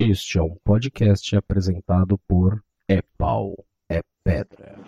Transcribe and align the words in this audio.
Este 0.00 0.38
é 0.38 0.42
um 0.42 0.54
podcast 0.62 1.34
apresentado 1.34 2.16
por 2.18 2.62
É 2.86 3.02
Pau, 3.18 3.66
É 3.88 4.00
Pedra. 4.22 4.78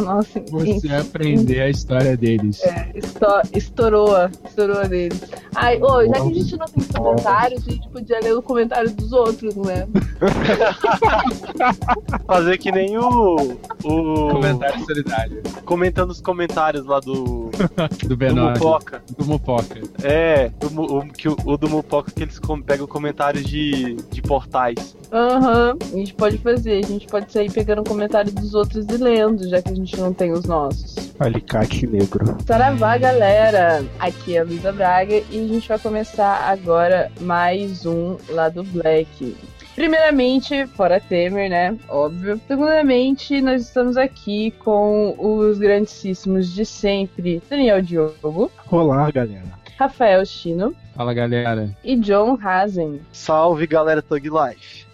Nossa, 0.00 0.40
Você 0.50 0.88
aprender 0.94 1.60
a 1.60 1.68
história 1.68 2.16
deles. 2.16 2.62
É, 2.62 2.90
esto- 2.94 3.26
estourou, 3.54 4.08
estourou 4.44 4.78
a 4.78 4.84
deles. 4.84 5.20
Ai, 5.54 5.80
ô, 5.80 6.04
já 6.06 6.12
que 6.12 6.18
a 6.20 6.24
gente 6.34 6.56
não 6.56 6.66
tem 6.66 6.84
comentários, 6.84 7.66
a 7.66 7.70
gente 7.70 7.88
podia 7.88 8.20
ler 8.20 8.34
o 8.36 8.42
comentário 8.42 8.90
dos 8.90 9.12
outros, 9.12 9.54
né? 9.56 9.86
Fazer 12.26 12.58
que 12.58 12.70
nem 12.70 12.96
o. 12.98 13.36
o 13.84 14.28
Comentário 14.32 14.84
solidário. 14.84 15.42
Comentando 15.64 16.10
os 16.10 16.20
comentários 16.20 16.84
lá 16.86 17.00
do. 17.00 17.47
Do 18.06 18.08
Do 18.08 18.16
B9. 18.16 18.52
Mupoca. 18.54 19.02
Do 19.16 19.24
Mupoca. 19.24 19.80
É, 20.02 20.48
do, 20.60 20.80
o, 20.82 21.08
que 21.08 21.28
o, 21.28 21.36
o 21.44 21.56
do 21.56 21.68
Mupoca 21.68 22.10
que 22.10 22.22
eles 22.22 22.38
com- 22.38 22.60
pegam 22.62 22.86
comentários 22.86 23.44
de, 23.44 23.94
de 24.10 24.22
portais. 24.22 24.96
Aham, 25.12 25.76
a 25.80 25.96
gente 25.96 26.14
pode 26.14 26.38
fazer, 26.38 26.84
a 26.84 26.86
gente 26.86 27.06
pode 27.06 27.32
sair 27.32 27.50
pegando 27.50 27.82
comentário 27.82 28.30
dos 28.32 28.54
outros 28.54 28.86
e 28.86 28.96
lendo, 28.96 29.48
já 29.48 29.60
que 29.62 29.70
a 29.70 29.74
gente 29.74 29.96
não 29.98 30.12
tem 30.12 30.32
os 30.32 30.44
nossos. 30.44 31.12
Alicate 31.18 31.86
negro. 31.86 32.36
Saravá, 32.46 32.96
galera! 32.98 33.84
Aqui 33.98 34.36
é 34.36 34.40
a 34.40 34.44
Luísa 34.44 34.72
Braga 34.72 35.16
e 35.30 35.44
a 35.44 35.48
gente 35.48 35.66
vai 35.68 35.78
começar 35.78 36.42
agora 36.48 37.10
mais 37.20 37.84
um 37.86 38.16
lá 38.28 38.48
do 38.48 38.62
Black. 38.62 39.36
Primeiramente, 39.78 40.66
fora 40.66 40.98
Temer, 41.00 41.48
né? 41.48 41.78
Óbvio. 41.88 42.40
Segundamente, 42.48 43.40
nós 43.40 43.62
estamos 43.62 43.96
aqui 43.96 44.50
com 44.58 45.14
os 45.16 45.56
grandíssimos 45.56 46.52
de 46.52 46.66
sempre, 46.66 47.40
Daniel 47.48 47.80
Diogo, 47.80 48.50
Olá, 48.72 49.08
galera. 49.12 49.44
Rafael 49.78 50.26
Chino 50.26 50.74
Fala, 50.96 51.14
galera. 51.14 51.70
e 51.84 51.94
John 51.94 52.36
Hazen. 52.42 53.00
Salve 53.12 53.68
galera 53.68 54.02
Tug 54.02 54.28
Life. 54.28 54.84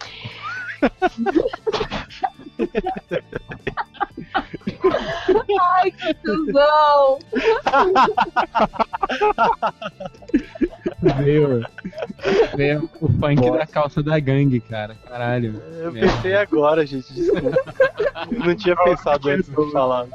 Ai, 5.59 5.89
que 5.89 6.13
tesão! 6.13 7.17
Veio, 11.17 11.65
veio 12.55 12.89
o 12.99 13.07
funk 13.07 13.51
da 13.51 13.67
calça 13.67 14.01
da 14.01 14.19
gangue, 14.19 14.59
cara. 14.59 14.95
Caralho. 15.07 15.61
Eu 15.79 15.91
Merda. 15.91 16.11
pensei 16.13 16.33
agora, 16.35 16.85
gente, 16.85 17.13
desculpa. 17.13 17.51
Não 18.31 18.55
tinha 18.55 18.75
pensado 18.75 19.29
antes 19.29 19.49
de 19.49 19.71
falar. 19.71 20.07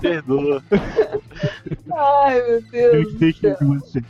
Perdoa. 0.00 0.62
Ai, 1.94 2.42
meu 2.42 2.62
Deus 2.70 3.12
do 3.14 3.32
céu. 3.34 3.56
com 3.56 3.78
você. 3.78 4.02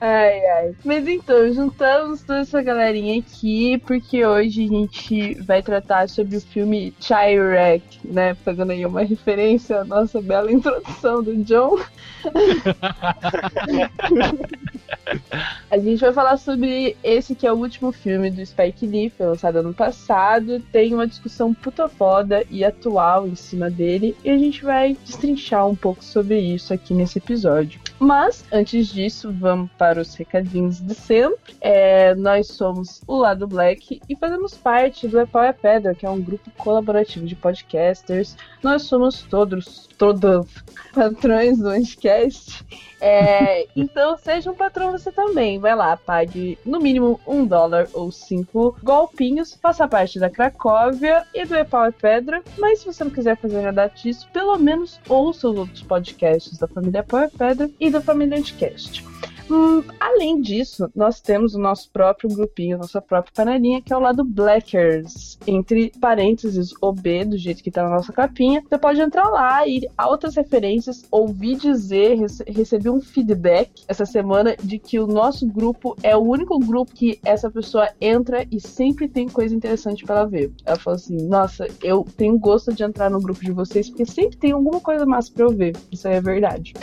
Ai, 0.00 0.46
ai. 0.46 0.74
Mas 0.84 1.08
então, 1.08 1.52
juntamos 1.52 2.22
toda 2.22 2.40
essa 2.40 2.62
galerinha 2.62 3.18
aqui, 3.18 3.78
porque 3.78 4.24
hoje 4.24 4.64
a 4.64 4.68
gente 4.68 5.34
vai 5.42 5.60
tratar 5.62 6.08
sobre 6.08 6.36
o 6.36 6.40
filme 6.40 6.94
Chirac, 7.00 7.82
né? 8.04 8.34
Fazendo 8.34 8.70
aí 8.70 8.86
uma 8.86 9.02
referência 9.02 9.80
à 9.80 9.84
nossa 9.84 10.22
bela 10.22 10.52
introdução 10.52 11.20
do 11.22 11.36
John. 11.44 11.78
a 15.70 15.78
gente 15.78 16.00
vai 16.00 16.12
falar 16.12 16.36
sobre 16.36 16.96
esse 17.02 17.34
que 17.34 17.46
é 17.46 17.52
o 17.52 17.56
último 17.56 17.90
filme 17.90 18.30
do 18.30 18.44
Spike 18.44 18.86
Lee, 18.86 19.10
foi 19.10 19.26
lançado 19.26 19.56
ano 19.56 19.74
passado. 19.74 20.60
Tem 20.70 20.94
uma 20.94 21.08
discussão 21.08 21.52
puta 21.52 21.88
foda 21.88 22.44
e 22.50 22.64
atual 22.64 23.26
em 23.26 23.34
cima 23.34 23.68
dele, 23.68 24.16
e 24.24 24.30
a 24.30 24.38
gente 24.38 24.62
vai 24.62 24.96
destrinchar 25.04 25.66
um 25.66 25.74
pouco 25.74 26.04
sobre 26.04 26.38
isso 26.38 26.72
aqui 26.72 26.94
nesse 26.94 27.18
episódio. 27.18 27.80
Mas, 27.98 28.44
antes 28.52 28.86
disso, 28.86 29.32
vamos 29.32 29.57
para 29.66 30.00
os 30.00 30.14
recadinhos 30.14 30.80
de 30.80 30.94
sempre. 30.94 31.54
É, 31.60 32.14
nós 32.14 32.48
somos 32.48 33.00
o 33.06 33.16
Lado 33.16 33.46
Black 33.46 34.00
e 34.08 34.16
fazemos 34.16 34.54
parte 34.54 35.08
do 35.08 35.20
Epau 35.20 35.42
é 35.42 35.52
Pedra, 35.52 35.94
que 35.94 36.06
é 36.06 36.10
um 36.10 36.20
grupo 36.20 36.50
colaborativo 36.56 37.26
de 37.26 37.34
podcasters. 37.34 38.36
Nós 38.62 38.82
somos 38.82 39.22
todos, 39.22 39.88
todos 39.98 40.46
patrões 40.94 41.58
do 41.58 41.68
Anticast. 41.68 42.64
É, 43.00 43.66
então, 43.76 44.16
seja 44.18 44.50
um 44.50 44.54
patrão 44.54 44.92
você 44.92 45.10
também. 45.10 45.58
Vai 45.58 45.74
lá, 45.74 45.96
pague 45.96 46.58
no 46.64 46.80
mínimo 46.80 47.20
um 47.26 47.44
dólar 47.44 47.88
ou 47.92 48.10
cinco 48.10 48.76
golpinhos, 48.82 49.54
faça 49.60 49.86
parte 49.86 50.18
da 50.18 50.30
Cracóvia 50.30 51.24
e 51.34 51.44
do 51.44 51.56
Epau 51.56 51.84
é 51.84 51.90
Pedra. 51.90 52.42
Mas 52.58 52.80
se 52.80 52.86
você 52.86 53.04
não 53.04 53.10
quiser 53.10 53.36
fazer 53.36 53.62
nada 53.62 53.86
disso, 53.88 54.28
pelo 54.32 54.56
menos 54.58 55.00
ouça 55.08 55.48
os 55.48 55.58
outros 55.58 55.82
podcasts 55.82 56.58
da 56.58 56.66
família 56.66 57.00
Epau 57.00 57.20
é 57.20 57.28
Pedra 57.28 57.70
e 57.78 57.90
da 57.90 58.00
família 58.00 58.38
Anticast. 58.38 59.04
Hum, 59.50 59.82
além 59.98 60.40
disso, 60.42 60.90
nós 60.94 61.20
temos 61.20 61.54
o 61.54 61.58
nosso 61.58 61.90
próprio 61.90 62.28
grupinho, 62.28 62.76
nossa 62.76 63.00
própria 63.00 63.32
panelinha, 63.34 63.80
que 63.80 63.92
é 63.92 63.96
o 63.96 64.00
lado 64.00 64.22
Blackers. 64.22 65.38
Entre 65.46 65.90
parênteses, 66.00 66.70
OB, 66.82 67.24
do 67.24 67.38
jeito 67.38 67.62
que 67.62 67.70
tá 67.70 67.82
na 67.82 67.96
nossa 67.96 68.12
capinha. 68.12 68.62
Você 68.68 68.76
pode 68.76 69.00
entrar 69.00 69.28
lá 69.28 69.66
e 69.66 69.78
ir 69.78 69.90
a 69.96 70.08
outras 70.08 70.36
referências, 70.36 71.02
ouvir 71.10 71.56
dizer, 71.56 72.16
rece 72.16 72.44
receber 72.46 72.90
um 72.90 73.00
feedback 73.00 73.70
essa 73.86 74.04
semana 74.04 74.54
de 74.62 74.78
que 74.78 74.98
o 74.98 75.06
nosso 75.06 75.46
grupo 75.46 75.96
é 76.02 76.16
o 76.16 76.20
único 76.20 76.58
grupo 76.58 76.92
que 76.92 77.18
essa 77.24 77.50
pessoa 77.50 77.88
entra 78.00 78.46
e 78.50 78.60
sempre 78.60 79.08
tem 79.08 79.28
coisa 79.28 79.54
interessante 79.54 80.04
para 80.04 80.20
ela 80.20 80.28
ver. 80.28 80.52
Ela 80.64 80.78
falou 80.78 80.96
assim: 80.96 81.16
Nossa, 81.26 81.66
eu 81.82 82.06
tenho 82.16 82.38
gosto 82.38 82.72
de 82.74 82.82
entrar 82.82 83.10
no 83.10 83.20
grupo 83.20 83.40
de 83.40 83.52
vocês 83.52 83.88
porque 83.88 84.04
sempre 84.04 84.36
tem 84.36 84.52
alguma 84.52 84.80
coisa 84.80 85.06
massa 85.06 85.32
pra 85.32 85.44
eu 85.44 85.50
ver. 85.50 85.74
Isso 85.90 86.06
aí 86.06 86.14
é 86.14 86.20
verdade. 86.20 86.74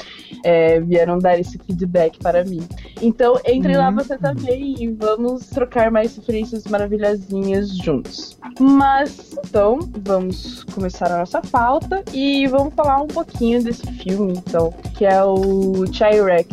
É, 0.44 0.80
vieram 0.80 1.20
dar 1.20 1.40
esse 1.40 1.58
feedback 1.60 2.18
para 2.20 2.44
mim. 2.44 2.55
Então, 3.02 3.40
entre 3.46 3.76
lá 3.78 3.90
você 3.92 4.18
também 4.18 4.76
e 4.80 4.88
vamos 4.88 5.48
trocar 5.48 5.92
mais 5.92 6.16
referências 6.16 6.66
maravilhosinhas 6.66 7.78
juntos. 7.78 8.38
Mas, 8.60 9.36
então, 9.46 9.80
vamos 10.04 10.64
começar 10.66 11.12
a 11.12 11.20
nossa 11.20 11.42
pauta 11.42 12.04
e 12.14 12.48
vamos 12.48 12.74
falar 12.74 13.02
um 13.02 13.08
pouquinho 13.08 13.64
desse 13.64 13.86
filme, 13.94 14.34
então, 14.34 14.74
que 14.96 15.06
é 15.06 15.24
o 15.24 15.86
Chirac. 15.92 16.48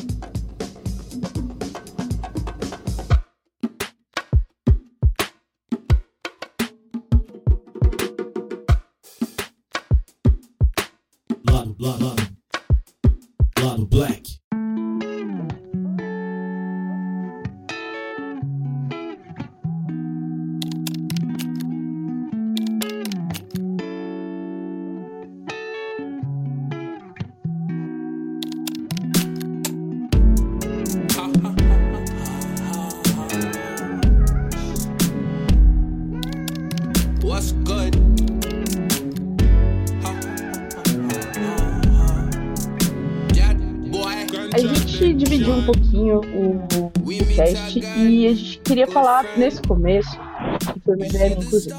Queria 48.82 48.86
falar 48.88 49.24
nesse 49.36 49.62
começo, 49.62 50.18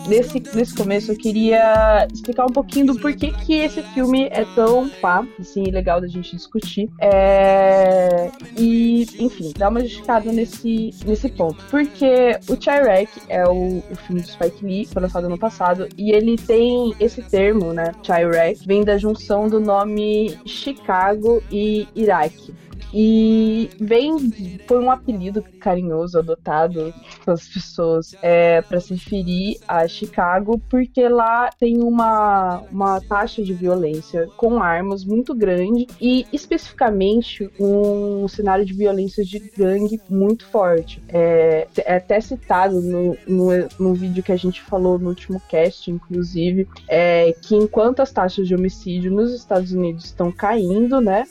nesse, 0.07 0.41
nesse 0.55 0.75
começo 0.75 1.11
eu 1.11 1.17
queria 1.17 2.07
explicar 2.11 2.45
um 2.45 2.53
pouquinho 2.53 2.87
do 2.87 2.99
porquê 2.99 3.33
que 3.45 3.55
esse 3.55 3.81
filme 3.93 4.29
é 4.31 4.45
tão 4.55 4.87
pá, 5.01 5.25
assim, 5.39 5.63
legal 5.65 5.99
da 5.99 6.07
gente 6.07 6.35
discutir. 6.35 6.89
É, 7.01 8.31
e, 8.57 9.05
enfim, 9.19 9.51
dar 9.57 9.69
uma 9.69 9.81
justificada 9.81 10.31
nesse, 10.31 10.91
nesse 11.05 11.29
ponto. 11.29 11.63
Porque 11.69 12.37
o 12.47 12.55
Chirac 12.55 13.09
é 13.27 13.43
o, 13.45 13.79
o 13.79 13.95
filme 14.07 14.21
do 14.21 14.27
Spike 14.27 14.65
Lee, 14.65 14.85
foi 14.85 15.01
lançado 15.01 15.25
ano 15.25 15.37
passado, 15.37 15.87
e 15.97 16.11
ele 16.11 16.37
tem 16.37 16.93
esse 16.99 17.21
termo, 17.23 17.73
né? 17.73 17.91
Chirac, 18.01 18.65
vem 18.65 18.83
da 18.83 18.97
junção 18.97 19.47
do 19.47 19.59
nome 19.59 20.37
Chicago 20.45 21.43
e 21.51 21.87
Iraque. 21.95 22.53
E 22.93 23.69
vem 23.79 24.29
por 24.67 24.79
um 24.79 24.91
apelido 24.91 25.43
carinhoso 25.59 26.19
adotado 26.19 26.93
pelas 27.25 27.47
pessoas 27.47 28.15
é, 28.21 28.61
para 28.61 28.79
se 28.79 28.93
referir 28.93 29.57
a 29.67 29.87
Chicago, 29.87 30.61
porque 30.69 31.07
lá 31.07 31.49
tem 31.59 31.81
uma, 31.81 32.61
uma 32.71 33.01
taxa 33.01 33.41
de 33.41 33.53
violência 33.53 34.27
com 34.37 34.61
armas 34.61 35.03
muito 35.03 35.33
grande 35.33 35.87
e 35.99 36.25
especificamente 36.31 37.49
um 37.59 38.27
cenário 38.27 38.65
de 38.65 38.73
violência 38.73 39.23
de 39.23 39.39
gangue 39.57 39.99
muito 40.09 40.45
forte. 40.47 41.01
É, 41.09 41.67
é 41.77 41.95
até 41.95 42.19
citado 42.21 42.81
no, 42.81 43.17
no, 43.27 43.49
no 43.79 43.93
vídeo 43.93 44.23
que 44.23 44.31
a 44.31 44.37
gente 44.37 44.61
falou 44.61 44.99
no 44.99 45.09
último 45.09 45.41
cast, 45.49 45.89
inclusive, 45.89 46.67
é 46.87 47.33
que 47.41 47.55
enquanto 47.55 48.01
as 48.01 48.11
taxas 48.11 48.47
de 48.47 48.55
homicídio 48.55 49.11
nos 49.11 49.33
Estados 49.33 49.71
Unidos 49.71 50.05
estão 50.05 50.31
caindo, 50.31 51.01
né? 51.01 51.25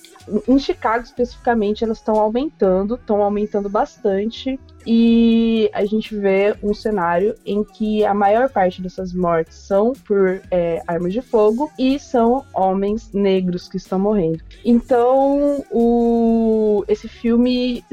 Em 0.48 0.58
Chicago, 0.58 1.04
especificamente, 1.04 1.51
elas 1.84 1.98
estão 1.98 2.16
aumentando, 2.16 2.94
estão 2.94 3.22
aumentando 3.22 3.68
bastante. 3.68 4.58
E 4.86 5.70
a 5.72 5.84
gente 5.84 6.14
vê 6.16 6.54
um 6.62 6.74
cenário 6.74 7.34
em 7.44 7.64
que 7.64 8.04
a 8.04 8.14
maior 8.14 8.48
parte 8.48 8.82
dessas 8.82 9.12
mortes 9.12 9.56
são 9.56 9.92
por 9.92 10.40
é, 10.50 10.82
armas 10.86 11.12
de 11.12 11.22
fogo 11.22 11.70
e 11.78 11.98
são 11.98 12.44
homens 12.54 13.12
negros 13.12 13.68
que 13.68 13.76
estão 13.76 13.98
morrendo. 13.98 14.42
Então, 14.64 15.64
o, 15.70 16.84
esse 16.88 17.08
filme, 17.08 17.84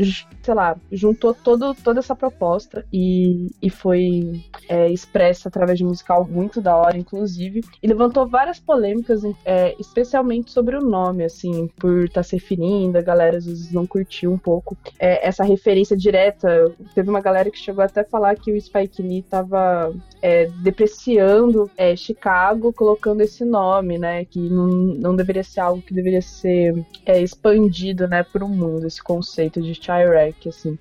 sei 0.41 0.53
lá, 0.53 0.75
juntou 0.91 1.33
todo, 1.33 1.75
toda 1.75 2.00
essa 2.00 2.15
proposta 2.15 2.86
e, 2.92 3.47
e 3.62 3.69
foi 3.69 4.44
é, 4.68 4.89
expressa 4.89 5.50
através 5.50 5.77
de 5.77 5.85
um 5.85 5.89
musical 5.89 6.25
muito 6.25 6.62
da 6.62 6.75
hora, 6.75 6.97
inclusive, 6.97 7.62
e 7.81 7.88
levantou 7.88 8.27
várias 8.27 8.59
polêmicas, 8.59 9.21
é, 9.45 9.75
especialmente 9.80 10.51
sobre 10.51 10.75
o 10.75 10.81
nome, 10.81 11.24
assim, 11.24 11.68
por 11.77 12.06
estar 12.06 12.21
tá 12.21 12.24
se 12.24 12.35
referindo, 12.35 12.97
a 12.97 13.01
galera 13.01 13.38
às 13.38 13.45
vezes 13.45 13.71
não 13.71 13.85
curtiu 13.85 14.31
um 14.31 14.38
pouco 14.38 14.77
é, 14.97 15.27
essa 15.27 15.44
referência 15.44 15.95
direta 15.95 16.71
teve 16.94 17.10
uma 17.10 17.22
galera 17.22 17.50
que 17.50 17.58
chegou 17.58 17.84
até 17.84 18.02
a 18.02 18.06
falar 18.06 18.36
que 18.36 18.52
o 18.52 18.60
Spike 18.60 19.02
Lee 19.02 19.22
tava 19.24 19.94
é, 20.22 20.48
depreciando 20.62 21.70
é, 21.78 21.96
Chicago, 21.96 22.74
colocando 22.74 23.22
esse 23.22 23.44
nome, 23.46 23.98
né? 23.98 24.26
Que 24.26 24.40
não, 24.40 24.68
não 24.68 25.16
deveria 25.16 25.44
ser 25.44 25.60
algo 25.60 25.81
que 25.81 25.94
deveria 25.94 26.22
ser 26.22 26.86
é, 27.06 27.22
expandido, 27.22 28.08
né, 28.08 28.24
para 28.24 28.44
o 28.44 28.50
mundo, 28.50 28.88
esse 28.88 29.02
conceito 29.02 29.62
de 29.62 29.74
Chirac, 29.74 30.48
assim. 30.48 30.78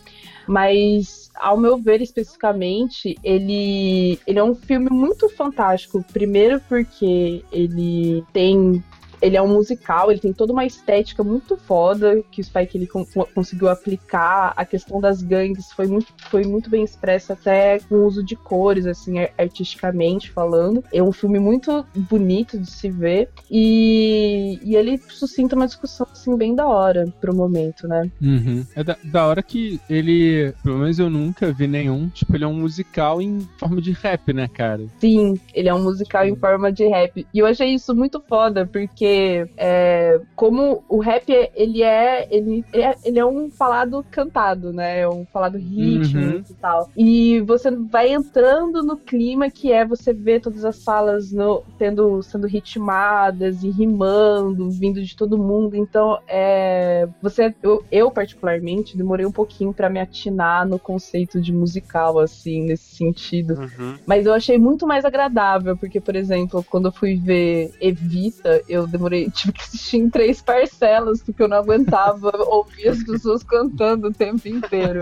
Mas, 0.47 1.31
ao 1.35 1.57
meu 1.57 1.77
ver 1.77 2.01
especificamente, 2.01 3.17
ele, 3.23 4.19
ele 4.27 4.39
é 4.39 4.45
um 4.45 4.55
filme 4.55 4.89
muito 4.91 5.29
fantástico. 5.29 6.05
Primeiro 6.13 6.61
porque 6.69 7.45
ele 7.53 8.25
tem 8.33 8.83
ele 9.21 9.37
é 9.37 9.43
um 9.43 9.49
musical, 9.49 10.11
ele 10.11 10.21
tem 10.21 10.33
toda 10.33 10.53
uma 10.53 10.65
estética 10.65 11.23
muito 11.25 11.57
foda 11.57 12.23
que 12.31 12.41
o 12.41 12.45
Spike 12.45 12.77
ele 12.77 12.89
conseguiu 13.35 13.69
aplicar. 13.69 14.53
A 14.57 14.65
questão 14.65 15.01
das 15.01 15.23
gangues 15.23 15.73
foi 15.73 15.87
muito, 15.87 16.13
foi 16.31 16.45
muito 16.45 16.71
bem 16.71 16.85
expressa, 16.85 17.33
até 17.33 17.79
com 17.81 17.97
o 17.97 18.07
uso 18.07 18.23
de 18.23 18.37
cores, 18.37 18.87
assim, 18.87 19.15
artisticamente 19.37 20.31
falando. 20.31 20.85
É 20.93 21.03
um 21.03 21.13
filme 21.13 21.39
muito 21.39 21.85
bonito 21.95 22.59
de 22.59 22.71
se 22.71 22.91
ver. 22.91 23.29
E, 23.51 24.59
e 24.63 24.77
ele 24.77 24.99
suscita 25.09 25.57
uma 25.57 25.67
discussão, 25.67 26.07
assim, 26.11 26.37
bem 26.37 26.55
da 26.55 26.67
hora 26.67 27.13
pro 27.21 27.35
momento, 27.35 27.89
né? 27.89 28.11
Uhum. 28.21 28.65
É 28.75 28.85
da, 28.85 28.97
da 29.05 29.27
hora 29.27 29.43
que 29.43 29.81
ele, 29.89 30.53
pelo 30.63 30.79
menos 30.79 30.99
eu 30.99 31.11
nunca 31.11 31.53
vi 31.53 31.67
nenhum, 31.67 32.09
tipo, 32.09 32.35
ele 32.37 32.45
é 32.45 32.47
um 32.49 32.55
musical 32.55 33.21
em 33.21 33.41
forma 33.59 33.81
de 33.81 33.93
rap, 33.93 34.33
né, 34.33 34.49
cara? 34.49 34.87
Sim, 35.01 35.39
ele 35.55 35.69
é 35.69 35.75
um 35.75 35.83
musical 35.83 36.25
em 36.27 36.37
forma 36.37 36.73
de 36.73 36.87
rap. 36.87 37.27
E 37.33 37.39
eu 37.39 37.47
achei 37.47 37.75
isso 37.75 37.95
muito 37.95 38.23
foda, 38.29 38.67
porque 38.67 39.08
porque 39.09 39.51
é, 39.57 40.21
como 40.37 40.85
o 40.89 40.99
rap 40.99 41.33
ele 41.55 41.83
é 41.83 42.29
ele, 42.31 42.65
é 42.73 42.95
ele 43.05 43.19
é 43.19 43.25
um 43.25 43.51
falado 43.51 44.05
cantado, 44.11 44.73
né? 44.73 45.01
É 45.01 45.09
um 45.09 45.25
falado 45.25 45.57
ritmo 45.57 46.21
uhum. 46.21 46.45
e 46.49 46.55
tal. 46.55 46.91
E 46.97 47.41
você 47.41 47.71
vai 47.71 48.13
entrando 48.13 48.83
no 48.83 48.97
clima 48.97 49.51
que 49.51 49.73
é 49.73 49.85
você 49.85 50.13
ver 50.13 50.41
todas 50.41 50.65
as 50.65 50.83
falas 50.83 51.33
no, 51.33 51.63
tendo 51.79 52.23
sendo 52.23 52.47
ritmadas 52.47 53.63
e 53.63 53.71
rimando, 53.71 54.71
vindo 54.71 55.03
de 55.03 55.17
todo 55.17 55.39
mundo. 55.39 55.77
Então, 55.77 56.19
é, 56.29 57.09
você 57.23 57.55
eu, 57.63 57.85
eu 57.91 58.11
particularmente 58.11 58.97
demorei 58.97 59.25
um 59.25 59.33
pouquinho 59.33 59.73
para 59.73 59.89
me 59.89 60.01
atinar 60.01 60.67
no 60.67 60.79
conceito 60.79 61.41
de 61.41 61.53
musical 61.53 62.19
assim, 62.19 62.65
nesse 62.65 62.97
sentido. 62.97 63.55
Uhum. 63.55 63.97
Mas 64.07 64.27
eu 64.27 64.35
achei 64.35 64.59
muito 64.59 64.87
mais 64.87 65.05
agradável, 65.05 65.77
porque 65.77 66.01
por 66.01 66.15
exemplo, 66.15 66.65
quando 66.69 66.87
eu 66.87 66.93
fui 66.93 67.17
ver 67.17 67.73
Evita, 67.81 68.63
eu 68.69 68.87
demorei, 68.99 69.31
tive 69.33 69.53
que 69.53 69.63
assistir 69.63 69.99
em 69.99 70.11
três 70.11 70.43
parcelas, 70.43 71.23
porque 71.23 71.43
eu 71.43 71.49
não 71.49 71.59
aguentava 71.59 72.33
ouvir 72.47 72.89
as 72.89 73.03
pessoas 73.03 73.43
cantando 73.43 74.09
o 74.09 74.13
tempo 74.13 74.47
inteiro. 74.49 75.01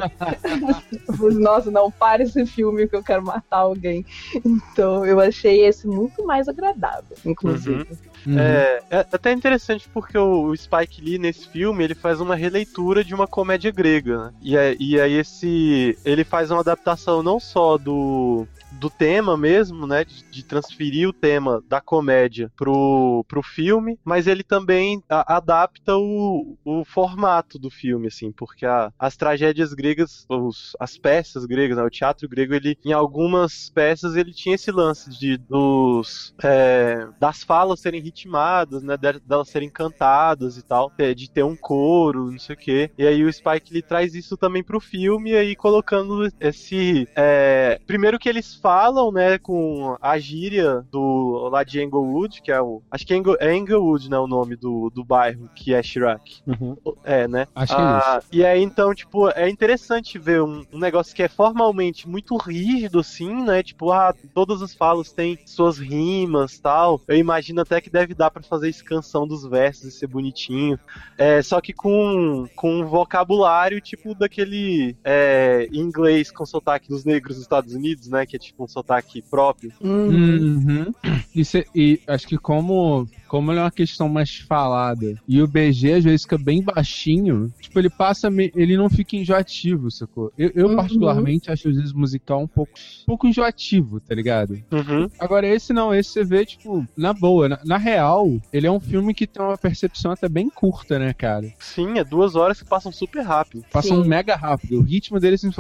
nossa, 1.40 1.70
não, 1.70 1.90
para 1.90 2.22
esse 2.22 2.44
filme 2.46 2.86
que 2.86 2.94
eu 2.94 3.02
quero 3.02 3.24
matar 3.24 3.58
alguém. 3.58 4.04
Então 4.44 5.04
eu 5.04 5.18
achei 5.18 5.64
esse 5.64 5.86
muito 5.86 6.24
mais 6.24 6.46
agradável, 6.48 7.16
inclusive. 7.24 7.86
Uhum. 8.26 8.38
É, 8.38 8.82
é, 8.90 8.98
até 8.98 9.30
interessante 9.32 9.88
porque 9.94 10.18
o, 10.18 10.46
o, 10.46 10.56
Spike 10.56 11.00
Lee 11.00 11.18
nesse 11.18 11.48
filme 11.48 11.84
ele 11.84 11.94
faz 11.94 12.20
uma 12.20 12.34
releitura 12.34 13.04
de 13.04 13.14
uma 13.14 13.26
comédia 13.26 13.70
grega, 13.70 14.18
né? 14.18 14.34
E, 14.42 14.56
é, 14.56 14.76
e 14.80 15.00
aí 15.00 15.12
esse 15.12 15.96
ele 16.04 16.24
faz 16.24 16.50
uma 16.50 16.60
adaptação 16.60 17.22
não 17.22 17.38
só 17.38 17.78
do 17.78 18.46
do 18.76 18.90
tema 18.90 19.36
mesmo, 19.36 19.86
né? 19.86 20.04
De, 20.04 20.24
de, 20.30 20.44
transferir 20.44 21.08
o 21.08 21.12
tema 21.12 21.62
da 21.68 21.80
comédia 21.80 22.50
pro, 22.56 23.24
pro 23.28 23.42
filme, 23.42 23.98
mas 24.04 24.26
ele 24.26 24.42
também 24.42 25.02
a, 25.08 25.36
adapta 25.36 25.96
o, 25.96 26.56
o 26.64 26.84
formato 26.84 27.58
do 27.58 27.70
filme, 27.70 28.08
assim, 28.08 28.30
porque 28.30 28.64
a, 28.64 28.92
as 28.98 29.16
tragédias 29.16 29.72
gregas, 29.74 30.24
os, 30.28 30.76
as 30.78 30.96
peças 30.96 31.44
gregas, 31.46 31.76
né, 31.76 31.82
o 31.82 31.90
teatro 31.90 32.28
grego, 32.28 32.54
ele 32.54 32.78
em 32.84 32.92
algumas 32.92 33.70
peças 33.70 34.16
ele 34.16 34.32
tinha 34.32 34.54
esse 34.54 34.70
lance 34.70 35.10
de 35.10 35.36
dos 35.36 36.34
é, 36.42 37.08
das 37.18 37.42
falas 37.42 37.80
serem 37.80 38.00
ritmadas, 38.00 38.82
né? 38.82 38.96
Delas 38.96 39.48
serem 39.48 39.70
cantadas 39.70 40.56
e 40.56 40.62
tal, 40.62 40.92
é, 40.98 41.14
de 41.14 41.30
ter 41.30 41.42
um 41.42 41.56
coro, 41.56 42.30
não 42.30 42.38
sei 42.38 42.54
o 42.54 42.58
quê. 42.58 42.90
E 42.98 43.06
aí 43.06 43.24
o 43.24 43.32
Spike 43.32 43.72
ele 43.72 43.82
traz 43.82 44.14
isso 44.14 44.36
também 44.36 44.62
pro 44.62 44.80
filme, 44.80 45.34
aí 45.34 45.56
colocando 45.56 46.28
esse 46.40 47.08
é, 47.16 47.80
primeiro 47.86 48.18
que 48.18 48.28
eles 48.28 48.54
falam, 48.66 49.12
né, 49.12 49.38
com 49.38 49.96
a 50.02 50.18
gíria 50.18 50.84
do 50.90 51.48
lá 51.52 51.62
de 51.62 51.80
Englewood, 51.80 52.42
que 52.42 52.50
é 52.50 52.60
o. 52.60 52.82
Acho 52.90 53.06
que 53.06 53.14
é, 53.14 53.16
Engel, 53.16 53.36
é 53.38 53.54
Englewood, 53.54 54.10
né, 54.10 54.18
o 54.18 54.26
nome 54.26 54.56
do, 54.56 54.90
do 54.90 55.04
bairro, 55.04 55.48
que 55.54 55.72
é 55.72 55.80
Chirac. 55.80 56.42
Uhum. 56.44 56.76
É, 57.04 57.28
né? 57.28 57.46
Acho 57.54 57.76
que 57.76 57.80
é 57.80 57.84
ah, 57.84 58.18
isso. 58.18 58.28
E 58.32 58.44
aí, 58.44 58.60
então, 58.60 58.92
tipo, 58.92 59.28
é 59.30 59.48
interessante 59.48 60.18
ver 60.18 60.42
um, 60.42 60.64
um, 60.72 60.80
negócio 60.80 61.14
que 61.14 61.22
é 61.22 61.28
formalmente 61.28 62.08
muito 62.08 62.36
rígido, 62.36 62.98
assim, 62.98 63.44
né? 63.44 63.62
Tipo, 63.62 63.92
ah, 63.92 64.12
todas 64.34 64.60
as 64.60 64.74
falas 64.74 65.12
têm 65.12 65.38
suas 65.46 65.78
rimas 65.78 66.58
tal. 66.58 67.00
Eu 67.06 67.16
imagino 67.16 67.60
até 67.60 67.80
que 67.80 67.88
deve 67.88 68.14
dar 68.14 68.32
para 68.32 68.42
fazer 68.42 68.68
escansão 68.68 69.28
dos 69.28 69.46
versos 69.46 69.84
e 69.84 69.92
ser 69.92 70.08
bonitinho. 70.08 70.76
É, 71.16 71.40
só 71.40 71.60
que 71.60 71.72
com, 71.72 72.48
com 72.56 72.80
um 72.80 72.84
vocabulário, 72.84 73.80
tipo, 73.80 74.12
daquele 74.12 74.96
é, 75.04 75.68
inglês 75.72 76.32
com 76.32 76.44
sotaque 76.44 76.88
dos 76.88 77.04
negros 77.04 77.36
dos 77.36 77.42
Estados 77.42 77.74
Unidos, 77.74 78.08
né? 78.08 78.26
Que 78.26 78.34
é 78.34 78.38
tipo 78.38 78.55
um 78.58 78.66
sotaque 78.66 79.22
próprio. 79.22 79.72
Uhum. 79.80 80.92
E, 81.34 81.44
cê, 81.44 81.66
e, 81.74 82.00
acho 82.06 82.26
que 82.26 82.38
como, 82.38 83.06
como 83.28 83.52
ele 83.52 83.60
é 83.60 83.62
uma 83.62 83.70
questão 83.70 84.08
mais 84.08 84.36
falada 84.36 85.20
e 85.28 85.40
o 85.42 85.46
BG 85.46 85.94
às 85.94 86.04
vezes 86.04 86.22
fica 86.22 86.38
bem 86.38 86.62
baixinho, 86.62 87.52
tipo, 87.60 87.78
ele 87.78 87.90
passa, 87.90 88.28
ele 88.54 88.76
não 88.76 88.88
fica 88.88 89.16
enjoativo, 89.16 89.90
sacou? 89.90 90.32
Eu, 90.36 90.50
eu 90.54 90.68
uhum. 90.68 90.76
particularmente 90.76 91.50
acho 91.50 91.68
às 91.68 91.76
vezes 91.76 91.92
musical 91.92 92.40
um 92.40 92.48
pouco, 92.48 92.72
um 93.02 93.06
pouco 93.06 93.26
enjoativo, 93.26 94.00
tá 94.00 94.14
ligado? 94.14 94.60
Uhum. 94.70 95.08
Agora 95.18 95.46
esse 95.46 95.72
não, 95.72 95.94
esse 95.94 96.10
você 96.10 96.24
vê, 96.24 96.46
tipo, 96.46 96.86
na 96.96 97.12
boa. 97.12 97.48
Na, 97.48 97.60
na, 97.64 97.76
real, 97.76 98.40
ele 98.52 98.66
é 98.66 98.70
um 98.70 98.80
filme 98.80 99.12
que 99.12 99.26
tem 99.26 99.42
uma 99.42 99.58
percepção 99.58 100.12
até 100.12 100.28
bem 100.28 100.48
curta, 100.48 100.98
né, 100.98 101.12
cara? 101.12 101.52
Sim, 101.58 101.98
é 101.98 102.04
duas 102.04 102.34
horas 102.34 102.60
que 102.60 102.68
passam 102.68 102.90
super 102.90 103.22
rápido. 103.22 103.64
Passam 103.70 104.02
Sim. 104.02 104.08
mega 104.08 104.34
rápido. 104.34 104.78
O 104.78 104.82
ritmo 104.82 105.20
dele, 105.20 105.34
assim, 105.34 105.50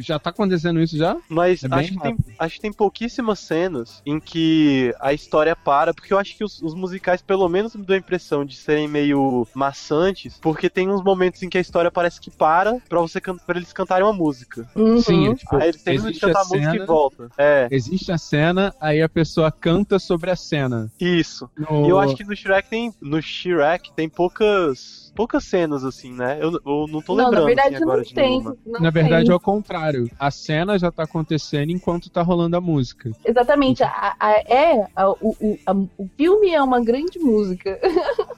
já 0.00 0.18
tá 0.18 0.30
acontecendo 0.30 0.80
isso 0.80 0.96
já? 0.96 1.16
Mas 1.28 1.64
é 1.64 1.68
acho 1.70 1.92
que 1.92 2.00
tem 2.00 2.16
acho 2.38 2.54
que 2.56 2.60
tem 2.60 2.72
pouquíssimas 2.72 3.38
cenas 3.38 4.02
em 4.04 4.18
que 4.20 4.94
a 5.00 5.12
história 5.12 5.54
para, 5.54 5.94
porque 5.94 6.12
eu 6.12 6.18
acho 6.18 6.36
que 6.36 6.44
os, 6.44 6.60
os, 6.62 6.74
musicais, 6.74 7.11
pelo 7.20 7.48
menos, 7.48 7.74
me 7.74 7.84
dão 7.84 7.94
a 7.94 7.98
impressão 7.98 8.44
de 8.44 8.56
serem 8.56 8.88
meio 8.88 9.46
maçantes, 9.54 10.38
porque 10.40 10.70
tem 10.70 10.88
uns 10.88 11.02
momentos 11.02 11.42
em 11.42 11.48
que 11.48 11.58
a 11.58 11.60
história 11.60 11.90
parece 11.90 12.20
que 12.20 12.30
para 12.30 12.78
pra, 12.88 13.00
você 13.00 13.20
pra 13.20 13.56
eles 13.56 13.72
cantarem 13.72 14.06
uma 14.06 14.12
música. 14.12 14.68
Uhum. 14.74 15.00
Sim, 15.00 15.34
tipo, 15.34 15.56
aí 15.56 15.68
eles 15.68 15.82
terminam 15.82 16.10
de 16.10 16.20
cantar 16.20 16.42
a, 16.42 16.44
música 16.44 16.76
e 16.76 16.86
volta. 16.86 17.28
É. 17.36 17.68
Existe 17.70 18.12
a 18.12 18.18
cena, 18.18 18.74
aí 18.80 19.02
a 19.02 19.08
pessoa 19.08 19.50
canta 19.50 19.98
sobre 19.98 20.30
a 20.30 20.36
cena. 20.36 20.90
Isso. 21.00 21.50
No... 21.56 21.86
E 21.86 21.90
eu 21.90 21.98
acho 21.98 22.14
que 22.14 22.24
no 22.24 22.34
Shrek 22.34 22.68
tem. 22.68 22.94
No 23.00 23.20
Shrek 23.20 23.92
tem 23.92 24.08
poucas 24.08 25.01
poucas 25.14 25.44
cenas, 25.44 25.84
assim, 25.84 26.12
né? 26.12 26.38
Eu, 26.40 26.52
eu 26.52 26.86
não 26.88 27.00
tô 27.02 27.14
lembrando. 27.14 27.32
Não, 27.34 27.40
na 27.40 27.46
verdade 27.46 27.74
assim, 27.76 27.84
não 27.84 28.02
tem. 28.02 28.42
Não 28.42 28.80
na 28.80 28.90
verdade 28.90 29.24
tem. 29.26 29.32
é 29.32 29.36
o 29.36 29.40
contrário. 29.40 30.10
A 30.18 30.30
cena 30.30 30.78
já 30.78 30.90
tá 30.90 31.02
acontecendo 31.04 31.70
enquanto 31.70 32.10
tá 32.10 32.22
rolando 32.22 32.56
a 32.56 32.60
música. 32.60 33.10
Exatamente. 33.24 33.82
A, 33.82 34.16
a, 34.18 34.30
é, 34.40 34.86
a, 34.96 35.10
o, 35.10 35.36
o, 35.40 35.58
a, 35.66 35.72
o 35.72 36.08
filme 36.16 36.50
é 36.50 36.62
uma 36.62 36.80
grande 36.80 37.18
música. 37.18 37.78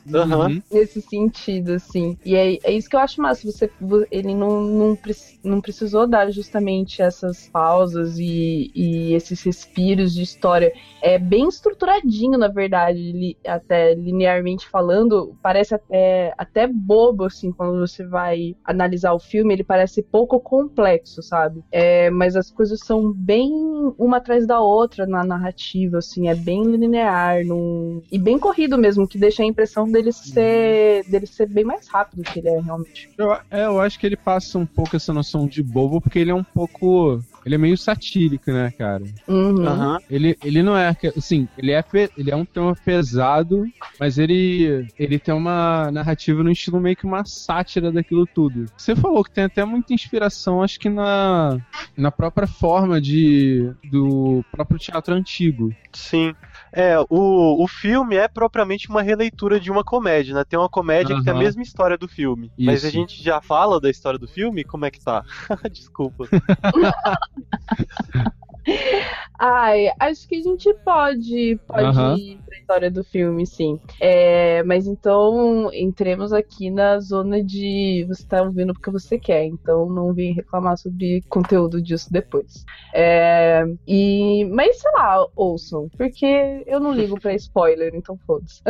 Uhum. 0.06 0.62
nesse 0.70 1.00
sentido, 1.00 1.72
assim. 1.72 2.18
E 2.24 2.34
é, 2.34 2.58
é 2.62 2.72
isso 2.72 2.88
que 2.90 2.96
eu 2.96 3.00
acho 3.00 3.20
massa. 3.22 3.50
Você, 3.50 3.70
vo- 3.80 4.06
ele 4.10 4.34
não, 4.34 4.60
não, 4.62 4.98
não 5.42 5.60
precisou 5.60 6.06
dar 6.06 6.30
justamente 6.30 7.00
essas 7.00 7.48
pausas 7.48 8.18
e, 8.18 8.70
e 8.74 9.14
esses 9.14 9.42
respiros 9.42 10.12
de 10.12 10.22
história. 10.22 10.72
É 11.02 11.18
bem 11.18 11.48
estruturadinho, 11.48 12.38
na 12.38 12.48
verdade, 12.48 12.98
li- 13.12 13.36
até 13.46 13.94
linearmente 13.94 14.68
falando. 14.68 15.34
Parece 15.42 15.74
até, 15.74 16.34
até 16.36 16.63
bobo, 16.66 17.24
assim, 17.24 17.52
quando 17.52 17.78
você 17.80 18.06
vai 18.06 18.54
analisar 18.64 19.12
o 19.12 19.18
filme. 19.18 19.54
Ele 19.54 19.64
parece 19.64 20.02
pouco 20.02 20.38
complexo, 20.40 21.22
sabe? 21.22 21.62
É, 21.70 22.10
mas 22.10 22.36
as 22.36 22.50
coisas 22.50 22.80
são 22.80 23.12
bem 23.12 23.50
uma 23.98 24.16
atrás 24.18 24.46
da 24.46 24.60
outra 24.60 25.06
na 25.06 25.24
narrativa, 25.24 25.98
assim. 25.98 26.28
É 26.28 26.34
bem 26.34 26.62
linear 26.64 27.44
num- 27.44 28.02
e 28.10 28.18
bem 28.18 28.38
corrido 28.38 28.78
mesmo, 28.78 29.06
que 29.08 29.18
deixa 29.18 29.42
a 29.42 29.46
impressão 29.46 29.90
dele 29.90 30.12
ser, 30.12 31.04
dele 31.08 31.26
ser 31.26 31.46
bem 31.48 31.64
mais 31.64 31.86
rápido 31.88 32.22
que 32.22 32.38
ele 32.38 32.48
é 32.48 32.60
realmente. 32.60 33.10
Eu, 33.18 33.32
é, 33.50 33.66
eu 33.66 33.80
acho 33.80 33.98
que 33.98 34.06
ele 34.06 34.16
passa 34.16 34.58
um 34.58 34.66
pouco 34.66 34.96
essa 34.96 35.12
noção 35.12 35.46
de 35.46 35.62
bobo, 35.62 36.00
porque 36.00 36.18
ele 36.18 36.30
é 36.30 36.34
um 36.34 36.44
pouco. 36.44 37.22
Ele 37.44 37.54
é 37.54 37.58
meio 37.58 37.76
satírico, 37.76 38.50
né, 38.50 38.72
cara? 38.76 39.04
Uhum. 39.28 39.66
Aham. 39.66 39.98
Ele, 40.08 40.36
ele 40.42 40.62
não 40.62 40.76
é. 40.76 40.96
Assim, 41.16 41.48
ele 41.58 41.72
é, 41.72 41.84
ele 42.16 42.30
é 42.30 42.36
um 42.36 42.44
tema 42.44 42.74
pesado, 42.74 43.64
mas 43.98 44.18
ele, 44.18 44.86
ele 44.98 45.18
tem 45.18 45.34
uma 45.34 45.90
narrativa 45.90 46.42
no 46.42 46.50
estilo 46.50 46.80
meio 46.80 46.96
que 46.96 47.04
uma 47.04 47.24
sátira 47.24 47.92
daquilo 47.92 48.26
tudo. 48.26 48.66
Você 48.76 48.96
falou 48.96 49.22
que 49.22 49.30
tem 49.30 49.44
até 49.44 49.64
muita 49.64 49.92
inspiração, 49.92 50.62
acho 50.62 50.78
que 50.78 50.88
na, 50.88 51.58
na 51.96 52.10
própria 52.10 52.46
forma 52.46 53.00
de, 53.00 53.70
do 53.90 54.44
próprio 54.50 54.78
teatro 54.78 55.14
antigo. 55.14 55.74
Sim. 55.92 56.34
É, 56.76 56.98
o, 57.08 57.62
o 57.62 57.68
filme 57.68 58.16
é 58.16 58.26
propriamente 58.26 58.88
uma 58.88 59.00
releitura 59.00 59.60
de 59.60 59.70
uma 59.70 59.84
comédia, 59.84 60.34
né? 60.34 60.42
Tem 60.42 60.58
uma 60.58 60.68
comédia 60.68 61.14
que 61.14 61.22
tem 61.22 61.32
a 61.32 61.36
mesma 61.36 61.62
história 61.62 61.96
do 61.96 62.08
filme. 62.08 62.50
Mas 62.58 62.78
Isso. 62.78 62.86
a 62.88 62.90
gente 62.90 63.22
já 63.22 63.40
fala 63.40 63.80
da 63.80 63.88
história 63.88 64.18
do 64.18 64.26
filme? 64.26 64.64
Como 64.64 64.84
é 64.84 64.90
que 64.90 65.00
tá? 65.00 65.24
Desculpa. 65.70 66.26
Ai, 69.38 69.90
acho 70.00 70.26
que 70.28 70.36
a 70.36 70.42
gente 70.42 70.72
pode, 70.84 71.58
pode 71.66 71.98
ir 72.22 72.38
pra 72.46 72.58
história 72.58 72.90
do 72.90 73.02
filme, 73.04 73.46
sim. 73.46 73.78
É, 74.00 74.62
mas 74.62 74.86
então, 74.86 75.70
entremos 75.72 76.32
aqui 76.32 76.70
na 76.70 76.98
zona 77.00 77.42
de 77.42 78.04
você 78.08 78.24
tá 78.26 78.42
ouvindo 78.42 78.72
porque 78.72 78.90
você 78.90 79.18
quer, 79.18 79.44
então 79.44 79.88
não 79.90 80.14
vem 80.14 80.32
reclamar 80.32 80.78
sobre 80.78 81.22
conteúdo 81.28 81.82
disso 81.82 82.08
depois. 82.12 82.64
É, 82.94 83.64
e, 83.86 84.44
mas 84.46 84.78
sei 84.80 84.90
lá, 84.94 85.26
ouçam, 85.36 85.88
porque 85.96 86.62
eu 86.66 86.78
não 86.80 86.92
ligo 86.92 87.18
pra 87.20 87.34
spoiler, 87.34 87.92
então 87.94 88.16
foda-se. 88.26 88.62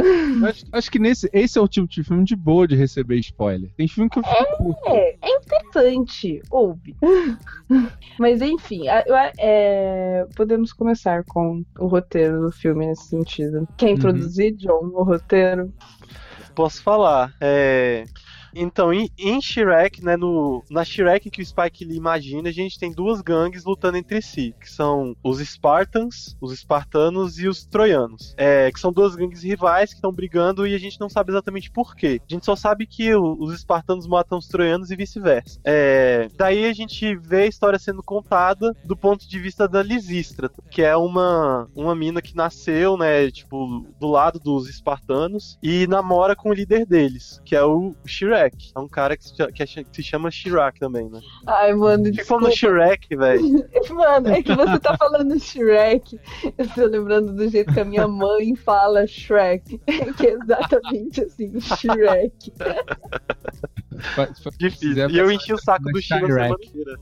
Acho, 0.45 0.65
acho 0.73 0.91
que 0.91 0.99
nesse, 0.99 1.29
esse 1.33 1.59
é 1.59 1.63
o 1.63 1.69
tipo 1.69 1.87
de 1.89 2.03
filme 2.03 2.25
de 2.25 2.35
boa 2.35 2.67
de 2.67 2.75
receber 2.75 3.17
spoiler. 3.19 3.71
Tem 3.77 3.87
filme 3.87 4.09
que 4.11 4.19
eu 4.19 4.25
fico 4.25 4.57
puto. 4.59 4.81
É, 4.89 5.15
é 5.23 5.31
interessante, 5.31 6.43
ouve. 6.51 6.97
Mas 8.19 8.41
enfim, 8.41 8.83
eu- 9.07 9.15
é, 9.39 9.84
podemos 10.37 10.73
começar 10.73 11.25
com 11.25 11.65
o 11.79 11.87
roteiro 11.87 12.41
do 12.41 12.53
filme 12.53 12.87
nesse 12.87 13.09
sentido. 13.09 13.69
Quer 13.77 13.91
introduzir, 13.91 14.55
John, 14.57 14.91
o 14.93 15.03
roteiro? 15.03 15.73
Posso 16.55 16.83
falar. 16.83 17.35
É. 17.41 18.05
Então, 18.55 18.93
em, 18.93 19.09
em 19.19 19.41
Shrek, 19.41 20.05
né, 20.05 20.17
no, 20.17 20.63
na 20.71 20.85
Shrek 20.85 21.31
que 21.31 21.43
o 21.43 21.47
Spike 21.47 21.85
Lee 21.85 21.97
imagina, 21.97 22.49
a 22.49 22.53
gente 22.53 22.79
tem 22.79 22.93
duas 22.93 23.21
gangues 23.21 23.65
lutando 23.65 23.97
entre 23.97 24.21
si, 24.23 24.55
que 24.61 24.71
são 24.71 25.15
os 25.23 25.39
Spartans, 25.41 26.37
os 26.41 26.53
espartanos 26.53 27.39
e 27.39 27.49
os 27.49 27.65
troianos. 27.65 28.35
É, 28.37 28.71
que 28.71 28.81
são 28.81 28.93
duas 28.93 29.15
gangues 29.17 29.43
rivais 29.43 29.91
que 29.91 29.97
estão 29.97 30.13
brigando 30.13 30.67
e 30.67 30.75
a 30.75 30.79
gente 30.79 31.01
não 31.01 31.09
sabe 31.09 31.33
exatamente 31.33 31.71
por 31.71 31.95
quê. 31.97 32.21
A 32.29 32.33
gente 32.33 32.45
só 32.45 32.55
sabe 32.57 32.87
que 32.87 33.15
o- 33.15 33.37
os 33.41 33.53
espartanos 33.55 34.07
matam 34.07 34.39
os 34.39 34.47
troianos 34.49 34.91
e 34.91 34.97
vice-versa. 34.97 35.59
É, 35.65 36.29
daí 36.37 36.67
a 36.67 36.73
gente 36.73 37.17
vê 37.17 37.43
a 37.43 37.47
história 37.47 37.79
sendo 37.79 38.03
contada 38.03 38.75
do 38.85 38.97
ponto 38.97 39.29
de 39.29 39.39
vista 39.39 39.67
da 39.69 39.83
Lisístrata, 39.83 40.63
que 40.71 40.83
é 40.83 40.97
uma, 40.97 41.69
uma 41.75 41.95
mina 41.95 42.21
que 42.23 42.37
nasceu, 42.37 42.97
né, 42.97 43.31
tipo, 43.31 43.87
do 43.99 44.09
lado 44.09 44.39
dos 44.39 44.69
espartanos 44.69 45.59
e 45.63 45.87
namora 45.87 46.37
com 46.37 46.51
o 46.51 46.55
líder 46.55 46.87
deles, 46.87 47.41
que 47.45 47.57
é 47.57 47.63
o 47.65 47.95
Shrek. 48.05 48.44
É 48.75 48.79
um 48.79 48.89
cara 48.89 49.17
que 49.17 49.25
se, 49.25 49.35
que 49.35 49.63
é- 49.63 49.67
que 49.67 49.85
se 49.93 50.03
chama 50.03 50.31
Shirak 50.31 50.79
também, 50.79 51.09
né? 51.09 51.21
Ai, 51.47 51.73
mano, 51.75 52.05
como 52.29 52.49
desculpa. 52.49 52.51
Shrek, 52.51 53.17
velho. 53.17 53.43
Mano, 53.95 54.29
é 54.29 54.43
que 54.43 54.55
você 54.55 54.79
tá 54.79 54.97
falando 54.97 55.39
Shrek. 55.39 56.19
Eu 56.59 56.69
tô 56.71 56.87
lembrando 56.87 57.33
do 57.35 57.49
jeito 57.49 57.73
que 57.73 57.81
a 57.81 57.85
minha 57.85 58.09
mãe 58.09 58.55
fala 58.57 59.07
Shrek. 59.07 59.81
Que 60.17 60.27
é 60.29 60.33
exatamente 60.35 61.23
assim, 61.23 61.61
Shrek. 61.61 62.53
Difícil. 64.59 65.09
E 65.11 65.19
eu 65.19 65.31
enchi 65.31 65.53
o 65.53 65.59
saco 65.59 65.85
do 65.85 66.01
Shrek. 66.01 66.27
semana 66.27 66.57
inteira. 66.63 66.99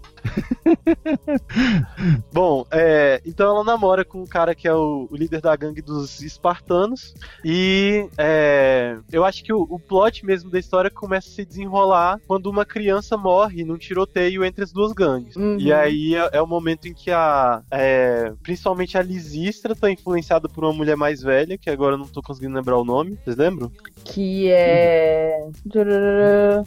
Bom, 2.33 2.67
é, 2.71 3.21
então 3.25 3.51
ela 3.55 3.65
namora 3.65 4.05
com 4.05 4.21
um 4.23 4.27
cara 4.27 4.55
que 4.55 4.67
é 4.69 4.75
o, 4.75 5.09
o 5.11 5.17
líder 5.17 5.41
da 5.41 5.55
gangue 5.57 5.83
dos 5.83 6.21
espartanos. 6.23 7.15
E 7.45 8.09
é, 8.19 8.99
eu 9.11 9.25
acho 9.25 9.43
que 9.45 9.53
o, 9.53 9.63
o 9.63 9.79
plot 9.79 10.25
mesmo 10.25 10.51
da 10.51 10.59
história 10.59 10.91
começa 10.91 11.29
se 11.33 11.45
desenrolar 11.45 12.21
quando 12.27 12.47
uma 12.47 12.65
criança 12.65 13.17
morre 13.17 13.65
num 13.65 13.77
tiroteio 13.79 14.45
entre 14.45 14.63
as 14.65 14.73
duas 14.73 14.93
gangues. 14.93 15.35
Uhum. 15.37 15.57
E 15.59 15.73
aí 15.73 16.15
é, 16.15 16.31
é 16.35 16.43
o 16.43 16.47
momento 16.47 16.87
em 16.87 16.95
que 16.95 17.11
a. 17.11 17.63
é, 17.71 18.33
principalmente 18.43 18.97
a 18.99 19.03
Lisistra 19.03 19.75
tá 19.75 19.91
influenciada 19.91 20.49
por 20.49 20.65
uma 20.65 20.73
mulher 20.73 20.97
mais 20.97 21.23
velha, 21.23 21.57
que 21.59 21.71
agora 21.71 21.95
eu 21.95 21.99
não 21.99 22.07
tô 22.09 22.23
conseguindo 22.23 22.55
lembrar 22.55 22.77
o 22.79 22.85
nome. 22.85 23.19
Vocês 23.25 23.37
lembram? 23.37 23.71
Que 24.05 24.51
é. 24.51 25.49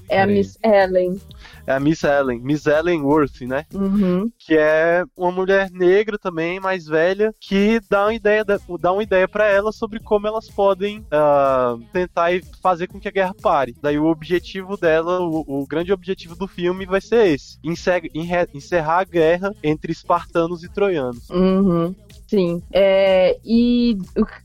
É 0.10 0.22
a 0.22 0.26
Peraí. 0.26 0.36
Miss 0.38 0.58
Ellen. 0.64 1.22
É 1.68 1.74
a 1.74 1.80
Miss 1.80 2.04
Ellen, 2.04 2.40
Miss 2.42 2.66
Ellen 2.66 3.02
Worth, 3.02 3.42
né? 3.42 3.66
Uhum. 3.74 4.30
que 4.38 4.56
é 4.58 5.04
uma 5.18 5.32
mulher 5.32 5.70
negra 5.72 6.18
também, 6.18 6.60
mais 6.60 6.86
velha, 6.86 7.34
que 7.40 7.80
dá 7.90 8.06
uma 8.06 8.14
ideia, 8.14 8.46
da- 8.46 8.60
dá 8.80 8.92
uma 8.92 9.02
ideia 9.04 9.28
para 9.28 9.48
ela 9.48 9.72
sobre 9.72 10.00
como 10.00 10.28
elas 10.28 10.48
podem 10.50 11.04
ah, 11.12 11.76
tentar 11.92 12.32
e 12.32 12.44
fazer 12.62 12.88
com 12.88 13.00
que 13.00 13.08
a 13.08 13.12
guerra 13.12 13.34
pare. 13.42 13.76
Daí 13.82 13.98
o 13.98 14.06
objetivo 14.06 14.55
dela, 14.78 15.22
o, 15.22 15.62
o 15.62 15.68
grande 15.68 15.92
objetivo 15.92 16.36
do 16.36 16.48
filme 16.48 16.86
vai 16.86 17.02
ser 17.02 17.28
esse: 17.28 17.58
encerrar 17.64 19.00
a 19.00 19.04
guerra 19.04 19.54
entre 19.64 19.92
espartanos 19.92 20.64
e 20.64 20.70
troianos. 20.70 21.30
Uhum. 21.30 21.94
Sim. 22.28 22.62
É, 22.72 23.38
e 23.46 23.98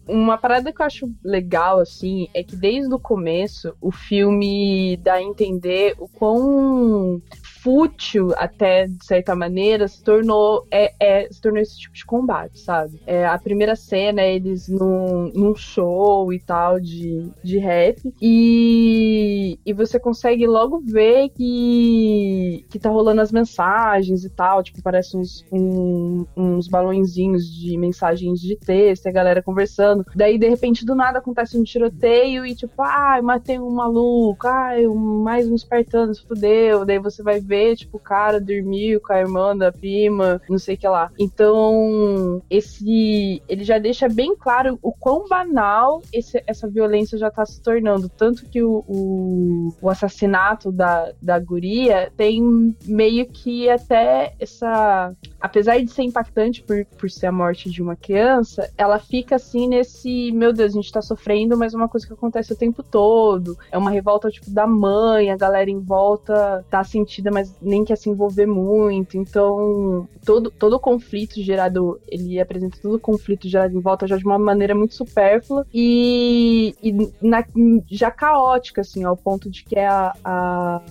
uma 0.07 0.37
parada 0.37 0.73
que 0.73 0.83
eu 0.83 0.87
acho 0.87 1.11
legal, 1.25 1.81
assim, 1.81 2.29
é 2.35 2.43
que 2.43 2.55
desde 2.55 2.93
o 2.93 2.99
começo 2.99 3.75
o 3.81 3.91
filme 3.91 4.97
dá 4.99 5.15
a 5.15 5.23
entender 5.23 5.95
o 5.99 6.07
quão 6.07 7.23
fútil, 7.63 8.33
até 8.37 8.87
de 8.87 9.05
certa 9.05 9.35
maneira, 9.37 9.87
se 9.89 10.03
tornou, 10.03 10.67
é, 10.71 10.93
é- 11.01 11.29
se 11.31 11.41
tornou 11.41 11.61
esse 11.61 11.79
tipo 11.79 11.95
de 11.95 12.05
combate, 12.05 12.59
sabe? 12.61 13.01
É, 13.07 13.27
a 13.27 13.39
primeira 13.39 13.77
cena 13.77 14.21
é 14.23 14.35
eles 14.35 14.69
num, 14.69 15.31
num 15.35 15.55
show 15.55 16.33
e 16.33 16.41
tal 16.41 16.81
de, 16.81 17.31
de 17.43 17.59
rap, 17.59 17.99
e, 18.21 19.59
e 19.65 19.73
você 19.73 19.99
consegue 19.99 20.47
logo 20.47 20.81
ver 20.81 21.29
que, 21.31 22.65
que 22.71 22.79
tá 22.79 22.89
rolando 22.91 23.21
as 23.21 23.33
mensagens 23.33 24.25
e 24.25 24.31
tal, 24.31 24.63
tipo, 24.63 24.83
parece 24.83 25.17
uns, 25.17 25.45
um- 25.53 26.25
uns 26.37 26.69
balõezinhos 26.69 27.45
de 27.47 27.77
mensagens 27.79 28.41
de 28.41 28.57
texto, 28.57 29.07
a 29.07 29.13
galera 29.13 29.43
conversando. 29.43 30.05
Daí, 30.15 30.39
de 30.39 30.49
repente, 30.49 30.85
do 30.85 30.95
nada 30.95 31.19
acontece 31.19 31.59
um 31.59 31.63
tiroteio 31.63 32.45
e 32.47 32.55
tipo, 32.55 32.81
ai, 32.83 33.21
matei 33.23 33.59
um 33.59 33.71
maluco, 33.71 34.47
um- 34.89 35.23
mais 35.23 35.49
um 35.49 35.55
espartano 35.55 36.13
fudeu. 36.27 36.85
Daí 36.85 36.99
você 36.99 37.23
vai 37.23 37.41
ver, 37.51 37.77
tipo, 37.77 37.97
o 37.97 38.01
cara 38.01 38.41
dormiu 38.41 39.01
com 39.01 39.13
a 39.13 39.19
irmã 39.19 39.57
da 39.57 39.73
prima, 39.73 40.41
não 40.49 40.59
sei 40.59 40.77
o 40.77 40.79
que 40.79 40.89
lá. 40.89 41.11
Então, 41.19 42.41
esse. 42.49 43.43
Ele 43.49 43.65
já 43.65 43.79
deixa 43.79 44.09
bem 44.09 44.37
claro 44.37 44.79
o 44.83 44.93
quão 44.93 45.27
banal 45.29 46.01
esse- 46.13 46.43
essa 46.47 46.69
violência 46.69 47.19
já 47.19 47.31
tá 47.31 47.45
se 47.45 47.61
tornando. 47.61 48.09
Tanto 48.09 48.47
que 48.47 48.63
o, 48.63 48.85
o, 48.87 49.75
o 49.83 49.89
assassinato 49.91 50.71
da, 50.71 51.13
da 51.21 51.39
guria 51.39 52.13
tem 52.17 52.75
meio 52.87 53.27
que 53.27 53.69
até 53.69 54.35
essa 54.39 55.13
apesar 55.41 55.79
de 55.81 55.91
ser 55.91 56.03
impactante 56.03 56.63
por, 56.63 56.85
por 56.99 57.11
ser 57.11 57.27
a 57.27 57.33
morte 57.33 57.71
de 57.71 57.83
uma 57.83 57.97
criança, 57.97 58.71
ela 58.77 58.99
fica 58.99 59.37
assim 59.37 59.67
nesse, 59.69 60.31
meu 60.33 60.53
Deus, 60.53 60.73
a 60.73 60.75
gente 60.75 60.93
tá 60.93 61.01
sofrendo, 61.01 61.57
mas 61.57 61.73
é 61.73 61.77
uma 61.77 61.89
coisa 61.89 62.07
que 62.07 62.13
acontece 62.13 62.53
o 62.53 62.57
tempo 62.57 62.83
todo. 62.83 63.57
É 63.73 63.79
uma 63.79 63.91
revolta 63.91 64.29
tipo 64.31 64.51
da 64.51 64.67
mãe, 64.67 65.31
a 65.31 65.37
galera 65.37 65.71
em 65.71 65.81
volta 65.81 66.65
tá 66.71 66.85
sentida, 66.85 67.31
mas 67.33 67.40
mas 67.41 67.57
nem 67.61 67.85
quer 67.85 67.97
se 67.97 68.11
envolver 68.11 68.47
muito. 68.47 69.17
Então, 69.17 70.07
todo, 70.25 70.51
todo 70.51 70.75
o 70.75 70.81
conflito 70.81 71.41
gerado, 71.43 71.99
ele 72.07 72.39
apresenta 72.39 72.79
todo 72.81 72.97
o 72.97 73.01
conflito 73.01 73.49
gerado 73.49 73.77
em 73.77 73.81
volta 73.81 74.07
já 74.07 74.17
de 74.17 74.25
uma 74.25 74.39
maneira 74.39 74.75
muito 74.75 74.95
supérflua 74.95 75.67
e, 75.73 76.75
e 76.83 76.93
na- 77.23 77.45
já 77.91 78.11
caótica, 78.11 78.83
assim, 78.83 79.05
ao 79.05 79.17
ponto 79.17 79.49
de 79.51 79.65
que 79.65 79.79
a, 79.79 80.13
a, 80.23 80.83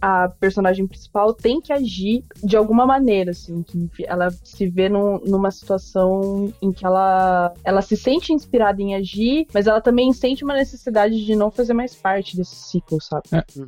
a, 0.00 0.28
personagem 0.40 0.86
principal 0.86 1.34
tem 1.34 1.60
que 1.60 1.72
agir 1.72 2.24
de 2.42 2.56
alguma 2.56 2.86
maneira, 2.86 3.32
assim, 3.32 3.62
que 3.62 3.88
ela 4.06 4.30
se 4.30 4.68
vê 4.68 4.88
num- 4.88 5.18
numa 5.24 5.50
situação 5.50 6.52
em 6.62 6.70
que 6.72 6.86
ela, 6.86 7.52
ela 7.64 7.82
se 7.82 7.96
sente 7.96 8.32
inspirada 8.32 8.80
em 8.80 8.94
agir, 8.94 9.46
mas 9.52 9.66
ela 9.66 9.80
também 9.80 10.12
sente 10.12 10.44
uma 10.44 10.54
necessidade 10.54 11.24
de 11.24 11.34
não 11.34 11.50
fazer 11.50 11.72
mais 11.72 11.94
parte 11.94 12.36
desse 12.36 12.54
ciclo, 12.54 13.00
sabe? 13.00 13.24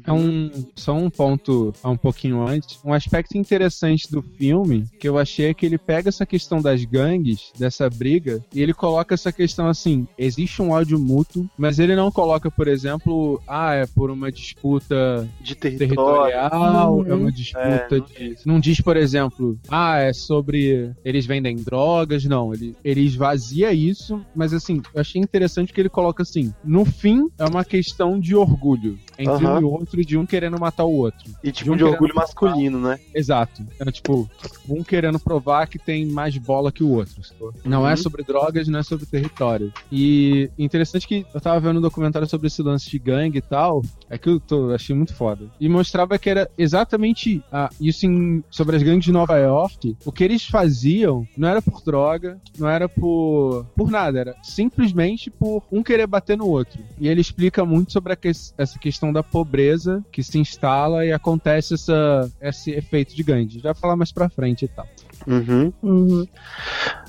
É 0.07 0.13
um, 0.13 0.51
só 0.77 0.93
um 0.93 1.11
ponto 1.11 1.73
um 1.85 1.97
pouquinho 1.97 2.20
antes. 2.29 2.79
Um 2.85 2.93
aspecto 2.93 3.37
interessante 3.37 4.11
do 4.11 4.23
filme 4.23 4.85
que 4.99 5.09
eu 5.09 5.19
achei 5.19 5.47
é 5.51 5.55
que 5.55 5.65
ele 5.67 5.79
pega 5.79 6.09
essa 6.09 6.27
questão 6.27 6.61
das 6.61 6.85
gangues, 6.85 7.53
dessa 7.59 7.89
briga, 7.89 8.41
e 8.55 8.61
ele 8.63 8.73
coloca 8.75 9.15
essa 9.15 9.33
questão 9.33 9.67
assim: 9.69 10.07
existe 10.19 10.61
um 10.63 10.71
ódio 10.71 10.99
mútuo, 10.99 11.49
mas 11.57 11.79
ele 11.79 11.95
não 11.97 12.11
coloca, 12.11 12.51
por 12.51 12.69
exemplo, 12.69 13.41
ah, 13.47 13.75
é 13.75 13.87
por 13.87 14.11
uma 14.11 14.31
disputa 14.31 15.29
De 15.41 15.55
território. 15.55 15.89
territorial, 15.89 16.95
Uhum. 16.97 17.07
é 17.07 17.15
uma 17.15 17.33
disputa 17.33 17.97
É, 17.97 17.99
não 17.99 18.07
de. 18.07 18.37
Não 18.47 18.61
diz, 18.61 18.81
por 18.81 18.97
exemplo, 18.97 19.59
ah, 19.69 19.99
é 19.99 20.13
sobre 20.13 20.93
eles 21.05 21.27
vendem 21.27 21.57
drogas, 21.57 22.25
não. 22.25 22.53
Ele, 22.53 22.75
ele 22.85 23.01
esvazia 23.03 23.73
isso, 23.73 24.21
mas 24.35 24.53
assim, 24.53 24.83
eu 24.95 25.01
achei 25.01 25.21
interessante 25.21 25.73
que 25.73 25.81
ele 25.81 25.89
coloca 25.89 26.23
assim: 26.23 26.53
no 26.65 26.85
fim, 26.85 27.29
é 27.39 27.45
uma 27.45 27.65
questão 27.65 28.19
de 28.19 28.35
orgulho 28.35 28.99
entre 29.19 29.45
Aham. 29.47 29.57
um 29.57 29.61
e 29.61 29.65
outro, 29.65 30.05
de 30.05 30.17
um 30.17 30.27
querendo 30.27 30.59
matar 30.59 30.85
o 30.85 30.93
outro. 30.93 31.31
E 31.45 31.53
tipo 31.53 31.73
um 31.73 31.77
de 31.77 31.85
querendo 31.85 31.99
orgulho 32.11 32.15
masculino, 32.15 32.81
né? 32.81 32.99
Exato. 33.15 33.63
É 33.79 33.91
tipo, 33.91 34.29
um 34.69 34.83
querendo 34.83 35.19
provar 35.19 35.67
que 35.67 35.79
tem 35.79 36.07
mais 36.07 36.37
bola 36.37 36.71
que 36.73 36.83
o 36.83 36.91
outro. 36.91 37.21
Não 37.65 37.87
é 37.87 37.91
Uhum. 37.93 37.97
sobre 37.97 38.23
drogas, 38.23 38.69
não 38.69 38.79
é 38.79 38.83
sobre 38.83 39.07
território. 39.07 39.73
E 39.91 40.51
interessante 40.59 41.07
que 41.07 41.27
eu 41.35 41.41
tava 41.41 41.61
vendo 41.61 41.79
um 41.79 41.83
documentário 41.83 42.29
sobre 42.29 42.47
esse 42.47 42.63
lance 42.63 42.89
de 42.91 42.99
gangue 42.99 43.39
e 43.39 43.43
tal, 43.43 43.83
é 44.09 44.17
que 44.19 44.29
eu 44.29 44.41
tô, 44.41 44.73
achei 44.73 44.95
muito 44.95 45.15
foda. 45.15 45.47
E 45.61 45.69
mostrava 45.69 46.19
que 46.19 46.29
era 46.31 46.51
exatamente 46.57 47.43
ah, 47.53 47.71
isso 47.81 48.07
em- 48.07 48.43
sobre 48.51 48.77
as 48.77 48.83
gangues 48.83 49.05
de 49.05 49.13
Nova 49.13 49.37
York. 49.39 49.97
O 50.05 50.13
que 50.13 50.25
eles 50.25 50.45
faziam 50.47 51.27
não 51.37 51.49
era 51.49 51.61
por 51.63 51.83
droga, 51.83 52.39
não 52.59 52.69
era 52.69 52.89
por, 52.89 53.67
por 53.77 53.91
nada, 53.91 54.19
era 54.21 54.37
simplesmente 54.43 55.31
por 55.31 55.63
um 55.71 55.83
querer 55.83 56.07
bater 56.07 56.37
no 56.37 56.47
outro. 56.47 56.81
E 56.99 57.09
ele 57.09 57.21
explica 57.21 57.65
muito 57.65 57.93
sobre 57.93 58.13
a 58.13 58.17
que- 58.17 58.31
essa 58.31 58.79
questão 58.79 59.13
da 59.13 59.23
pobreza 59.23 60.05
que 60.13 60.23
se 60.23 60.39
instala 60.39 61.05
e 61.05 61.13
acontece 61.13 61.75
essa, 61.75 61.95
esse 62.41 62.71
efeito 62.73 63.15
de 63.15 63.23
gangue. 63.23 63.59
Já 63.59 63.73
vou 63.73 63.81
falar 63.81 63.97
mais 63.97 64.13
pra 64.13 64.29
frente 64.29 64.65
e 64.65 64.69
tal. 64.69 64.87
Uhum. 65.27 65.73
Uhum. 65.83 66.27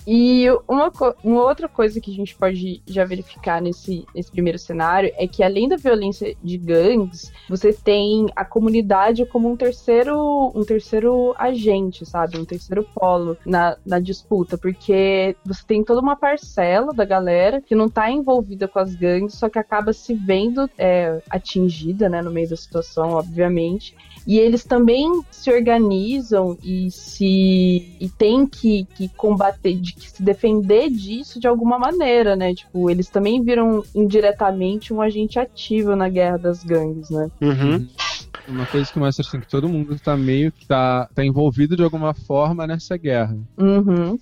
E 0.05 0.47
uma, 0.67 0.91
uma 1.23 1.43
outra 1.43 1.67
coisa 1.67 2.01
que 2.01 2.11
a 2.11 2.13
gente 2.13 2.35
pode 2.35 2.81
já 2.87 3.05
verificar 3.05 3.61
nesse, 3.61 4.05
nesse 4.15 4.31
primeiro 4.31 4.57
cenário 4.57 5.11
é 5.15 5.27
que 5.27 5.43
além 5.43 5.69
da 5.69 5.77
violência 5.77 6.35
de 6.43 6.57
gangues, 6.57 7.31
você 7.47 7.71
tem 7.71 8.27
a 8.35 8.43
comunidade 8.43 9.25
como 9.25 9.49
um 9.49 9.55
terceiro, 9.55 10.51
um 10.55 10.63
terceiro 10.63 11.35
agente, 11.37 12.05
sabe? 12.05 12.39
Um 12.39 12.45
terceiro 12.45 12.83
polo 12.95 13.37
na, 13.45 13.77
na 13.85 13.99
disputa, 13.99 14.57
porque 14.57 15.35
você 15.45 15.63
tem 15.65 15.83
toda 15.83 16.01
uma 16.01 16.15
parcela 16.15 16.91
da 16.93 17.05
galera 17.05 17.61
que 17.61 17.75
não 17.75 17.87
tá 17.87 18.09
envolvida 18.09 18.67
com 18.67 18.79
as 18.79 18.95
gangues, 18.95 19.35
só 19.35 19.49
que 19.49 19.59
acaba 19.59 19.93
se 19.93 20.15
vendo 20.15 20.69
é, 20.77 21.21
atingida, 21.29 22.09
né, 22.09 22.21
no 22.21 22.31
meio 22.31 22.49
da 22.49 22.55
situação, 22.55 23.11
obviamente. 23.11 23.95
E 24.25 24.37
eles 24.37 24.63
também 24.63 25.23
se 25.31 25.51
organizam 25.51 26.57
e 26.63 26.91
se 26.91 27.95
e 27.99 28.09
tem 28.09 28.45
que, 28.45 28.85
que 28.95 29.09
combater, 29.09 29.75
de 29.75 29.93
que 29.93 30.09
se 30.11 30.21
defender 30.21 30.89
disso 30.89 31.39
de 31.39 31.47
alguma 31.47 31.79
maneira, 31.79 32.35
né? 32.35 32.53
Tipo, 32.53 32.89
eles 32.89 33.09
também 33.09 33.43
viram 33.43 33.83
indiretamente 33.95 34.93
um 34.93 35.01
agente 35.01 35.39
ativo 35.39 35.95
na 35.95 36.07
guerra 36.07 36.37
das 36.37 36.63
gangues, 36.63 37.09
né? 37.09 37.29
Uhum. 37.41 37.87
Uma 38.47 38.65
coisa 38.65 38.91
que 38.91 38.99
mostra 38.99 39.25
assim, 39.25 39.39
que 39.39 39.47
todo 39.47 39.69
mundo 39.69 39.97
tá 39.99 40.15
meio 40.17 40.51
que 40.51 40.67
tá, 40.67 41.09
tá 41.13 41.23
envolvido 41.23 41.75
de 41.75 41.83
alguma 41.83 42.13
forma 42.13 42.67
nessa 42.67 42.97
guerra. 42.97 43.37
Uhum. 43.57 44.17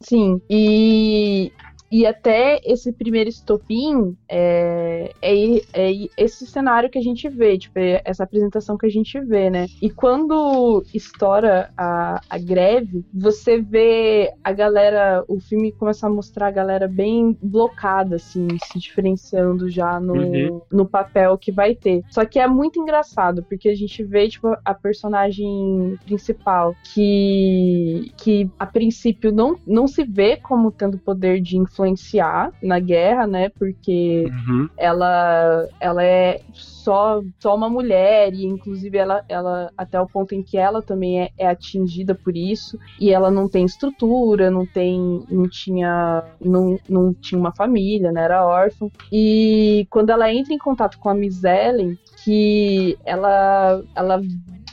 Sim, 0.00 0.40
e, 0.48 1.52
e 1.90 2.06
até 2.06 2.60
esse 2.64 2.92
primeiro 2.92 3.28
estopim 3.30 4.16
é, 4.28 5.12
é, 5.22 5.34
é 5.72 6.08
esse 6.16 6.46
cenário 6.46 6.90
que 6.90 6.98
a 6.98 7.02
gente 7.02 7.28
vê, 7.28 7.56
tipo, 7.58 7.78
é 7.78 8.02
essa 8.04 8.24
apresentação 8.24 8.76
que 8.76 8.86
a 8.86 8.90
gente 8.90 9.18
vê, 9.20 9.50
né? 9.50 9.66
E 9.80 9.90
quando 9.90 10.84
estoura 10.94 11.70
a, 11.76 12.20
a 12.28 12.38
greve, 12.38 13.04
você 13.12 13.60
vê 13.60 14.32
a 14.42 14.52
galera, 14.52 15.24
o 15.28 15.40
filme 15.40 15.72
começa 15.72 16.06
a 16.06 16.10
mostrar 16.10 16.48
a 16.48 16.50
galera 16.50 16.86
bem 16.88 17.36
blocada, 17.42 18.16
assim, 18.16 18.46
se 18.64 18.78
diferenciando 18.78 19.68
já 19.68 19.98
no, 20.00 20.18
Uhum. 20.18 20.60
no 20.70 20.86
papel 20.86 21.38
que 21.38 21.50
vai 21.52 21.74
ter. 21.74 22.02
Só 22.10 22.24
que 22.24 22.38
é 22.38 22.46
muito 22.46 22.80
engraçado, 22.80 23.42
porque 23.44 23.68
a 23.68 23.74
gente 23.74 24.02
vê, 24.04 24.28
tipo, 24.28 24.48
a 24.64 24.74
personagem 24.74 25.98
principal 26.04 26.74
que, 26.92 28.12
que 28.16 28.50
a 28.58 28.66
princípio 28.66 29.32
não, 29.32 29.56
não 29.66 29.86
se 29.86 30.04
vê 30.04 30.36
como 30.36 30.70
tendo 30.70 30.98
poder 30.98 31.40
de 31.40 31.56
influenciar 31.86 32.50
na 32.62 32.78
guerra, 32.78 33.26
né? 33.26 33.48
Porque 33.58 34.26
Uhum. 34.28 34.68
ela, 34.76 35.66
ela 35.80 36.02
é 36.02 36.40
só, 36.52 37.20
só 37.38 37.54
uma 37.54 37.68
mulher 37.68 38.32
e 38.32 38.44
inclusive 38.44 38.96
ela, 38.96 39.22
ela 39.28 39.70
até 39.76 40.00
o 40.00 40.06
ponto 40.06 40.34
em 40.34 40.42
que 40.42 40.56
ela 40.56 40.82
também 40.82 41.22
é, 41.22 41.30
é 41.38 41.46
atingida 41.48 42.14
por 42.14 42.36
isso 42.36 42.78
e 43.00 43.10
ela 43.12 43.30
não 43.30 43.48
tem 43.48 43.64
estrutura, 43.64 44.50
não 44.50 44.66
tem, 44.66 45.22
não 45.28 45.48
tinha, 45.48 46.24
não, 46.40 46.78
não 46.88 47.14
tinha 47.14 47.38
uma 47.38 47.54
família, 47.54 48.10
né? 48.12 48.22
Era 48.22 48.46
órfã 48.46 48.88
e 49.12 49.86
quando 49.90 50.10
ela 50.10 50.32
entra 50.32 50.52
em 50.52 50.58
contato 50.58 50.98
com 50.98 51.08
a 51.08 51.14
Miss 51.14 51.42
Ellen, 51.44 51.96
que 52.24 52.96
ela, 53.04 53.82
ela 53.94 54.20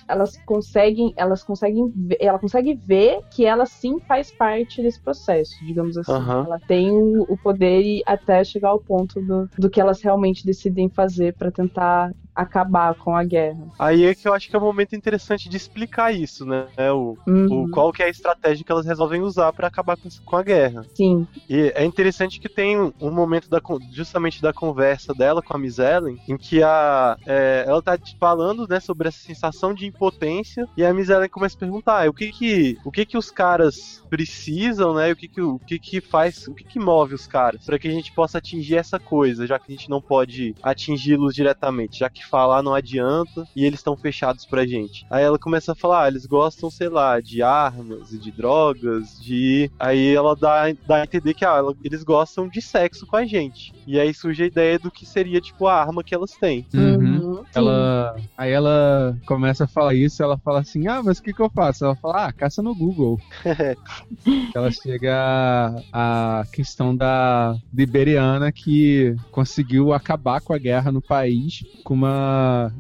elas 0.08 0.40
conseguem, 0.46 1.14
elas 1.16 1.44
conseguem, 1.44 1.92
ver, 1.96 2.18
ela 2.20 2.40
consegue 2.40 2.76
ver 2.76 3.20
que 3.30 3.46
ela 3.46 3.66
sim 3.66 4.00
faz 4.08 4.32
parte 4.32 4.82
desse 4.82 5.02
processo, 5.02 5.64
digamos 5.66 5.98
assim. 5.98 6.12
Aham. 6.12 6.46
Ela 6.46 6.60
tem 6.68 6.92
o, 6.92 7.26
o 7.28 7.38
poder 7.38 7.82
e 7.82 8.04
até 8.06 8.44
chegar 8.44 8.70
ao 8.70 8.80
ponto 8.80 9.22
do, 9.22 9.50
do 9.58 9.70
que 9.70 9.82
elas 9.82 10.02
realmente 10.02 10.46
decidem 10.46 10.90
fazer 10.90 11.36
para 11.36 11.52
tentar 11.52 12.12
acabar 12.36 12.94
com 12.96 13.16
a 13.16 13.24
guerra. 13.24 13.68
Aí 13.80 14.06
é 14.06 14.14
que 14.14 14.28
eu 14.28 14.34
acho 14.34 14.50
que 14.50 14.56
é 14.56 14.60
um 14.60 14.64
momento 14.64 14.96
interessante 14.96 15.48
de 15.48 15.58
explicar 15.58 16.14
isso, 16.14 16.46
né? 16.46 16.68
É 16.78 16.92
O, 16.92 17.18
Uhum, 17.28 17.64
o, 17.66 17.70
qual 17.70 17.92
que 17.92 18.04
é 18.04 18.06
a 18.06 18.10
estratégia 18.10 18.64
que 18.64 18.72
elas 18.72 18.86
resolvem 18.86 19.22
usar 19.22 19.52
pra 19.54 19.68
acabar 19.68 19.98
com, 19.98 20.10
com 20.24 20.36
a 20.36 20.44
guerra. 20.44 20.86
Sim. 20.94 21.28
E 21.50 21.72
é 21.76 21.84
interessante 21.86 22.40
que 22.40 22.50
tem 22.50 22.78
um, 22.78 23.12
momento 23.12 23.50
da, 23.50 23.62
justamente 23.92 24.42
da 24.42 24.54
conversa 24.54 25.14
dela 25.14 25.42
com 25.42 25.56
a 25.56 25.60
Miss 25.60 25.80
Ellen, 25.80 26.20
em 26.28 26.38
que 26.38 26.62
a, 26.62 27.18
é, 27.26 27.64
ela 27.68 27.82
tá 27.82 27.98
te 27.98 28.18
falando 28.20 28.68
né, 28.68 28.80
sobre 28.80 29.08
essa 29.08 29.20
sensação 29.20 29.74
de 29.74 29.86
impotência, 29.86 30.68
e 30.76 30.86
a 30.86 30.94
Miss 30.94 31.10
Ellen 31.10 31.30
começa 31.30 31.56
a 31.56 31.60
perguntar 31.60 32.06
"Ah, 32.06 32.10
o 32.10 32.14
que 32.14 32.32
que, 32.32 32.78
o 32.84 32.92
que, 32.92 33.06
que 33.06 33.18
os 33.18 33.32
caras 33.32 34.04
precisam, 34.10 34.94
né? 34.94 35.12
O 35.12 35.16
que 35.16 35.28
que, 35.28 35.42
o 35.42 35.60
que 35.60 35.80
que 35.80 36.02
faz, 36.02 36.48
o 36.48 36.54
que 36.54 36.64
que 36.64 36.80
move 36.80 37.16
os 37.16 37.28
caras, 37.28 37.66
para 37.66 37.80
que 37.80 37.88
a 37.88 37.92
gente 37.92 38.12
possa 38.14 38.38
atingir 38.38 38.76
essa 38.78 39.00
coisa, 39.00 39.48
já 39.48 39.60
que 39.60 39.72
a 39.72 39.76
gente 39.76 39.90
não 39.90 40.02
pode 40.02 40.56
atingi-los 40.62 41.34
diretamente, 41.34 42.00
já 42.00 42.10
que 42.10 42.25
falar 42.26 42.62
não 42.62 42.74
adianta 42.74 43.48
e 43.56 43.66
eles 43.66 43.80
estão 43.80 43.96
fechados 43.96 44.46
pra 44.46 44.66
gente. 44.66 45.06
Aí 45.10 45.24
ela 45.24 45.40
começa 45.40 45.72
a 45.72 45.76
falar, 45.76 46.04
ah, 46.04 46.08
eles 46.08 46.26
gostam, 46.26 46.70
sei 46.70 46.90
lá, 46.90 47.20
de 47.20 47.42
armas 47.42 48.12
e 48.12 48.18
de 48.18 48.32
drogas, 48.32 49.20
de. 49.22 49.72
Aí 49.80 50.16
ela 50.16 50.36
dá, 50.36 50.66
dá 50.88 50.98
a 50.98 51.04
entender 51.04 51.34
que 51.34 51.46
ah, 51.46 51.62
eles 51.84 52.04
gostam 52.04 52.48
de 52.48 52.62
sexo 52.62 53.06
com 53.06 53.16
a 53.16 53.26
gente. 53.26 53.74
E 53.88 54.00
aí 54.00 54.14
surge 54.14 54.44
a 54.44 54.48
ideia 54.48 54.80
do 54.80 54.92
que 54.92 55.06
seria, 55.06 55.40
tipo, 55.40 55.68
a 55.68 55.76
arma 55.76 56.04
que 56.04 56.16
elas 56.16 56.32
têm. 56.32 56.66
Uhum, 56.74 57.38
sim. 57.38 57.46
Ela, 57.54 58.16
aí 58.38 58.52
ela 58.52 59.18
começa 59.26 59.66
a 59.66 59.68
falar 59.68 59.94
isso, 59.94 60.24
ela 60.24 60.38
fala 60.38 60.60
assim, 60.60 60.88
ah, 60.88 61.02
mas 61.04 61.20
o 61.20 61.24
que 61.24 61.34
que 61.34 61.42
eu 61.42 61.50
faço? 61.50 61.86
Ela 61.86 61.96
fala, 61.96 62.26
ah, 62.26 62.34
caça 62.34 62.62
no 62.62 62.74
Google. 62.76 63.20
ela 64.56 64.72
chega 64.72 65.76
à 65.92 66.44
questão 66.52 66.96
da 66.96 67.56
liberiana 67.74 68.52
que 68.52 69.16
conseguiu 69.32 69.94
acabar 69.94 70.42
com 70.42 70.54
a 70.54 70.58
guerra 70.58 70.92
no 70.92 71.02
país 71.02 71.64
com 71.84 71.94
uma 71.94 72.15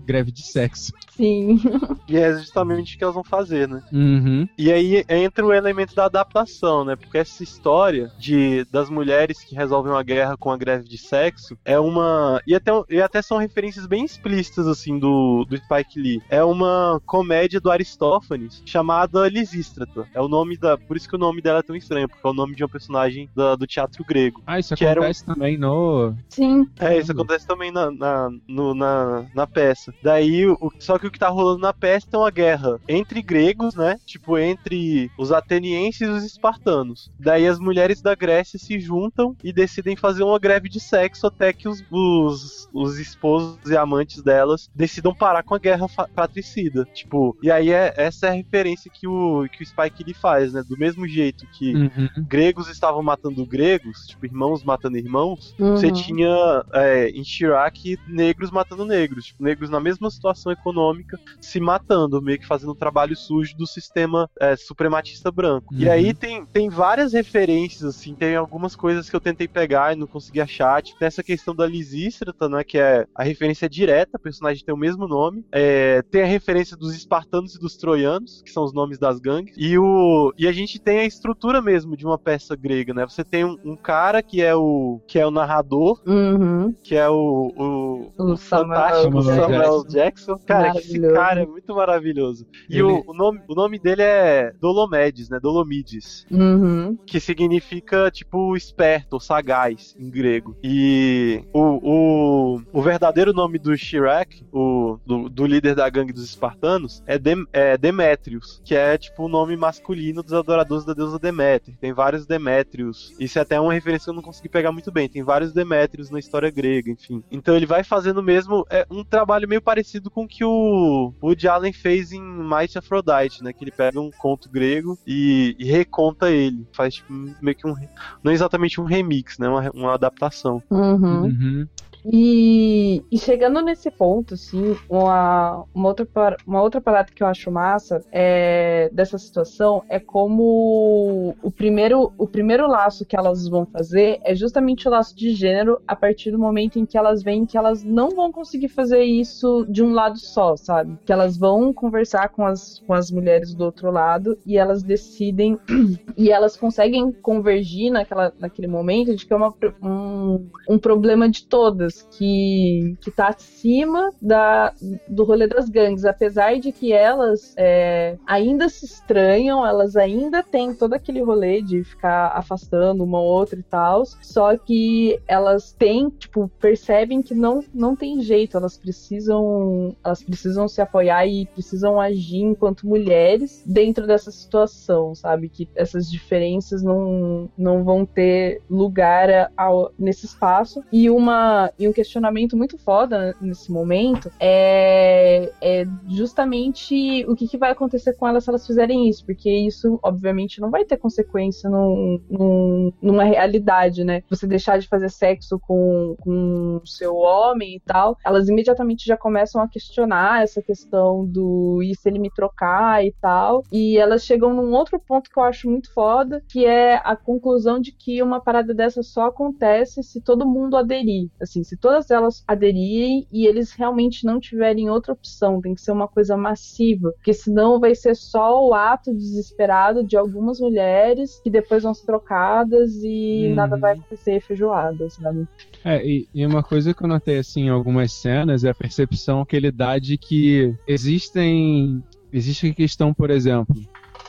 greve 0.05 0.31
de 0.31 0.41
sexo. 0.43 0.91
Sim. 1.15 1.59
E 2.07 2.17
é 2.17 2.37
justamente 2.37 2.95
o 2.95 2.97
que 2.99 3.03
elas 3.03 3.15
vão 3.15 3.23
fazer, 3.23 3.67
né? 3.67 3.81
Uhum. 3.91 4.47
E 4.57 4.71
aí 4.71 5.03
entra 5.09 5.43
o 5.43 5.51
elemento 5.51 5.95
da 5.95 6.05
adaptação, 6.05 6.85
né? 6.85 6.95
Porque 6.95 7.17
essa 7.17 7.41
história 7.43 8.11
de 8.19 8.63
das 8.71 8.91
mulheres 8.91 9.43
que 9.43 9.55
resolvem 9.55 9.91
uma 9.91 10.03
guerra 10.03 10.37
com 10.37 10.51
a 10.51 10.57
greve 10.57 10.87
de 10.87 10.99
sexo 10.99 11.57
é 11.65 11.79
uma. 11.79 12.39
E 12.45 12.53
até, 12.53 12.71
e 12.91 13.01
até 13.01 13.23
são 13.23 13.39
referências 13.39 13.87
bem 13.87 14.05
explícitas 14.05 14.67
assim 14.67 14.99
do, 14.99 15.45
do 15.49 15.57
Spike 15.57 15.99
Lee. 15.99 16.21
É 16.29 16.43
uma 16.43 17.01
comédia 17.07 17.59
do 17.59 17.71
Aristófanes 17.71 18.61
chamada 18.65 19.27
Lisístrata. 19.27 20.07
É 20.13 20.21
o 20.21 20.27
nome 20.27 20.57
da, 20.57 20.77
por 20.77 20.95
isso 20.95 21.09
que 21.09 21.15
o 21.15 21.19
nome 21.19 21.41
dela 21.41 21.59
é 21.59 21.63
tão 21.63 21.75
estranho, 21.75 22.07
porque 22.07 22.25
é 22.25 22.29
o 22.29 22.33
nome 22.33 22.55
de 22.55 22.61
uma 22.63 22.69
personagem 22.69 23.27
da- 23.35 23.55
do 23.55 23.65
teatro 23.65 24.03
grego. 24.05 24.43
Ah, 24.45 24.59
isso 24.59 24.75
Que 24.75 24.85
era 24.85 24.99
um- 24.99 25.03
acontece 25.05 25.25
também 25.25 25.57
no. 25.57 26.13
Sim. 26.29 26.67
É, 26.79 26.99
isso 26.99 27.11
acontece 27.11 27.47
também 27.47 27.71
na, 27.71 27.89
na, 27.89 28.29
no- 28.47 28.75
na, 28.75 29.24
na 29.33 29.47
peça. 29.47 29.93
Daí, 30.01 30.45
o, 30.47 30.57
só 30.79 30.97
que 30.99 31.07
o 31.07 31.11
que 31.11 31.19
tá 31.19 31.29
rolando 31.29 31.59
na 31.59 31.73
peça 31.73 32.05
é 32.13 32.17
uma 32.17 32.31
guerra 32.31 32.77
entre 32.87 33.21
gregos, 33.21 33.75
né? 33.75 33.95
Tipo, 34.05 34.37
entre 34.37 35.09
os 35.17 35.31
atenienses 35.31 36.01
e 36.07 36.11
os 36.11 36.23
espartanos. 36.23 37.09
Daí 37.19 37.47
as 37.47 37.59
mulheres 37.59 38.01
da 38.01 38.15
Grécia 38.15 38.59
se 38.59 38.79
juntam 38.79 39.35
e 39.43 39.51
decidem 39.53 39.95
fazer 39.95 40.23
uma 40.23 40.39
greve 40.39 40.69
de 40.69 40.79
sexo 40.79 41.27
até 41.27 41.53
que 41.53 41.67
os, 41.67 41.81
os, 41.91 42.67
os 42.73 42.97
esposos 42.99 43.59
e 43.69 43.77
amantes 43.77 44.21
delas 44.23 44.67
decidam 44.73 45.13
parar 45.15 45.43
com 45.43 45.55
a 45.55 45.59
guerra 45.59 45.85
fratricida. 46.13 46.85
Tipo, 46.93 47.35
e 47.41 47.49
aí 47.51 47.69
é, 47.71 47.93
essa 47.97 48.27
é 48.27 48.29
a 48.29 48.33
referência 48.33 48.89
que 48.93 49.07
o, 49.07 49.45
que 49.51 49.63
o 49.63 49.65
Spike 49.65 50.03
Lee 50.05 50.13
faz, 50.13 50.53
né? 50.53 50.61
Do 50.67 50.77
mesmo 50.77 51.07
jeito 51.07 51.45
que 51.57 51.75
Uhum. 51.75 52.07
gregos 52.27 52.69
estavam 52.69 53.01
matando 53.03 53.45
gregos, 53.45 53.97
tipo, 54.07 54.25
irmãos 54.25 54.63
matando 54.63 54.97
irmãos, 54.97 55.53
Uhum. 55.59 55.75
você 55.75 55.91
tinha 55.91 56.63
é, 56.73 57.09
em 57.09 57.23
Chirac 57.23 57.97
negros 58.07 58.49
matando 58.51 58.85
negros, 58.85 59.14
tipo, 59.21 59.43
negros 59.43 59.69
na 59.69 59.79
mesma 59.79 60.09
situação 60.09 60.51
econômica 60.51 61.17
se 61.41 61.59
matando, 61.59 62.21
meio 62.21 62.39
que 62.39 62.45
fazendo 62.47 62.71
o 62.71 62.75
trabalho 62.75 63.15
sujo 63.15 63.55
do 63.57 63.67
sistema 63.67 64.29
é, 64.39 64.55
suprematista 64.55 65.31
branco. 65.31 65.73
E 65.77 65.85
Uhum. 65.85 65.91
aí 65.91 66.13
tem, 66.13 66.45
tem 66.47 66.69
várias 66.69 67.13
referências, 67.13 67.83
assim, 67.95 68.15
tem 68.15 68.35
algumas 68.35 68.75
coisas 68.75 69.09
que 69.09 69.15
eu 69.15 69.21
tentei 69.21 69.47
pegar 69.47 69.93
e 69.93 69.95
não 69.99 70.07
consegui 70.07 70.41
achar, 70.41 70.81
tipo, 70.81 70.97
tem 70.99 71.07
essa 71.07 71.23
questão 71.23 71.55
da 71.55 71.65
Lisístrata, 71.67 72.49
né, 72.49 72.63
que 72.63 72.77
é 72.77 73.05
a 73.15 73.23
referência 73.23 73.69
direta, 73.69 74.11
a 74.17 74.19
personagem 74.19 74.63
tem 74.65 74.73
o 74.73 74.77
mesmo 74.77 75.07
nome, 75.07 75.43
é, 75.51 76.01
tem 76.11 76.23
a 76.23 76.25
referência 76.25 76.75
dos 76.77 76.93
espartanos 76.95 77.55
e 77.55 77.59
dos 77.59 77.75
troianos, 77.77 78.41
que 78.45 78.51
são 78.51 78.63
os 78.63 78.73
nomes 78.73 78.97
das 78.97 79.19
gangues, 79.19 79.53
e, 79.57 79.77
o, 79.77 80.33
e 80.37 80.47
a 80.47 80.51
gente 80.51 80.79
tem 80.79 80.99
a 80.99 81.05
estrutura 81.05 81.61
mesmo 81.61 81.95
de 81.95 82.05
uma 82.05 82.17
peça 82.17 82.55
grega, 82.55 82.93
né, 82.93 83.05
você 83.05 83.23
tem 83.23 83.45
um, 83.45 83.57
um 83.63 83.75
cara 83.77 84.21
que 84.23 84.41
é 84.41 84.55
o 84.55 84.99
que 85.07 85.19
é 85.19 85.25
o 85.25 85.31
narrador, 85.31 85.99
Uhum. 86.05 86.73
que 86.83 86.95
é 86.95 87.09
o, 87.09 87.51
o, 87.55 88.11
O 88.17 88.33
o 88.33 88.37
fantástico 88.37 89.04
Jackson. 89.11 89.35
Samuel 89.41 89.87
Jackson. 89.87 90.37
Cara, 90.45 90.71
que 90.71 90.77
esse 90.79 90.99
cara 91.13 91.41
é 91.43 91.45
muito 91.45 91.75
maravilhoso. 91.75 92.45
E 92.69 92.75
Ele- 92.75 92.83
o, 92.83 93.03
o 93.07 93.13
nome, 93.13 93.41
o 93.47 93.55
nome 93.55 93.79
dele 93.79 94.01
é 94.01 94.51
Dolomedes, 94.59 95.29
né? 95.29 95.39
Dolomides. 95.41 96.25
Uhum. 96.31 96.97
Que 97.05 97.19
significa, 97.19 98.09
tipo, 98.11 98.55
esperto 98.55 99.13
ou 99.13 99.19
sagaz 99.19 99.95
em 99.99 100.09
grego. 100.09 100.55
E 100.63 101.43
o, 101.53 101.79
o, 101.83 102.61
o 102.73 102.81
verdadeiro 102.81 103.33
nome 103.33 103.57
do 103.59 103.75
Chirac, 103.77 104.43
o, 104.51 104.97
do, 105.05 105.29
do 105.29 105.45
líder 105.45 105.75
da 105.75 105.89
gangue 105.89 106.13
dos 106.13 106.23
espartanos, 106.23 107.03
é, 107.05 107.17
Dem, 107.17 107.45
é 107.53 107.77
Demétrios, 107.77 108.61
que 108.63 108.75
é, 108.75 108.97
tipo, 108.97 109.23
o 109.25 109.29
nome 109.29 109.55
masculino 109.55 110.23
dos 110.23 110.33
adoradores 110.33 110.85
da 110.85 110.93
deusa 110.93 111.19
Deméter. 111.19 111.75
Tem 111.79 111.93
vários 111.93 112.25
Demétrios. 112.25 113.13
Isso 113.19 113.37
é 113.39 113.41
até 113.41 113.59
uma 113.59 113.73
referência 113.73 114.05
que 114.05 114.09
eu 114.11 114.15
não 114.15 114.21
consegui 114.21 114.49
pegar 114.49 114.71
muito 114.71 114.91
bem. 114.91 115.07
Tem 115.09 115.23
vários 115.23 115.53
Demétrios 115.53 116.09
na 116.09 116.19
história 116.19 116.49
grega, 116.49 116.91
enfim. 116.91 117.23
Então 117.31 117.55
ele 117.55 117.65
vai 117.65 117.83
fazendo 117.83 118.21
mesmo 118.23 118.65
é, 118.69 118.84
um 118.89 119.03
trabalho 119.03 119.47
meio 119.47 119.61
parecido 119.61 120.09
com 120.09 120.23
o 120.23 120.27
que 120.27 120.43
o 120.43 121.13
Woody 121.21 121.47
Allen 121.47 121.73
fez 121.73 122.11
em 122.11 122.21
Might 122.21 122.77
Aphrodite, 122.77 123.43
né? 123.43 123.53
Que 123.53 123.63
ele 123.63 123.71
pega 123.71 123.99
um 123.99 124.11
conto 124.11 124.49
grego 124.49 124.97
e, 125.05 125.55
e 125.59 125.65
reconta 125.65 126.29
ele. 126.29 126.65
Faz 126.73 126.95
tipo, 126.95 127.11
meio 127.41 127.55
que 127.55 127.67
um. 127.67 127.75
Não 128.23 128.31
exatamente 128.31 128.79
um 128.79 128.85
remix, 128.85 129.37
né? 129.37 129.47
Uma, 129.47 129.71
uma 129.71 129.93
adaptação. 129.93 130.61
Uhum. 130.69 131.23
Uhum. 131.23 131.67
E, 132.11 133.03
e 133.11 133.17
chegando 133.17 133.61
nesse 133.61 133.89
ponto, 133.89 134.35
assim, 134.35 134.75
uma, 134.89 135.65
uma, 135.73 135.87
outra, 135.89 136.37
uma 136.45 136.61
outra 136.61 136.79
parada 136.81 137.11
que 137.13 137.23
eu 137.23 137.27
acho 137.27 137.51
massa 137.51 138.01
é, 138.11 138.89
dessa 138.93 139.17
situação 139.17 139.83
é 139.89 139.99
como 139.99 141.35
o 141.41 141.51
primeiro, 141.51 142.13
o 142.17 142.27
primeiro 142.27 142.67
laço 142.67 143.05
que 143.05 143.15
elas 143.15 143.47
vão 143.47 143.65
fazer 143.65 144.19
é 144.23 144.35
justamente 144.35 144.87
o 144.87 144.91
laço 144.91 145.15
de 145.15 145.31
gênero 145.31 145.79
a 145.87 145.95
partir 145.95 146.31
do 146.31 146.39
momento 146.39 146.79
em 146.79 146.85
que 146.85 146.97
elas 146.97 147.23
veem 147.23 147.45
que 147.45 147.57
elas 147.57 147.83
não 147.83 148.09
vão 148.09 148.31
conseguir 148.31 148.69
fazer 148.69 149.03
isso 149.03 149.65
de 149.69 149.83
um 149.83 149.93
lado 149.93 150.17
só, 150.17 150.55
sabe? 150.55 150.97
Que 151.05 151.11
elas 151.11 151.37
vão 151.37 151.73
conversar 151.73 152.29
com 152.29 152.45
as, 152.45 152.79
com 152.85 152.93
as 152.93 153.09
mulheres 153.11 153.53
do 153.53 153.63
outro 153.63 153.91
lado 153.91 154.37
e 154.45 154.57
elas 154.57 154.83
decidem 154.83 155.57
e 156.17 156.31
elas 156.31 156.55
conseguem 156.55 157.11
convergir 157.11 157.91
naquela, 157.91 158.33
naquele 158.39 158.67
momento 158.67 159.15
de 159.15 159.25
que 159.25 159.33
é 159.33 159.35
uma, 159.35 159.53
um, 159.81 160.47
um 160.69 160.77
problema 160.77 161.29
de 161.29 161.45
todas, 161.45 161.94
que, 162.03 162.95
que 163.01 163.11
tá 163.11 163.29
acima 163.29 164.11
da, 164.21 164.73
do 165.07 165.23
rolê 165.23 165.47
das 165.47 165.69
gangues, 165.69 166.05
apesar 166.05 166.59
de 166.59 166.71
que 166.71 166.91
elas 166.91 167.53
é, 167.57 168.17
ainda 168.25 168.69
se 168.69 168.85
estranham, 168.85 169.65
elas 169.65 169.95
ainda 169.95 170.43
têm 170.43 170.73
todo 170.73 170.93
aquele 170.93 171.21
rolê 171.21 171.61
de 171.61 171.83
ficar 171.83 172.27
afastando 172.35 173.03
uma 173.03 173.19
outra 173.19 173.59
e 173.59 173.63
tal, 173.63 174.05
só 174.21 174.57
que 174.57 175.19
elas 175.27 175.71
têm, 175.73 176.09
tipo, 176.09 176.49
percebem 176.59 177.21
que 177.21 177.33
não, 177.33 177.63
não 177.73 177.95
tem 177.95 178.21
jeito, 178.21 178.57
elas 178.57 178.77
precisam, 178.77 179.95
elas 180.03 180.23
precisam 180.23 180.67
se 180.67 180.81
apoiar 180.81 181.25
e 181.27 181.45
precisam 181.45 181.99
agir 181.99 182.41
enquanto 182.41 182.87
mulheres 182.87 183.63
dentro 183.65 184.05
dessa 184.07 184.31
situação, 184.31 185.15
sabe? 185.15 185.49
Que 185.49 185.67
essas 185.75 186.09
diferenças 186.09 186.83
não, 186.83 187.49
não 187.57 187.83
vão 187.83 188.05
ter 188.05 188.61
lugar 188.69 189.51
nesse 189.97 190.25
espaço. 190.25 190.83
E, 190.91 191.09
uma, 191.09 191.71
e 191.77 191.84
um 191.87 191.93
questionamento 191.93 192.55
muito 192.57 192.77
foda 192.77 193.35
nesse 193.41 193.71
momento 193.71 194.29
é, 194.39 195.51
é 195.61 195.85
justamente 196.07 197.25
o 197.27 197.35
que, 197.35 197.47
que 197.47 197.57
vai 197.57 197.71
acontecer 197.71 198.13
com 198.13 198.27
elas 198.27 198.43
se 198.43 198.49
elas 198.49 198.65
fizerem 198.65 199.07
isso, 199.09 199.25
porque 199.25 199.49
isso, 199.49 199.99
obviamente, 200.03 200.59
não 200.61 200.69
vai 200.69 200.85
ter 200.85 200.97
consequência 200.97 201.69
num, 201.69 202.19
num- 202.29 202.93
numa 203.01 203.23
realidade, 203.23 204.03
né? 204.03 204.21
Você 204.29 204.47
deixar 204.47 204.77
de 204.79 204.87
fazer 204.87 205.09
sexo 205.09 205.59
com, 205.59 206.15
com 206.21 206.81
seu 206.85 207.15
homem 207.15 207.75
e 207.75 207.79
tal, 207.81 208.17
elas 208.25 208.47
imediatamente 208.49 209.05
já 209.05 209.17
começam 209.17 209.61
a 209.61 209.67
questionar 209.67 210.43
essa 210.43 210.61
questão 210.61 211.25
do 211.25 211.81
e 211.83 211.95
se 211.95 212.07
ele 212.09 212.19
me 212.19 212.29
trocar 212.31 213.03
e 213.05 213.13
tal. 213.21 213.63
E 213.71 213.97
elas 213.97 214.23
chegam 214.25 214.53
num 214.53 214.71
outro 214.73 214.99
ponto 214.99 215.29
que 215.29 215.39
eu 215.39 215.43
acho 215.43 215.69
muito 215.69 215.91
foda, 215.93 216.43
que 216.49 216.65
é 216.65 216.95
a 217.03 217.15
conclusão 217.15 217.79
de 217.79 217.91
que 217.91 218.21
uma 218.21 218.41
parada 218.41 218.73
dessa 218.73 219.01
só 219.03 219.27
acontece 219.27 220.03
se 220.03 220.21
todo 220.21 220.45
mundo 220.47 220.77
aderir. 220.77 221.29
Assim, 221.41 221.63
se 221.63 221.74
todas 221.75 222.09
elas 222.11 222.43
aderirem 222.47 223.27
e 223.31 223.45
eles 223.45 223.71
realmente 223.71 224.25
não 224.25 224.39
tiverem 224.39 224.89
outra 224.89 225.13
opção, 225.13 225.61
tem 225.61 225.73
que 225.75 225.81
ser 225.81 225.91
uma 225.91 226.07
coisa 226.07 226.35
massiva, 226.37 227.11
porque 227.13 227.33
senão 227.33 227.79
vai 227.79 227.95
ser 227.95 228.15
só 228.15 228.65
o 228.65 228.73
ato 228.73 229.13
desesperado 229.13 230.03
de 230.05 230.15
algumas 230.17 230.59
mulheres 230.59 231.39
que 231.43 231.49
depois 231.49 231.83
vão 231.83 231.93
ser 231.93 232.05
trocadas 232.05 232.91
e 233.03 233.47
Uhum. 233.49 233.55
nada 233.55 233.77
vai 233.77 233.93
acontecer 233.93 234.41
feijoada, 234.41 235.09
sabe? 235.09 235.47
É, 235.83 236.05
e, 236.05 236.27
e 236.33 236.45
uma 236.45 236.63
coisa 236.63 236.93
que 236.93 237.03
eu 237.03 237.07
notei 237.07 237.37
assim 237.39 237.63
em 237.63 237.69
algumas 237.69 238.11
cenas 238.13 238.63
é 238.63 238.69
a 238.69 238.75
percepção 238.75 239.45
que 239.45 239.55
ele 239.55 239.71
dá 239.71 239.99
de 239.99 240.17
que 240.17 240.73
existem. 240.87 242.03
Existe 242.33 242.67
a 242.67 242.73
questão, 242.73 243.13
por 243.13 243.29
exemplo, 243.29 243.75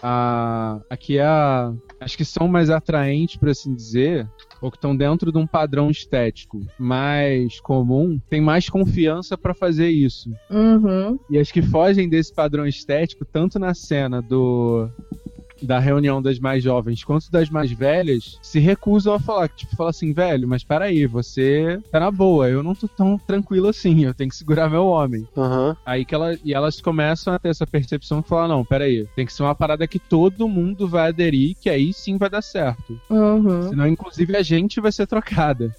a, 0.02 0.80
a 0.88 0.96
que 0.96 1.18
é 1.18 1.24
a. 1.24 1.72
Acho 2.00 2.16
que 2.16 2.24
são 2.24 2.46
mais 2.46 2.68
atraentes, 2.70 3.36
por 3.36 3.48
assim 3.48 3.74
dizer, 3.74 4.28
ou 4.60 4.70
que 4.70 4.76
estão 4.76 4.96
dentro 4.96 5.30
de 5.30 5.38
um 5.38 5.46
padrão 5.46 5.90
estético 5.90 6.60
mais 6.78 7.60
comum, 7.60 8.20
tem 8.28 8.40
mais 8.40 8.68
confiança 8.68 9.36
pra 9.36 9.54
fazer 9.54 9.88
isso. 9.88 10.30
Uhum. 10.50 11.18
E 11.30 11.38
as 11.38 11.50
que 11.50 11.62
fogem 11.62 12.08
desse 12.08 12.34
padrão 12.34 12.66
estético, 12.66 13.24
tanto 13.24 13.58
na 13.58 13.74
cena 13.74 14.20
do 14.20 14.88
da 15.62 15.78
reunião 15.78 16.20
das 16.20 16.38
mais 16.38 16.62
jovens 16.62 17.04
quanto 17.04 17.30
das 17.30 17.48
mais 17.48 17.70
velhas, 17.70 18.38
se 18.42 18.58
recusam 18.58 19.14
a 19.14 19.20
falar, 19.20 19.48
tipo, 19.48 19.76
fala 19.76 19.90
assim, 19.90 20.12
velho, 20.12 20.48
mas 20.48 20.64
peraí, 20.64 21.06
você 21.06 21.80
tá 21.90 22.00
na 22.00 22.10
boa, 22.10 22.48
eu 22.48 22.62
não 22.62 22.74
tô 22.74 22.88
tão 22.88 23.18
tranquilo 23.18 23.68
assim, 23.68 24.04
eu 24.04 24.14
tenho 24.14 24.30
que 24.30 24.36
segurar 24.36 24.68
meu 24.68 24.86
homem. 24.86 25.26
Aham. 25.36 25.76
Aí 25.84 26.04
que 26.04 26.14
ela, 26.14 26.36
e 26.44 26.52
elas 26.52 26.80
começam 26.80 27.34
a 27.34 27.38
ter 27.38 27.48
essa 27.48 27.66
percepção 27.66 28.22
que 28.22 28.28
fala, 28.28 28.48
não, 28.48 28.64
peraí, 28.64 29.06
tem 29.14 29.26
que 29.26 29.32
ser 29.32 29.42
uma 29.42 29.54
parada 29.54 29.86
que 29.86 29.98
todo 29.98 30.48
mundo 30.48 30.88
vai 30.88 31.08
aderir, 31.08 31.56
que 31.60 31.70
aí 31.70 31.92
sim 31.92 32.16
vai 32.16 32.30
dar 32.30 32.42
certo. 32.42 33.00
Uhum. 33.10 33.68
Senão, 33.68 33.86
inclusive, 33.86 34.36
a 34.36 34.42
gente 34.42 34.80
vai 34.80 34.92
ser 34.92 35.06
trocada. 35.06 35.74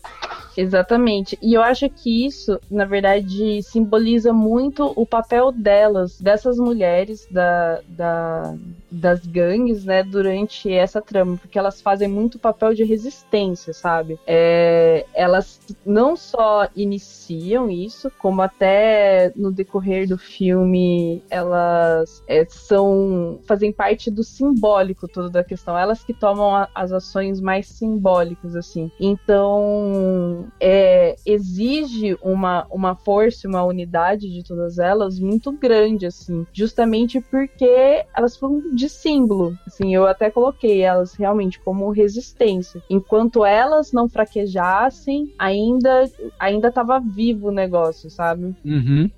Exatamente. 0.57 1.37
E 1.39 1.53
eu 1.53 1.61
acho 1.61 1.87
que 1.87 2.25
isso, 2.25 2.59
na 2.69 2.83
verdade, 2.83 3.61
simboliza 3.61 4.33
muito 4.33 4.91
o 4.95 5.05
papel 5.05 5.51
delas, 5.51 6.19
dessas 6.19 6.57
mulheres, 6.57 7.27
da, 7.29 7.79
da, 7.87 8.55
das 8.89 9.23
gangues, 9.23 9.85
né, 9.85 10.01
durante 10.01 10.73
essa 10.73 10.99
trama, 10.99 11.37
porque 11.37 11.59
elas 11.59 11.79
fazem 11.79 12.07
muito 12.07 12.39
papel 12.39 12.73
de 12.73 12.83
resistência, 12.83 13.71
sabe? 13.71 14.19
É, 14.25 15.05
elas 15.13 15.59
não 15.85 16.15
só 16.15 16.67
iniciam 16.75 17.69
isso, 17.69 18.11
como 18.17 18.41
até 18.41 19.31
no 19.35 19.51
decorrer 19.51 20.07
do 20.07 20.17
filme 20.17 21.21
elas 21.29 22.23
é, 22.27 22.45
são 22.49 23.39
fazem 23.45 23.71
parte 23.71 24.09
do 24.09 24.23
simbólico 24.23 25.07
todo 25.07 25.29
da 25.29 25.43
questão. 25.43 25.77
Elas 25.77 26.03
que 26.03 26.13
tomam 26.15 26.55
a, 26.55 26.67
as 26.73 26.91
ações 26.91 27.39
mais 27.39 27.67
simbólicas, 27.67 28.55
assim. 28.55 28.89
Então 28.99 30.46
é, 30.59 31.15
exige 31.25 32.17
uma, 32.21 32.65
uma 32.71 32.95
força, 32.95 33.47
uma 33.47 33.63
unidade 33.63 34.29
de 34.29 34.43
todas 34.43 34.77
elas 34.77 35.19
muito 35.19 35.51
grande, 35.51 36.05
assim, 36.05 36.45
justamente 36.53 37.21
porque 37.21 38.05
elas 38.15 38.37
foram 38.37 38.75
de 38.75 38.89
símbolo. 38.89 39.57
Assim, 39.65 39.93
eu 39.93 40.05
até 40.05 40.29
coloquei 40.29 40.81
elas 40.81 41.13
realmente 41.13 41.59
como 41.59 41.89
resistência. 41.91 42.81
Enquanto 42.89 43.45
elas 43.45 43.91
não 43.91 44.09
fraquejassem, 44.09 45.33
ainda 45.37 46.09
ainda 46.39 46.67
estava 46.69 46.99
vivo 46.99 47.47
o 47.49 47.51
negócio, 47.51 48.09
sabe? 48.09 48.55
Uhum. 48.63 49.09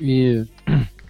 E. 0.00 0.44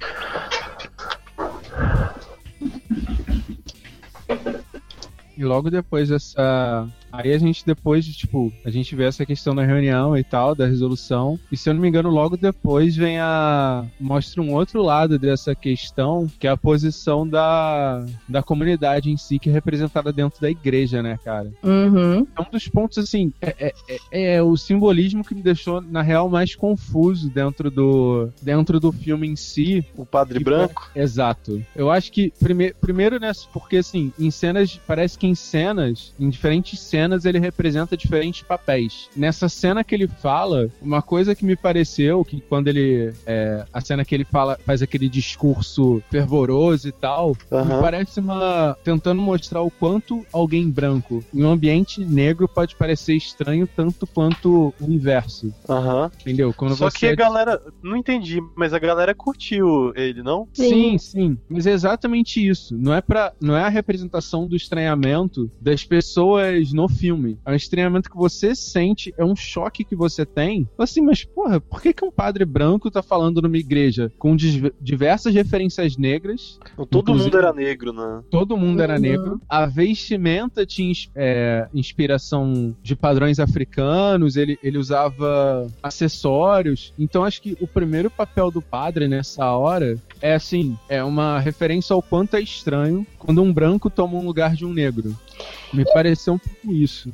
E 5.40 5.44
logo 5.44 5.70
depois 5.70 6.10
dessa 6.10 6.86
Aí 7.12 7.32
a 7.32 7.38
gente 7.38 7.64
depois, 7.64 8.06
tipo, 8.06 8.52
a 8.64 8.70
gente 8.70 8.94
vê 8.94 9.04
essa 9.04 9.26
questão 9.26 9.54
da 9.54 9.64
reunião 9.64 10.16
e 10.16 10.24
tal, 10.24 10.54
da 10.54 10.66
resolução. 10.66 11.38
E 11.50 11.56
se 11.56 11.68
eu 11.68 11.74
não 11.74 11.80
me 11.80 11.88
engano, 11.88 12.10
logo 12.10 12.36
depois 12.36 12.96
vem 12.96 13.18
a. 13.18 13.84
mostra 13.98 14.40
um 14.40 14.54
outro 14.54 14.82
lado 14.82 15.18
dessa 15.18 15.54
questão, 15.54 16.26
que 16.38 16.46
é 16.46 16.50
a 16.50 16.56
posição 16.56 17.26
da, 17.26 18.04
da 18.28 18.42
comunidade 18.42 19.10
em 19.10 19.16
si, 19.16 19.38
que 19.38 19.50
é 19.50 19.52
representada 19.52 20.12
dentro 20.12 20.40
da 20.40 20.50
igreja, 20.50 21.02
né, 21.02 21.18
cara? 21.24 21.50
Uhum. 21.62 22.26
É 22.36 22.40
um 22.40 22.50
dos 22.50 22.68
pontos, 22.68 22.98
assim, 22.98 23.32
é, 23.40 23.54
é, 23.58 23.74
é, 23.88 24.34
é 24.34 24.42
o 24.42 24.56
simbolismo 24.56 25.24
que 25.24 25.34
me 25.34 25.42
deixou, 25.42 25.80
na 25.80 26.02
real, 26.02 26.28
mais 26.28 26.54
confuso 26.54 27.28
dentro 27.30 27.70
do, 27.70 28.28
dentro 28.42 28.78
do 28.78 28.92
filme 28.92 29.28
em 29.28 29.36
si. 29.36 29.84
O 29.96 30.06
Padre 30.06 30.38
Que 30.38 30.44
Branco. 30.44 30.90
Exato. 30.94 31.62
Eu 31.74 31.90
acho 31.90 32.12
que, 32.12 32.32
prime 32.38 32.72
primeiro, 32.80 33.18
né, 33.18 33.30
porque 33.52 33.78
assim, 33.78 34.12
em 34.18 34.30
cenas, 34.30 34.80
parece 34.86 35.18
que 35.18 35.26
em 35.26 35.34
cenas, 35.34 36.12
em 36.18 36.28
diferentes 36.28 36.78
cenas, 36.80 36.99
ele 37.24 37.38
representa 37.38 37.96
diferentes 37.96 38.42
papéis. 38.42 39.08
Nessa 39.16 39.48
cena 39.48 39.84
que 39.84 39.94
ele 39.94 40.08
fala, 40.08 40.68
uma 40.80 41.02
coisa 41.02 41.34
que 41.34 41.44
me 41.44 41.56
pareceu, 41.56 42.24
que 42.24 42.40
quando 42.40 42.68
ele. 42.68 43.12
é, 43.26 43.64
a 43.72 43.80
cena 43.80 44.04
que 44.04 44.14
ele 44.14 44.24
fala, 44.24 44.58
faz 44.64 44.82
aquele 44.82 45.08
discurso 45.08 46.02
fervoroso 46.10 46.88
e 46.88 46.92
tal, 46.92 47.36
me 47.50 47.58
Aham. 47.58 47.80
parece 47.80 48.20
uma. 48.20 48.76
tentando 48.84 49.20
mostrar 49.20 49.62
o 49.62 49.70
quanto 49.70 50.24
alguém 50.32 50.70
branco 50.70 51.24
em 51.32 51.44
um 51.44 51.50
ambiente 51.50 52.04
negro 52.04 52.48
pode 52.48 52.74
parecer 52.76 53.14
estranho 53.14 53.66
tanto 53.66 54.06
quanto 54.06 54.74
o 54.80 54.90
inverso. 54.90 55.52
Aham. 55.68 56.10
Entendeu? 56.20 56.52
Quando 56.52 56.76
Só 56.76 56.90
você 56.90 56.98
que 56.98 57.06
a 57.06 57.14
galera. 57.14 57.60
Não 57.82 57.96
entendi, 57.96 58.40
mas 58.56 58.72
a 58.72 58.78
galera 58.78 59.14
curtiu 59.14 59.92
ele, 59.94 60.22
não? 60.22 60.48
Sim, 60.52 60.98
sim, 60.98 61.38
mas 61.48 61.66
é 61.66 61.72
exatamente 61.72 62.46
isso. 62.46 62.76
Não 62.76 62.94
é 62.94 63.00
para, 63.00 63.32
não 63.40 63.56
é 63.56 63.64
a 63.64 63.68
representação 63.68 64.46
do 64.46 64.56
estranhamento 64.56 65.50
das 65.60 65.84
pessoas 65.84 66.72
no 66.72 66.88
filme. 66.90 67.38
É 67.46 67.52
um 67.52 67.54
estranhamento 67.54 68.10
que 68.10 68.16
você 68.16 68.54
sente, 68.54 69.14
é 69.16 69.24
um 69.24 69.36
choque 69.36 69.84
que 69.84 69.94
você 69.96 70.24
tem. 70.26 70.68
Assim, 70.78 71.00
mas 71.00 71.24
porra, 71.24 71.60
por 71.60 71.80
que 71.80 71.92
que 71.92 72.04
um 72.04 72.10
padre 72.10 72.44
branco 72.44 72.90
tá 72.90 73.02
falando 73.02 73.40
numa 73.40 73.56
igreja 73.56 74.12
com 74.18 74.36
diversas 74.80 75.34
referências 75.34 75.96
negras? 75.96 76.58
Todo 76.90 77.14
mundo 77.14 77.36
era 77.38 77.52
negro, 77.52 77.92
né? 77.92 78.22
Todo 78.30 78.56
mundo 78.56 78.82
era 78.82 78.94
Uhum. 78.94 79.00
negro. 79.00 79.40
A 79.48 79.66
vestimenta 79.66 80.66
tinha 80.66 80.90
é, 81.14 81.68
inspiração 81.72 82.74
de 82.82 82.96
padrões 82.96 83.38
africanos. 83.38 84.36
Ele, 84.36 84.58
ele 84.62 84.78
usava 84.78 85.66
acessórios. 85.82 86.92
Então 86.98 87.24
acho 87.24 87.40
que 87.42 87.56
o 87.60 87.66
primeiro 87.66 88.10
papel 88.10 88.50
do 88.50 88.60
padre 88.60 89.06
nessa 89.06 89.50
hora 89.52 89.96
é 90.20 90.34
assim, 90.34 90.76
é 90.88 91.02
uma 91.04 91.38
referência 91.38 91.94
ao 91.94 92.02
quanto 92.02 92.34
é 92.36 92.40
estranho 92.40 93.06
quando 93.18 93.42
um 93.42 93.52
branco 93.52 93.88
toma 93.88 94.18
um 94.18 94.24
lugar 94.26 94.54
de 94.54 94.64
um 94.64 94.72
negro. 94.72 95.14
Me 95.72 95.84
pareceu 95.84 96.34
um 96.34 96.38
pouco 96.38 96.74
isso. 96.82 97.12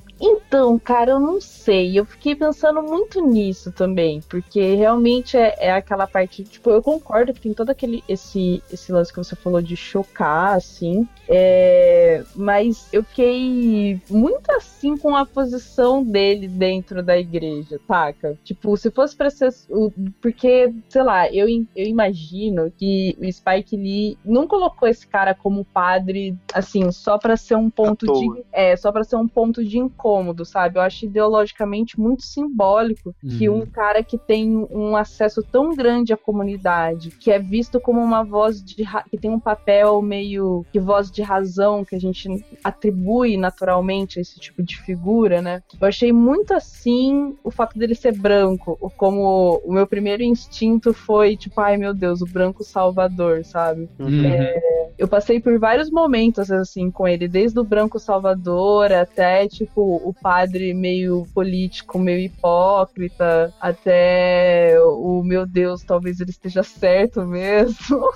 Cara, 0.82 1.12
eu 1.12 1.20
não 1.20 1.40
sei. 1.40 1.98
Eu 1.98 2.04
fiquei 2.04 2.34
pensando 2.34 2.82
muito 2.82 3.24
nisso 3.26 3.72
também, 3.72 4.20
porque 4.28 4.74
realmente 4.74 5.36
é, 5.36 5.54
é 5.58 5.72
aquela 5.72 6.06
parte, 6.06 6.44
tipo, 6.44 6.70
eu 6.70 6.82
concordo 6.82 7.32
que 7.32 7.40
tem 7.40 7.52
todo 7.54 7.70
aquele 7.70 8.02
esse 8.08 8.62
esse 8.72 8.92
lance 8.92 9.12
que 9.12 9.18
você 9.18 9.34
falou 9.36 9.60
de 9.60 9.76
chocar, 9.76 10.54
assim. 10.56 11.06
É, 11.28 12.22
mas 12.34 12.88
eu 12.92 13.02
fiquei 13.02 14.00
muito 14.08 14.50
assim 14.52 14.96
com 14.96 15.16
a 15.16 15.26
posição 15.26 16.02
dele 16.04 16.46
dentro 16.48 17.02
da 17.02 17.18
igreja, 17.18 17.80
saca? 17.86 18.38
Tipo, 18.44 18.76
se 18.76 18.90
fosse 18.90 19.16
pra 19.16 19.30
ser. 19.30 19.50
o- 19.70 19.90
Porque, 20.20 20.72
sei 20.88 21.02
lá, 21.02 21.28
eu, 21.32 21.46
eu 21.74 21.86
imagino 21.86 22.72
que 22.76 23.16
o 23.20 23.32
Spike 23.32 23.76
Lee 23.76 24.16
não 24.24 24.46
colocou 24.46 24.88
esse 24.88 25.06
cara 25.06 25.34
como 25.34 25.64
padre, 25.64 26.36
assim, 26.54 26.90
só 26.92 27.18
pra 27.18 27.36
ser 27.36 27.56
um 27.56 27.68
ponto 27.70 28.06
de. 28.36 28.44
É, 28.52 28.76
só 28.76 28.92
pra 28.92 29.04
ser 29.04 29.16
um 29.16 29.26
ponto 29.28 29.64
de 29.64 29.78
incômodo, 29.78 30.35
sabe? 30.44 30.78
Eu 30.78 30.82
acho 30.82 31.04
ideologicamente 31.04 31.98
muito 31.98 32.22
simbólico 32.22 33.14
que 33.38 33.48
Uhum. 33.48 33.62
um 33.62 33.66
cara 33.66 34.02
que 34.02 34.18
tem 34.18 34.66
um 34.70 34.96
acesso 34.96 35.42
tão 35.42 35.74
grande 35.74 36.12
à 36.12 36.16
comunidade, 36.16 37.10
que 37.10 37.30
é 37.30 37.38
visto 37.38 37.80
como 37.80 38.00
uma 38.00 38.22
voz 38.24 38.62
de 38.62 38.84
que 39.10 39.16
tem 39.18 39.30
um 39.30 39.40
papel 39.40 40.00
meio 40.02 40.64
que 40.72 40.78
voz 40.80 41.10
de 41.10 41.22
razão 41.22 41.84
que 41.84 41.94
a 41.94 42.00
gente 42.00 42.28
atribui 42.62 43.36
naturalmente 43.36 44.18
a 44.18 44.22
esse 44.22 44.38
tipo 44.38 44.62
de 44.62 44.76
figura, 44.80 45.40
né? 45.40 45.62
Eu 45.80 45.86
achei 45.86 46.12
muito 46.12 46.52
assim 46.54 47.36
o 47.42 47.50
fato 47.50 47.78
dele 47.78 47.94
ser 47.94 48.16
branco, 48.16 48.76
como 48.96 49.60
o 49.64 49.72
meu 49.72 49.86
primeiro 49.86 50.22
instinto 50.22 50.92
foi 50.92 51.36
tipo, 51.36 51.60
ai 51.60 51.76
meu 51.76 51.94
Deus, 51.94 52.20
o 52.20 52.26
branco 52.26 52.64
salvador, 52.64 53.44
sabe? 53.44 53.88
Uhum. 53.98 54.32
Eu 54.98 55.06
passei 55.08 55.40
por 55.40 55.58
vários 55.58 55.90
momentos 55.90 56.50
assim 56.50 56.90
com 56.90 57.06
ele, 57.06 57.28
desde 57.28 57.58
o 57.58 57.64
branco 57.64 57.98
salvador 57.98 58.92
até 58.92 59.46
tipo 59.46 60.00
o 60.04 60.14
padre 60.26 60.74
meio 60.74 61.24
político, 61.32 62.00
meio 62.00 62.18
hipócrita, 62.18 63.54
até 63.60 64.76
o 64.82 65.22
meu 65.22 65.46
Deus, 65.46 65.84
talvez 65.84 66.18
ele 66.18 66.30
esteja 66.30 66.64
certo 66.64 67.24
mesmo. 67.24 68.10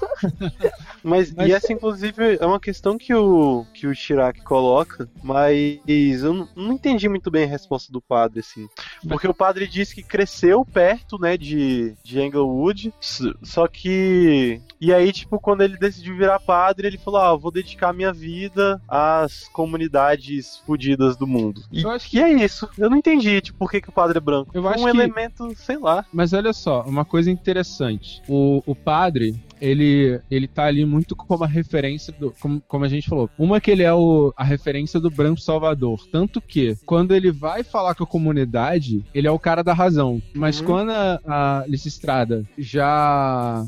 Mas, 1.04 1.30
Mas- 1.32 1.48
e 1.48 1.52
essa, 1.52 1.72
inclusive, 1.72 2.36
é 2.40 2.44
uma 2.44 2.58
questão 2.58 2.98
que 2.98 3.14
o, 3.14 3.64
que 3.72 3.86
o 3.86 3.94
Chirac 3.94 4.42
coloca, 4.42 5.08
mas 5.22 5.78
eu 5.86 6.34
não, 6.34 6.48
não 6.56 6.72
entendi 6.72 7.08
muito 7.08 7.30
bem 7.30 7.44
a 7.44 7.46
resposta 7.46 7.92
do 7.92 8.00
padre, 8.00 8.40
assim. 8.40 8.68
Porque 9.08 9.28
o 9.28 9.34
padre 9.34 9.68
disse 9.68 9.94
que 9.94 10.02
cresceu 10.02 10.64
perto, 10.64 11.16
né, 11.16 11.36
de, 11.36 11.94
de 12.02 12.20
Englewood, 12.20 12.92
só 13.40 13.68
que... 13.68 14.60
E 14.80 14.94
aí, 14.94 15.12
tipo, 15.12 15.38
quando 15.38 15.60
ele 15.60 15.76
decidiu 15.76 16.16
virar 16.16 16.40
padre, 16.40 16.86
ele 16.86 16.96
falou, 16.96 17.20
ah, 17.20 17.36
vou 17.36 17.50
dedicar 17.50 17.92
minha 17.92 18.12
vida 18.12 18.80
às 18.88 19.46
comunidades 19.48 20.62
fodidas 20.66 21.16
do 21.16 21.26
mundo. 21.26 21.62
E, 21.70 21.82
Eu 21.82 21.90
acho 21.90 22.16
e 22.16 22.20
é 22.20 22.30
isso. 22.32 22.68
Eu 22.78 22.88
não 22.88 22.96
entendi, 22.96 23.40
tipo, 23.40 23.58
por 23.58 23.70
que, 23.70 23.80
que 23.80 23.88
o 23.88 23.92
padre 23.92 24.16
é 24.18 24.20
branco. 24.20 24.50
Eu 24.54 24.62
Foi 24.62 24.72
acho 24.72 24.82
um 24.82 24.90
que- 24.90 24.96
elemento, 24.96 25.54
sei 25.56 25.76
lá. 25.78 26.04
Mas 26.12 26.32
olha 26.32 26.52
só, 26.52 26.82
uma 26.84 27.04
coisa 27.04 27.30
interessante. 27.30 28.22
O, 28.28 28.62
o 28.66 28.74
padre, 28.74 29.34
ele, 29.60 30.20
ele 30.30 30.48
tá 30.48 30.64
ali 30.64 30.84
muito 30.84 31.14
como 31.16 31.44
a 31.44 31.46
referência 31.46 32.12
do. 32.12 32.32
Como, 32.40 32.62
como 32.66 32.84
a 32.84 32.88
gente 32.88 33.08
falou. 33.08 33.28
Uma 33.38 33.60
que 33.60 33.70
ele 33.70 33.82
é 33.82 33.92
o, 33.92 34.32
a 34.36 34.44
referência 34.44 35.00
do 35.00 35.10
Branco 35.10 35.40
Salvador. 35.40 36.06
Tanto 36.10 36.40
que, 36.40 36.76
quando 36.86 37.14
ele 37.14 37.30
vai 37.30 37.62
falar 37.62 37.94
com 37.94 38.04
a 38.04 38.06
comunidade, 38.06 39.04
ele 39.14 39.26
é 39.26 39.30
o 39.30 39.38
cara 39.38 39.62
da 39.62 39.72
razão. 39.72 40.22
Mas 40.34 40.60
Uhum. 40.60 40.66
quando 40.66 40.90
a, 40.90 41.20
a 41.26 41.64
Lysistrada 41.66 42.44
já 42.58 43.64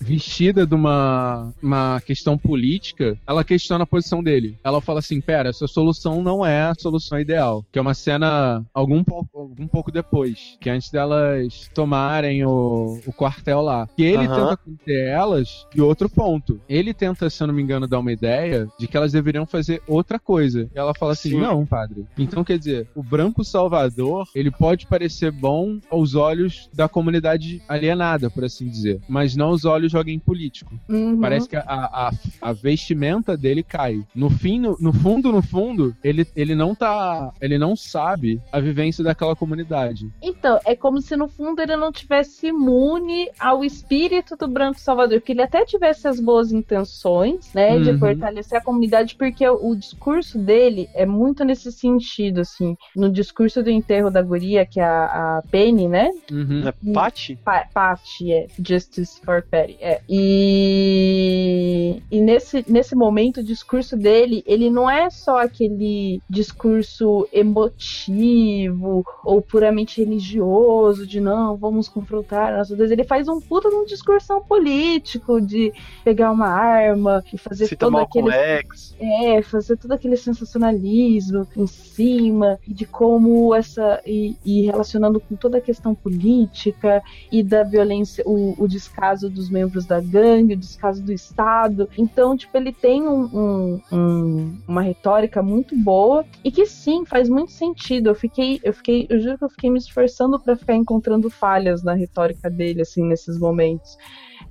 vestida 0.00 0.66
de 0.66 0.74
uma, 0.74 1.52
uma 1.62 2.00
questão 2.00 2.38
política, 2.38 3.18
ela 3.26 3.44
questiona 3.44 3.84
a 3.84 3.86
posição 3.86 4.22
dele. 4.22 4.58
Ela 4.64 4.80
fala 4.80 5.00
assim: 5.00 5.20
pera, 5.20 5.50
essa 5.50 5.66
solução 5.66 6.22
não 6.22 6.44
é 6.44 6.62
a 6.62 6.74
solução 6.74 7.20
ideal. 7.20 7.64
Que 7.70 7.78
é 7.78 7.82
uma 7.82 7.94
cena 7.94 8.64
algum, 8.72 9.04
algum 9.34 9.66
pouco 9.66 9.92
depois, 9.92 10.56
que 10.60 10.70
é 10.70 10.72
antes 10.72 10.90
delas 10.90 11.70
tomarem 11.74 12.44
o, 12.44 12.98
o 13.06 13.12
quartel 13.12 13.60
lá. 13.60 13.86
Que 13.96 14.02
ele 14.02 14.26
tenta 14.26 14.56
conter 14.56 15.10
elas 15.30 15.66
de 15.72 15.80
outro 15.80 16.08
ponto. 16.08 16.60
Ele 16.68 16.92
tenta, 16.92 17.30
se 17.30 17.42
eu 17.42 17.46
não 17.46 17.54
me 17.54 17.62
engano, 17.62 17.86
dar 17.86 17.98
uma 17.98 18.12
ideia 18.12 18.68
de 18.78 18.86
que 18.86 18.96
elas 18.96 19.12
deveriam 19.12 19.46
fazer 19.46 19.82
outra 19.86 20.18
coisa. 20.18 20.68
E 20.74 20.78
ela 20.78 20.94
fala 20.94 21.12
assim: 21.12 21.30
Sim. 21.30 21.40
não, 21.40 21.64
padre. 21.64 22.06
Então 22.18 22.44
quer 22.44 22.58
dizer, 22.58 22.88
o 22.94 23.02
branco 23.02 23.44
salvador, 23.44 24.28
ele 24.34 24.50
pode 24.50 24.86
parecer 24.86 25.30
bom 25.30 25.78
aos 25.90 26.14
olhos 26.14 26.68
da 26.72 26.88
comunidade 26.88 27.62
alienada, 27.68 28.30
por 28.30 28.44
assim 28.44 28.68
dizer, 28.68 29.00
mas 29.08 29.36
não 29.36 29.48
aos 29.48 29.64
olhos 29.64 29.90
de 29.90 29.96
alguém 29.96 30.18
político. 30.18 30.78
Uhum. 30.88 31.20
Parece 31.20 31.48
que 31.48 31.56
a, 31.56 31.62
a, 31.66 32.10
a 32.40 32.52
vestimenta 32.52 33.36
dele 33.36 33.62
cai. 33.62 34.04
No 34.14 34.30
fim, 34.30 34.58
no, 34.58 34.76
no 34.80 34.92
fundo, 34.92 35.32
no 35.32 35.42
fundo, 35.42 35.94
ele, 36.02 36.26
ele 36.34 36.54
não 36.54 36.74
tá. 36.74 37.32
Ele 37.40 37.58
não 37.58 37.74
sabe 37.76 38.40
a 38.52 38.60
vivência 38.60 39.02
daquela 39.02 39.36
comunidade. 39.36 40.10
Então, 40.22 40.58
é 40.64 40.74
como 40.74 41.00
se 41.00 41.16
no 41.16 41.28
fundo 41.28 41.60
ele 41.60 41.76
não 41.76 41.92
tivesse 41.92 42.48
imune 42.48 43.30
ao 43.38 43.64
espírito 43.64 44.36
do 44.36 44.48
Branco 44.48 44.80
Salvador, 44.80 45.19
que 45.20 45.32
ele 45.32 45.42
até 45.42 45.64
tivesse 45.64 46.06
as 46.08 46.18
boas 46.20 46.52
intenções, 46.52 47.50
né, 47.54 47.78
de 47.78 47.90
Uhum. 47.90 47.98
fortalecer 47.98 48.58
a 48.58 48.62
comunidade, 48.62 49.14
porque 49.16 49.46
o, 49.48 49.70
o 49.70 49.76
discurso 49.76 50.38
dele 50.38 50.88
é 50.94 51.04
muito 51.06 51.44
nesse 51.44 51.70
sentido, 51.72 52.40
assim. 52.40 52.76
No 52.96 53.10
discurso 53.10 53.62
do 53.62 53.70
enterro 53.70 54.10
da 54.10 54.22
guria, 54.22 54.64
que 54.66 54.80
é 54.80 54.84
a, 54.84 55.38
a 55.38 55.42
Penny, 55.50 55.88
né, 55.88 56.10
Uhum. 56.30 56.62
É 56.66 56.72
Patty? 56.92 57.36
Pa 57.44 57.66
Patty, 57.72 58.32
é. 58.32 58.46
Justice 58.64 59.20
for 59.24 59.42
Patty, 59.50 59.76
é. 59.80 60.00
E, 60.08 62.02
e 62.10 62.20
nesse, 62.20 62.64
nesse 62.68 62.94
momento, 62.94 63.38
o 63.40 63.44
discurso 63.44 63.96
dele, 63.96 64.42
ele 64.46 64.70
não 64.70 64.88
é 64.88 65.10
só 65.10 65.38
aquele 65.38 66.20
discurso 66.28 67.26
emotivo 67.32 69.04
ou 69.24 69.42
puramente 69.42 70.00
religioso, 70.02 71.06
de 71.06 71.20
não, 71.20 71.56
vamos 71.56 71.88
confrontar 71.88 72.56
nossas 72.56 72.76
Deus. 72.76 72.90
Ele 72.90 73.04
faz 73.04 73.28
um 73.28 73.40
puta 73.40 73.68
de 73.68 73.74
um 73.74 73.84
discursão 73.84 74.42
político, 74.42 75.09
de 75.40 75.72
pegar 76.04 76.30
uma 76.30 76.46
arma 76.48 77.22
e 77.32 77.38
fazer 77.38 77.66
Cita 77.66 77.86
todo 77.86 77.98
aquele 77.98 78.30
X. 78.30 78.94
é, 79.00 79.42
fazer 79.42 79.76
todo 79.76 79.92
aquele 79.92 80.16
sensacionalismo 80.16 81.46
em 81.56 81.66
cima, 81.66 82.58
e 82.66 82.72
de 82.74 82.84
como 82.86 83.54
essa. 83.54 84.00
E, 84.06 84.36
e 84.44 84.62
relacionando 84.66 85.20
com 85.20 85.34
toda 85.36 85.58
a 85.58 85.60
questão 85.60 85.94
política 85.94 87.02
e 87.30 87.42
da 87.42 87.62
violência, 87.62 88.22
o, 88.26 88.54
o 88.62 88.68
descaso 88.68 89.28
dos 89.28 89.48
membros 89.50 89.86
da 89.86 90.00
gangue, 90.00 90.54
o 90.54 90.56
descaso 90.56 91.02
do 91.02 91.12
Estado. 91.12 91.88
Então, 91.96 92.36
tipo, 92.36 92.56
ele 92.56 92.72
tem 92.72 93.02
um- 93.06 93.24
um- 93.32 93.80
um- 93.92 94.58
uma 94.68 94.82
retórica 94.82 95.42
muito 95.42 95.76
boa 95.76 96.24
e 96.44 96.50
que 96.50 96.66
sim, 96.66 97.04
faz 97.04 97.28
muito 97.28 97.52
sentido. 97.52 98.08
Eu 98.10 98.14
fiquei, 98.14 98.60
eu 98.62 98.72
fiquei, 98.72 99.06
eu 99.08 99.18
juro 99.20 99.38
que 99.38 99.44
eu 99.44 99.50
fiquei 99.50 99.70
me 99.70 99.78
esforçando 99.78 100.38
pra 100.38 100.56
ficar 100.56 100.74
encontrando 100.74 101.30
falhas 101.30 101.82
na 101.82 101.94
retórica 101.94 102.48
dele, 102.50 102.82
assim, 102.82 103.02
nesses 103.04 103.38
momentos. 103.38 103.96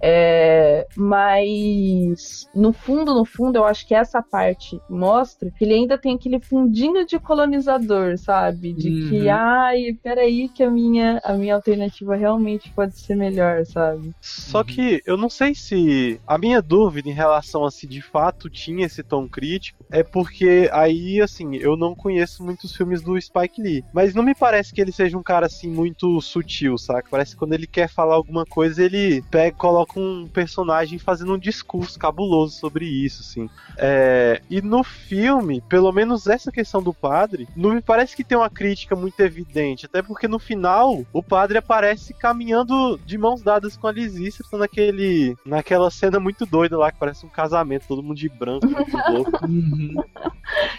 É, 0.02 0.88
mas 0.96 2.48
no 2.56 2.72
fundo, 2.72 3.14
no 3.14 3.26
fundo, 3.26 3.58
eu 3.58 3.66
acho 3.66 3.88
que 3.88 3.94
essa 3.94 4.22
parte 4.22 4.80
mostra 4.90 5.50
que 5.52 5.64
ele 5.66 5.74
ainda 5.74 5.98
tem 5.98 6.16
aquele 6.16 6.40
fundinho 6.40 7.06
de 7.06 7.20
colonizador, 7.20 8.18
sabe? 8.18 8.74
De 8.74 8.90
que, 9.10 9.28
Uhum. 9.28 9.34
ai, 9.34 9.94
peraí, 10.02 10.48
que 10.50 10.64
a 10.64 10.70
minha, 10.72 11.20
a 11.24 11.34
minha 11.34 11.56
alternativa 11.56 12.16
realmente 12.16 12.72
pode 12.74 12.98
ser 13.00 13.16
melhor, 13.16 13.66
sabe? 13.66 14.12
Só 14.22 14.64
que 14.64 15.02
eu 15.06 15.18
não 15.18 15.30
sei 15.30 15.54
se. 15.56 16.20
A 16.28 16.38
minha 16.38 16.62
dúvida 16.62 17.10
em 17.10 17.14
relação 17.14 17.66
a 17.66 17.72
se 17.72 17.88
de 17.88 18.02
fato 18.02 18.50
tinha 18.50 18.86
esse 18.86 19.04
tom 19.04 19.28
crítico 19.28 19.84
é 19.92 20.04
porque 20.04 20.70
aí, 20.72 21.20
assim, 21.22 21.56
eu 21.56 21.76
não 21.76 21.96
conheço 21.96 22.44
muitos 22.44 22.76
filmes 22.76 23.02
do 23.02 23.20
Spike 23.20 23.62
Lee. 23.62 23.84
Mas 23.94 24.14
não 24.14 24.24
me 24.24 24.36
parece 24.36 24.74
que 24.74 24.82
ele 24.82 24.92
seja 24.92 25.18
um 25.18 25.24
cara 25.24 25.46
assim 25.48 25.70
muito 25.70 26.20
sutil, 26.22 26.78
saca? 26.78 27.08
Parece 27.10 27.32
que 27.32 27.38
quando 27.38 27.54
ele 27.54 27.68
quer 27.68 27.90
falar 27.90 28.16
alguma 28.16 28.46
coisa, 28.46 28.84
ele 28.84 29.22
pega, 29.32 29.56
coloca 29.58 29.89
um 29.98 30.28
personagem 30.28 31.00
fazendo 31.00 31.34
um 31.34 31.38
discurso 31.38 31.98
cabuloso 31.98 32.60
sobre 32.60 32.86
isso, 32.86 33.22
assim. 33.22 33.50
É, 33.78 34.42
e 34.50 34.62
no 34.62 34.84
filme, 34.84 35.62
pelo 35.70 35.92
menos 35.92 36.28
essa 36.28 36.52
questão 36.52 36.84
do 36.84 36.94
padre, 36.94 37.48
não 37.56 37.74
me 37.74 37.82
parece 37.82 38.16
que 38.16 38.24
tem 38.24 38.38
uma 38.38 38.50
crítica 38.50 38.96
muito 38.96 39.20
evidente. 39.22 39.86
Até 39.86 40.02
porque 40.02 40.28
no 40.28 40.40
final, 40.40 41.06
o 41.14 41.24
padre 41.24 41.58
aparece 41.58 42.14
caminhando 42.14 43.00
de 43.06 43.18
mãos 43.18 43.42
dadas 43.42 43.78
com 43.78 43.88
a 43.88 43.92
Lizzie, 43.92 44.34
tá 44.50 44.58
naquele, 44.58 45.36
naquela 45.46 45.90
cena 45.90 46.20
muito 46.20 46.46
doida 46.46 46.78
lá, 46.78 46.92
que 46.92 47.00
parece 47.00 47.26
um 47.26 47.30
casamento, 47.30 47.88
todo 47.88 48.04
mundo 48.04 48.18
de 48.18 48.30
branco, 48.30 48.68
muito 48.68 48.98
louco. 49.10 49.46
Uhum. 49.46 49.96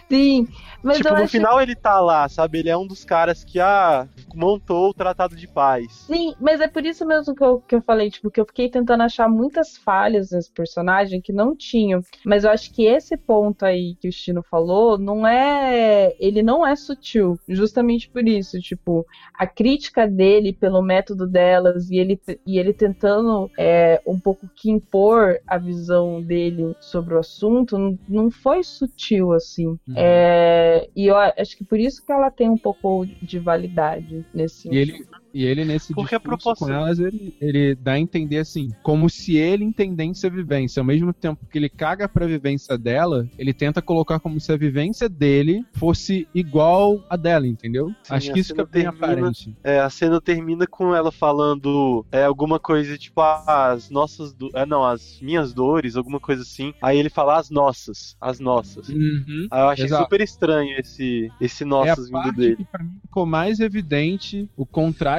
Sim, 0.08 0.48
mas 0.82 0.96
tipo, 0.96 1.08
eu 1.08 1.16
no 1.16 1.22
acho 1.22 1.32
final 1.32 1.60
ele 1.60 1.76
tá 1.76 2.00
lá, 2.00 2.28
sabe? 2.28 2.58
Ele 2.58 2.68
é 2.68 2.76
um 2.76 2.86
dos 2.86 3.04
caras 3.04 3.44
que, 3.44 3.60
ah, 3.60 4.08
montou 4.34 4.90
o 4.90 4.94
Tratado 4.94 5.36
de 5.36 5.46
Paz. 5.46 6.04
Sim, 6.06 6.34
mas 6.40 6.60
é 6.60 6.68
por 6.68 6.84
isso 6.84 7.06
mesmo 7.06 7.34
que 7.34 7.42
eu, 7.42 7.60
que 7.60 7.74
eu 7.74 7.82
falei, 7.82 8.10
tipo, 8.10 8.30
que 8.30 8.40
eu 8.40 8.44
fiquei 8.46 8.68
tentando 8.68 8.99
achar 9.02 9.28
muitas 9.28 9.76
falhas 9.76 10.30
nesse 10.30 10.50
personagem 10.50 11.20
que 11.20 11.32
não 11.32 11.56
tinham. 11.56 12.02
Mas 12.24 12.44
eu 12.44 12.50
acho 12.50 12.72
que 12.72 12.84
esse 12.84 13.16
ponto 13.16 13.64
aí 13.64 13.96
que 14.00 14.08
o 14.08 14.12
Stino 14.12 14.42
falou, 14.42 14.98
não 14.98 15.26
é. 15.26 16.14
Ele 16.18 16.42
não 16.42 16.66
é 16.66 16.74
sutil. 16.76 17.38
Justamente 17.48 18.08
por 18.08 18.26
isso. 18.26 18.58
Tipo, 18.60 19.06
a 19.34 19.46
crítica 19.46 20.06
dele 20.06 20.52
pelo 20.52 20.82
método 20.82 21.26
delas 21.26 21.90
e 21.90 21.96
ele, 21.96 22.20
e 22.46 22.58
ele 22.58 22.72
tentando 22.72 23.50
é, 23.58 24.00
um 24.06 24.18
pouco 24.18 24.48
que 24.54 24.70
impor 24.70 25.38
a 25.46 25.58
visão 25.58 26.22
dele 26.22 26.74
sobre 26.80 27.14
o 27.14 27.18
assunto, 27.18 27.78
não, 27.78 27.98
não 28.08 28.30
foi 28.30 28.62
sutil 28.62 29.32
assim. 29.32 29.78
É, 29.96 30.88
e 30.94 31.06
eu 31.06 31.16
acho 31.16 31.56
que 31.56 31.64
por 31.64 31.78
isso 31.78 32.04
que 32.04 32.12
ela 32.12 32.30
tem 32.30 32.48
um 32.48 32.58
pouco 32.58 33.06
de 33.22 33.38
validade 33.38 34.24
nesse 34.32 34.68
E 34.68 34.76
ele, 34.76 35.06
e 35.32 35.44
ele 35.44 35.64
nesse 35.64 35.94
Porque 35.94 36.14
a 36.14 36.20
proposta- 36.20 36.64
com 36.66 36.72
elas, 36.72 36.98
ele, 36.98 37.34
ele 37.40 37.74
dá 37.74 37.92
a 37.92 37.98
entender 37.98 38.38
assim, 38.38 38.68
como 38.82 39.08
se 39.08 39.36
ele 39.36 39.64
entendesse 39.64 40.26
a 40.26 40.30
vivência. 40.30 40.80
Ao 40.80 40.84
mesmo 40.84 41.12
tempo 41.12 41.46
que 41.46 41.58
ele 41.58 41.68
caga 41.68 42.08
pra 42.08 42.26
vivência 42.26 42.76
dela, 42.76 43.28
ele 43.38 43.52
tenta 43.52 43.80
colocar 43.82 44.18
como 44.20 44.40
se 44.40 44.52
a 44.52 44.56
vivência 44.56 45.08
dele 45.08 45.64
fosse 45.74 46.26
igual 46.34 47.02
a 47.08 47.16
dela, 47.16 47.46
entendeu? 47.46 47.88
Sim, 48.02 48.14
Acho 48.14 48.32
que 48.32 48.40
isso 48.40 48.48
cena 48.54 48.64
fica 48.64 48.72
bem 48.72 48.82
termina- 48.84 49.06
aparente. 49.06 49.56
É, 49.62 49.78
a 49.80 49.90
cena 49.90 50.20
termina 50.20 50.66
com 50.66 50.94
ela 50.94 51.10
falando 51.12 52.04
é, 52.12 52.24
alguma 52.24 52.58
coisa 52.58 52.96
tipo 52.98 53.20
"Ah, 53.20 53.70
as 53.72 53.90
nossas. 53.90 54.32
Do... 54.32 54.50
É, 54.54 54.64
não, 54.66 54.84
as 54.84 55.18
minhas 55.20 55.52
dores, 55.52 55.96
alguma 55.96 56.20
coisa 56.20 56.42
assim. 56.42 56.72
Aí 56.82 56.98
ele 56.98 57.08
fala 57.10 57.38
as 57.38 57.50
nossas, 57.50 58.16
as 58.20 58.40
nossas. 58.40 58.88
Uhum. 58.88 59.46
Aí 59.50 59.60
eu 59.62 59.68
achei 59.68 59.84
Exato. 59.86 60.04
super 60.04 60.20
estranho 60.20 60.76
esse, 60.78 61.30
esse 61.40 61.62
É 61.62 61.66
a 61.66 61.68
nossas 61.68 62.06
vindo 62.06 62.12
parte 62.12 62.36
dele. 62.36 62.56
que 62.56 62.64
pra 62.64 62.82
mim 62.84 62.98
ficou 63.02 63.26
mais 63.26 63.60
evidente 63.60 64.48
o 64.56 64.64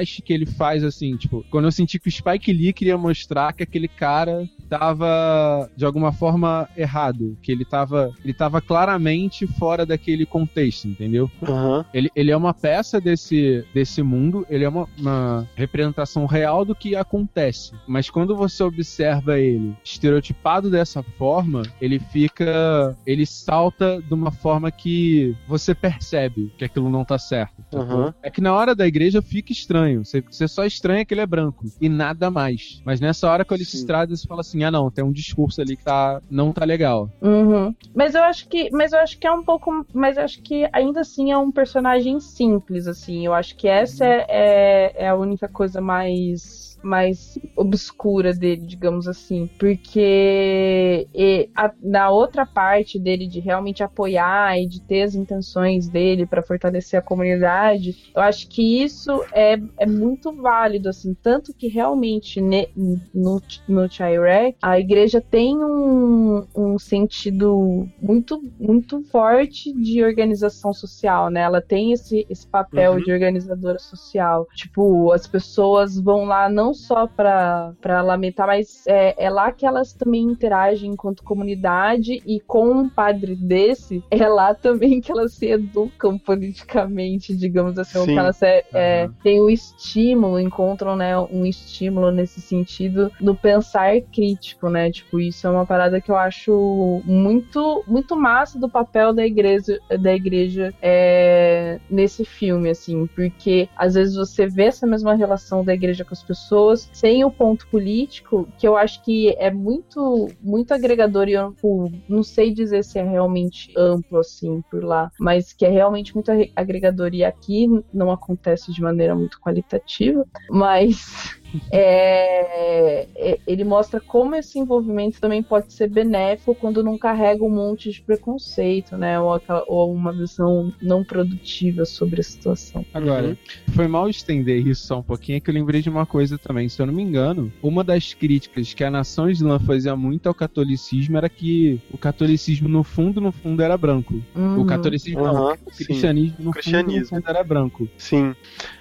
contraste 0.01 0.21
que 0.21 0.33
ele 0.33 0.45
faz, 0.45 0.83
assim, 0.83 1.15
tipo, 1.15 1.45
quando 1.49 1.65
eu 1.65 1.71
senti 1.71 1.99
que 1.99 2.07
o 2.07 2.11
Spike 2.11 2.51
Lee 2.51 2.73
queria 2.73 2.97
mostrar 2.97 3.53
que 3.53 3.63
aquele 3.63 3.87
cara 3.87 4.47
tava 4.69 5.69
de 5.75 5.85
alguma 5.85 6.11
forma 6.11 6.67
errado, 6.77 7.37
que 7.41 7.51
ele 7.51 7.65
tava, 7.65 8.13
ele 8.23 8.33
tava 8.33 8.61
claramente 8.61 9.45
fora 9.45 9.85
daquele 9.85 10.25
contexto, 10.25 10.87
entendeu? 10.87 11.29
Aham. 11.43 11.85
Ele, 11.93 12.09
ele 12.15 12.31
é 12.31 12.37
uma 12.37 12.53
peça 12.53 12.99
desse, 12.99 13.65
desse 13.73 14.01
mundo, 14.01 14.45
ele 14.49 14.63
é 14.63 14.69
uma, 14.69 14.87
uma 14.97 15.47
representação 15.55 16.25
real 16.25 16.63
do 16.63 16.73
que 16.73 16.95
acontece. 16.95 17.73
Mas 17.85 18.09
quando 18.09 18.35
você 18.35 18.63
observa 18.63 19.37
ele 19.37 19.75
estereotipado 19.83 20.69
dessa 20.69 21.03
forma, 21.03 21.63
ele 21.81 21.99
fica. 21.99 22.95
Ele 23.05 23.25
salta 23.25 24.01
de 24.01 24.13
uma 24.13 24.31
forma 24.31 24.71
que 24.71 25.35
você 25.47 25.75
percebe 25.75 26.51
que 26.57 26.63
aquilo 26.63 26.89
não 26.89 27.03
tá 27.03 27.17
certo. 27.17 27.61
Aham. 27.73 28.13
É 28.23 28.29
que 28.29 28.39
na 28.39 28.53
hora 28.53 28.73
da 28.73 28.87
igreja 28.87 29.21
fica 29.21 29.51
estranho. 29.51 29.90
Você, 29.99 30.21
você 30.21 30.47
só 30.47 30.65
estranha 30.65 31.05
que 31.05 31.13
ele 31.13 31.21
é 31.21 31.25
branco. 31.25 31.65
E 31.79 31.89
nada 31.89 32.29
mais. 32.29 32.81
Mas 32.85 32.99
nessa 32.99 33.29
hora 33.29 33.45
que 33.45 33.53
ele 33.53 33.65
se 33.65 33.77
estrada, 33.77 34.15
você 34.15 34.27
fala 34.27 34.41
assim: 34.41 34.63
ah, 34.63 34.71
não, 34.71 34.89
tem 34.89 35.03
um 35.03 35.11
discurso 35.11 35.61
ali 35.61 35.75
que 35.75 35.83
tá, 35.83 36.21
não 36.29 36.51
tá 36.51 36.65
legal. 36.65 37.09
Uhum. 37.21 37.75
Mas 37.95 38.15
eu 38.15 38.23
acho 38.23 38.47
que, 38.47 38.69
mas 38.71 38.93
eu 38.93 38.99
acho 38.99 39.17
que 39.17 39.27
é 39.27 39.31
um 39.31 39.43
pouco, 39.43 39.85
mas 39.93 40.17
eu 40.17 40.23
acho 40.23 40.41
que 40.41 40.67
ainda 40.71 41.01
assim 41.01 41.31
é 41.31 41.37
um 41.37 41.51
personagem 41.51 42.19
simples, 42.19 42.87
assim. 42.87 43.25
Eu 43.25 43.33
acho 43.33 43.55
que 43.55 43.67
essa 43.67 44.05
é, 44.05 44.25
é, 44.29 44.93
é 45.05 45.09
a 45.09 45.15
única 45.15 45.47
coisa 45.47 45.81
mais 45.81 46.70
mais 46.83 47.37
obscura 47.55 48.33
dele, 48.33 48.65
digamos 48.65 49.07
assim, 49.07 49.49
porque 49.57 51.07
e, 51.13 51.49
a- 51.55 51.73
na 51.81 52.09
outra 52.09 52.45
parte 52.45 52.99
dele 52.99 53.27
de 53.27 53.39
realmente 53.39 53.83
apoiar 53.83 54.57
e 54.59 54.67
de 54.67 54.81
ter 54.81 55.03
as 55.03 55.15
intenções 55.15 55.89
dele 55.89 56.25
para 56.25 56.43
fortalecer 56.43 56.99
a 56.99 57.01
comunidade, 57.03 57.95
eu 58.15 58.21
acho 58.21 58.47
que 58.49 58.83
isso 58.83 59.25
é, 59.31 59.57
é 59.77 59.85
muito 59.85 60.33
válido, 60.35 60.89
assim, 60.89 61.13
tanto 61.21 61.53
que 61.53 61.67
realmente 61.67 62.41
ne- 62.41 62.69
no, 63.13 63.41
no 63.67 63.89
Chirac, 63.89 64.57
a 64.61 64.79
igreja 64.79 65.21
tem 65.21 65.57
um, 65.57 66.47
um 66.55 66.77
sentido 66.79 67.89
muito, 68.01 68.41
muito 68.59 69.01
forte 69.11 69.73
de 69.73 70.03
organização 70.03 70.73
social, 70.73 71.29
né? 71.29 71.41
Ela 71.41 71.61
tem 71.61 71.91
esse, 71.93 72.25
esse 72.29 72.47
papel 72.47 72.95
Uhum. 72.95 73.01
de 73.01 73.11
organizadora 73.11 73.79
social. 73.79 74.47
Tipo, 74.53 75.11
as 75.11 75.27
pessoas 75.27 75.95
vão 75.99 76.25
lá 76.25 76.49
não 76.49 76.70
só 76.73 77.07
pra, 77.07 77.73
pra 77.81 78.01
lamentar, 78.01 78.47
mas 78.47 78.85
é, 78.87 79.25
é 79.25 79.29
lá 79.29 79.51
que 79.51 79.65
elas 79.65 79.93
também 79.93 80.23
interagem 80.23 80.91
enquanto 80.91 81.23
comunidade 81.23 82.21
e 82.25 82.39
com 82.41 82.71
um 82.71 82.89
padre 82.89 83.35
desse, 83.35 84.03
é 84.11 84.27
lá 84.27 84.53
também 84.53 85.01
que 85.01 85.11
elas 85.11 85.33
se 85.33 85.47
educam 85.47 86.17
politicamente, 86.17 87.35
digamos 87.35 87.77
assim, 87.77 88.05
Sim. 88.05 88.17
elas 88.17 88.41
é, 88.41 88.63
é, 88.73 89.03
Aham. 89.03 89.13
têm 89.23 89.41
o 89.41 89.49
estímulo, 89.49 90.39
encontram 90.39 90.95
né, 90.95 91.17
um 91.17 91.45
estímulo 91.45 92.11
nesse 92.11 92.41
sentido 92.41 93.11
do 93.19 93.35
pensar 93.35 94.01
crítico, 94.13 94.69
né? 94.69 94.91
Tipo, 94.91 95.19
isso 95.19 95.47
é 95.47 95.49
uma 95.49 95.65
parada 95.65 95.99
que 95.99 96.11
eu 96.11 96.15
acho 96.15 97.01
muito, 97.05 97.83
muito 97.87 98.15
massa 98.15 98.59
do 98.59 98.69
papel 98.69 99.13
da 99.13 99.25
igreja, 99.25 99.79
da 99.99 100.13
igreja 100.13 100.73
é, 100.81 101.79
nesse 101.89 102.23
filme, 102.23 102.69
assim, 102.69 103.07
porque 103.07 103.69
às 103.75 103.93
vezes 103.93 104.15
você 104.15 104.47
vê 104.47 104.65
essa 104.65 104.85
mesma 104.85 105.13
relação 105.15 105.63
da 105.63 105.73
igreja 105.73 106.05
com 106.05 106.13
as 106.13 106.23
pessoas 106.23 106.60
pessoas 106.61 106.89
sem 106.93 107.23
o 107.25 107.31
ponto 107.31 107.67
político, 107.67 108.47
que 108.57 108.67
eu 108.67 108.75
acho 108.77 109.03
que 109.03 109.35
é 109.37 109.49
muito, 109.51 110.27
muito 110.41 110.73
agregador 110.73 111.27
e 111.27 111.35
amplo, 111.35 111.91
não 112.07 112.23
sei 112.23 112.53
dizer 112.53 112.83
se 112.83 112.99
é 112.99 113.03
realmente 113.03 113.73
amplo 113.75 114.19
assim 114.19 114.61
por 114.69 114.83
lá, 114.83 115.11
mas 115.19 115.53
que 115.53 115.65
é 115.65 115.69
realmente 115.69 116.13
muito 116.13 116.31
agregador. 116.55 117.13
E 117.13 117.23
aqui 117.23 117.67
não 117.93 118.11
acontece 118.11 118.71
de 118.71 118.81
maneira 118.81 119.15
muito 119.15 119.39
qualitativa, 119.39 120.25
mas 120.49 121.40
é, 121.71 123.07
é, 123.15 123.39
ele 123.45 123.63
mostra 123.63 123.99
como 123.99 124.35
esse 124.35 124.59
envolvimento 124.59 125.19
também 125.19 125.41
pode 125.41 125.73
ser 125.73 125.89
benéfico 125.89 126.55
quando 126.55 126.83
não 126.83 126.97
carrega 126.97 127.43
um 127.43 127.49
monte 127.49 127.91
de 127.91 128.01
preconceito, 128.01 128.97
né? 128.97 129.19
Ou, 129.19 129.33
aquela, 129.33 129.63
ou 129.67 129.93
uma 129.93 130.11
visão 130.11 130.73
não 130.81 131.03
produtiva 131.03 131.85
sobre 131.85 132.21
a 132.21 132.23
situação. 132.23 132.85
Agora, 132.93 133.29
uhum. 133.29 133.35
foi 133.73 133.87
mal 133.87 134.09
estender 134.09 134.65
isso 134.65 134.87
só 134.87 134.99
um 134.99 135.03
pouquinho, 135.03 135.37
é 135.37 135.39
que 135.39 135.49
eu 135.49 135.53
lembrei 135.53 135.81
de 135.81 135.89
uma 135.89 136.05
coisa 136.05 136.37
também. 136.37 136.69
Se 136.69 136.81
eu 136.81 136.85
não 136.85 136.93
me 136.93 137.03
engano, 137.03 137.51
uma 137.61 137.83
das 137.83 138.13
críticas 138.13 138.73
que 138.73 138.83
a 138.83 138.91
nação 138.91 139.29
islã 139.29 139.59
fazia 139.59 139.95
muito 139.95 140.27
ao 140.27 140.33
catolicismo 140.33 141.17
era 141.17 141.29
que 141.29 141.79
o 141.91 141.97
catolicismo, 141.97 142.67
no 142.67 142.83
fundo, 142.83 143.19
no 143.19 143.31
fundo, 143.31 143.61
era 143.61 143.77
branco. 143.77 144.21
Uhum. 144.35 144.61
O 144.61 144.65
catolicismo, 144.65 145.21
uhum. 145.21 145.33
não, 145.33 145.53
o 145.53 145.71
cristianismo, 145.71 146.35
no, 146.39 146.51
cristianismo. 146.51 146.91
Fundo, 146.91 147.15
no 147.15 147.21
fundo, 147.21 147.29
era 147.29 147.43
branco. 147.43 147.89
Sim. 147.97 148.35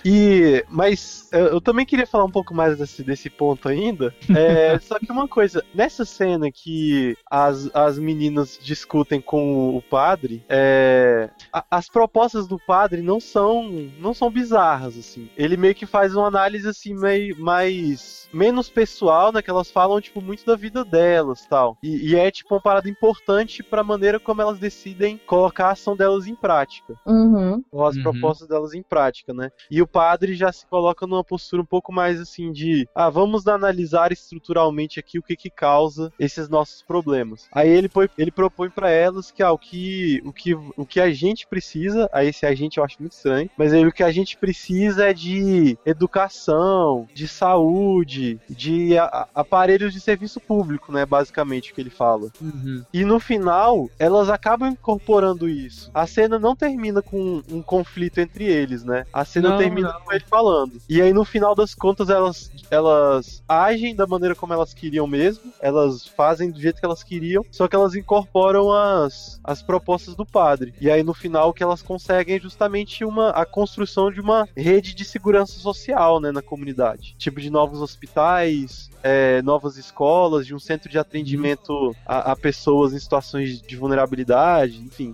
E, 0.05 0.65
mas 0.69 1.29
eu, 1.33 1.47
eu 1.47 1.61
também 1.61 1.87
queria 1.87 2.07
falar 2.07 2.25
um 2.25 2.31
pouco 2.31 2.55
mais 2.55 2.60
desse, 2.69 3.03
desse 3.03 3.31
ponto 3.31 3.69
ainda. 3.69 4.15
É, 4.35 4.79
só 4.81 4.99
que 4.99 5.11
uma 5.11 5.29
coisa, 5.29 5.65
nessa 5.75 6.05
cena 6.05 6.51
que 6.51 7.17
as, 7.31 7.71
as 7.75 7.99
meninas 7.99 8.59
discutem 8.61 9.21
com 9.21 9.77
o 9.77 9.83
padre, 9.83 10.45
é, 10.49 11.31
a, 11.53 11.65
as 11.71 11.89
propostas 11.89 12.47
do 12.47 12.59
padre 12.59 13.03
não 13.03 13.21
são 13.21 13.71
não 13.99 14.15
são 14.15 14.31
bizarras, 14.31 14.97
assim. 14.97 15.29
Ele 15.37 15.57
meio 15.57 15.75
que 15.75 15.87
faz 15.87 16.15
uma 16.15 16.27
análise 16.27 16.69
assim 16.69 16.95
meio 16.95 17.39
mais 17.41 18.29
menos 18.33 18.69
pessoal, 18.69 19.33
né? 19.33 19.43
Que 19.43 19.51
elas 19.51 19.71
falam, 19.71 20.01
tipo, 20.01 20.21
muito 20.21 20.45
da 20.45 20.57
vida 20.57 20.85
delas 20.85 21.47
tal. 21.47 21.77
E, 21.83 22.11
e 22.11 22.17
é, 22.17 22.31
tipo, 22.31 22.55
uma 22.55 22.61
parada 22.61 22.89
importante 22.89 23.63
pra 23.63 23.83
maneira 23.83 24.19
como 24.21 24.43
elas 24.43 24.59
decidem 24.59 25.21
colocar 25.27 25.69
a 25.69 25.73
ação 25.73 25.97
delas 25.97 26.27
em 26.27 26.35
prática. 26.35 26.95
Uhum. 27.07 27.63
Ou 27.71 27.87
as 27.87 27.97
uhum. 27.97 28.03
propostas 28.03 28.49
delas 28.49 28.75
em 28.75 28.83
prática, 28.83 29.33
né? 29.33 29.51
E 29.71 29.83
o 29.83 29.87
padre 29.87 30.35
já 30.35 30.53
se 30.53 30.67
coloca 30.67 31.07
numa 31.07 31.25
postura 31.25 31.63
um 31.63 31.67
pouco 31.67 31.93
mais 31.93 32.21
assim 32.21 32.50
de 32.51 32.89
ah, 32.95 33.11
vamos 33.11 33.47
analisar 33.47 34.13
estruturalmente 34.13 34.99
aqui 34.99 35.19
o 35.19 35.23
que 35.23 35.37
que 35.37 35.51
causa 35.51 36.13
esses 36.19 36.49
nossos 36.49 36.83
problemas. 36.83 37.49
Aí 37.53 37.69
ele, 37.69 37.89
põe, 37.89 38.09
ele 38.17 38.31
propõe 38.31 38.71
para 38.71 38.91
elas 38.91 39.31
que, 39.31 39.43
ah, 39.43 39.53
o 39.53 39.59
que, 39.59 40.23
o 40.25 40.33
que 40.33 40.55
o 40.55 40.87
que 40.87 41.01
a 41.01 41.13
gente 41.13 41.47
precisa, 41.47 42.09
aí 42.13 42.29
esse 42.29 42.47
a 42.47 42.55
gente 42.55 42.79
eu 42.79 42.85
acho 42.85 42.97
muito 43.01 43.13
estranho, 43.13 43.51
mas 43.57 43.73
aí 43.73 43.87
o 43.87 43.93
que 43.93 44.03
a 44.03 44.11
gente 44.11 44.37
precisa 44.37 45.09
é 45.09 45.13
de 45.13 45.79
educação, 45.85 47.07
de 47.15 47.29
saúde, 47.29 48.41
de 48.49 48.99
a, 48.99 49.29
aparelhos 49.35 49.93
de 49.93 50.01
serviço 50.01 50.41
público, 50.41 50.93
né, 50.93 51.07
basicamente 51.07 51.71
o 51.71 51.75
que 51.75 51.81
ele 51.81 51.91
fala. 51.91 52.29
Uhum. 52.41 52.85
E 52.93 53.05
no 53.05 53.21
final, 53.21 53.89
elas 53.99 54.29
acabam 54.29 54.71
incorporando 54.71 55.49
isso. 55.49 55.91
A 55.93 56.07
cena 56.07 56.39
não 56.39 56.57
termina 56.57 57.03
com 57.03 57.43
um 57.49 57.63
conflito 57.63 58.19
entre 58.19 58.45
eles, 58.45 58.85
né? 58.85 59.05
A 59.13 59.25
cena 59.25 59.51
não, 59.51 59.59
termina 59.59 59.93
não. 59.93 60.01
com 60.01 60.13
ele 60.13 60.25
falando. 60.29 60.81
E 60.89 61.01
aí 61.01 61.13
no 61.13 61.25
final 61.25 61.55
das 61.55 61.75
contas 61.75 62.11
elas 62.11 62.40
elas 62.71 63.43
agem 63.49 63.95
da 63.95 64.07
maneira 64.07 64.35
como 64.35 64.53
elas 64.53 64.73
queriam 64.73 65.07
mesmo, 65.07 65.53
elas 65.61 66.07
fazem 66.07 66.51
do 66.51 66.61
jeito 66.61 66.79
que 66.79 66.87
elas 66.87 67.03
queriam, 67.03 67.45
só 67.51 67.67
que 67.67 67.75
elas 67.75 67.95
incorporam 67.95 68.73
as, 68.73 69.41
as 69.43 69.63
propostas 69.63 70.15
do 70.15 70.25
padre. 70.25 70.73
E 70.81 70.91
aí 70.91 71.03
no 71.03 71.13
final 71.13 71.51
o 71.51 71.53
que 71.53 71.63
elas 71.63 71.83
conseguem 71.83 72.37
é 72.37 72.41
justamente 72.41 73.05
uma, 73.05 73.31
a 73.31 73.45
construção 73.45 74.11
de 74.11 74.21
uma 74.21 74.49
rede 74.57 74.95
de 74.95 75.05
segurança 75.05 75.59
social, 75.59 76.21
né, 76.21 76.31
na 76.31 76.43
comunidade. 76.43 77.15
Tipo 77.19 77.41
de 77.41 77.51
novos 77.51 77.81
hospitais, 77.81 78.91
é, 79.03 79.43
novas 79.43 79.77
escolas, 79.77 80.47
de 80.47 80.55
um 80.55 80.59
centro 80.59 80.91
de 80.91 80.99
atendimento 80.99 81.95
a, 82.07 82.33
a, 82.33 82.37
pessoas 82.37 82.93
em 82.93 82.99
situações 82.99 83.61
de 83.61 83.77
vulnerabilidade, 83.77 84.79
enfim. 84.79 85.13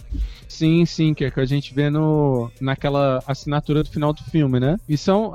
Sim, 0.49 0.85
sim, 0.87 1.13
que 1.13 1.25
é 1.25 1.31
que 1.31 1.41
a 1.41 1.45
gente 1.45 1.75
vê 1.75 1.91
no, 1.91 2.51
naquela 2.61 3.23
assinatura 3.27 3.83
do 3.83 3.91
final 3.91 4.13
do 4.13 4.23
filme, 4.25 4.61
né? 4.61 4.79
E 4.89 4.97
são 4.97 5.33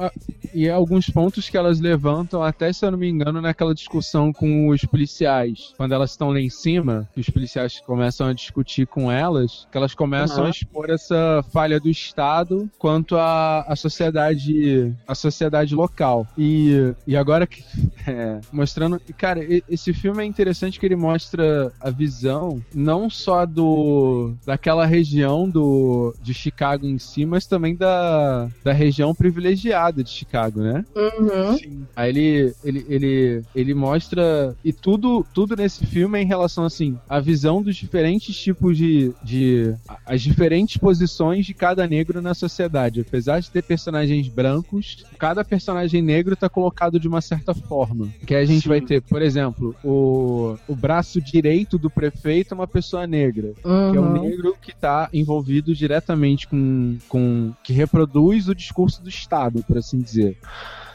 e 0.53 0.69
alguns 0.69 1.09
pontos 1.09 1.49
que 1.49 1.57
elas 1.57 1.79
levantam, 1.81 2.43
até 2.43 2.71
se 2.71 2.85
eu 2.85 2.91
não 2.91 2.97
me 2.97 3.09
engano, 3.09 3.41
naquela 3.41 3.73
discussão 3.73 4.31
com 4.31 4.69
os 4.69 4.85
policiais. 4.85 5.73
Quando 5.77 5.93
elas 5.93 6.11
estão 6.11 6.31
lá 6.31 6.39
em 6.39 6.49
cima, 6.49 7.09
os 7.15 7.29
policiais 7.29 7.81
começam 7.85 8.27
a 8.27 8.33
discutir 8.33 8.87
com 8.87 9.11
elas, 9.11 9.67
que 9.71 9.77
elas 9.77 9.93
começam 9.93 10.41
uhum. 10.41 10.47
a 10.47 10.49
expor 10.49 10.89
essa 10.89 11.43
falha 11.51 11.79
do 11.79 11.89
Estado 11.89 12.69
quanto 12.77 13.17
à, 13.17 13.61
à 13.61 13.75
sociedade 13.75 14.95
a 15.07 15.15
sociedade 15.15 15.75
local. 15.75 16.27
E, 16.37 16.93
e 17.05 17.15
agora. 17.15 17.47
É, 18.07 18.41
mostrando. 18.51 18.99
Cara, 19.15 19.41
esse 19.69 19.93
filme 19.93 20.23
é 20.23 20.25
interessante 20.25 20.79
que 20.79 20.85
ele 20.87 20.95
mostra 20.95 21.71
a 21.79 21.91
visão 21.91 22.59
não 22.73 23.11
só 23.11 23.45
do 23.45 24.33
daquela 24.43 24.87
região 24.87 25.47
do 25.47 26.15
de 26.19 26.33
Chicago 26.33 26.87
em 26.87 26.97
si, 26.97 27.27
mas 27.27 27.45
também 27.45 27.75
da, 27.75 28.49
da 28.63 28.73
região 28.73 29.13
privilegiada 29.13 30.03
de 30.03 30.09
Chicago, 30.09 30.61
né? 30.61 30.83
Uhum. 30.95 31.57
Aí 31.95 32.09
ele, 32.09 32.53
ele, 32.63 32.85
ele, 32.89 33.43
ele 33.55 33.73
mostra 33.73 34.55
e 34.63 34.71
tudo 34.73 35.25
tudo 35.33 35.55
nesse 35.55 35.85
filme 35.85 36.19
é 36.19 36.21
em 36.21 36.25
relação 36.25 36.63
assim 36.63 36.97
a 37.07 37.19
visão 37.19 37.61
dos 37.61 37.75
diferentes 37.75 38.35
tipos 38.35 38.77
de, 38.77 39.13
de 39.23 39.73
as 40.05 40.21
diferentes 40.21 40.77
posições 40.77 41.45
de 41.45 41.53
cada 41.53 41.87
negro 41.87 42.21
na 42.21 42.33
sociedade. 42.33 43.01
Apesar 43.01 43.39
de 43.39 43.49
ter 43.49 43.63
personagens 43.63 44.27
brancos, 44.27 45.05
cada 45.17 45.43
personagem 45.43 46.01
negro 46.01 46.33
está 46.33 46.49
colocado 46.49 46.99
de 46.99 47.07
uma 47.07 47.21
certa 47.21 47.53
forma. 47.53 48.09
Que 48.25 48.35
a 48.35 48.45
gente 48.45 48.63
Sim. 48.63 48.69
vai 48.69 48.81
ter, 48.81 49.01
por 49.01 49.21
exemplo, 49.21 49.75
o, 49.83 50.57
o 50.67 50.75
braço 50.75 51.21
direito 51.21 51.77
do 51.77 51.89
prefeito 51.89 52.53
é 52.53 52.55
uma 52.55 52.67
pessoa 52.67 53.05
negra. 53.05 53.53
Uhum. 53.63 53.91
Que 53.91 53.97
é 53.97 54.01
um 54.01 54.11
negro 54.13 54.57
que 54.61 54.71
está 54.71 55.09
envolvido 55.13 55.73
diretamente 55.73 56.47
com, 56.47 56.97
com. 57.07 57.53
que 57.63 57.73
reproduz 57.73 58.47
o 58.47 58.55
discurso 58.55 59.01
do 59.01 59.09
Estado, 59.09 59.63
por 59.63 59.77
assim 59.77 59.99
dizer 59.99 60.37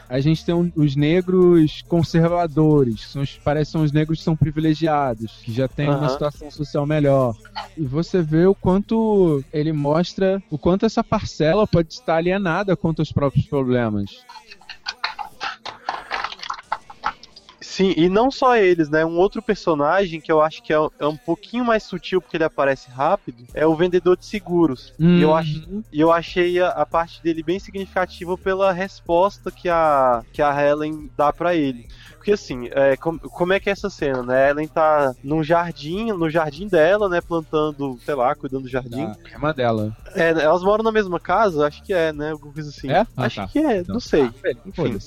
a 0.09 0.19
gente 0.19 0.45
tem 0.45 0.55
um, 0.55 0.71
os 0.75 0.95
negros 0.95 1.83
conservadores, 1.87 3.05
que 3.05 3.11
são 3.11 3.21
os, 3.21 3.39
parece 3.43 3.71
são 3.71 3.83
os 3.83 3.91
negros 3.91 4.19
que 4.19 4.23
são 4.23 4.35
privilegiados, 4.35 5.39
que 5.43 5.51
já 5.51 5.67
têm 5.67 5.89
uhum. 5.89 5.97
uma 5.97 6.09
situação 6.09 6.49
social 6.49 6.85
melhor. 6.85 7.35
E 7.77 7.81
você 7.81 8.21
vê 8.21 8.45
o 8.45 8.55
quanto 8.55 9.43
ele 9.51 9.73
mostra 9.73 10.41
o 10.49 10.57
quanto 10.57 10.85
essa 10.85 11.03
parcela 11.03 11.67
pode 11.67 11.93
estar 11.93 12.15
alienada 12.15 12.75
contra 12.75 13.03
os 13.03 13.11
próprios 13.11 13.45
problemas. 13.45 14.25
Sim, 17.77 17.93
e 17.95 18.09
não 18.09 18.31
só 18.31 18.57
eles, 18.57 18.89
né? 18.89 19.05
Um 19.05 19.19
outro 19.19 19.39
personagem 19.39 20.19
que 20.19 20.31
eu 20.31 20.41
acho 20.41 20.63
que 20.63 20.73
é, 20.73 20.77
é 20.97 21.05
um 21.05 21.15
pouquinho 21.15 21.63
mais 21.63 21.83
sutil 21.83 22.19
porque 22.19 22.35
ele 22.35 22.43
aparece 22.43 22.89
rápido 22.89 23.45
é 23.53 23.67
o 23.67 23.75
vendedor 23.75 24.17
de 24.17 24.25
seguros. 24.25 24.95
Hum. 24.99 25.19
E 25.19 25.21
eu, 25.21 25.35
ach, 25.35 25.47
eu 25.93 26.11
achei 26.11 26.59
a, 26.59 26.69
a, 26.69 26.87
parte 26.87 27.21
dele 27.21 27.43
bem 27.43 27.59
significativa 27.59 28.35
pela 28.35 28.71
resposta 28.71 29.51
que 29.51 29.69
a, 29.69 30.23
que 30.33 30.41
a 30.41 30.59
Helen 30.59 31.07
dá 31.15 31.31
para 31.31 31.53
ele. 31.53 31.87
Porque 32.27 32.33
assim, 32.33 32.67
é, 32.73 32.97
com, 32.97 33.17
como 33.17 33.53
é 33.53 33.59
que 33.59 33.69
é 33.69 33.71
essa 33.71 33.89
cena, 33.89 34.21
né? 34.21 34.49
Ellen 34.49 34.67
tá 34.67 35.15
num 35.23 35.41
jardim, 35.41 36.11
no 36.11 36.29
jardim 36.29 36.67
dela, 36.67 37.07
né? 37.07 37.21
Plantando, 37.21 37.97
sei 38.03 38.15
lá, 38.15 38.35
cuidando 38.35 38.63
do 38.63 38.67
jardim. 38.67 39.05
Ah, 39.05 39.15
irmã 39.31 39.53
dela. 39.53 39.95
É, 40.13 40.31
elas 40.31 40.61
moram 40.61 40.83
na 40.83 40.91
mesma 40.91 41.21
casa? 41.21 41.65
Acho 41.65 41.81
que 41.81 41.93
é, 41.93 42.11
né? 42.11 42.31
Alguma 42.31 42.51
coisa 42.51 42.69
assim. 42.69 42.91
É? 42.91 43.07
Ah, 43.15 43.25
acho 43.27 43.37
tá. 43.37 43.47
que 43.47 43.59
é, 43.59 43.77
então. 43.77 43.93
não 43.93 44.01
sei. 44.01 44.23
Ah, 44.23 44.51
Enfim. 44.65 44.97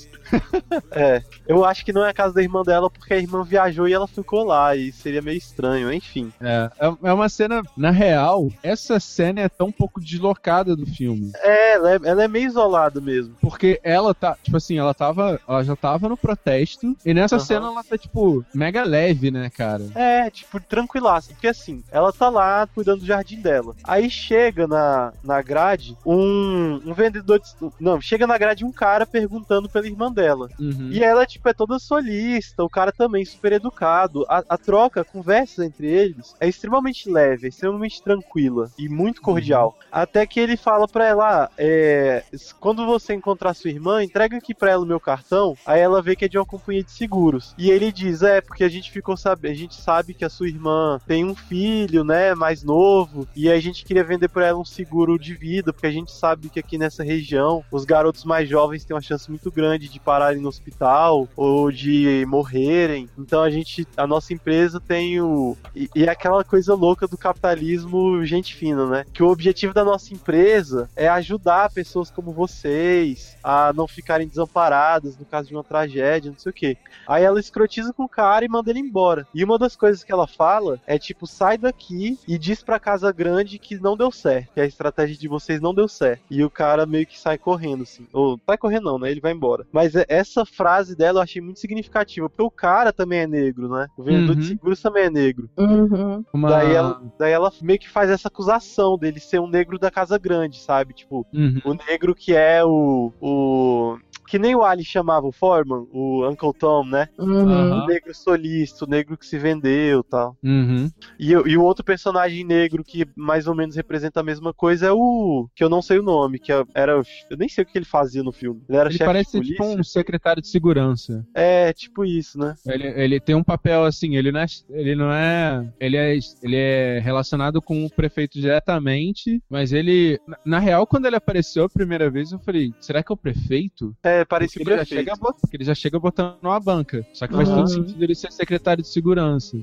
é, 0.89 1.21
eu 1.47 1.63
acho 1.63 1.85
que 1.85 1.93
não 1.93 2.03
é 2.03 2.09
a 2.09 2.13
casa 2.13 2.33
da 2.33 2.41
irmã 2.41 2.63
dela 2.63 2.89
porque 2.89 3.13
a 3.13 3.19
irmã 3.19 3.43
viajou 3.43 3.87
e 3.87 3.93
ela 3.93 4.07
ficou 4.07 4.43
lá 4.43 4.75
e 4.75 4.91
seria 4.91 5.21
meio 5.21 5.37
estranho, 5.37 5.93
enfim. 5.93 6.33
É, 6.41 6.71
é, 6.79 6.95
é 7.03 7.13
uma 7.13 7.29
cena, 7.29 7.61
na 7.77 7.91
real, 7.91 8.49
essa 8.63 8.99
cena 8.99 9.41
é 9.41 9.49
tão 9.49 9.71
pouco 9.71 10.01
deslocada 10.01 10.75
do 10.75 10.87
filme. 10.87 11.31
É, 11.35 11.75
ela 11.75 11.91
é, 11.91 11.99
ela 12.03 12.23
é 12.23 12.27
meio 12.27 12.47
isolada 12.47 12.99
mesmo. 12.99 13.35
Porque 13.39 13.79
ela 13.83 14.11
tá, 14.15 14.35
tipo 14.41 14.57
assim, 14.57 14.79
ela 14.79 14.95
tava, 14.95 15.39
ela 15.47 15.63
já 15.63 15.75
tava 15.75 16.09
no 16.09 16.17
protesto 16.17 16.97
e 17.11 17.13
nessa 17.13 17.35
uhum. 17.35 17.41
cena 17.41 17.67
ela 17.67 17.83
tá, 17.83 17.97
tipo, 17.97 18.45
mega 18.53 18.83
leve, 18.83 19.29
né, 19.29 19.49
cara? 19.49 19.83
É, 19.93 20.29
tipo, 20.29 20.61
tranquilaça. 20.61 21.33
Porque 21.33 21.47
assim, 21.47 21.83
ela 21.91 22.13
tá 22.13 22.29
lá 22.29 22.65
cuidando 22.73 23.01
do 23.01 23.05
jardim 23.05 23.41
dela. 23.41 23.75
Aí 23.83 24.09
chega 24.09 24.65
na, 24.65 25.11
na 25.21 25.41
grade 25.41 25.97
um, 26.05 26.79
um 26.85 26.93
vendedor 26.93 27.39
de. 27.39 27.49
Não, 27.79 27.99
chega 27.99 28.25
na 28.25 28.37
grade 28.37 28.63
um 28.63 28.71
cara 28.71 29.05
perguntando 29.05 29.67
pela 29.67 29.87
irmã 29.87 30.09
dela. 30.09 30.47
Uhum. 30.57 30.89
E 30.89 31.03
ela, 31.03 31.25
tipo, 31.25 31.49
é 31.49 31.53
toda 31.53 31.79
solista, 31.79 32.63
o 32.63 32.69
cara 32.69 32.93
também 32.93 33.25
super 33.25 33.51
educado. 33.51 34.25
A, 34.29 34.43
a 34.47 34.57
troca, 34.57 35.01
a 35.01 35.05
conversa 35.05 35.65
entre 35.65 35.87
eles 35.87 36.33
é 36.39 36.47
extremamente 36.47 37.09
leve, 37.09 37.47
é 37.47 37.49
extremamente 37.49 38.01
tranquila 38.01 38.71
e 38.79 38.87
muito 38.87 39.21
cordial. 39.21 39.77
Uhum. 39.77 39.87
Até 39.91 40.25
que 40.25 40.39
ele 40.39 40.55
fala 40.55 40.87
pra 40.87 41.05
ela: 41.05 41.43
ah, 41.43 41.51
é, 41.57 42.23
quando 42.59 42.85
você 42.85 43.13
encontrar 43.13 43.53
sua 43.53 43.69
irmã, 43.69 44.01
entrega 44.01 44.37
aqui 44.37 44.53
pra 44.53 44.71
ela 44.71 44.83
o 44.83 44.87
meu 44.87 44.99
cartão. 44.99 45.57
Aí 45.65 45.81
ela 45.81 46.01
vê 46.01 46.15
que 46.15 46.25
é 46.25 46.27
de 46.27 46.37
uma 46.37 46.45
companhia 46.45 46.83
de 46.83 46.91
seguros. 47.01 47.55
E 47.57 47.71
ele 47.71 47.91
diz: 47.91 48.21
É, 48.21 48.41
porque 48.41 48.63
a 48.63 48.69
gente 48.69 48.91
ficou 48.91 49.17
sabendo, 49.17 49.51
a 49.51 49.55
gente 49.55 49.75
sabe 49.75 50.13
que 50.13 50.23
a 50.23 50.29
sua 50.29 50.47
irmã 50.47 50.99
tem 51.07 51.25
um 51.25 51.35
filho, 51.35 52.03
né, 52.03 52.35
mais 52.35 52.63
novo, 52.63 53.27
e 53.35 53.49
a 53.49 53.59
gente 53.59 53.83
queria 53.83 54.03
vender 54.03 54.27
pra 54.27 54.47
ela 54.47 54.59
um 54.59 54.65
seguro 54.65 55.17
de 55.17 55.33
vida, 55.33 55.73
porque 55.73 55.87
a 55.87 55.91
gente 55.91 56.11
sabe 56.11 56.49
que 56.49 56.59
aqui 56.59 56.77
nessa 56.77 57.03
região 57.03 57.63
os 57.71 57.85
garotos 57.85 58.23
mais 58.23 58.47
jovens 58.47 58.85
têm 58.85 58.95
uma 58.95 59.01
chance 59.01 59.29
muito 59.29 59.51
grande 59.51 59.89
de 59.89 59.99
pararem 59.99 60.41
no 60.41 60.49
hospital 60.49 61.27
ou 61.35 61.71
de 61.71 62.25
morrerem. 62.27 63.09
Então 63.17 63.41
a 63.41 63.49
gente, 63.49 63.87
a 63.97 64.05
nossa 64.05 64.33
empresa 64.33 64.79
tem 64.79 65.19
o. 65.19 65.57
E, 65.75 65.89
e 65.95 66.03
é 66.05 66.09
aquela 66.09 66.43
coisa 66.43 66.75
louca 66.75 67.07
do 67.07 67.17
capitalismo, 67.17 68.23
gente 68.25 68.53
fina, 68.53 68.85
né? 68.85 69.05
Que 69.11 69.23
o 69.23 69.29
objetivo 69.29 69.73
da 69.73 69.83
nossa 69.83 70.13
empresa 70.13 70.89
é 70.95 71.07
ajudar 71.07 71.71
pessoas 71.71 72.11
como 72.11 72.31
vocês 72.31 73.35
a 73.43 73.73
não 73.73 73.87
ficarem 73.87 74.27
desamparadas 74.27 75.17
no 75.17 75.25
caso 75.25 75.47
de 75.47 75.55
uma 75.55 75.63
tragédia, 75.63 76.31
não 76.31 76.37
sei 76.37 76.49
o 76.49 76.53
quê. 76.53 76.77
Aí 77.07 77.23
ela 77.23 77.39
escrotiza 77.39 77.93
com 77.93 78.03
o 78.03 78.09
cara 78.09 78.45
e 78.45 78.49
manda 78.49 78.69
ele 78.69 78.79
embora. 78.79 79.27
E 79.33 79.43
uma 79.43 79.57
das 79.57 79.75
coisas 79.75 80.03
que 80.03 80.11
ela 80.11 80.27
fala 80.27 80.79
é 80.85 80.97
tipo, 80.97 81.25
sai 81.27 81.57
daqui 81.57 82.17
e 82.27 82.37
diz 82.37 82.63
pra 82.63 82.79
Casa 82.79 83.11
Grande 83.11 83.59
que 83.59 83.79
não 83.79 83.95
deu 83.97 84.11
certo, 84.11 84.53
que 84.53 84.61
a 84.61 84.65
estratégia 84.65 85.17
de 85.17 85.27
vocês 85.27 85.59
não 85.61 85.73
deu 85.73 85.87
certo. 85.87 86.23
E 86.29 86.43
o 86.43 86.49
cara 86.49 86.85
meio 86.85 87.05
que 87.05 87.19
sai 87.19 87.37
correndo, 87.37 87.83
assim. 87.83 88.07
Ou 88.13 88.39
sai 88.45 88.57
correndo 88.57 88.83
não, 88.85 88.99
né? 88.99 89.11
Ele 89.11 89.19
vai 89.21 89.31
embora. 89.31 89.65
Mas 89.71 89.95
é- 89.95 90.05
essa 90.07 90.45
frase 90.45 90.95
dela 90.95 91.19
eu 91.19 91.23
achei 91.23 91.41
muito 91.41 91.59
significativa, 91.59 92.29
porque 92.29 92.43
o 92.43 92.51
cara 92.51 92.91
também 92.93 93.19
é 93.19 93.27
negro, 93.27 93.69
né? 93.69 93.87
O 93.97 94.03
vendedor 94.03 94.35
de 94.35 94.41
Uhum. 94.41 94.47
seguros 94.47 94.81
também 94.81 95.03
é 95.05 95.09
negro. 95.09 95.49
Uhum. 95.57 96.23
Uma... 96.33 96.49
Daí, 96.49 96.73
ela, 96.73 97.01
daí 97.19 97.31
ela 97.31 97.51
meio 97.61 97.79
que 97.79 97.89
faz 97.89 98.09
essa 98.09 98.27
acusação 98.27 98.97
dele 98.97 99.19
ser 99.19 99.39
um 99.39 99.47
negro 99.47 99.77
da 99.79 99.91
Casa 99.91 100.17
Grande, 100.17 100.59
sabe? 100.59 100.93
Tipo, 100.93 101.25
Uhum. 101.33 101.59
o 101.65 101.73
negro 101.73 102.13
que 102.15 102.35
é 102.35 102.63
o. 102.63 103.11
o 103.21 103.97
que 104.27 104.39
nem 104.39 104.55
o 104.55 104.63
Ali 104.63 104.85
chamava 104.85 105.27
o 105.27 105.31
Foreman, 105.33 105.85
o 105.91 106.25
Uncle 106.25 106.53
Tom, 106.53 106.70
né? 106.85 107.07
Uhum. 107.19 107.83
O 107.83 107.85
negro 107.87 108.13
solista, 108.15 108.85
o 108.85 108.87
negro 108.89 109.17
que 109.17 109.25
se 109.25 109.37
vendeu 109.37 110.03
tal. 110.03 110.35
Uhum. 110.43 110.89
E, 111.19 111.35
o- 111.35 111.47
e 111.47 111.57
o 111.57 111.63
outro 111.63 111.83
personagem 111.83 112.43
negro 112.43 112.83
que 112.83 113.05
mais 113.15 113.47
ou 113.47 113.55
menos 113.55 113.75
representa 113.75 114.19
a 114.19 114.23
mesma 114.23 114.53
coisa 114.53 114.87
é 114.87 114.91
o. 114.91 115.47
que 115.55 115.63
eu 115.63 115.69
não 115.69 115.81
sei 115.81 115.99
o 115.99 116.03
nome, 116.03 116.39
que 116.39 116.51
era. 116.73 116.93
Eu 117.29 117.37
nem 117.37 117.47
sei 117.49 117.63
o 117.63 117.67
que 117.67 117.77
ele 117.77 117.85
fazia 117.85 118.23
no 118.23 118.31
filme. 118.31 118.61
Ele 118.67 118.77
era 118.77 118.89
Ele 118.89 118.97
chefe 118.97 119.05
parece 119.05 119.31
de 119.31 119.31
ser 119.31 119.41
tipo 119.43 119.57
polícia. 119.63 119.79
um 119.79 119.83
secretário 119.83 120.41
de 120.41 120.47
segurança. 120.47 121.25
É, 121.35 121.71
tipo 121.73 122.03
isso, 122.05 122.37
né? 122.37 122.55
Ele, 122.65 122.87
ele 122.87 123.19
tem 123.19 123.35
um 123.35 123.43
papel 123.43 123.83
assim, 123.85 124.15
ele 124.15 124.31
não 124.31 124.39
é. 124.39 124.45
Ele 124.69 124.95
não 124.95 125.11
é. 125.11 125.71
Ele 125.79 125.97
é, 125.97 126.17
ele 126.41 126.55
é 126.55 126.99
relacionado 126.99 127.61
com 127.61 127.85
o 127.85 127.89
prefeito 127.89 128.39
diretamente, 128.39 129.41
mas 129.49 129.71
ele. 129.73 130.19
Na, 130.27 130.37
na 130.45 130.59
real, 130.59 130.85
quando 130.87 131.05
ele 131.05 131.15
apareceu 131.15 131.63
a 131.65 131.69
primeira 131.69 132.09
vez, 132.09 132.31
eu 132.31 132.39
falei, 132.39 132.71
será 132.79 133.03
que 133.03 133.11
é 133.11 133.13
o 133.13 133.17
prefeito? 133.17 133.95
É, 134.03 134.23
parecia 134.25 134.59
o 134.59 134.63
ele, 134.63 134.71
já 134.71 134.77
prefeito. 134.85 135.05
chega, 135.15 135.35
ele 135.53 135.63
já 135.63 135.75
chega 135.75 135.99
botando 135.99 136.37
uma 136.41 136.59
banca. 136.61 137.05
Só 137.13 137.27
que 137.27 137.33
faz 137.33 137.49
Uhum. 137.49 137.55
todo 137.55 137.67
sentido 137.69 138.03
ele 138.03 138.15
ser 138.15 138.31
secretário 138.31 138.81
de 138.83 138.89
segurança. 138.89 139.57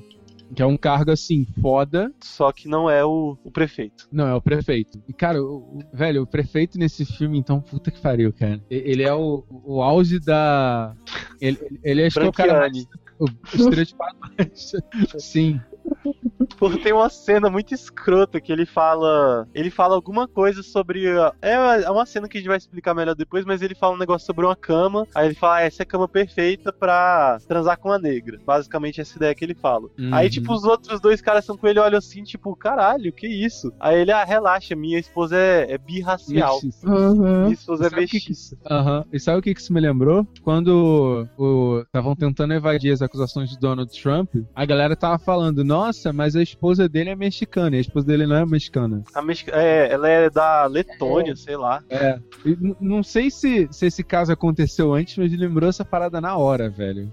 Que 0.55 0.63
é 0.63 0.67
um 0.67 0.79
cargo 0.79 1.11
assim, 1.11 1.47
foda. 1.61 2.11
Só 2.23 2.51
que 2.53 2.69
não 2.69 2.89
é 2.89 3.05
o, 3.05 3.37
o 3.45 3.51
prefeito. 3.51 4.09
Não, 4.11 4.27
é 4.27 4.35
o 4.35 4.41
prefeito. 4.41 4.99
E, 5.07 5.13
cara, 5.13 5.43
o, 5.43 5.57
o- 5.59 5.83
velho, 5.93 6.23
o 6.23 6.27
prefeito 6.27 6.79
nesse 6.79 7.05
filme, 7.05 7.39
então, 7.39 7.61
puta 7.61 7.91
que 7.91 8.01
pariu, 8.01 8.33
cara. 8.33 8.59
Ele 8.71 9.03
é 9.03 9.13
o, 9.13 9.45
o 9.51 9.83
auge 9.83 10.19
da. 10.19 10.95
Ele, 11.39 11.59
ele 11.85 12.05
acho 12.07 12.19
que 12.19 12.25
é 12.25 12.29
o 12.29 12.33
cara 12.33 12.61
mais. 12.61 12.87
O 13.19 13.27
estereotipado 13.55 14.17
mais. 14.39 14.73
Sim. 15.23 15.61
Pô, 16.59 16.71
tem 16.71 16.93
uma 16.93 17.09
cena 17.09 17.49
muito 17.49 17.73
escrota 17.73 18.41
que 18.41 18.53
ele 18.53 18.67
fala. 18.67 19.47
Ele 19.55 19.71
fala 19.71 19.95
alguma 19.95 20.27
coisa 20.27 20.63
sobre. 20.63 21.07
É 21.43 21.59
é 21.89 21.91
uma 21.91 22.07
cena 22.07 22.29
que 22.29 22.39
a 22.39 22.41
gente 22.41 22.49
vai 22.49 22.57
explicar 22.57 22.95
melhor 22.95 23.15
depois, 23.15 23.45
mas 23.45 23.63
ele 23.63 23.75
fala 23.75 23.95
um 23.95 23.99
negócio 23.99 24.27
sobre 24.27 24.45
uma 24.45 24.57
cama. 24.57 25.07
Aí 25.15 25.27
ele 25.27 25.35
fala: 25.35 25.57
ah, 25.57 25.61
essa 25.63 25.83
é 25.83 25.85
a 25.85 25.87
cama 25.87 26.09
perfeita 26.09 26.73
pra 26.73 27.39
transar 27.47 27.79
com 27.79 27.91
a 27.91 27.99
negra. 27.99 28.39
Basicamente, 28.45 29.01
essa 29.01 29.17
ideia 29.17 29.35
que 29.35 29.45
ele 29.45 29.55
fala. 29.55 29.89
Uhum. 29.99 30.13
Aí, 30.13 30.31
tipo, 30.31 30.53
os 30.53 30.65
outros 30.65 31.01
dois 31.01 31.21
caras 31.21 31.45
são 31.45 31.57
com 31.57 31.67
ele 31.67 31.79
olham 31.79 31.99
assim, 31.99 32.23
tipo, 32.23 32.55
caralho, 32.57 33.13
que 33.13 33.27
isso? 33.27 33.73
Aí 33.79 34.01
ele, 34.01 34.13
ah, 34.13 34.25
relaxa, 34.25 34.75
minha 34.75 34.99
esposa 34.99 35.37
é, 35.37 35.73
é 35.73 35.79
birracial. 35.79 36.61
Uhum. 36.85 37.43
Minha 37.43 37.55
esposa 37.55 37.87
é 37.87 37.91
mestiça. 37.91 38.57
Aham. 38.69 39.05
E 39.13 39.21
sabe 39.21 39.39
o 39.39 39.43
que 39.43 39.55
que 39.55 39.61
isso 39.61 39.73
me 39.73 39.81
lembrou? 39.81 40.27
Quando 40.43 41.27
estavam 41.87 42.15
tentando 42.15 42.55
evadir 42.55 42.93
as 42.93 43.03
acusações 43.03 43.51
de 43.51 43.59
Donald 43.59 43.91
Trump, 44.01 44.35
a 44.55 44.65
galera 44.65 44.97
tava 44.97 45.19
falando, 45.19 45.65
nossa, 45.79 46.13
mas 46.13 46.35
a 46.35 46.43
esposa 46.43 46.89
dele 46.89 47.11
é 47.11 47.17
mexicana, 47.17 47.77
e 47.77 47.79
a 47.79 47.81
esposa 47.81 48.07
dele 48.07 48.27
não 48.27 48.37
é 48.37 48.45
mexicana. 48.45 49.03
A 49.15 49.23
mexica- 49.23 49.53
é, 49.55 49.93
ela 49.93 50.09
é 50.09 50.29
da 50.29 50.67
Letônia, 50.67 51.37
sei 51.37 51.57
lá. 51.57 51.83
É. 51.89 52.19
E 52.45 52.57
não 52.81 53.03
sei 53.03 53.31
se, 53.31 53.69
se 53.71 53.87
esse 53.87 54.03
caso 54.03 54.33
aconteceu 54.33 54.93
antes, 54.93 55.17
mas 55.17 55.33
ele 55.33 55.47
lembrou 55.47 55.69
essa 55.69 55.85
parada 55.85 56.21
na 56.21 56.37
hora, 56.37 56.69
velho. 56.69 57.11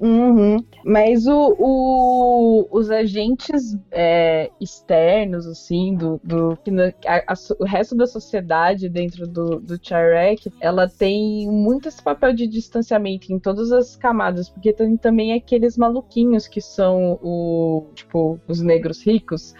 Uhum. 0.00 0.56
Mas 0.84 1.26
o, 1.26 1.54
o- 1.58 2.68
os 2.70 2.90
agentes 2.90 3.76
é, 3.90 4.50
externos, 4.60 5.46
assim, 5.46 5.94
do, 5.94 6.20
do 6.22 6.58
a- 7.06 7.32
a 7.32 7.34
o 7.60 7.64
resto 7.64 7.94
da 7.96 8.06
sociedade 8.06 8.88
dentro 8.88 9.26
do, 9.26 9.60
do 9.60 9.78
Charek, 9.80 10.52
ela 10.60 10.88
tem 10.88 11.48
muito 11.50 11.88
esse 11.88 12.02
papel 12.02 12.32
de 12.34 12.46
distanciamento 12.46 13.32
em 13.32 13.38
todas 13.38 13.70
as 13.72 13.96
camadas, 13.96 14.48
porque 14.48 14.72
tem 14.72 14.96
também 14.96 15.32
aqueles 15.32 15.76
maluquinhos 15.76 16.46
que 16.48 16.60
são 16.60 17.18
o 17.22 17.86
tipo 17.94 18.38
os 18.48 18.60
negros 18.60 19.02
ricos, 19.04 19.54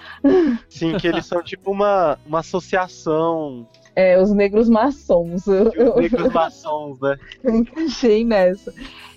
Sim, 0.68 0.97
que 0.99 1.07
eles 1.07 1.26
são 1.26 1.43
tipo 1.43 1.70
uma, 1.70 2.18
uma 2.26 2.41
associação 2.41 3.66
é, 3.97 4.20
os 4.20 4.32
negros 4.32 4.68
maçons. 4.68 5.47
Os 5.47 5.97
negros 5.97 6.32
maçons, 6.32 6.99
né? 7.01 7.16
Eu 7.45 7.55
encaixei 7.57 8.24
nessa. 8.24 8.74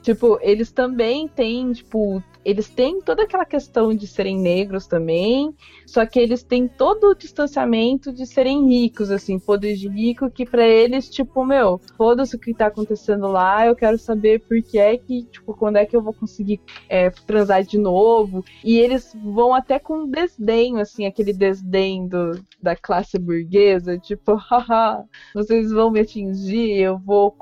Tipo, 0.07 0.39
eles 0.41 0.71
também 0.71 1.27
têm, 1.27 1.73
tipo, 1.73 2.23
eles 2.45 2.69
têm 2.69 3.01
toda 3.01 3.23
aquela 3.23 3.43
questão 3.43 3.93
de 3.93 4.07
serem 4.07 4.39
negros 4.39 4.87
também, 4.87 5.53
só 5.85 6.05
que 6.05 6.17
eles 6.17 6.43
têm 6.43 6.65
todo 6.65 7.09
o 7.09 7.13
distanciamento 7.13 8.13
de 8.13 8.25
serem 8.25 8.69
ricos, 8.69 9.11
assim, 9.11 9.37
poder 9.37 9.75
de 9.75 9.89
rico, 9.89 10.31
que 10.31 10.45
pra 10.45 10.65
eles, 10.65 11.09
tipo, 11.09 11.43
meu, 11.43 11.77
foda-se 11.97 12.37
o 12.37 12.39
que 12.39 12.53
tá 12.53 12.67
acontecendo 12.67 13.27
lá, 13.27 13.65
eu 13.65 13.75
quero 13.75 13.97
saber 13.97 14.39
por 14.39 14.63
que 14.63 14.79
é 14.79 14.97
que, 14.97 15.23
tipo, 15.25 15.53
quando 15.53 15.75
é 15.75 15.85
que 15.85 15.93
eu 15.93 16.01
vou 16.01 16.13
conseguir 16.13 16.61
é, 16.87 17.09
transar 17.09 17.61
de 17.63 17.77
novo. 17.77 18.45
E 18.63 18.79
eles 18.79 19.13
vão 19.13 19.53
até 19.53 19.77
com 19.77 20.07
desdém, 20.07 20.79
assim, 20.79 21.05
aquele 21.05 21.33
desdém 21.33 22.07
do, 22.07 22.41
da 22.63 22.77
classe 22.77 23.19
burguesa, 23.19 23.97
tipo, 23.97 24.35
haha, 24.39 25.03
vocês 25.33 25.69
vão 25.69 25.91
me 25.91 25.99
atingir, 25.99 26.79
eu 26.79 26.97
vou, 26.97 27.35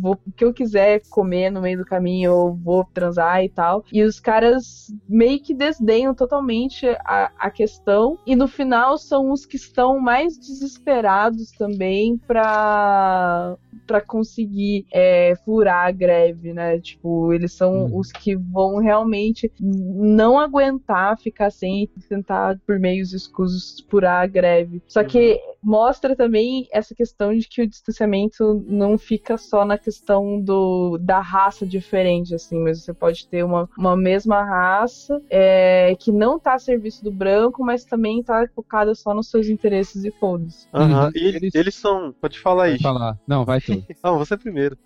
vou 0.00 0.18
o 0.26 0.32
que 0.32 0.44
eu 0.44 0.52
quiser 0.52 1.00
comer 1.08 1.50
no 1.50 1.60
meio 1.60 1.78
do 1.78 1.84
caminho, 1.84 2.07
eu 2.24 2.54
vou 2.62 2.84
transar 2.92 3.42
e 3.44 3.48
tal. 3.48 3.84
E 3.92 4.02
os 4.02 4.20
caras 4.20 4.86
meio 5.08 5.40
que 5.42 5.54
desdenham 5.54 6.14
totalmente 6.14 6.86
a, 7.04 7.30
a 7.38 7.50
questão. 7.50 8.18
E 8.26 8.34
no 8.36 8.48
final 8.48 8.98
são 8.98 9.30
os 9.32 9.44
que 9.46 9.56
estão 9.56 9.98
mais 10.00 10.38
desesperados 10.38 11.52
também 11.52 12.18
pra, 12.26 13.56
pra 13.86 14.00
conseguir 14.00 14.86
é, 14.92 15.34
furar 15.44 15.86
a 15.86 15.90
greve, 15.90 16.52
né? 16.52 16.80
Tipo, 16.80 17.32
eles 17.32 17.52
são 17.52 17.68
Uhum. 17.68 17.98
os 17.98 18.10
que 18.10 18.34
vão 18.36 18.78
realmente 18.78 19.52
não 19.60 20.38
aguentar 20.38 21.18
ficar 21.18 21.50
sem 21.50 21.88
tentar, 22.08 22.58
por 22.66 22.78
meios 22.78 23.12
escusos, 23.12 23.84
furar 23.88 24.22
a 24.22 24.26
greve. 24.26 24.82
Só 24.86 25.04
que 25.04 25.38
mostra 25.62 26.16
também 26.16 26.66
essa 26.72 26.94
questão 26.94 27.34
de 27.36 27.46
que 27.48 27.62
o 27.62 27.66
distanciamento 27.68 28.64
não 28.66 28.96
fica 28.96 29.36
só 29.36 29.64
na 29.64 29.76
questão 29.76 30.40
do, 30.40 30.98
da 30.98 31.20
raça 31.20 31.66
diferente, 31.66 31.97
assim, 32.34 32.58
mas 32.62 32.82
você 32.82 32.92
pode 32.92 33.26
ter 33.26 33.44
uma, 33.44 33.68
uma 33.76 33.96
mesma 33.96 34.42
raça 34.42 35.20
é, 35.30 35.94
que 35.98 36.12
não 36.12 36.38
tá 36.38 36.54
a 36.54 36.58
serviço 36.58 37.02
do 37.04 37.10
branco, 37.10 37.64
mas 37.64 37.84
também 37.84 38.22
tá 38.22 38.46
focada 38.54 38.94
só 38.94 39.14
nos 39.14 39.30
seus 39.30 39.48
interesses 39.48 40.04
e 40.04 40.10
foda-se. 40.10 40.66
Aham. 40.72 41.06
Uhum. 41.06 41.10
E 41.14 41.24
eles, 41.26 41.54
Eles- 41.54 41.74
são. 41.74 42.14
Pode 42.20 42.38
falar 42.38 42.64
aí. 42.64 42.80
Falar. 42.80 43.18
Não, 43.26 43.44
vai 43.44 43.60
tu. 43.60 43.72
Não, 44.02 44.18
você 44.18 44.36
primeiro. 44.36 44.76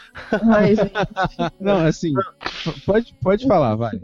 Ai, 0.50 0.74
gente. 0.76 0.92
Não, 1.60 1.86
assim, 1.86 2.12
pode, 2.86 3.14
pode 3.20 3.46
falar, 3.46 3.74
vai. 3.76 3.92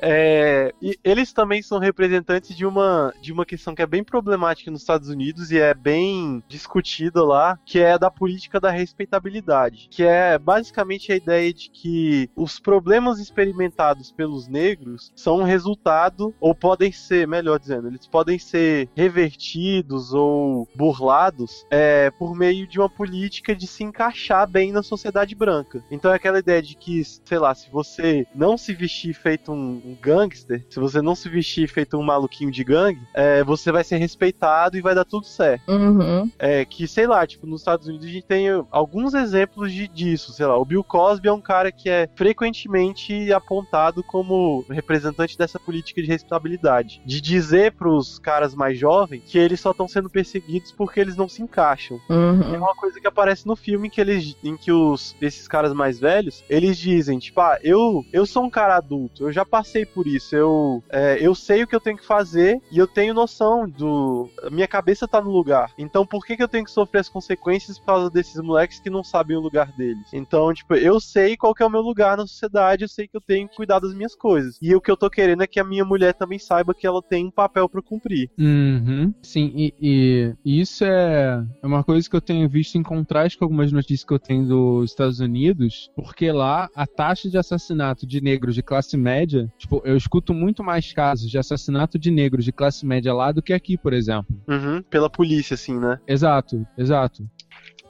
É, 0.00 0.72
e 0.80 0.98
eles 1.04 1.32
também 1.32 1.62
são 1.62 1.78
representantes 1.78 2.56
de 2.56 2.64
uma, 2.64 3.12
de 3.20 3.32
uma 3.32 3.44
questão 3.44 3.74
que 3.74 3.82
é 3.82 3.86
bem 3.86 4.02
problemática 4.02 4.70
nos 4.70 4.80
Estados 4.80 5.08
Unidos 5.08 5.50
e 5.50 5.58
é 5.58 5.74
bem 5.74 6.42
discutida 6.48 7.24
lá, 7.24 7.58
que 7.64 7.78
é 7.78 7.92
a 7.92 7.98
da 7.98 8.10
política 8.10 8.60
da 8.60 8.70
respeitabilidade. 8.70 9.88
Que 9.90 10.02
é 10.04 10.38
basicamente 10.38 10.99
a 11.08 11.16
ideia 11.16 11.52
de 11.52 11.70
que 11.70 12.30
os 12.36 12.58
problemas 12.58 13.18
experimentados 13.18 14.12
pelos 14.12 14.48
negros 14.48 15.12
são 15.14 15.38
um 15.38 15.44
resultado, 15.44 16.34
ou 16.40 16.54
podem 16.54 16.92
ser, 16.92 17.26
melhor 17.26 17.58
dizendo, 17.58 17.88
eles 17.88 18.06
podem 18.06 18.38
ser 18.38 18.88
revertidos 18.94 20.12
ou 20.12 20.68
burlados 20.74 21.64
é, 21.70 22.10
por 22.10 22.34
meio 22.34 22.66
de 22.66 22.78
uma 22.78 22.88
política 22.88 23.54
de 23.54 23.66
se 23.66 23.84
encaixar 23.84 24.48
bem 24.48 24.72
na 24.72 24.82
sociedade 24.82 25.34
branca. 25.34 25.82
Então 25.90 26.12
é 26.12 26.16
aquela 26.16 26.38
ideia 26.38 26.62
de 26.62 26.74
que, 26.74 27.02
sei 27.04 27.38
lá, 27.38 27.54
se 27.54 27.70
você 27.70 28.26
não 28.34 28.56
se 28.56 28.74
vestir 28.74 29.14
feito 29.14 29.52
um, 29.52 29.80
um 29.84 29.96
gangster, 30.00 30.64
se 30.68 30.78
você 30.78 31.00
não 31.00 31.14
se 31.14 31.28
vestir 31.28 31.68
feito 31.68 31.96
um 31.96 32.02
maluquinho 32.02 32.50
de 32.50 32.64
gangue, 32.64 33.00
é, 33.14 33.42
você 33.44 33.72
vai 33.72 33.84
ser 33.84 33.96
respeitado 33.96 34.76
e 34.76 34.80
vai 34.80 34.94
dar 34.94 35.04
tudo 35.04 35.26
certo. 35.26 35.70
Uhum. 35.70 36.30
É 36.38 36.64
que, 36.64 36.86
sei 36.86 37.06
lá, 37.06 37.26
tipo, 37.26 37.46
nos 37.46 37.60
Estados 37.60 37.86
Unidos 37.86 38.06
a 38.06 38.10
gente 38.10 38.26
tem 38.26 38.46
alguns 38.70 39.14
exemplos 39.14 39.72
de, 39.72 39.88
disso, 39.88 40.32
sei 40.32 40.46
lá, 40.46 40.56
o 40.56 40.64
Bill 40.64 40.84
Cosby 40.90 41.28
é 41.28 41.32
um 41.32 41.40
cara 41.40 41.70
que 41.70 41.88
é 41.88 42.08
frequentemente 42.16 43.32
apontado 43.32 44.02
como 44.02 44.64
representante 44.68 45.38
dessa 45.38 45.58
política 45.58 46.02
de 46.02 46.08
responsabilidade, 46.08 47.00
de 47.04 47.20
dizer 47.20 47.72
pros 47.72 48.18
caras 48.18 48.54
mais 48.54 48.76
jovens 48.78 49.22
que 49.24 49.38
eles 49.38 49.60
só 49.60 49.70
estão 49.70 49.86
sendo 49.86 50.10
perseguidos 50.10 50.72
porque 50.72 50.98
eles 51.00 51.16
não 51.16 51.28
se 51.28 51.42
encaixam. 51.42 51.98
É 52.08 52.12
Uhum. 52.12 52.56
uma 52.58 52.74
coisa 52.74 53.00
que 53.00 53.06
aparece 53.06 53.46
no 53.46 53.54
filme 53.54 53.86
em 53.88 53.90
que 53.90 54.00
eles 54.00 54.36
em 54.42 54.56
que 54.56 54.72
os 54.72 55.14
esses 55.20 55.46
caras 55.46 55.72
mais 55.72 55.98
velhos, 56.00 56.44
eles 56.48 56.76
dizem, 56.76 57.18
tipo, 57.18 57.40
ah, 57.40 57.58
eu 57.62 58.04
eu 58.12 58.26
sou 58.26 58.44
um 58.44 58.50
cara 58.50 58.76
adulto, 58.76 59.24
eu 59.24 59.32
já 59.32 59.44
passei 59.44 59.86
por 59.86 60.06
isso, 60.06 60.34
eu 60.34 60.82
é, 60.90 61.18
eu 61.20 61.34
sei 61.34 61.62
o 61.62 61.66
que 61.66 61.74
eu 61.76 61.80
tenho 61.80 61.96
que 61.96 62.06
fazer 62.06 62.60
e 62.70 62.78
eu 62.78 62.86
tenho 62.86 63.14
noção 63.14 63.68
do 63.68 64.28
minha 64.50 64.66
cabeça 64.66 65.06
tá 65.06 65.20
no 65.20 65.30
lugar. 65.30 65.70
Então 65.78 66.04
por 66.04 66.24
que 66.24 66.36
que 66.36 66.42
eu 66.42 66.48
tenho 66.48 66.64
que 66.64 66.70
sofrer 66.70 67.00
as 67.00 67.08
consequências 67.08 67.78
por 67.78 67.86
causa 67.86 68.10
desses 68.10 68.40
moleques 68.40 68.80
que 68.80 68.90
não 68.90 69.04
sabem 69.04 69.36
o 69.36 69.40
lugar 69.40 69.70
deles? 69.72 70.08
Então, 70.12 70.52
tipo, 70.52 70.74
eu 70.80 71.00
sei 71.00 71.36
qual 71.36 71.54
que 71.54 71.62
é 71.62 71.66
o 71.66 71.70
meu 71.70 71.80
lugar 71.80 72.16
na 72.16 72.26
sociedade, 72.26 72.84
eu 72.84 72.88
sei 72.88 73.06
que 73.06 73.16
eu 73.16 73.20
tenho 73.20 73.48
que 73.48 73.56
cuidar 73.56 73.78
das 73.78 73.94
minhas 73.94 74.14
coisas. 74.14 74.56
E 74.60 74.74
o 74.74 74.80
que 74.80 74.90
eu 74.90 74.96
tô 74.96 75.08
querendo 75.10 75.42
é 75.42 75.46
que 75.46 75.60
a 75.60 75.64
minha 75.64 75.84
mulher 75.84 76.14
também 76.14 76.38
saiba 76.38 76.74
que 76.74 76.86
ela 76.86 77.02
tem 77.02 77.26
um 77.26 77.30
papel 77.30 77.68
pra 77.68 77.82
cumprir. 77.82 78.30
Uhum. 78.38 79.12
Sim, 79.22 79.52
e, 79.54 79.74
e- 79.80 80.34
e 80.44 80.60
isso 80.60 80.84
é 80.84 81.42
é 81.62 81.66
uma 81.66 81.84
coisa 81.84 82.08
que 82.08 82.16
eu 82.16 82.20
tenho 82.20 82.48
visto 82.48 82.76
em 82.76 82.82
contraste 82.82 83.38
com 83.38 83.44
algumas 83.44 83.72
notícias 83.72 84.04
que 84.04 84.12
eu 84.14 84.18
tenho 84.18 84.46
dos 84.46 84.90
Estados 84.90 85.20
Unidos, 85.20 85.90
porque 85.94 86.30
lá 86.32 86.68
a 86.74 86.86
taxa 86.86 87.28
de 87.28 87.38
assassinato 87.38 88.06
de 88.06 88.20
negros 88.20 88.54
de 88.54 88.62
classe 88.62 88.96
média, 88.96 89.46
tipo, 89.58 89.80
eu 89.84 89.96
escuto 89.96 90.32
muito 90.34 90.62
mais 90.64 90.92
casos 90.92 91.30
de 91.30 91.38
assassinato 91.38 91.98
de 91.98 92.10
negros 92.10 92.44
de 92.44 92.52
classe 92.52 92.84
média 92.86 93.12
lá 93.14 93.32
do 93.32 93.42
que 93.42 93.52
aqui, 93.52 93.76
por 93.78 93.92
exemplo. 93.92 94.36
Uhum, 94.48 94.82
pela 94.82 95.10
polícia, 95.10 95.54
assim, 95.54 95.78
né? 95.78 95.98
Exato, 96.06 96.66
exato. 96.76 97.24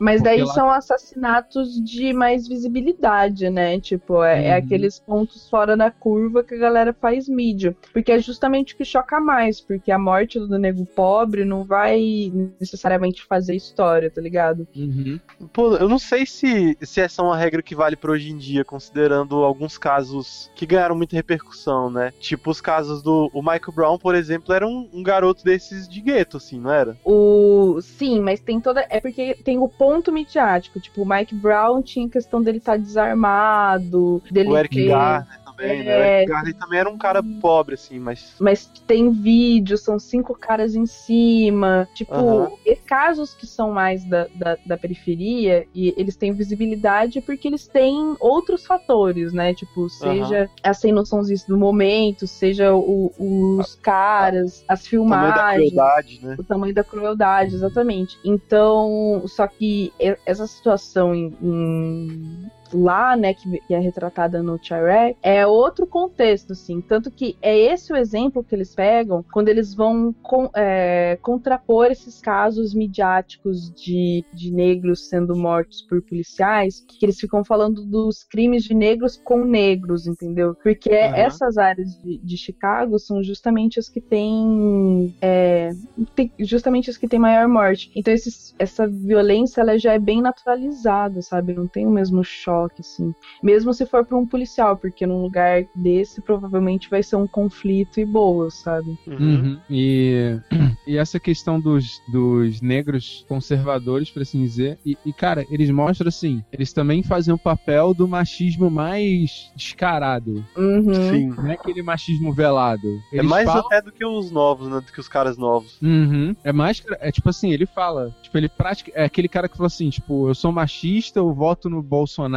Mas 0.00 0.22
Porque 0.22 0.30
daí 0.36 0.42
lá- 0.42 0.54
são 0.54 0.70
assassinatos 0.70 1.74
de 1.84 2.12
mais 2.14 2.48
visibilidade, 2.48 3.50
né? 3.50 3.78
Tipo, 3.78 4.22
é, 4.24 4.46
é 4.46 4.50
Uhum. 4.52 4.56
aqueles 4.58 4.98
pontos 4.98 5.48
fora 5.50 5.76
da 5.76 5.90
curva 5.90 6.42
que 6.42 6.54
a 6.54 6.58
galera 6.58 6.94
faz 6.98 7.28
mídia. 7.28 7.76
Porque 7.92 8.10
é 8.12 8.18
justamente 8.18 8.72
o 8.72 8.78
que 8.78 8.84
choca 8.84 9.20
mais, 9.20 9.60
porque 9.60 9.92
a 9.92 9.98
morte 9.98 10.38
do 10.38 10.58
nego 10.58 10.86
pobre 10.86 11.44
não 11.44 11.64
vai 11.64 12.32
necessariamente 12.58 13.22
fazer 13.26 13.54
história, 13.54 14.10
tá 14.10 14.22
ligado? 14.22 14.66
Uhum. 14.74 15.20
Pô, 15.52 15.76
eu 15.76 15.88
não 15.88 15.98
sei 15.98 16.24
se, 16.24 16.78
se 16.80 17.00
essa 17.02 17.20
é 17.20 17.24
uma 17.24 17.36
regra 17.36 17.62
que 17.62 17.74
vale 17.74 17.94
pra 17.94 18.12
hoje 18.12 18.30
em 18.30 18.38
dia, 18.38 18.64
considerando 18.64 19.44
alguns 19.44 19.76
casos 19.76 20.50
que 20.54 20.64
ganharam 20.64 20.96
muita 20.96 21.14
repercussão, 21.14 21.90
né? 21.90 22.10
Tipo 22.20 22.50
os 22.50 22.60
casos 22.60 23.02
do 23.02 23.30
o 23.34 23.42
Michael 23.42 23.72
Brown, 23.74 23.98
por 23.98 24.14
exemplo, 24.14 24.54
era 24.54 24.66
um, 24.66 24.88
um 24.94 25.02
garoto 25.02 25.44
desses 25.44 25.86
de 25.86 26.00
gueto, 26.00 26.38
assim, 26.38 26.58
não 26.58 26.72
era? 26.72 26.96
O 27.04 27.80
sim, 27.82 28.18
mas 28.20 28.40
tem 28.40 28.58
toda 28.60 28.86
é 28.88 28.98
porque 28.98 29.34
tem 29.44 29.58
o 29.58 29.68
ponto 29.68 29.89
midiático, 30.12 30.78
tipo, 30.80 31.02
o 31.02 31.08
Mike 31.08 31.34
Brown 31.34 31.82
tinha 31.82 32.08
questão 32.08 32.42
dele 32.42 32.58
estar 32.58 32.78
desarmado, 32.78 34.22
dele 34.30 34.48
o 34.48 34.56
Eric 34.56 34.74
ter- 34.76 34.88
Garner 34.88 35.39
também, 35.60 35.84
né? 35.84 35.96
O 35.96 36.00
É. 36.02 36.24
Garner 36.24 36.54
também 36.54 36.78
era 36.78 36.90
um 36.90 36.98
cara 36.98 37.22
pobre, 37.40 37.74
assim, 37.74 37.98
mas. 37.98 38.34
mas 38.40 38.66
tem 38.86 39.10
vídeo, 39.10 39.76
são 39.76 39.98
cinco 39.98 40.34
caras 40.34 40.74
em 40.74 40.86
cima. 40.86 41.88
Tipo, 41.94 42.58
e 42.64 42.76
casos 42.76 43.34
que 43.34 43.46
são 43.46 43.70
mais 43.72 44.04
da, 44.04 44.26
da, 44.34 44.56
da 44.66 44.76
periferia 44.78 45.66
e 45.74 45.94
eles 45.96 46.16
têm 46.16 46.32
visibilidade 46.32 47.20
porque 47.20 47.48
eles 47.48 47.66
têm 47.66 48.16
outros 48.20 48.64
fatores, 48.64 49.32
né? 49.32 49.54
Tipo, 49.54 49.88
seja 49.88 50.48
a 50.62 50.72
sem 50.74 50.92
noçãozice 50.92 51.46
do 51.46 51.56
momento, 51.58 52.26
seja 52.26 52.74
o- 52.74 53.12
os 53.18 53.74
caras, 53.76 54.64
as 54.68 54.82
Tamanho 54.84 55.34
da 55.34 55.34
filmagens. 55.44 55.70
crueldade, 55.72 56.20
né? 56.22 56.36
O 56.38 56.44
tamanho 56.44 56.74
da 56.74 56.84
crueldade, 56.84 57.54
exatamente. 57.54 58.18
Então, 58.24 59.22
só 59.26 59.46
que 59.46 59.92
essa 60.26 60.46
situação 60.46 61.14
em, 61.14 61.34
em- 61.42 62.50
lá, 62.72 63.16
né, 63.16 63.34
que, 63.34 63.48
é 63.70 63.78
retratada 63.78 64.42
no 64.42 64.58
Chirac, 64.62 65.16
é 65.22 65.46
outro 65.46 65.86
contexto, 65.86 66.52
assim. 66.52 66.80
Tanto 66.82 67.10
que 67.10 67.36
é 67.42 67.56
esse 67.58 67.92
o 67.92 67.96
exemplo 67.96 68.44
que 68.44 68.54
eles 68.54 68.74
pegam 68.74 69.24
quando 69.32 69.48
eles 69.48 69.74
vão 69.74 70.14
con- 70.22 70.50
é, 70.54 71.18
contrapor 71.22 71.86
esses 71.90 72.20
casos 72.20 72.74
midiáticos 72.74 73.70
de, 73.72 74.24
de 74.32 74.50
negros 74.52 75.08
sendo 75.08 75.36
mortos 75.36 75.82
por 75.88 76.02
policiais, 76.02 76.84
que 76.88 77.04
eles 77.04 77.18
ficam 77.18 77.44
falando 77.44 77.84
dos 77.86 78.22
crimes 78.24 78.64
de 78.64 78.74
negros 78.74 79.18
com 79.22 79.44
negros, 79.44 80.06
entendeu? 80.06 80.54
Porque 80.62 80.90
Aham. 81.00 81.14
essas 81.14 81.56
áreas 81.58 81.90
de, 82.02 82.18
de 82.18 82.36
Chicago 82.36 82.98
são 82.98 83.22
justamente 83.22 83.78
as 83.78 83.88
que 83.88 84.00
têm 84.00 85.14
é, 85.20 85.70
tem 86.14 86.32
justamente 86.38 86.90
os 86.90 86.96
que 86.96 87.08
têm 87.08 87.18
maior 87.18 87.48
morte. 87.48 87.90
Então 87.94 88.12
esses- 88.12 88.54
essa 88.58 88.86
violência 88.88 89.60
ela 89.60 89.78
já 89.78 89.92
é 89.94 89.98
bem 89.98 90.20
naturalizada, 90.22 91.20
sabe? 91.22 91.54
Não 91.54 91.68
tem 91.68 91.86
o 91.86 91.90
mesmo 91.90 92.22
choque, 92.24 92.59
assim. 92.80 93.14
Mesmo 93.42 93.72
se 93.72 93.86
for 93.86 94.04
para 94.04 94.16
um 94.16 94.26
policial, 94.26 94.76
porque 94.76 95.06
num 95.06 95.22
lugar 95.22 95.64
desse 95.74 96.20
provavelmente 96.20 96.88
vai 96.90 97.02
ser 97.02 97.16
um 97.16 97.26
conflito 97.26 98.00
e 98.00 98.04
boa, 98.04 98.50
sabe? 98.50 98.98
Uhum. 99.06 99.16
Uhum. 99.18 99.60
E, 99.70 100.38
e 100.86 100.96
essa 100.96 101.18
questão 101.20 101.60
dos, 101.60 102.00
dos 102.12 102.60
negros 102.60 103.24
conservadores, 103.28 104.10
por 104.10 104.22
assim 104.22 104.42
dizer, 104.42 104.78
e, 104.84 104.96
e, 105.04 105.12
cara, 105.12 105.44
eles 105.50 105.70
mostram 105.70 106.08
assim, 106.08 106.42
eles 106.52 106.72
também 106.72 107.02
fazem 107.02 107.32
o 107.32 107.38
papel 107.38 107.94
do 107.94 108.06
machismo 108.08 108.70
mais 108.70 109.50
descarado. 109.56 110.44
Uhum. 110.56 110.94
Sim. 111.10 111.28
Não 111.30 111.46
é 111.48 111.52
aquele 111.54 111.82
machismo 111.82 112.32
velado. 112.32 112.88
É 113.12 113.18
Eles 113.18 113.30
mais 113.30 113.46
falam- 113.46 113.66
até 113.66 113.80
do 113.82 113.92
que 113.92 114.04
os 114.04 114.30
novos, 114.30 114.68
né? 114.68 114.76
Do 114.80 114.92
que 114.92 115.00
os 115.00 115.08
caras 115.08 115.36
novos. 115.38 115.80
Uhum. 115.82 116.34
É 116.44 116.52
mais. 116.52 116.82
É 117.00 117.10
tipo 117.12 117.28
assim, 117.28 117.52
ele 117.52 117.66
fala. 117.66 118.14
Tipo, 118.22 118.36
ele 118.38 118.48
pratica. 118.48 118.90
É 118.94 119.04
aquele 119.04 119.28
cara 119.28 119.48
que 119.48 119.56
fala 119.56 119.66
assim, 119.68 119.90
tipo, 119.90 120.28
eu 120.28 120.34
sou 120.34 120.50
machista, 120.52 121.18
eu 121.18 121.32
voto 121.32 121.68
no 121.68 121.82
Bolsonaro. 121.82 122.30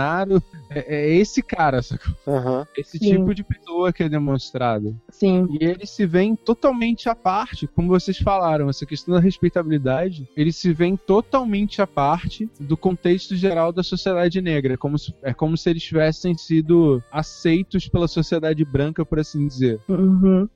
É, 0.69 0.95
é 0.95 1.15
esse 1.15 1.41
cara, 1.41 1.81
sacou? 1.81 2.13
Aham. 2.27 2.67
Esse 2.77 2.97
Sim. 2.97 3.17
tipo 3.17 3.33
de 3.33 3.43
pessoa 3.43 3.91
que 3.93 4.03
é 4.03 4.09
demonstrado. 4.09 4.95
Sim. 5.09 5.47
E 5.49 5.63
eles 5.63 5.89
se 5.89 6.05
veem 6.05 6.35
totalmente 6.35 7.09
à 7.09 7.15
parte, 7.15 7.67
como 7.67 7.87
vocês 7.87 8.17
falaram, 8.17 8.69
essa 8.69 8.85
questão 8.85 9.13
da 9.13 9.19
respeitabilidade, 9.19 10.27
eles 10.35 10.55
se 10.55 10.73
veem 10.73 10.97
totalmente 10.97 11.81
à 11.81 11.87
parte 11.87 12.49
do 12.59 12.75
contexto 12.75 13.35
geral 13.35 13.71
da 13.71 13.83
sociedade 13.83 14.41
negra. 14.41 14.73
É 14.73 14.77
como 14.77 14.97
se, 14.97 15.13
é 15.21 15.33
como 15.33 15.57
se 15.57 15.69
eles 15.69 15.83
tivessem 15.83 16.35
sido 16.35 17.01
aceitos 17.11 17.87
pela 17.87 18.07
sociedade 18.07 18.63
branca, 18.65 19.05
por 19.05 19.19
assim 19.19 19.47
dizer. 19.47 19.79
Uhum. 19.87 20.47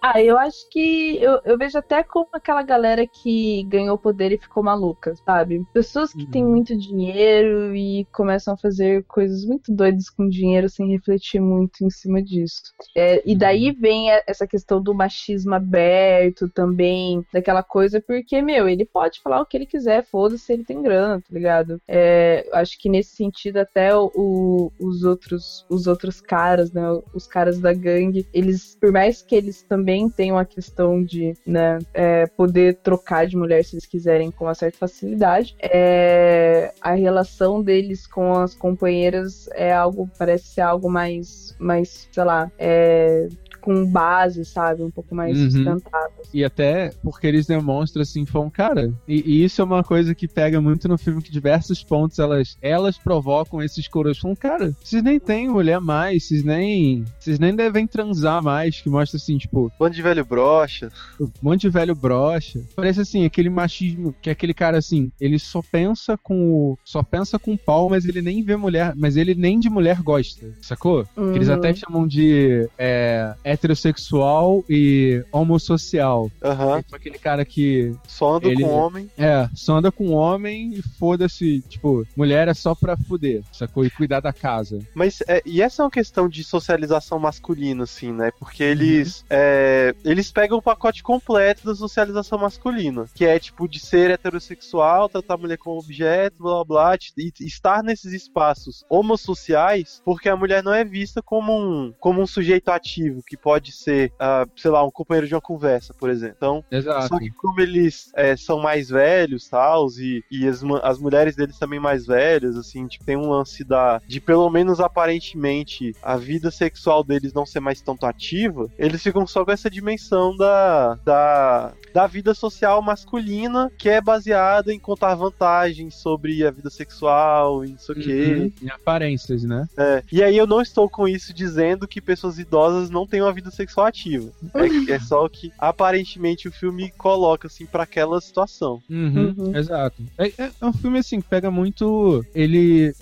Ah, 0.00 0.20
eu 0.22 0.38
acho 0.38 0.68
que 0.70 1.16
eu, 1.20 1.40
eu 1.44 1.58
vejo 1.58 1.78
até 1.78 2.02
como 2.02 2.28
aquela 2.32 2.62
galera 2.62 3.06
que 3.06 3.64
ganhou 3.64 3.96
poder 3.98 4.32
e 4.32 4.38
ficou 4.38 4.62
maluca, 4.62 5.14
sabe? 5.24 5.64
Pessoas 5.72 6.12
que 6.12 6.24
Uhum. 6.24 6.30
têm 6.30 6.44
muito 6.44 6.76
dinheiro 6.76 7.74
e 7.74 8.06
começam 8.12 8.54
a 8.54 8.56
fazer 8.56 9.03
coisas 9.04 9.44
muito 9.44 9.72
doidas 9.72 10.08
com 10.10 10.28
dinheiro 10.28 10.68
sem 10.68 10.90
refletir 10.90 11.40
muito 11.40 11.84
em 11.84 11.90
cima 11.90 12.22
disso. 12.22 12.62
É, 12.96 13.22
e 13.24 13.36
daí 13.36 13.70
vem 13.72 14.10
essa 14.26 14.46
questão 14.46 14.82
do 14.82 14.94
machismo 14.94 15.54
aberto 15.54 16.48
também, 16.48 17.24
daquela 17.32 17.62
coisa, 17.62 18.00
porque, 18.00 18.40
meu, 18.42 18.68
ele 18.68 18.84
pode 18.84 19.20
falar 19.20 19.40
o 19.40 19.46
que 19.46 19.56
ele 19.56 19.66
quiser, 19.66 20.04
foda-se, 20.04 20.52
ele 20.52 20.64
tem 20.64 20.82
grana, 20.82 21.20
tá 21.20 21.26
ligado? 21.32 21.80
É, 21.88 22.46
acho 22.52 22.78
que 22.78 22.88
nesse 22.88 23.16
sentido, 23.16 23.58
até 23.58 23.96
o- 23.96 24.10
o- 24.14 24.72
os, 24.80 25.02
outros, 25.04 25.64
os 25.68 25.86
outros 25.86 26.20
caras, 26.20 26.72
né? 26.72 26.82
Os 27.14 27.26
caras 27.26 27.58
da 27.58 27.72
gangue, 27.72 28.26
eles, 28.32 28.76
por 28.80 28.92
mais 28.92 29.22
que 29.22 29.34
eles 29.34 29.62
também 29.62 30.08
tenham 30.10 30.38
a 30.38 30.44
questão 30.44 31.02
de 31.02 31.34
né, 31.46 31.78
é, 31.92 32.26
poder 32.26 32.76
trocar 32.82 33.26
de 33.26 33.36
mulher 33.36 33.64
se 33.64 33.74
eles 33.74 33.86
quiserem 33.86 34.30
com 34.30 34.44
uma 34.44 34.54
certa 34.54 34.78
facilidade, 34.78 35.54
é, 35.60 36.72
a 36.80 36.94
relação 36.94 37.62
deles 37.62 38.06
com 38.06 38.32
as 38.34 38.54
companheiras 38.94 39.48
é 39.54 39.72
algo, 39.72 40.08
parece 40.18 40.46
ser 40.54 40.60
algo 40.62 40.90
mais, 40.90 41.54
mais 41.58 42.08
sei 42.12 42.24
lá, 42.24 42.50
é, 42.58 43.28
com 43.60 43.86
base, 43.90 44.44
sabe? 44.44 44.82
Um 44.82 44.90
pouco 44.90 45.14
mais 45.14 45.38
Uhum. 45.38 45.50
sustentável. 45.50 46.24
E 46.34 46.44
até 46.44 46.90
porque 47.02 47.26
eles 47.26 47.46
demonstram 47.46 48.02
assim, 48.02 48.26
falam, 48.26 48.50
cara, 48.50 48.92
e, 49.08 49.22
e 49.38 49.44
isso 49.44 49.60
é 49.62 49.64
uma 49.64 49.82
coisa 49.82 50.14
que 50.14 50.28
pega 50.28 50.60
muito 50.60 50.86
no 50.86 50.98
filme, 50.98 51.22
que 51.22 51.30
diversos 51.32 51.82
pontos 51.82 52.18
elas, 52.18 52.58
elas 52.60 52.98
provocam 52.98 53.62
esses 53.62 53.88
coroas. 53.88 54.18
Falam, 54.18 54.36
cara, 54.36 54.74
vocês 54.82 55.02
nem 55.02 55.18
têm 55.18 55.48
mulher 55.48 55.80
mais, 55.80 56.24
vocês 56.28 56.44
nem. 56.44 57.04
Vocês 57.18 57.38
nem 57.38 57.54
devem 57.56 57.86
transar 57.86 58.42
mais, 58.42 58.80
que 58.80 58.90
mostra 58.90 59.16
assim, 59.16 59.38
tipo, 59.38 59.72
Bando 59.78 59.94
de 59.94 60.02
velho 60.02 60.24
brocha. 60.24 60.90
um 61.20 61.30
monte 61.40 61.62
de 61.62 61.70
velho 61.70 61.94
brocha. 61.94 62.60
Parece 62.76 63.00
assim, 63.00 63.24
aquele 63.24 63.48
machismo, 63.48 64.14
que 64.20 64.28
é 64.28 64.32
aquele 64.32 64.52
cara 64.52 64.76
assim, 64.76 65.10
ele 65.20 65.38
só 65.38 65.62
pensa 65.62 66.18
com 66.18 66.50
o. 66.52 66.78
só 66.84 67.02
pensa 67.02 67.38
com 67.38 67.54
o 67.54 67.58
pau, 67.58 67.88
mas 67.88 68.04
ele 68.04 68.20
nem 68.20 68.42
vê 68.42 68.56
mulher, 68.56 68.83
mas 68.96 69.16
ele 69.16 69.34
nem 69.34 69.58
de 69.58 69.70
mulher 69.70 70.02
gosta, 70.02 70.46
sacou? 70.60 71.04
Que 71.14 71.20
eles 71.36 71.48
Uhum. 71.48 71.54
até 71.54 71.74
chamam 71.74 72.06
de 72.06 72.68
é, 72.78 73.34
heterossexual 73.44 74.64
e 74.68 75.24
homossocial. 75.32 76.30
Aham. 76.42 76.82
Tipo 76.82 76.96
aquele 76.96 77.18
cara 77.18 77.44
que 77.44 77.94
Só 78.06 78.36
anda 78.36 78.48
Ele- 78.48 78.62
com 78.62 78.70
homem. 78.70 79.10
É, 79.16 79.48
só 79.54 79.76
anda 79.76 79.90
com 79.92 80.10
homem 80.12 80.72
e 80.74 80.82
foda-se, 80.82 81.60
tipo, 81.68 82.06
mulher 82.16 82.48
é 82.48 82.54
só 82.54 82.74
pra 82.74 82.96
fuder, 82.96 83.42
sacou? 83.52 83.84
E 83.84 83.90
cuidar 83.90 84.20
da 84.20 84.32
casa. 84.32 84.78
Mas, 84.94 85.20
é, 85.28 85.42
e 85.44 85.60
essa 85.62 85.82
é 85.82 85.84
uma 85.84 85.90
questão 85.90 86.28
de 86.28 86.42
socialização 86.44 87.18
masculina, 87.18 87.84
assim, 87.84 88.12
né? 88.12 88.30
Porque 88.38 88.62
Uhum. 88.64 88.70
eles, 88.70 89.24
é, 89.30 89.94
eles 90.04 90.30
pegam 90.32 90.58
o 90.58 90.62
pacote 90.62 91.02
completo 91.02 91.64
da 91.66 91.74
socialização 91.74 92.38
masculina, 92.38 93.06
que 93.14 93.24
é, 93.24 93.38
tipo, 93.38 93.68
de 93.68 93.78
ser 93.80 94.10
heterossexual, 94.10 95.08
tratar 95.08 95.34
a 95.34 95.38
mulher 95.38 95.58
como 95.58 95.78
objeto, 95.80 96.36
blá 96.42 96.64
blá 96.64 96.64
blá, 96.64 96.96
e 97.16 97.32
estar 97.40 97.82
nesses 97.82 98.12
espaços 98.12 98.63
homossociais, 98.88 100.00
porque 100.04 100.28
a 100.28 100.36
mulher 100.36 100.62
não 100.62 100.72
é 100.72 100.84
vista 100.84 101.22
como 101.22 101.52
um, 101.52 101.92
como 101.98 102.20
um 102.20 102.26
sujeito 102.26 102.70
ativo, 102.70 103.22
que 103.26 103.36
pode 103.36 103.72
ser, 103.72 104.12
ah, 104.18 104.46
sei 104.56 104.70
lá, 104.70 104.84
um 104.84 104.90
companheiro 104.90 105.26
de 105.26 105.34
uma 105.34 105.40
conversa, 105.40 105.94
por 105.94 106.10
exemplo. 106.10 106.34
Então, 106.36 106.64
Exato. 106.70 107.08
só 107.08 107.18
que 107.18 107.30
como 107.30 107.60
eles 107.60 108.10
é, 108.14 108.36
são 108.36 108.60
mais 108.60 108.88
velhos, 108.88 109.48
tal, 109.48 109.86
e, 109.98 110.22
e 110.30 110.46
as, 110.46 110.62
as 110.82 110.98
mulheres 110.98 111.36
deles 111.36 111.58
também 111.58 111.80
mais 111.80 112.06
velhas, 112.06 112.56
assim, 112.56 112.86
tipo, 112.86 113.04
tem 113.04 113.16
um 113.16 113.30
lance 113.30 113.64
da, 113.64 114.00
de 114.06 114.20
pelo 114.20 114.48
menos 114.50 114.80
aparentemente 114.80 115.92
a 116.02 116.16
vida 116.16 116.50
sexual 116.50 117.04
deles 117.04 117.32
não 117.32 117.46
ser 117.46 117.60
mais 117.60 117.80
tanto 117.80 118.06
ativa, 118.06 118.68
eles 118.78 119.02
ficam 119.02 119.26
só 119.26 119.44
com 119.44 119.52
essa 119.52 119.70
dimensão 119.70 120.36
da, 120.36 120.94
da, 121.04 121.72
da 121.92 122.06
vida 122.06 122.34
social 122.34 122.80
masculina 122.82 123.70
que 123.78 123.88
é 123.88 124.00
baseada 124.00 124.72
em 124.72 124.78
contar 124.78 125.14
vantagens 125.14 125.94
sobre 125.96 126.46
a 126.46 126.50
vida 126.50 126.70
sexual 126.70 127.64
e 127.64 127.70
não 127.70 127.78
sei 127.78 127.94
o 127.94 127.98
quê. 127.98 128.52
Em 128.62 128.68
aparências, 128.70 129.42
né? 129.44 129.66
É, 129.76 130.02
e 130.12 130.22
aí 130.22 130.36
eu 130.36 130.46
não 130.46 130.60
estou 130.60 130.88
com 130.88 131.06
isso 131.08 131.32
dizendo 131.34 131.86
que 131.88 132.00
pessoas 132.00 132.38
idosas 132.38 132.90
não 132.90 133.06
têm 133.06 133.20
uma 133.20 133.32
vida 133.32 133.50
sexual 133.50 133.86
ativa. 133.86 134.30
É, 134.54 134.92
é 134.92 134.98
só 135.00 135.28
que 135.28 135.50
aparentemente 135.58 136.48
o 136.48 136.52
filme 136.52 136.90
coloca 136.96 137.46
assim 137.46 137.66
pra 137.66 137.82
aquela 137.82 138.20
situação. 138.20 138.80
Uhum, 138.88 139.34
Uhum. 139.36 139.56
Exato. 139.56 140.02
É, 140.18 140.28
é- 140.42 140.50
é 140.60 140.66
um 140.66 140.72
filme 140.72 140.98
assim 140.98 141.20
que 141.20 141.28
pega 141.28 141.50
muito. 141.50 142.24
Ele, 142.34 142.92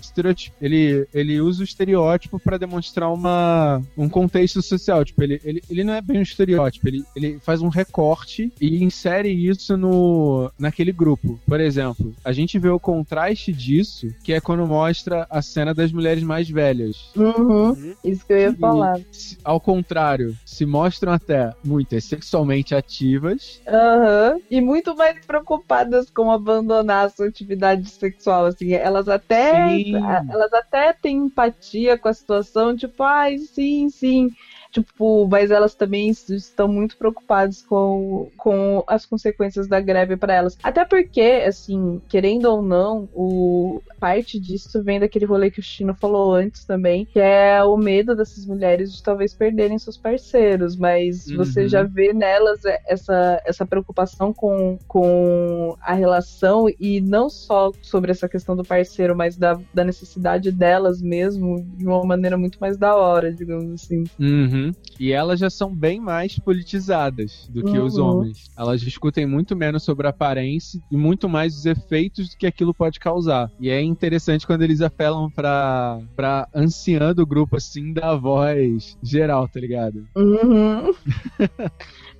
ele, 0.61 1.07
ele 1.13 1.41
usa 1.41 1.61
o 1.61 1.63
estereótipo 1.63 2.39
pra 2.39 2.57
demonstrar 2.57 3.11
uma, 3.11 3.81
um 3.97 4.09
contexto 4.09 4.61
social. 4.61 5.03
Tipo, 5.05 5.23
ele, 5.23 5.39
ele, 5.43 5.63
ele 5.69 5.83
não 5.83 5.93
é 5.93 6.01
bem 6.01 6.19
um 6.19 6.23
estereótipo, 6.23 6.87
ele, 6.87 7.03
ele 7.15 7.39
faz 7.39 7.61
um 7.61 7.69
recorte 7.69 8.51
e 8.59 8.83
insere 8.83 9.29
isso 9.29 9.75
no, 9.77 10.51
naquele 10.57 10.91
grupo. 10.91 11.39
Por 11.45 11.59
exemplo, 11.59 12.13
a 12.23 12.31
gente 12.31 12.57
vê 12.59 12.69
o 12.69 12.79
contraste 12.79 13.51
disso, 13.51 14.07
que 14.23 14.33
é 14.33 14.41
quando 14.41 14.65
mostra 14.65 15.27
a 15.29 15.41
cena 15.43 15.73
das 15.73 15.91
mulheres 15.91 16.23
mais 16.23 16.49
velhas. 16.49 17.11
Uhum. 17.15 17.95
Isso 18.03 18.25
que 18.25 18.33
eu 18.33 18.37
ia 18.37 18.55
falar. 18.55 18.99
ao 19.43 19.59
contrário, 19.59 20.35
se 20.45 20.65
mostram 20.65 21.13
até 21.13 21.53
muitas 21.63 22.05
sexualmente 22.05 22.73
ativas. 22.73 23.61
Aham. 23.67 24.39
E 24.49 24.59
muito 24.61 24.95
mais 24.95 25.23
preocupadas 25.25 26.09
com 26.09 26.31
abandonar 26.31 27.05
a 27.05 27.09
sua 27.09 27.27
atividade 27.27 27.89
sexual, 27.89 28.45
assim. 28.45 28.73
Elas 28.73 29.07
até, 29.07 29.67
Sim. 29.67 29.95
elas 29.95 30.53
até 30.53 30.93
têm 30.93 31.25
empatia 31.25 31.97
com 31.97 32.07
a 32.07 32.13
situação, 32.13 32.75
tipo, 32.75 33.03
ai, 33.03 33.37
sim, 33.37 33.89
sim. 33.89 34.29
Tipo, 34.73 35.27
mas 35.27 35.51
elas 35.51 35.75
também 35.75 36.09
estão 36.09 36.67
muito 36.67 36.97
preocupadas 36.97 37.61
com, 37.61 38.29
com 38.37 38.83
as 38.87 39.05
consequências 39.05 39.67
da 39.67 39.79
greve 39.79 40.17
para 40.17 40.33
elas. 40.33 40.57
Até 40.63 40.83
porque, 40.83 41.43
assim, 41.47 42.01
querendo 42.09 42.45
ou 42.45 42.61
não, 42.61 43.07
o 43.13 43.81
parte 43.99 44.39
disso 44.39 44.83
vem 44.83 44.99
daquele 44.99 45.25
rolê 45.25 45.49
que 45.51 45.59
o 45.59 45.63
Chino 45.63 45.93
falou 45.95 46.33
antes 46.33 46.65
também, 46.65 47.05
que 47.05 47.19
é 47.19 47.63
o 47.63 47.77
medo 47.77 48.15
dessas 48.15 48.45
mulheres 48.45 48.91
de 48.93 49.01
talvez 49.03 49.33
perderem 49.33 49.77
seus 49.79 49.97
parceiros, 49.97 50.75
mas 50.75 51.29
você 51.31 51.61
Uhum. 51.61 51.67
já 51.69 51.83
vê 51.83 52.11
nelas 52.13 52.59
essa, 52.87 53.41
essa 53.45 53.65
preocupação 53.65 54.33
com, 54.33 54.77
com 54.87 55.77
a 55.81 55.93
relação 55.93 56.65
e 56.79 56.99
não 56.99 57.29
só 57.29 57.71
sobre 57.81 58.11
essa 58.11 58.27
questão 58.27 58.55
do 58.55 58.63
parceiro, 58.63 59.15
mas 59.15 59.37
da, 59.37 59.57
da 59.73 59.83
necessidade 59.83 60.51
delas 60.51 61.01
mesmo 61.01 61.63
de 61.77 61.85
uma 61.85 62.03
maneira 62.03 62.37
muito 62.37 62.57
mais 62.59 62.77
da 62.77 62.95
hora, 62.95 63.31
digamos 63.31 63.71
assim. 63.83 64.03
Uhum. 64.19 64.62
E 64.99 65.11
elas 65.11 65.39
já 65.39 65.49
são 65.49 65.73
bem 65.73 65.99
mais 65.99 66.37
politizadas 66.39 67.47
do 67.49 67.63
que 67.63 67.77
os 67.79 67.97
Uhum. 67.97 68.05
homens. 68.05 68.49
Elas 68.57 68.79
discutem 68.81 69.25
muito 69.25 69.55
menos 69.55 69.83
sobre 69.83 70.05
a 70.05 70.11
aparência 70.11 70.79
e 70.91 70.95
muito 70.95 71.27
mais 71.27 71.55
os 71.57 71.65
efeitos 71.65 72.29
do 72.29 72.37
que 72.37 72.45
aquilo 72.45 72.73
pode 72.73 72.99
causar. 72.99 73.49
E 73.59 73.69
é 73.69 73.81
interessante 73.81 74.45
quando 74.45 74.61
eles 74.61 74.81
apelam 74.81 75.29
pra, 75.31 75.99
pra 76.15 76.47
anciã 76.53 77.13
do 77.13 77.25
grupo, 77.25 77.57
assim, 77.57 77.91
da 77.93 78.15
voz 78.15 78.97
geral, 79.01 79.47
tá 79.47 79.59
ligado? 79.59 80.05
Uhum. 80.15 80.93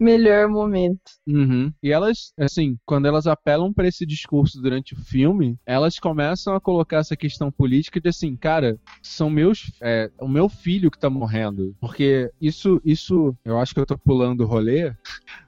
Melhor 0.04 0.50
momento. 0.50 1.00
Uhum. 1.26 1.72
E 1.82 1.92
elas, 1.92 2.34
assim, 2.38 2.78
quando 2.86 3.06
elas 3.06 3.26
apelam 3.26 3.72
pra 3.72 3.88
esse 3.88 4.06
discurso 4.06 4.62
durante 4.62 4.94
o 4.94 4.98
filme, 4.98 5.58
elas 5.66 5.98
começam 5.98 6.54
a 6.54 6.60
colocar 6.60 6.98
essa 6.98 7.16
questão 7.16 7.50
política 7.50 8.02
de 8.02 8.10
assim, 8.10 8.36
cara, 8.36 8.78
são 9.02 9.30
meus, 9.30 9.72
é, 9.82 10.12
o 10.20 10.28
meu 10.28 10.50
filho 10.50 10.92
que 10.92 11.00
tá 11.00 11.10
morrendo. 11.10 11.74
Porque 11.80 12.30
isso, 12.42 12.82
isso, 12.84 13.34
eu 13.46 13.58
acho 13.58 13.74
que 13.74 13.80
eu 13.80 13.86
tô 13.86 13.98
pulando 13.98 14.42
o 14.42 14.48
rolê, 14.48 14.94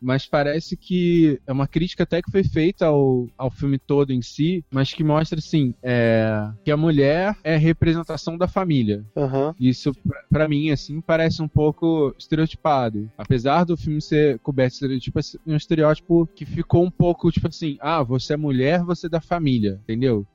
mas 0.01 0.25
parece 0.25 0.77
que 0.77 1.37
é 1.45 1.51
uma 1.51 1.67
crítica 1.67 2.03
até 2.03 2.21
que 2.21 2.31
foi 2.31 2.43
feita 2.43 2.85
ao, 2.85 3.27
ao 3.37 3.51
filme 3.51 3.77
todo 3.77 4.13
em 4.13 4.21
si, 4.21 4.63
mas 4.71 4.93
que 4.93 5.03
mostra, 5.03 5.39
assim, 5.39 5.73
é, 5.83 6.49
que 6.63 6.71
a 6.71 6.77
mulher 6.77 7.35
é 7.43 7.57
representação 7.57 8.37
da 8.37 8.47
família. 8.47 9.03
Aham. 9.17 9.53
Isso, 9.59 9.91
pra 10.29 10.47
mim, 10.47 10.71
assim, 10.71 11.01
parece 11.01 11.41
um 11.41 11.47
pouco 11.47 12.15
estereotipado. 12.17 13.09
Apesar 13.17 13.65
do 13.65 13.75
filme 13.75 14.01
ser 14.01 14.39
coberto 14.45 14.69
de 14.69 14.75
estereotipo, 14.75 15.19
é 15.19 15.51
um 15.51 15.55
estereótipo 15.55 16.27
que 16.35 16.45
ficou 16.45 16.83
um 16.83 16.91
pouco, 16.91 17.31
tipo 17.31 17.47
assim, 17.47 17.77
ah, 17.81 18.03
você 18.03 18.33
é 18.33 18.37
mulher, 18.37 18.83
você 18.83 19.07
é 19.07 19.09
da 19.09 19.19
família, 19.19 19.79
entendeu? 19.83 20.25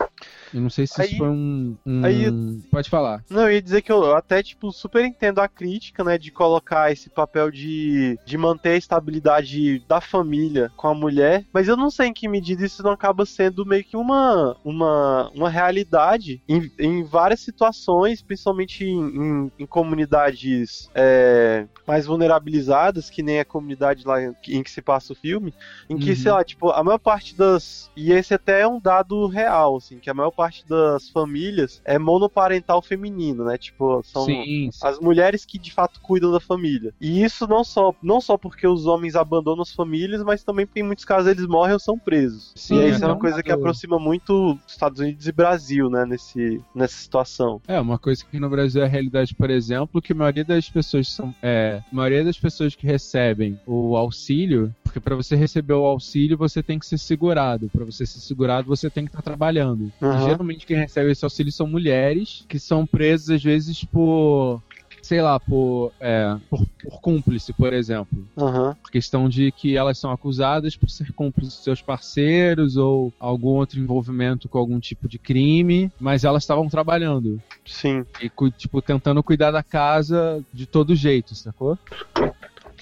Eu 0.53 0.61
não 0.61 0.69
sei 0.69 0.87
se 0.87 1.01
Aí- 1.01 1.09
isso 1.09 1.17
foi 1.17 1.29
um... 1.29 1.77
um- 1.87 2.05
aí- 2.05 2.31
Pode 2.71 2.91
falar. 2.91 3.25
Não, 3.31 3.43
eu 3.43 3.53
ia 3.53 3.63
dizer 3.63 3.81
que 3.83 3.91
eu 3.93 4.15
até, 4.15 4.43
tipo, 4.43 4.71
super 4.73 5.03
entendo 5.05 5.39
a 5.41 5.49
crítica, 5.49 6.03
né, 6.05 6.19
de 6.19 6.31
colocar 6.31 6.91
esse 6.93 7.09
papel 7.09 7.51
de, 7.51 8.19
de 8.27 8.37
manter 8.37 8.71
a 8.71 8.77
estabilidade 8.77 9.79
da 9.89 10.01
família 10.01 10.71
com 10.77 10.89
a 10.89 10.95
mulher, 10.95 11.45
mas 11.55 11.69
eu 11.69 11.77
não 11.77 11.89
sei 11.91 12.09
em 12.09 12.13
que 12.13 12.29
medida 12.29 12.65
isso 12.67 12.83
não 12.83 12.91
acaba 12.91 13.25
sendo 13.25 13.65
meio 13.65 13.85
que 13.85 13.97
uma, 13.97 14.57
uma, 14.65 15.31
uma 15.35 15.49
realidade 15.49 16.43
em, 16.49 16.71
em 16.79 17.03
várias 17.05 17.41
situações, 17.41 18.21
principalmente 18.21 18.85
em, 18.85 18.99
em- 19.01 19.53
em 19.61 19.67
comunidades 19.67 20.91
é, 20.95 21.67
mais 21.87 22.07
vulnerabilizadas, 22.07 23.09
que 23.09 23.23
nem 23.23 23.41
a 23.41 23.45
comunidade 23.45 23.90
lá 24.05 24.23
em, 24.23 24.33
que 24.43 24.71
se 24.71 24.83
passa 24.83 25.13
o 25.13 25.17
filme, 25.17 25.53
em 25.89 25.99
que, 25.99 26.11
Uhum. 26.11 26.17
sei 26.17 26.33
lá, 26.33 26.45
tipo, 26.45 26.71
a 26.71 26.83
maior 26.83 26.99
parte 26.99 27.37
das. 27.37 27.91
E 27.97 28.13
esse 28.13 28.35
até 28.35 28.61
é 28.63 28.69
um 28.69 28.81
dado 28.81 29.27
real, 29.27 29.77
assim, 29.77 29.99
que 30.01 30.11
a 30.11 30.15
maior 30.15 30.31
parte 30.31 30.67
das 30.67 31.09
famílias 31.11 31.81
é 31.85 31.99
monoparental 31.99 32.83
feminino, 32.83 33.45
né? 33.45 33.57
Tipo, 33.59 34.03
são 34.05 34.25
sim, 34.25 34.71
sim. 34.73 34.87
as 34.87 34.99
mulheres 34.99 35.45
que 35.45 35.59
de 35.59 35.73
fato 35.73 36.01
cuidam 36.03 36.31
da 36.33 36.41
família. 36.41 36.93
E 37.01 37.23
isso 37.23 37.47
não 37.47 37.65
só, 37.65 37.93
não 38.03 38.21
só 38.21 38.37
porque 38.39 38.67
os 38.67 38.87
homens 38.87 39.15
abandonam 39.17 39.63
as 39.63 39.73
famílias, 39.73 40.23
mas 40.23 40.43
também 40.45 40.67
porque 40.67 40.81
em 40.81 40.85
muitos 40.85 41.05
casos 41.05 41.31
eles 41.31 41.47
morrem 41.47 41.75
ou 41.75 41.81
são 41.81 41.99
presos. 41.99 42.53
Sim, 42.57 42.77
e 42.77 42.81
aí 42.81 42.91
é 42.91 42.91
isso 42.91 43.05
é 43.05 43.07
uma 43.07 43.15
um 43.15 43.19
coisa 43.19 43.43
que 43.43 43.49
dado- 43.49 43.59
aproxima 43.61 43.99
muito 43.99 44.59
Estados 44.67 45.01
Unidos 45.01 45.27
e 45.27 45.33
Brasil, 45.33 45.89
né? 45.91 46.05
Nesse, 46.07 46.61
nessa 46.75 46.97
situação. 46.97 47.61
É, 47.67 47.79
uma 47.81 47.99
coisa 47.99 48.25
que 48.25 48.39
no 48.41 48.49
Brasil 48.51 48.83
é 48.83 48.85
a 48.85 48.89
realidade, 48.89 49.35
por 49.35 49.51
exemplo, 49.51 50.01
que 50.01 50.13
a 50.13 50.17
maioria 50.17 50.45
das 50.45 50.69
pessoas 50.69 51.09
são. 51.09 51.35
É, 51.43 51.81
a 51.91 51.95
maioria 51.95 52.25
das 52.25 52.39
pessoas 52.39 52.75
que 52.75 52.87
recebem 52.87 53.59
o 53.67 53.80
auxílio, 53.97 54.75
porque 54.83 55.01
para 55.01 55.17
você 55.17 55.37
receber 55.37 55.75
o 55.75 55.85
auxílio 55.85 56.37
você 56.37 56.63
tem 56.63 56.79
que 56.79 56.87
ser 56.87 56.99
segurado. 56.99 57.69
Para 57.71 57.85
você 57.85 58.07
ser 58.07 58.21
segurado 58.21 58.69
você 58.69 58.91
tem 58.91 59.05
que 59.05 59.11
estar 59.11 59.23
trabalhando. 59.23 59.91
E 60.01 60.05
Aham. 60.05 60.21
geralmente 60.21 60.67
quem 60.67 60.77
recebe 60.77 61.11
esse 61.11 61.25
auxílio 61.25 61.53
são 61.53 61.67
mulheres 61.67 62.45
que 62.49 62.59
são 62.59 62.87
presas 62.87 63.37
às 63.37 63.43
vezes 63.43 63.85
por. 63.85 64.63
Sei 65.03 65.23
lá, 65.23 65.41
por, 65.41 65.93
é, 65.99 66.37
por, 66.51 66.61
por 66.83 67.01
cúmplice, 67.01 67.55
por 67.55 67.73
exemplo. 67.73 68.29
Aham. 68.37 68.77
Por 68.83 68.91
questão 68.91 69.31
de 69.31 69.51
que 69.51 69.77
elas 69.77 69.99
são 69.99 70.11
acusadas 70.11 70.77
por 70.77 70.91
ser 70.91 71.11
cúmplices 71.15 71.57
de 71.57 71.65
seus 71.65 71.81
parceiros 71.81 72.77
ou 72.77 73.13
algum 73.19 73.55
outro 73.55 73.81
envolvimento 73.81 74.49
com 74.49 74.59
algum 74.59 74.79
tipo 74.79 75.09
de 75.09 75.19
crime, 75.19 75.91
mas 75.99 76.23
elas 76.23 76.43
estavam 76.43 76.69
trabalhando 76.69 77.41
Sim. 77.65 78.05
e 78.21 78.31
tipo 78.53 78.83
tentando 78.83 79.23
cuidar 79.23 79.51
da 79.51 79.63
casa 79.63 80.45
de 80.53 80.67
todo 80.67 80.95
jeito, 80.95 81.35
sacou? 81.35 81.79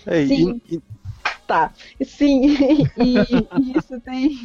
É, 0.07 0.23
e- 0.23 0.29
Sim. 0.29 0.61
e- 0.71 0.81
Tá, 1.49 1.73
sim, 2.05 2.45
e, 2.99 3.15
e 3.59 3.79
isso 3.79 3.99
tem. 4.03 4.39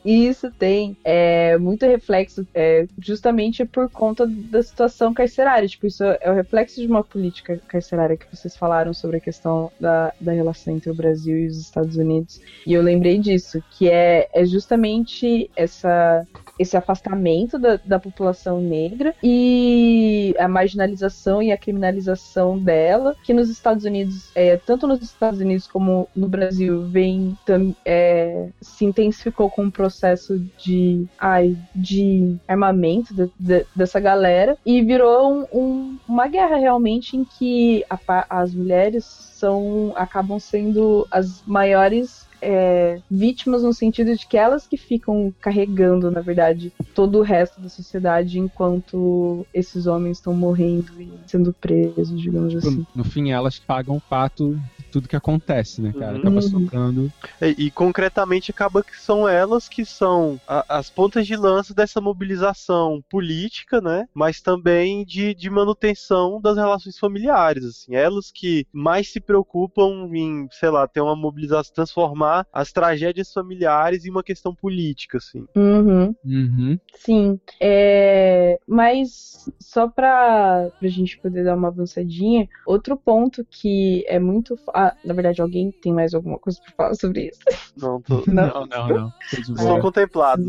isso 0.02 0.50
tem 0.52 0.96
é, 1.04 1.58
muito 1.58 1.84
reflexo 1.84 2.46
é, 2.54 2.88
justamente 2.98 3.66
por 3.66 3.90
conta 3.90 4.26
da 4.26 4.62
situação 4.62 5.12
carcerária. 5.12 5.68
Tipo, 5.68 5.86
isso 5.86 6.02
é 6.02 6.30
o 6.30 6.34
reflexo 6.34 6.80
de 6.80 6.86
uma 6.86 7.04
política 7.04 7.60
carcerária 7.68 8.16
que 8.16 8.24
vocês 8.34 8.56
falaram 8.56 8.94
sobre 8.94 9.18
a 9.18 9.20
questão 9.20 9.70
da, 9.78 10.10
da 10.18 10.32
relação 10.32 10.74
entre 10.74 10.90
o 10.90 10.94
Brasil 10.94 11.36
e 11.36 11.46
os 11.48 11.58
Estados 11.58 11.98
Unidos. 11.98 12.40
E 12.66 12.72
eu 12.72 12.80
lembrei 12.80 13.18
disso, 13.18 13.62
que 13.72 13.90
é, 13.90 14.30
é 14.32 14.46
justamente 14.46 15.50
essa 15.54 16.26
esse 16.58 16.76
afastamento 16.76 17.58
da, 17.58 17.78
da 17.84 17.98
população 17.98 18.60
negra 18.60 19.14
e 19.22 20.34
a 20.38 20.46
marginalização 20.46 21.42
e 21.42 21.50
a 21.50 21.58
criminalização 21.58 22.58
dela, 22.58 23.16
que 23.24 23.34
nos 23.34 23.48
Estados 23.48 23.84
Unidos, 23.84 24.30
é, 24.34 24.56
tanto 24.56 24.86
nos 24.86 25.02
Estados 25.02 25.40
Unidos 25.40 25.66
como 25.74 26.08
no 26.14 26.28
Brasil, 26.28 26.82
vem 26.86 27.36
é, 27.84 28.48
se 28.60 28.84
intensificou 28.84 29.50
com 29.50 29.66
o 29.66 29.72
processo 29.72 30.38
de, 30.56 31.04
ai, 31.18 31.56
de 31.74 32.36
armamento 32.46 33.12
de- 33.12 33.28
de- 33.36 33.66
dessa 33.74 33.98
galera 33.98 34.56
e 34.64 34.80
virou 34.82 35.32
um- 35.32 35.46
um- 35.52 35.98
uma 36.08 36.28
guerra 36.28 36.54
realmente 36.58 37.16
em 37.16 37.24
que 37.24 37.84
a 37.90 37.98
as 38.30 38.54
mulheres 38.54 39.04
são 39.04 39.92
acabam 39.96 40.38
sendo 40.38 41.06
as 41.10 41.42
maiores 41.44 42.23
é, 42.44 43.00
vítimas 43.10 43.62
no 43.62 43.72
sentido 43.72 44.14
de 44.14 44.26
que 44.26 44.36
elas 44.36 44.66
que 44.66 44.76
ficam 44.76 45.32
carregando, 45.40 46.10
na 46.10 46.20
verdade, 46.20 46.72
todo 46.94 47.18
o 47.18 47.22
resto 47.22 47.60
da 47.60 47.68
sociedade 47.68 48.38
enquanto 48.38 49.46
esses 49.52 49.86
homens 49.86 50.18
estão 50.18 50.34
morrendo 50.34 51.00
e 51.00 51.10
sendo 51.26 51.52
presos, 51.52 52.20
digamos 52.20 52.54
assim. 52.56 52.80
Tipo, 52.80 52.86
No 52.94 53.04
fim, 53.04 53.30
elas 53.30 53.58
pagam 53.58 53.96
o 53.96 54.00
pato 54.00 54.54
de 54.78 54.84
tudo 54.92 55.08
que 55.08 55.16
acontece, 55.16 55.80
né, 55.80 55.92
cara? 55.92 56.12
Uhum. 56.12 56.18
Acaba 56.20 56.34
Uhum. 56.36 56.42
socando. 56.42 57.12
E, 57.40 57.66
e 57.66 57.70
concretamente 57.70 58.50
acaba 58.50 58.82
que 58.82 58.96
são 59.00 59.28
elas 59.28 59.68
que 59.68 59.84
são 59.84 60.38
a- 60.46 60.64
as 60.78 60.90
pontas 60.90 61.26
de 61.26 61.36
lança 61.36 61.72
dessa 61.74 62.00
mobilização 62.00 63.02
política, 63.10 63.80
né? 63.80 64.04
Mas 64.14 64.40
também 64.40 65.04
de, 65.04 65.34
de 65.34 65.48
manutenção 65.50 66.40
das 66.40 66.56
relações 66.56 66.98
familiares, 66.98 67.64
assim. 67.64 67.94
Elas 67.94 68.30
que 68.32 68.66
mais 68.72 69.10
se 69.12 69.20
preocupam 69.20 70.08
em, 70.12 70.46
sei 70.52 70.70
lá, 70.70 70.86
ter 70.86 71.00
uma 71.00 71.16
mobilização, 71.16 71.72
transformar 71.74 72.33
as 72.52 72.72
tragédias 72.72 73.32
familiares 73.32 74.04
em 74.04 74.10
uma 74.10 74.22
questão 74.22 74.54
política, 74.54 75.18
assim. 75.18 75.44
Uhum. 75.54 76.14
Uhum. 76.24 76.78
Sim, 76.94 77.38
é, 77.60 78.58
mas 78.66 79.48
só 79.60 79.88
para 79.88 80.70
a 80.82 80.88
gente 80.88 81.18
poder 81.18 81.44
dar 81.44 81.56
uma 81.56 81.68
avançadinha, 81.68 82.48
outro 82.66 82.96
ponto 82.96 83.44
que 83.50 84.04
é 84.08 84.18
muito. 84.18 84.58
Ah, 84.72 84.94
na 85.04 85.14
verdade, 85.14 85.42
alguém 85.42 85.70
tem 85.70 85.92
mais 85.92 86.14
alguma 86.14 86.38
coisa 86.38 86.60
para 86.62 86.74
falar 86.74 86.94
sobre 86.94 87.28
isso? 87.28 87.40
Não, 87.76 88.00
tô, 88.00 88.22
Não, 88.26 88.66
não, 88.66 89.12
boa. 89.56 89.80
contemplado. 89.80 90.42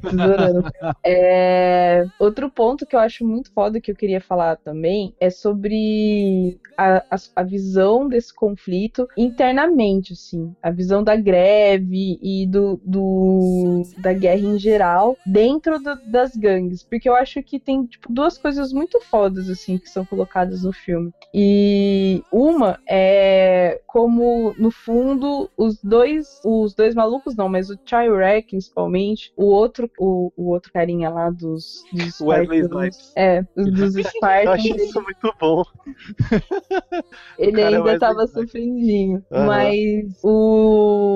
Tesourando. 0.00 0.62
É, 1.04 2.04
outro 2.18 2.50
ponto 2.50 2.86
que 2.86 2.94
eu 2.94 3.00
acho 3.00 3.26
muito 3.26 3.52
foda 3.52 3.80
que 3.80 3.90
eu 3.90 3.96
queria 3.96 4.20
falar 4.20 4.56
também 4.56 5.14
é 5.20 5.30
sobre 5.30 6.58
a, 6.76 6.98
a, 7.10 7.16
a 7.36 7.42
visão 7.42 8.08
desse 8.08 8.34
conflito 8.34 9.08
internamente, 9.16 10.12
assim. 10.12 10.54
A 10.62 10.70
visão 10.70 11.02
da 11.02 11.16
greve 11.22 12.18
e 12.22 12.46
do, 12.46 12.80
do- 12.84 13.82
da 13.98 14.12
guerra 14.12 14.40
em 14.40 14.58
geral 14.58 15.16
dentro 15.26 15.78
do- 15.78 16.00
das 16.10 16.34
gangues. 16.36 16.82
Porque 16.82 17.08
eu 17.08 17.14
acho 17.14 17.42
que 17.42 17.58
tem, 17.58 17.84
tipo, 17.86 18.12
duas 18.12 18.36
coisas 18.38 18.72
muito 18.72 19.00
fodas, 19.00 19.48
assim, 19.48 19.78
que 19.78 19.88
são 19.88 20.04
colocadas 20.04 20.62
no 20.62 20.72
filme. 20.72 21.10
E 21.34 22.22
uma 22.32 22.78
é 22.88 23.80
como, 23.86 24.54
no 24.58 24.70
fundo, 24.70 25.50
os 25.56 25.82
dois, 25.82 26.26
os 26.44 26.74
dois 26.74 26.94
malucos 26.94 27.36
não, 27.36 27.48
mas 27.48 27.70
o 27.70 27.78
Chirac, 27.86 28.46
principalmente, 28.48 29.32
o 29.36 29.44
outro, 29.46 29.90
o, 29.98 30.30
o 30.36 30.50
outro 30.50 30.72
carinha 30.72 31.10
lá 31.10 31.30
dos, 31.30 31.82
dos 31.92 32.20
Wesley 32.20 32.62
Spartans, 32.62 32.96
Snipes. 32.96 33.12
é, 33.16 33.42
dos, 33.56 33.92
dos 33.94 33.94
Eu 34.04 34.10
Spartans, 34.10 34.54
achei 34.54 34.70
ele, 34.72 34.82
isso 34.82 35.02
muito 35.02 35.34
bom. 35.40 35.62
ele 37.38 37.60
é 37.60 37.66
ainda 37.66 37.98
tava 37.98 38.26
sofrendinho, 38.26 39.22
Aham. 39.32 39.46
mas 39.46 40.18
o, 40.22 41.11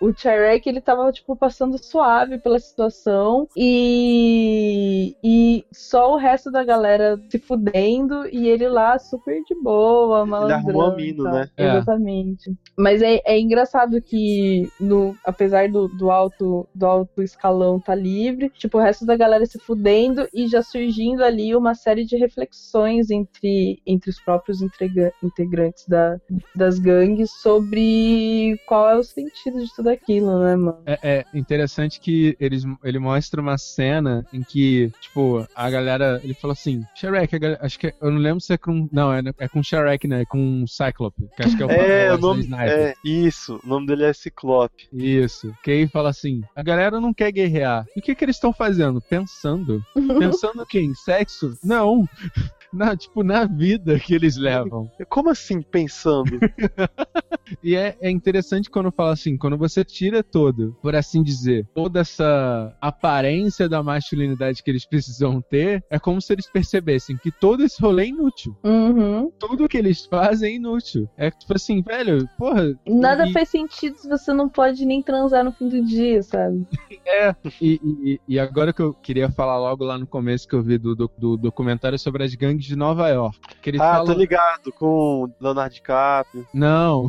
o 0.00 0.12
Chirac, 0.14 0.66
ele 0.68 0.80
tava, 0.80 1.10
tipo, 1.12 1.34
passando 1.36 1.82
suave 1.82 2.38
pela 2.38 2.58
situação 2.58 3.48
e, 3.56 5.16
e 5.22 5.64
só 5.72 6.12
o 6.12 6.16
resto 6.16 6.50
da 6.50 6.64
galera 6.64 7.20
se 7.28 7.38
fudendo 7.38 8.26
e 8.28 8.48
ele 8.48 8.68
lá 8.68 8.98
super 8.98 9.42
de 9.44 9.54
boa, 9.62 10.26
malandrão. 10.26 10.58
arrumou 10.58 10.82
a 10.82 10.92
e 10.92 10.96
mina, 10.96 11.24
tal. 11.24 11.32
né? 11.32 11.48
É. 11.56 11.68
Exatamente. 11.68 12.52
Mas 12.76 13.02
é, 13.02 13.20
é 13.24 13.38
engraçado 13.38 14.00
que, 14.00 14.70
no, 14.80 15.16
apesar 15.24 15.68
do, 15.68 15.88
do, 15.88 16.10
alto, 16.10 16.68
do 16.74 16.86
alto 16.86 17.22
escalão 17.22 17.80
tá 17.80 17.94
livre, 17.94 18.50
tipo, 18.50 18.78
o 18.78 18.80
resto 18.80 19.04
da 19.04 19.16
galera 19.16 19.44
se 19.46 19.58
fudendo 19.58 20.26
e 20.32 20.46
já 20.46 20.62
surgindo 20.62 21.22
ali 21.22 21.54
uma 21.54 21.74
série 21.74 22.04
de 22.04 22.16
reflexões 22.16 23.10
entre, 23.10 23.80
entre 23.86 24.10
os 24.10 24.20
próprios 24.20 24.60
integrantes 24.62 25.86
da, 25.86 26.18
das 26.54 26.78
gangues 26.78 27.30
sobre 27.42 28.58
qual 28.66 28.88
é 28.88 28.96
o 28.96 29.04
sentido 29.30 29.64
de 29.64 29.74
tudo 29.74 29.88
aquilo, 29.90 30.38
né, 30.42 30.56
mano? 30.56 30.78
É, 30.86 30.98
é 31.02 31.38
interessante 31.38 32.00
que 32.00 32.36
eles, 32.40 32.64
ele 32.84 32.98
mostra 32.98 33.40
uma 33.40 33.56
cena 33.58 34.24
em 34.32 34.42
que, 34.42 34.90
tipo, 35.00 35.46
a 35.54 35.70
galera. 35.70 36.20
Ele 36.22 36.34
fala 36.34 36.52
assim: 36.52 36.84
Shrek, 36.94 37.38
galera- 37.38 37.60
acho 37.64 37.78
que. 37.78 37.88
é- 37.88 37.94
Eu 38.00 38.10
não 38.10 38.18
lembro 38.18 38.40
se 38.40 38.52
é 38.52 38.58
com. 38.58 38.88
Não, 38.92 39.12
é, 39.12 39.22
é 39.38 39.48
com 39.48 39.62
Shrek, 39.62 40.06
né? 40.08 40.22
É 40.22 40.24
com 40.24 40.64
Cyclope. 40.66 41.28
Que 41.36 41.42
acho 41.44 41.56
que 41.56 41.62
é 41.62 41.66
o 41.66 41.70
É, 41.70 42.14
o 42.14 42.18
nome. 42.18 42.40
Sniper. 42.42 42.68
É, 42.68 42.94
isso. 43.04 43.60
O 43.64 43.68
nome 43.68 43.86
dele 43.86 44.04
é 44.04 44.12
Ciclope. 44.12 44.88
Isso. 44.92 45.54
Que 45.62 45.70
aí 45.70 45.88
fala 45.88 46.10
assim: 46.10 46.42
a 46.54 46.62
galera 46.62 47.00
não 47.00 47.12
quer 47.14 47.30
guerrear. 47.32 47.86
E 47.96 48.00
o 48.00 48.02
que, 48.02 48.14
que 48.14 48.24
eles 48.24 48.36
estão 48.36 48.52
fazendo? 48.52 49.00
Pensando. 49.00 49.82
Pensando 50.18 50.62
o 50.62 50.66
quê? 50.66 50.80
Em 50.80 50.94
sexo? 50.94 51.56
Não. 51.64 52.08
Na, 52.72 52.96
tipo, 52.96 53.24
na 53.24 53.46
vida 53.46 53.98
que 53.98 54.14
eles 54.14 54.36
levam. 54.36 54.88
Como 55.08 55.28
assim, 55.28 55.60
pensando? 55.60 56.38
E 57.62 57.76
é, 57.76 57.96
é 58.00 58.10
interessante 58.10 58.70
quando 58.70 58.90
fala 58.90 59.12
assim, 59.12 59.36
quando 59.36 59.56
você 59.56 59.84
tira 59.84 60.22
todo, 60.22 60.76
por 60.82 60.94
assim 60.94 61.22
dizer, 61.22 61.66
toda 61.74 62.00
essa 62.00 62.76
aparência 62.80 63.68
da 63.68 63.82
masculinidade 63.82 64.62
que 64.62 64.70
eles 64.70 64.86
precisam 64.86 65.40
ter, 65.40 65.84
é 65.90 65.98
como 65.98 66.20
se 66.20 66.32
eles 66.32 66.50
percebessem 66.50 67.16
que 67.16 67.30
todo 67.30 67.62
esse 67.62 67.80
rolê 67.80 68.04
é 68.04 68.08
inútil. 68.08 68.56
Uhum. 68.64 69.30
Tudo 69.38 69.68
que 69.68 69.78
eles 69.78 70.06
fazem 70.06 70.52
é 70.52 70.56
inútil. 70.56 71.08
É 71.16 71.30
tipo 71.30 71.54
assim, 71.54 71.82
velho, 71.82 72.28
porra. 72.38 72.74
Nada 72.86 73.28
e, 73.28 73.32
faz 73.32 73.48
sentido 73.48 73.96
se 73.96 74.08
você 74.08 74.32
não 74.32 74.48
pode 74.48 74.84
nem 74.84 75.02
transar 75.02 75.44
no 75.44 75.52
fim 75.52 75.68
do 75.68 75.84
dia, 75.84 76.22
sabe? 76.22 76.66
e, 77.60 77.80
e, 77.82 78.20
e 78.28 78.38
agora 78.38 78.72
que 78.72 78.82
eu 78.82 78.94
queria 78.94 79.30
falar 79.30 79.58
logo 79.58 79.84
lá 79.84 79.98
no 79.98 80.06
começo 80.06 80.48
que 80.48 80.54
eu 80.54 80.62
vi 80.62 80.78
do, 80.78 80.94
do, 80.94 81.10
do 81.16 81.36
documentário 81.36 81.98
sobre 81.98 82.24
as 82.24 82.34
gangues 82.34 82.64
de 82.64 82.76
Nova 82.76 83.08
York. 83.08 83.38
Que 83.60 83.70
eles 83.70 83.80
ah, 83.80 83.92
falam... 83.92 84.06
tô 84.06 84.12
ligado. 84.12 84.72
Com 84.72 85.30
Leonardo 85.40 85.74
DiCaprio. 85.74 86.46
Não, 86.52 87.08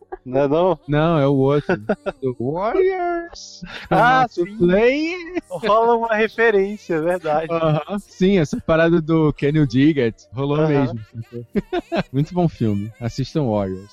Não 0.25 0.41
é 0.41 0.47
não? 0.47 0.79
não, 0.87 1.19
é 1.19 1.27
o 1.27 1.33
outro. 1.33 1.77
Do 2.21 2.35
Warriors. 2.39 3.61
Ah, 3.89 4.25
to 4.27 4.45
sim. 4.45 4.57
Play. 4.57 5.15
Rola 5.49 5.95
uma 5.95 6.15
referência, 6.15 6.95
é 6.95 7.01
verdade. 7.01 7.47
Aham. 7.51 7.99
Sim, 7.99 8.37
essa 8.37 8.59
parada 8.61 9.01
do 9.01 9.33
Kenny 9.33 9.65
Diggett 9.65 10.27
rolou 10.33 10.57
Aham. 10.57 10.67
mesmo. 10.67 10.99
Muito 12.11 12.33
bom 12.33 12.47
filme. 12.47 12.91
Assistam 12.99 13.43
Warriors. 13.49 13.91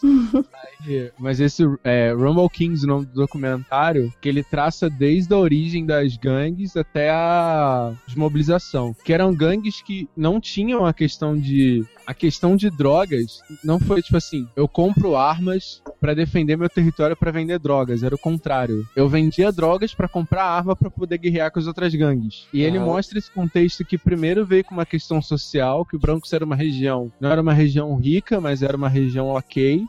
Aí, 0.84 1.10
mas 1.18 1.40
esse 1.40 1.64
é, 1.84 2.12
Rumble 2.12 2.48
Kings, 2.50 2.84
o 2.84 2.88
nome 2.88 3.06
do 3.06 3.14
documentário, 3.14 4.12
que 4.20 4.28
ele 4.28 4.42
traça 4.42 4.88
desde 4.90 5.32
a 5.34 5.38
origem 5.38 5.84
das 5.86 6.16
gangues 6.16 6.76
até 6.76 7.10
a 7.10 7.92
desmobilização. 8.06 8.94
Que 9.04 9.12
eram 9.12 9.34
gangues 9.34 9.80
que 9.82 10.08
não 10.16 10.40
tinham 10.40 10.84
a 10.84 10.92
questão 10.92 11.36
de. 11.36 11.84
A 12.06 12.14
questão 12.14 12.56
de 12.56 12.70
drogas 12.70 13.42
não 13.62 13.78
foi 13.78 14.00
tipo 14.00 14.16
assim, 14.16 14.48
eu 14.56 14.66
compro 14.66 15.14
armas 15.14 15.82
pra 16.00 16.14
defender 16.18 16.56
meu 16.56 16.68
território 16.68 17.16
pra 17.16 17.30
vender 17.30 17.58
drogas. 17.58 18.02
Era 18.02 18.14
o 18.14 18.18
contrário. 18.18 18.86
Eu 18.94 19.08
vendia 19.08 19.50
drogas 19.50 19.94
pra 19.94 20.08
comprar 20.08 20.44
arma 20.44 20.76
pra 20.76 20.90
poder 20.90 21.18
guerrear 21.18 21.50
com 21.50 21.58
as 21.58 21.66
outras 21.66 21.94
gangues. 21.94 22.46
E 22.52 22.62
ele 22.62 22.78
mostra 22.78 23.18
esse 23.18 23.30
contexto 23.30 23.84
que 23.84 23.96
primeiro 23.96 24.44
veio 24.44 24.64
com 24.64 24.74
uma 24.74 24.86
questão 24.86 25.22
social, 25.22 25.84
que 25.84 25.96
o 25.96 25.98
Brancos 25.98 26.32
era 26.32 26.44
uma 26.44 26.56
região, 26.56 27.10
não 27.20 27.30
era 27.30 27.40
uma 27.40 27.52
região 27.52 27.94
rica, 27.96 28.40
mas 28.40 28.62
era 28.62 28.76
uma 28.76 28.88
região 28.88 29.28
ok. 29.28 29.86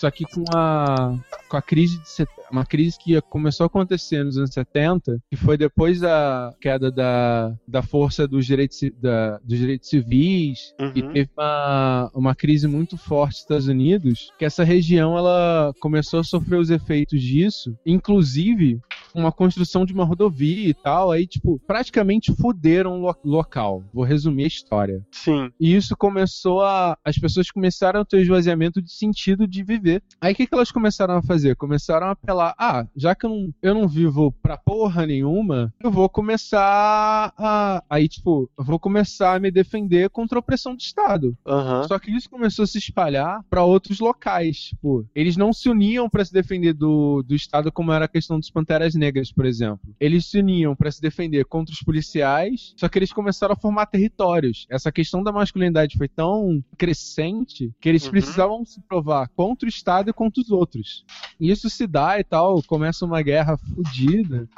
Só 0.00 0.10
que 0.10 0.24
com 0.24 0.44
a 0.54 1.14
com 1.48 1.56
a 1.56 1.62
crise 1.62 1.98
de 2.00 2.08
set- 2.08 2.28
uma 2.50 2.64
crise 2.64 2.96
que 2.98 3.20
começou 3.22 3.64
a 3.64 3.66
acontecer 3.66 4.24
nos 4.24 4.36
anos 4.38 4.52
70, 4.52 5.18
que 5.28 5.36
foi 5.36 5.56
depois 5.58 5.98
da 6.00 6.54
queda 6.60 6.90
da, 6.92 7.52
da 7.66 7.82
força 7.82 8.26
dos 8.26 8.46
direitos, 8.46 8.78
da, 9.00 9.38
dos 9.38 9.58
direitos 9.58 9.88
civis, 9.88 10.72
e 10.94 11.02
Uhum. 11.02 11.12
teve 11.12 11.30
uma, 11.36 12.10
uma 12.14 12.34
crise 12.36 12.66
muito 12.68 12.96
forte 12.96 13.32
nos 13.34 13.38
Estados 13.40 13.66
Unidos, 13.68 14.30
que 14.38 14.44
essa 14.44 14.62
região 14.64 15.18
ela 15.18 15.72
começou 15.80 16.20
a 16.20 16.24
sofrer 16.24 16.58
os 16.60 16.70
efeitos 16.70 17.20
disso, 17.20 17.76
inclusive 17.84 18.80
uma 19.14 19.32
construção 19.32 19.84
de 19.84 19.92
uma 19.92 20.04
rodovia 20.04 20.68
e 20.68 20.74
tal, 20.74 21.10
aí 21.10 21.26
tipo, 21.26 21.58
praticamente 21.66 22.32
fuderam 22.34 22.98
o 23.00 23.06
lo- 23.06 23.16
local. 23.24 23.84
Vou 23.92 24.04
resumir 24.04 24.44
a 24.44 24.48
história. 24.48 25.04
Sim. 25.10 25.50
E 25.60 25.74
isso 25.74 25.96
começou 25.96 26.62
a. 26.62 26.96
As 27.04 27.16
pessoas 27.18 27.50
começaram 27.50 28.00
a 28.00 28.04
ter 28.04 28.20
esvaziamento 28.22 28.80
de 28.82 28.92
sentido 28.92 29.46
de 29.46 29.62
viver. 29.62 30.02
Aí 30.20 30.32
o 30.32 30.36
que, 30.36 30.46
que 30.46 30.54
elas 30.54 30.70
começaram 30.72 31.14
a 31.14 31.22
fazer? 31.22 31.56
Começaram 31.56 32.06
a 32.08 32.10
apelar: 32.12 32.54
ah, 32.58 32.86
já 32.96 33.14
que 33.14 33.26
eu 33.26 33.30
não, 33.30 33.54
eu 33.62 33.74
não 33.74 33.88
vivo 33.88 34.32
pra 34.42 34.56
porra 34.56 35.06
nenhuma, 35.06 35.72
eu 35.82 35.90
vou 35.90 36.08
começar 36.08 37.32
a. 37.36 37.82
Aí, 37.88 38.08
tipo, 38.08 38.50
eu 38.58 38.64
vou 38.64 38.78
começar 38.78 39.34
a 39.34 39.40
me 39.40 39.50
defender 39.50 40.10
contra 40.10 40.38
a 40.38 40.40
opressão 40.40 40.74
do 40.74 40.80
Estado. 40.80 41.36
Aham. 41.46 41.84
Só 41.86 41.98
que 41.98 42.10
isso 42.10 42.28
começou 42.30 42.62
a 42.62 42.66
se 42.66 42.78
espalhar 42.78 43.42
pra 43.48 43.64
outros 43.64 44.00
locais. 44.00 44.56
Tipo, 44.70 45.06
eles 45.14 45.36
não 45.36 45.52
se 45.52 45.68
uniam 45.68 46.08
pra 46.08 46.24
se 46.24 46.32
defender 46.32 46.72
do, 46.72 47.22
do 47.22 47.34
Estado, 47.34 47.70
como 47.72 47.92
era 47.92 48.04
a 48.04 48.08
questão 48.08 48.38
dos 48.38 48.50
Panteras 48.50 48.94
negras, 49.00 49.32
por 49.32 49.44
exemplo. 49.46 49.80
Eles 49.98 50.26
se 50.26 50.38
uniam 50.38 50.76
para 50.76 50.90
se 50.92 51.00
defender 51.00 51.44
contra 51.46 51.72
os 51.72 51.80
policiais, 51.80 52.74
só 52.76 52.88
que 52.88 52.98
eles 52.98 53.12
começaram 53.12 53.54
a 53.54 53.56
formar 53.56 53.86
territórios. 53.86 54.66
Essa 54.70 54.92
questão 54.92 55.22
da 55.22 55.32
masculinidade 55.32 55.96
foi 55.98 56.06
tão 56.08 56.62
crescente 56.78 57.72
que 57.80 57.88
eles 57.88 58.04
Uhum. 58.04 58.10
precisavam 58.10 58.64
se 58.64 58.80
provar 58.82 59.28
contra 59.34 59.66
o 59.66 59.68
Estado 59.68 60.10
e 60.10 60.12
contra 60.12 60.40
os 60.42 60.50
outros. 60.50 61.04
E 61.40 61.50
isso 61.50 61.68
se 61.70 61.86
dá 61.86 62.20
e 62.20 62.24
tal, 62.24 62.62
começa 62.64 63.04
uma 63.06 63.22
guerra 63.22 63.56
fodida. 63.56 64.48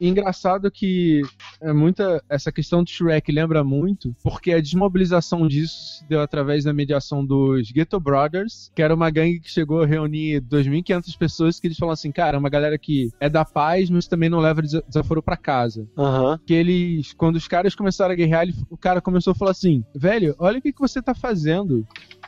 Engraçado 0.00 0.70
que 0.70 1.20
é 1.60 1.72
muita 1.74 2.22
essa 2.28 2.50
questão 2.50 2.82
do 2.82 2.88
Shrek 2.88 3.30
lembra 3.30 3.62
muito, 3.62 4.14
porque 4.22 4.52
a 4.52 4.60
desmobilização 4.60 5.46
disso 5.46 5.98
se 5.98 6.08
deu 6.08 6.20
através 6.22 6.64
da 6.64 6.72
mediação 6.72 7.24
dos 7.24 7.70
Ghetto 7.70 8.00
Brothers, 8.00 8.70
que 8.74 8.80
era 8.82 8.94
uma 8.94 9.10
gangue 9.10 9.40
que 9.40 9.50
chegou 9.50 9.82
a 9.82 9.86
reunir 9.86 10.40
2.500 10.40 11.18
pessoas 11.18 11.60
que 11.60 11.66
eles 11.66 11.76
falam 11.76 11.92
assim, 11.92 12.10
cara, 12.10 12.36
é 12.36 12.40
uma 12.40 12.48
galera 12.48 12.78
que 12.78 13.10
é 13.20 13.28
da 13.28 13.44
paz, 13.44 13.69
mas 13.90 14.08
também 14.08 14.28
não 14.28 14.40
leva 14.40 14.60
desa- 14.62 14.82
desaforo 14.88 15.22
pra 15.22 15.36
casa. 15.36 15.86
Aham. 15.96 16.38
Que 16.44 16.54
eles, 16.54 17.12
quando 17.12 17.36
os 17.36 17.46
caras 17.46 17.74
começaram 17.74 18.12
a 18.12 18.16
guerrear, 18.16 18.42
ele- 18.42 18.54
o 18.68 18.76
cara 18.76 19.00
começou 19.00 19.30
a 19.32 19.34
falar 19.34 19.52
assim, 19.52 19.84
velho, 19.94 20.34
olha 20.38 20.58
o 20.58 20.62
que, 20.62 20.72
que 20.72 20.80
você 20.80 21.00
tá 21.00 21.14
fazendo. 21.14 21.86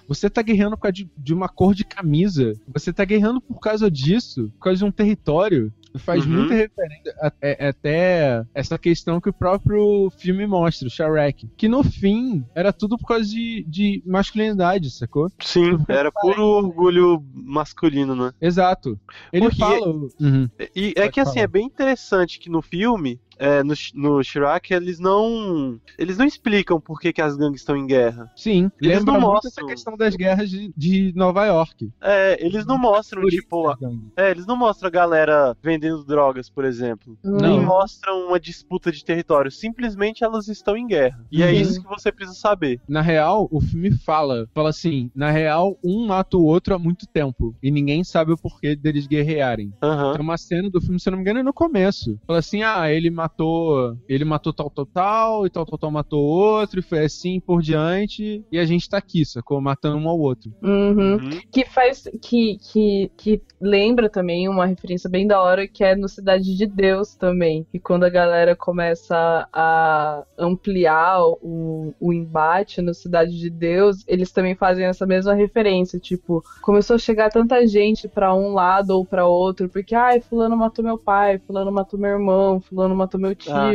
Você 0.09 0.28
tá 0.28 0.43
guerreando 0.43 0.76
por 0.76 0.82
causa 0.82 0.93
de, 0.95 1.11
de 1.16 1.32
uma 1.34 1.49
cor 1.49 1.74
de 1.74 1.84
camisa. 1.84 2.53
Você 2.72 2.93
tá 2.93 3.05
guerreando 3.05 3.40
por 3.40 3.59
causa 3.61 3.90
disso, 3.90 4.51
por 4.59 4.64
causa 4.64 4.78
de 4.80 4.84
um 4.84 4.90
território. 4.90 5.72
Faz 5.99 6.24
Uhum. 6.24 6.32
muita 6.32 6.55
referência 6.55 7.14
a- 7.20 7.32
é- 7.40 7.68
até 7.68 8.45
essa 8.55 8.78
questão 8.78 9.20
que 9.20 9.28
o 9.28 9.32
próprio 9.32 10.11
filme 10.18 10.47
mostra, 10.47 10.88
o 10.88 10.90
Shrek. 10.90 11.49
Que 11.57 11.68
no 11.68 11.82
fim 11.84 12.45
era 12.55 12.72
tudo 12.72 12.97
por 12.97 13.07
causa 13.07 13.24
de, 13.26 13.64
de 13.68 14.03
masculinidade, 14.07 14.90
sacou? 14.90 15.30
Sim, 15.40 15.78
era 15.88 16.11
puro 16.11 16.43
orgulho 16.43 17.22
masculino, 17.34 18.14
né? 18.16 18.32
Exato. 18.40 18.99
Ele 19.32 19.47
Porque- 19.47 19.59
fala. 19.61 19.86
Uhum. 20.20 20.49
E 20.74 20.93
é 20.97 21.03
Pode 21.03 21.12
que 21.12 21.20
assim, 21.20 21.34
falar. 21.34 21.45
é 21.45 21.47
bem 21.49 21.66
interessante 21.66 22.38
que 22.38 22.49
no 22.51 22.62
filme, 22.62 23.20
é, 23.39 23.62
no, 23.62 23.74
no 23.95 24.22
Shrek, 24.22 24.72
eles 24.72 24.99
não. 24.99 25.78
Eles 25.99 26.18
não 26.18 26.26
explicam 26.26 26.80
por 26.80 27.01
que, 27.01 27.12
que 27.12 27.22
as 27.22 27.37
gangues 27.37 27.61
estão 27.61 27.76
em 27.76 27.87
guerra. 27.87 28.30
Sim, 28.37 28.70
Eles 28.80 28.99
lembra 28.99 29.14
não 29.14 29.20
muito 29.20 29.33
mostram. 29.45 29.51
essa 29.51 29.66
questão 29.66 29.97
das 29.97 30.14
guerras 30.16 30.51
de, 30.51 30.72
de 30.76 31.12
Nova 31.14 31.45
York. 31.47 31.91
É, 32.01 32.45
eles 32.45 32.64
não 32.66 32.78
mostram, 32.78 33.22
tipo, 33.26 33.68
a- 33.68 33.76
é, 34.16 34.30
eles 34.30 34.47
não 34.47 34.57
mostram 34.57 34.89
a 34.89 34.91
galera 34.91 35.57
vendendo 35.62 36.05
drogas, 36.05 36.49
por 36.51 36.64
exemplo. 36.64 37.16
Não. 37.22 37.41
Nem 37.41 37.61
mostram 37.64 38.26
uma 38.28 38.39
disputa 38.41 38.91
de 38.91 39.05
território. 39.05 39.51
Simplesmente 39.51 40.24
elas 40.24 40.49
estão 40.49 40.76
em 40.76 40.87
guerra. 40.87 41.24
E 41.30 41.43
é 41.43 41.47
Uhum. 41.47 41.53
isso 41.53 41.83
que 41.83 41.89
você 41.89 42.11
precisa 42.12 42.39
saber. 42.39 42.80
Na 42.89 43.01
real, 43.01 43.49
o 43.51 43.61
filme 43.61 43.91
fala, 43.91 44.47
fala 44.55 44.70
assim, 44.70 45.11
na 45.14 45.30
real, 45.30 45.78
um 45.85 46.07
mata 46.07 46.37
o 46.37 46.45
outro 46.45 46.74
há 46.74 46.78
muito 46.78 47.07
tempo. 47.07 47.55
E 47.62 47.70
ninguém 47.70 48.03
sabe 48.05 48.33
o 48.33 48.37
porquê 48.37 48.74
deles 48.76 49.07
guerrearem. 49.07 49.72
Aham. 49.83 50.12
Tem 50.12 50.20
uma 50.20 50.37
cena 50.37 50.68
do 50.70 50.80
filme, 50.80 50.99
se 51.01 51.09
eu 51.09 51.12
não 51.12 51.18
me 51.18 51.22
engano, 51.22 51.41
é 51.41 51.43
no 51.43 51.53
começo. 51.53 52.18
Fala 52.26 52.39
assim, 52.39 52.62
ah, 52.62 52.91
ele 52.91 53.11
matou. 53.22 53.96
Ele 54.08 54.24
matou 54.24 54.52
tal, 54.52 54.70
tal, 54.70 54.86
tal, 54.86 55.46
e 55.46 55.50
tal, 55.50 55.64
tal, 55.64 55.78
tal 55.78 55.90
matou 55.90 56.22
outro, 56.22 56.80
e 56.80 56.82
foi 56.82 57.04
assim 57.04 57.40
por 57.40 57.62
diante. 57.62 58.44
E 58.50 58.58
a 58.58 58.64
gente 58.64 58.88
tá 58.88 58.98
aqui, 58.98 59.24
sacou? 59.24 59.60
Matando 59.60 59.96
um 59.96 60.08
ao 60.08 60.18
outro. 60.18 60.52
Uhum. 60.62 61.14
Uhum. 61.14 61.40
Que 61.50 61.64
faz. 61.64 62.08
Que, 62.20 62.58
que, 62.58 63.10
que 63.16 63.42
lembra 63.60 64.08
também 64.08 64.48
uma 64.48 64.66
referência 64.66 65.08
bem 65.08 65.26
da 65.26 65.40
hora 65.40 65.66
que 65.66 65.84
é 65.84 65.94
no 65.94 66.08
Cidade 66.08 66.56
de 66.56 66.66
Deus 66.66 67.14
também. 67.14 67.66
E 67.72 67.78
quando 67.78 68.04
a 68.04 68.10
galera 68.10 68.56
começa 68.56 69.48
a 69.52 70.24
ampliar 70.38 71.22
o, 71.40 71.94
o 72.00 72.12
embate 72.12 72.82
no 72.82 72.94
Cidade 72.94 73.38
de 73.38 73.50
Deus, 73.50 74.04
eles 74.06 74.32
também 74.32 74.54
fazem 74.54 74.84
essa 74.84 75.06
mesma 75.06 75.34
referência. 75.34 75.98
Tipo, 75.98 76.42
começou 76.62 76.96
a 76.96 76.98
chegar 76.98 77.30
tanta 77.30 77.66
gente 77.66 78.08
pra 78.08 78.34
um 78.34 78.52
lado 78.52 78.90
ou 78.90 79.04
pra 79.04 79.26
outro, 79.26 79.68
porque, 79.68 79.94
ai, 79.94 80.20
Fulano 80.20 80.56
matou 80.56 80.84
meu 80.84 80.98
pai, 80.98 81.38
Fulano 81.38 81.72
matou 81.72 81.98
meu 81.98 82.10
irmão, 82.10 82.60
Fulano 82.60 82.94
matou 82.94 83.11
meu 83.20 83.34
tio 83.34 83.52
Ah, 83.52 83.72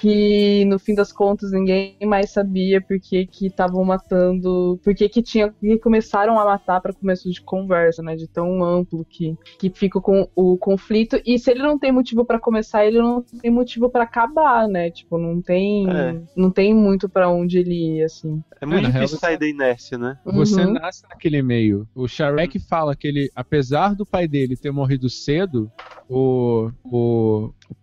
que 0.00 0.64
no 0.66 0.78
fim 0.78 0.94
das 0.94 1.12
contas 1.12 1.50
ninguém 1.52 1.96
mais 2.04 2.30
sabia 2.32 2.80
por 2.80 2.98
que 3.00 3.26
que 3.26 3.46
estavam 3.46 3.84
matando, 3.84 4.78
por 4.82 4.94
que 4.94 5.08
que 5.08 5.22
tinha 5.22 5.52
que 5.52 5.78
começaram 5.78 6.38
a 6.38 6.44
matar 6.44 6.80
para 6.80 6.92
começo 6.92 7.30
de 7.30 7.40
conversa, 7.42 8.02
né, 8.02 8.14
de 8.16 8.26
tão 8.28 8.62
amplo 8.64 9.04
que 9.08 9.34
que 9.58 9.70
fica 9.70 10.00
com 10.00 10.28
o 10.34 10.56
conflito 10.58 11.20
e 11.24 11.38
se 11.38 11.50
ele 11.50 11.62
não 11.62 11.78
tem 11.78 11.92
motivo 11.92 12.24
para 12.24 12.38
começar, 12.38 12.84
ele 12.86 12.98
não 12.98 13.22
tem 13.22 13.50
motivo 13.50 13.88
para 13.90 14.04
acabar, 14.04 14.68
né? 14.68 14.90
Tipo, 14.90 15.18
não 15.18 15.40
tem 15.40 15.90
É. 15.90 16.20
não 16.36 16.50
tem 16.50 16.74
muito 16.74 17.08
para 17.08 17.28
onde 17.28 17.58
ele 17.58 17.98
ir 17.98 18.04
assim. 18.04 18.42
É 18.60 18.66
muito 18.66 18.82
real, 18.82 18.92
difícil 18.92 19.18
você- 19.18 19.26
sair 19.26 19.38
da 19.38 19.46
inércia, 19.48 19.98
né? 19.98 20.18
Você 20.24 20.64
Uhum. 20.64 20.72
nasce 20.74 21.02
naquele 21.08 21.42
meio. 21.42 21.86
O 21.94 22.06
Shrek 22.08 22.58
fala 22.58 22.96
que 22.96 23.06
ele, 23.08 23.30
apesar 23.34 23.94
do 23.94 24.04
pai 24.06 24.26
dele 24.26 24.56
ter 24.56 24.70
morrido 24.70 25.08
cedo, 25.10 25.70
o, 26.08 26.70
o, 26.84 27.52
o 27.68 27.74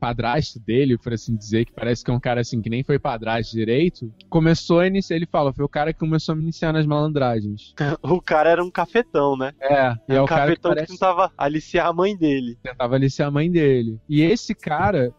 padrasto 0.00 0.58
dele, 0.60 0.96
por 0.96 1.12
assim 1.12 1.36
dizer, 1.36 1.66
que 1.66 1.72
parece 1.72 2.04
que 2.04 2.10
é 2.10 2.14
um 2.14 2.20
cara 2.20 2.40
assim 2.40 2.60
que 2.60 2.70
nem 2.70 2.82
foi 2.82 2.98
padrasto 2.98 3.54
direito, 3.54 4.12
começou 4.28 4.80
a 4.80 4.86
iniciar. 4.86 5.16
Ele 5.16 5.26
fala, 5.26 5.52
foi 5.52 5.64
o 5.64 5.68
cara 5.68 5.92
que 5.92 5.98
começou 5.98 6.32
a 6.32 6.36
me 6.36 6.42
iniciar 6.42 6.72
nas 6.72 6.86
malandragens. 6.86 7.74
O 8.02 8.20
cara 8.20 8.50
era 8.50 8.64
um 8.64 8.70
cafetão, 8.70 9.36
né? 9.36 9.52
É, 9.60 9.92
e 10.08 10.12
é 10.12 10.14
Era 10.14 10.20
o 10.20 10.24
um 10.24 10.26
cara 10.26 10.54
que 10.54 10.60
cafetão 10.60 10.74
que, 10.74 10.92
tentava 10.92 11.32
aliciar 11.36 11.88
a 11.88 11.92
mãe 11.92 12.16
dele. 12.16 12.56
tentava 12.62 12.94
aliciar 12.94 13.28
a 13.28 13.30
mãe 13.30 13.50
dele. 13.50 13.98
E 14.08 14.22
esse 14.22 14.54
cara, 14.54 15.12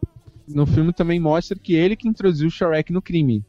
no 0.47 0.66
filme 0.66 0.93
também 0.93 1.20
mostra 1.20 1.58
que 1.58 1.76
ele 1.76 1.95
que 1.95 2.08
introduziu 2.08 2.47
o 2.47 2.51
Shrek 2.51 2.91
no 2.91 3.01
crime. 3.01 3.43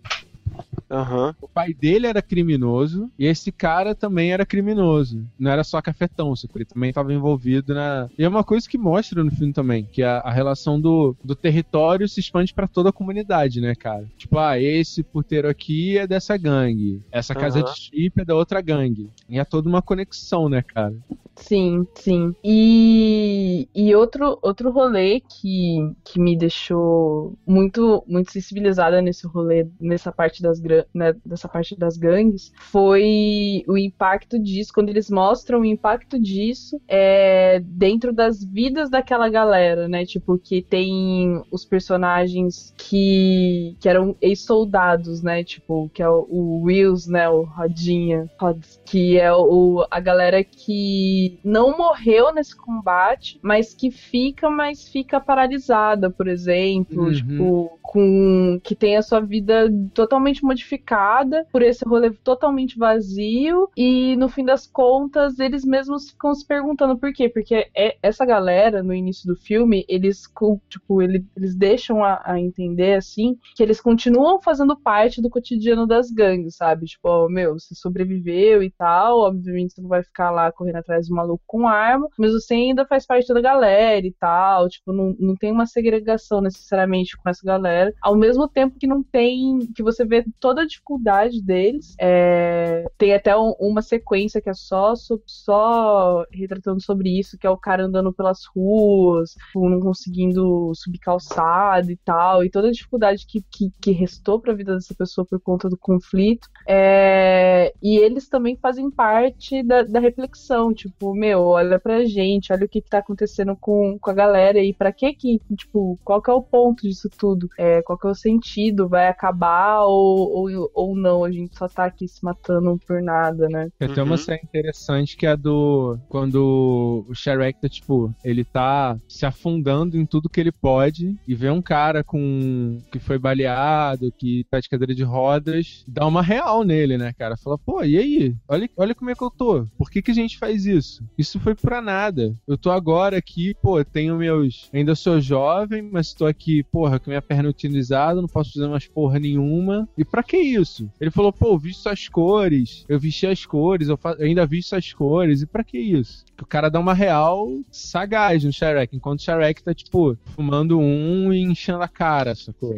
Aham. 0.90 1.34
O 1.40 1.48
pai 1.48 1.74
dele 1.74 2.06
era 2.06 2.22
criminoso 2.22 3.10
e 3.18 3.26
esse 3.26 3.52
cara 3.52 3.94
também 3.94 4.32
era 4.32 4.46
criminoso. 4.46 5.24
Não 5.38 5.50
era 5.50 5.62
só 5.62 5.80
cafetão, 5.82 6.32
ele 6.54 6.64
também 6.64 6.88
estava 6.88 7.12
envolvido 7.12 7.74
na. 7.74 8.08
E 8.18 8.24
é 8.24 8.28
uma 8.28 8.42
coisa 8.42 8.68
que 8.68 8.78
mostra 8.78 9.22
no 9.22 9.30
filme 9.30 9.52
também, 9.52 9.86
que 9.92 10.02
a, 10.02 10.18
a 10.18 10.30
relação 10.30 10.80
do, 10.80 11.14
do 11.22 11.34
território 11.34 12.08
se 12.08 12.20
expande 12.20 12.54
pra 12.54 12.66
toda 12.66 12.88
a 12.88 12.92
comunidade, 12.92 13.60
né, 13.60 13.74
cara? 13.74 14.06
Tipo, 14.16 14.38
ah, 14.38 14.58
esse 14.58 15.02
puteiro 15.02 15.48
aqui 15.48 15.98
é 15.98 16.06
dessa 16.06 16.36
gangue, 16.36 17.02
essa 17.12 17.34
casa 17.34 17.60
Aham. 17.60 17.64
de 17.64 17.78
chip 17.78 18.20
é 18.20 18.24
da 18.24 18.34
outra 18.34 18.60
gangue. 18.60 19.10
E 19.28 19.38
é 19.38 19.44
toda 19.44 19.68
uma 19.68 19.82
conexão, 19.82 20.48
né, 20.48 20.62
cara? 20.62 20.94
Sim, 21.36 21.86
sim. 21.94 22.34
E, 22.44 23.68
e 23.74 23.94
outro, 23.94 24.38
outro 24.42 24.70
rolê 24.70 25.20
que, 25.20 25.78
que 26.04 26.20
me 26.20 26.36
deixou 26.36 27.34
muito, 27.46 28.04
muito 28.06 28.32
sensibilizada 28.32 29.00
nesse 29.00 29.26
rolê, 29.26 29.66
nessa 29.80 30.10
parte 30.10 30.37
das, 30.42 30.60
gra- 30.60 30.86
né, 30.94 31.14
dessa 31.24 31.48
parte 31.48 31.76
das 31.76 31.96
gangues, 31.96 32.52
foi 32.56 33.62
o 33.66 33.76
impacto 33.76 34.38
disso, 34.38 34.72
quando 34.72 34.88
eles 34.88 35.10
mostram 35.10 35.60
o 35.60 35.64
impacto 35.64 36.18
disso 36.20 36.80
é, 36.88 37.60
dentro 37.60 38.12
das 38.12 38.44
vidas 38.44 38.90
daquela 38.90 39.28
galera, 39.28 39.88
né? 39.88 40.04
Tipo, 40.04 40.38
que 40.38 40.62
tem 40.62 41.42
os 41.50 41.64
personagens 41.64 42.72
que, 42.76 43.76
que 43.80 43.88
eram 43.88 44.16
ex-soldados, 44.20 45.22
né? 45.22 45.44
Tipo, 45.44 45.88
que 45.92 46.02
é 46.02 46.08
o, 46.08 46.26
o 46.28 46.62
Wills, 46.62 47.10
né? 47.10 47.28
O 47.28 47.42
Rodinha, 47.42 48.28
Rods, 48.40 48.80
que 48.84 49.18
é 49.18 49.32
o, 49.32 49.86
a 49.90 50.00
galera 50.00 50.42
que 50.44 51.38
não 51.44 51.76
morreu 51.76 52.32
nesse 52.32 52.56
combate, 52.56 53.38
mas 53.42 53.74
que 53.74 53.90
fica, 53.90 54.48
mas 54.50 54.88
fica 54.88 55.20
paralisada, 55.20 56.10
por 56.10 56.26
exemplo, 56.28 57.08
Uhum. 57.08 57.12
tipo, 57.12 57.78
com 57.82 58.60
que 58.62 58.74
tem 58.74 58.96
a 58.96 59.02
sua 59.02 59.20
vida 59.20 59.70
totalmente 59.94 60.27
modificada 60.44 61.46
por 61.52 61.62
esse 61.62 61.84
rolê 61.86 62.10
totalmente 62.10 62.78
vazio 62.78 63.68
e 63.76 64.16
no 64.16 64.28
fim 64.28 64.44
das 64.44 64.66
contas 64.66 65.38
eles 65.38 65.64
mesmos 65.64 66.10
ficam 66.10 66.34
se 66.34 66.46
perguntando 66.46 66.98
por 66.98 67.12
quê, 67.12 67.28
porque 67.28 67.68
é 67.76 67.96
essa 68.02 68.24
galera 68.24 68.82
no 68.82 68.94
início 68.94 69.26
do 69.26 69.36
filme, 69.40 69.84
eles 69.88 70.22
tipo, 70.68 71.02
ele- 71.02 71.24
eles 71.36 71.54
deixam 71.54 72.04
a, 72.04 72.20
a 72.24 72.38
entender 72.40 72.94
assim 72.94 73.36
que 73.54 73.62
eles 73.62 73.80
continuam 73.80 74.40
fazendo 74.40 74.76
parte 74.78 75.20
do 75.20 75.30
cotidiano 75.30 75.86
das 75.86 76.10
gangues, 76.10 76.56
sabe? 76.56 76.86
Tipo, 76.86 77.08
ó, 77.08 77.28
meu, 77.28 77.54
você 77.58 77.74
sobreviveu 77.74 78.62
e 78.62 78.70
tal, 78.70 79.20
obviamente 79.20 79.74
você 79.74 79.80
não 79.82 79.88
vai 79.88 80.02
ficar 80.02 80.30
lá 80.30 80.50
correndo 80.52 80.76
atrás 80.76 81.08
do 81.08 81.14
maluco 81.14 81.42
com 81.46 81.66
arma, 81.66 82.08
mas 82.18 82.32
você 82.32 82.54
ainda 82.54 82.86
faz 82.86 83.06
parte 83.06 83.32
da 83.32 83.40
galera 83.40 84.06
e 84.06 84.12
tal, 84.18 84.68
tipo, 84.68 84.92
não, 84.92 85.14
não 85.18 85.34
tem 85.36 85.52
uma 85.52 85.66
segregação 85.66 86.40
necessariamente 86.40 87.16
com 87.16 87.28
essa 87.28 87.44
galera, 87.44 87.92
ao 88.02 88.16
mesmo 88.16 88.48
tempo 88.48 88.78
que 88.78 88.86
não 88.86 89.02
tem, 89.02 89.58
que 89.74 89.82
você 89.82 90.04
vê 90.04 90.17
toda 90.40 90.62
a 90.62 90.66
dificuldade 90.66 91.42
deles, 91.42 91.94
é, 92.00 92.84
tem 92.98 93.14
até 93.14 93.36
um- 93.36 93.54
uma 93.60 93.82
sequência 93.82 94.40
que 94.40 94.48
é 94.50 94.54
só, 94.54 94.94
só 95.26 96.24
retratando 96.32 96.80
sobre 96.82 97.18
isso, 97.18 97.38
que 97.38 97.46
é 97.46 97.50
o 97.50 97.56
cara 97.56 97.84
andando 97.84 98.12
pelas 98.12 98.40
ruas, 98.54 99.30
tipo, 99.32 99.68
não 99.68 99.80
conseguindo 99.80 100.72
subir 100.74 100.98
calçada 100.98 101.90
e 101.92 101.96
tal, 102.04 102.44
e 102.44 102.50
toda 102.50 102.68
a 102.68 102.72
dificuldade 102.72 103.26
que, 103.26 103.42
que, 103.50 103.70
que 103.80 103.90
restou 103.92 104.40
pra 104.40 104.54
vida 104.54 104.74
dessa 104.74 104.94
pessoa 104.94 105.26
por 105.26 105.40
conta 105.40 105.68
do 105.68 105.76
conflito. 105.78 106.48
É, 106.66 107.72
e 107.82 107.98
eles 107.98 108.28
também 108.28 108.56
fazem 108.60 108.90
parte 108.90 109.62
da, 109.62 109.82
da 109.82 110.00
reflexão, 110.00 110.72
tipo, 110.74 111.14
meu, 111.14 111.40
olha 111.42 111.78
pra 111.80 112.04
gente, 112.04 112.52
olha 112.52 112.64
o 112.66 112.68
que, 112.68 112.80
que 112.82 112.88
tá 112.90 112.98
acontecendo 112.98 113.56
com, 113.56 113.98
com 114.00 114.10
a 114.10 114.14
galera 114.14 114.58
e 114.62 114.74
pra 114.74 114.92
que 114.92 115.14
que, 115.14 115.40
tipo, 115.56 115.98
qual 116.04 116.20
que 116.22 116.30
é 116.30 116.34
o 116.34 116.42
ponto 116.42 116.82
disso 116.82 117.08
tudo? 117.18 117.48
É, 117.58 117.82
qual 117.82 117.98
que 117.98 118.06
é 118.06 118.10
o 118.10 118.14
sentido? 118.14 118.88
Vai 118.88 119.08
acabar 119.08 119.82
ou, 119.84 120.07
ou 120.08 120.50
ou, 120.50 120.70
ou 120.74 120.96
não, 120.96 121.24
a 121.24 121.30
gente 121.32 121.56
só 121.56 121.68
tá 121.68 121.84
aqui 121.86 122.06
se 122.08 122.24
matando 122.24 122.78
por 122.86 123.02
nada, 123.02 123.48
né? 123.48 123.68
Tem 123.78 123.86
até 123.86 124.02
uma 124.02 124.16
Uhum. 124.16 124.16
cena 124.16 124.38
interessante 124.42 125.16
que 125.16 125.24
é 125.26 125.30
a 125.30 125.36
do. 125.36 125.96
Quando 126.08 127.04
o 127.08 127.14
Shrek 127.14 127.60
tá, 127.60 127.68
tipo, 127.68 128.12
ele 128.24 128.44
tá 128.44 128.96
se 129.08 129.24
afundando 129.24 129.96
em 129.96 130.04
tudo 130.04 130.28
que 130.28 130.40
ele 130.40 130.50
pode 130.50 131.16
e 131.26 131.34
vê 131.34 131.48
um 131.50 131.62
cara 131.62 132.02
com. 132.02 132.82
que 132.90 132.98
foi 132.98 133.18
baleado, 133.18 134.12
que 134.18 134.44
tá 134.50 134.58
de 134.58 134.68
cadeira 134.68 134.94
de 134.94 135.04
rodas, 135.04 135.84
dá 135.86 136.06
uma 136.06 136.22
real 136.22 136.64
nele, 136.64 136.98
né, 136.98 137.12
cara? 137.16 137.36
Fala, 137.36 137.56
pô, 137.58 137.84
e 137.84 137.96
aí? 137.96 138.34
Olha, 138.48 138.68
olha 138.76 138.94
como 138.94 139.10
é 139.10 139.14
que 139.14 139.22
eu 139.22 139.30
tô. 139.30 139.64
Por 139.76 139.90
que, 139.90 140.02
que 140.02 140.10
a 140.10 140.14
gente 140.14 140.38
faz 140.38 140.66
isso? 140.66 141.04
Isso 141.16 141.38
foi 141.38 141.54
pra 141.54 141.80
nada. 141.80 142.34
Eu 142.48 142.58
tô 142.58 142.70
agora 142.70 143.16
aqui, 143.16 143.54
pô, 143.62 143.84
tenho 143.84 144.16
meus. 144.16 144.68
Ainda 144.72 144.94
sou 144.96 145.20
jovem, 145.20 145.82
mas 145.82 146.12
tô 146.14 146.26
aqui, 146.26 146.64
porra, 146.64 146.98
com 146.98 147.10
minha 147.10 147.22
perna 147.22 147.48
utilizada, 147.48 148.20
não 148.20 148.28
posso 148.28 148.52
fazer 148.54 148.66
mais 148.68 148.88
porra 148.88 149.18
nenhuma. 149.20 149.88
E 149.98 150.04
pra 150.04 150.22
que 150.22 150.36
isso? 150.36 150.88
Ele 151.00 151.10
falou, 151.10 151.32
pô, 151.32 151.48
eu 151.54 151.58
visto 151.58 151.88
as 151.88 152.08
cores, 152.08 152.84
eu 152.88 153.00
vesti 153.00 153.26
as 153.26 153.44
cores, 153.44 153.88
eu, 153.88 153.96
fa- 153.96 154.14
eu 154.16 154.26
ainda 154.26 154.46
visto 154.46 154.76
as 154.76 154.92
cores, 154.92 155.42
e 155.42 155.46
pra 155.46 155.64
que 155.64 155.76
isso? 155.76 156.24
Que 156.36 156.44
o 156.44 156.46
cara 156.46 156.68
dá 156.70 156.78
uma 156.78 156.94
real 156.94 157.48
sagaz 157.72 158.44
no 158.44 158.52
Shrek, 158.52 158.94
enquanto 158.94 159.18
o 159.18 159.22
Shrek 159.22 159.60
tá, 159.60 159.74
tipo, 159.74 160.16
fumando 160.36 160.78
um 160.78 161.32
e 161.32 161.40
enchendo 161.42 161.82
a 161.82 161.88
cara, 161.88 162.36
sacou? 162.36 162.76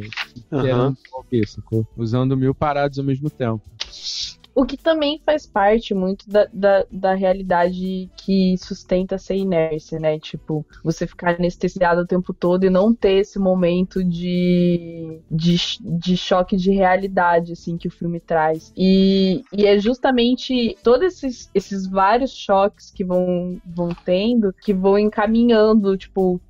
Aham. 0.50 0.62
Querendo 0.62 0.96
morrer, 1.12 1.46
sacou? 1.46 1.86
Usando 1.94 2.34
mil 2.38 2.54
paradas 2.54 2.98
ao 2.98 3.04
mesmo 3.04 3.28
tempo. 3.28 3.60
O 4.54 4.64
que 4.64 4.76
também 4.76 5.20
faz 5.24 5.46
parte 5.46 5.94
muito 5.94 6.28
da, 6.28 6.48
da, 6.52 6.84
da 6.90 7.14
realidade 7.14 8.08
que 8.30 8.56
sustenta 8.58 9.16
essa 9.16 9.34
inércia, 9.34 9.98
né? 9.98 10.16
Tipo, 10.16 10.64
você 10.84 11.04
ficar 11.04 11.34
anestesiado 11.34 12.02
o 12.02 12.06
tempo 12.06 12.32
todo 12.32 12.64
e 12.64 12.70
não 12.70 12.94
ter 12.94 13.14
esse 13.14 13.40
momento 13.40 14.04
de, 14.04 15.20
de, 15.28 15.56
de 15.80 16.16
choque 16.16 16.56
de 16.56 16.70
realidade, 16.70 17.54
assim, 17.54 17.76
que 17.76 17.88
o 17.88 17.90
filme 17.90 18.20
traz. 18.20 18.72
E, 18.76 19.42
e 19.52 19.66
é 19.66 19.76
justamente 19.80 20.78
todos 20.80 21.06
esses, 21.14 21.50
esses 21.52 21.88
vários 21.88 22.30
choques 22.30 22.92
que 22.92 23.04
vão, 23.04 23.60
vão 23.66 23.88
tendo 24.04 24.54
que 24.62 24.72
vão 24.72 24.96
encaminhando, 24.96 25.96
tipo, 25.96 26.40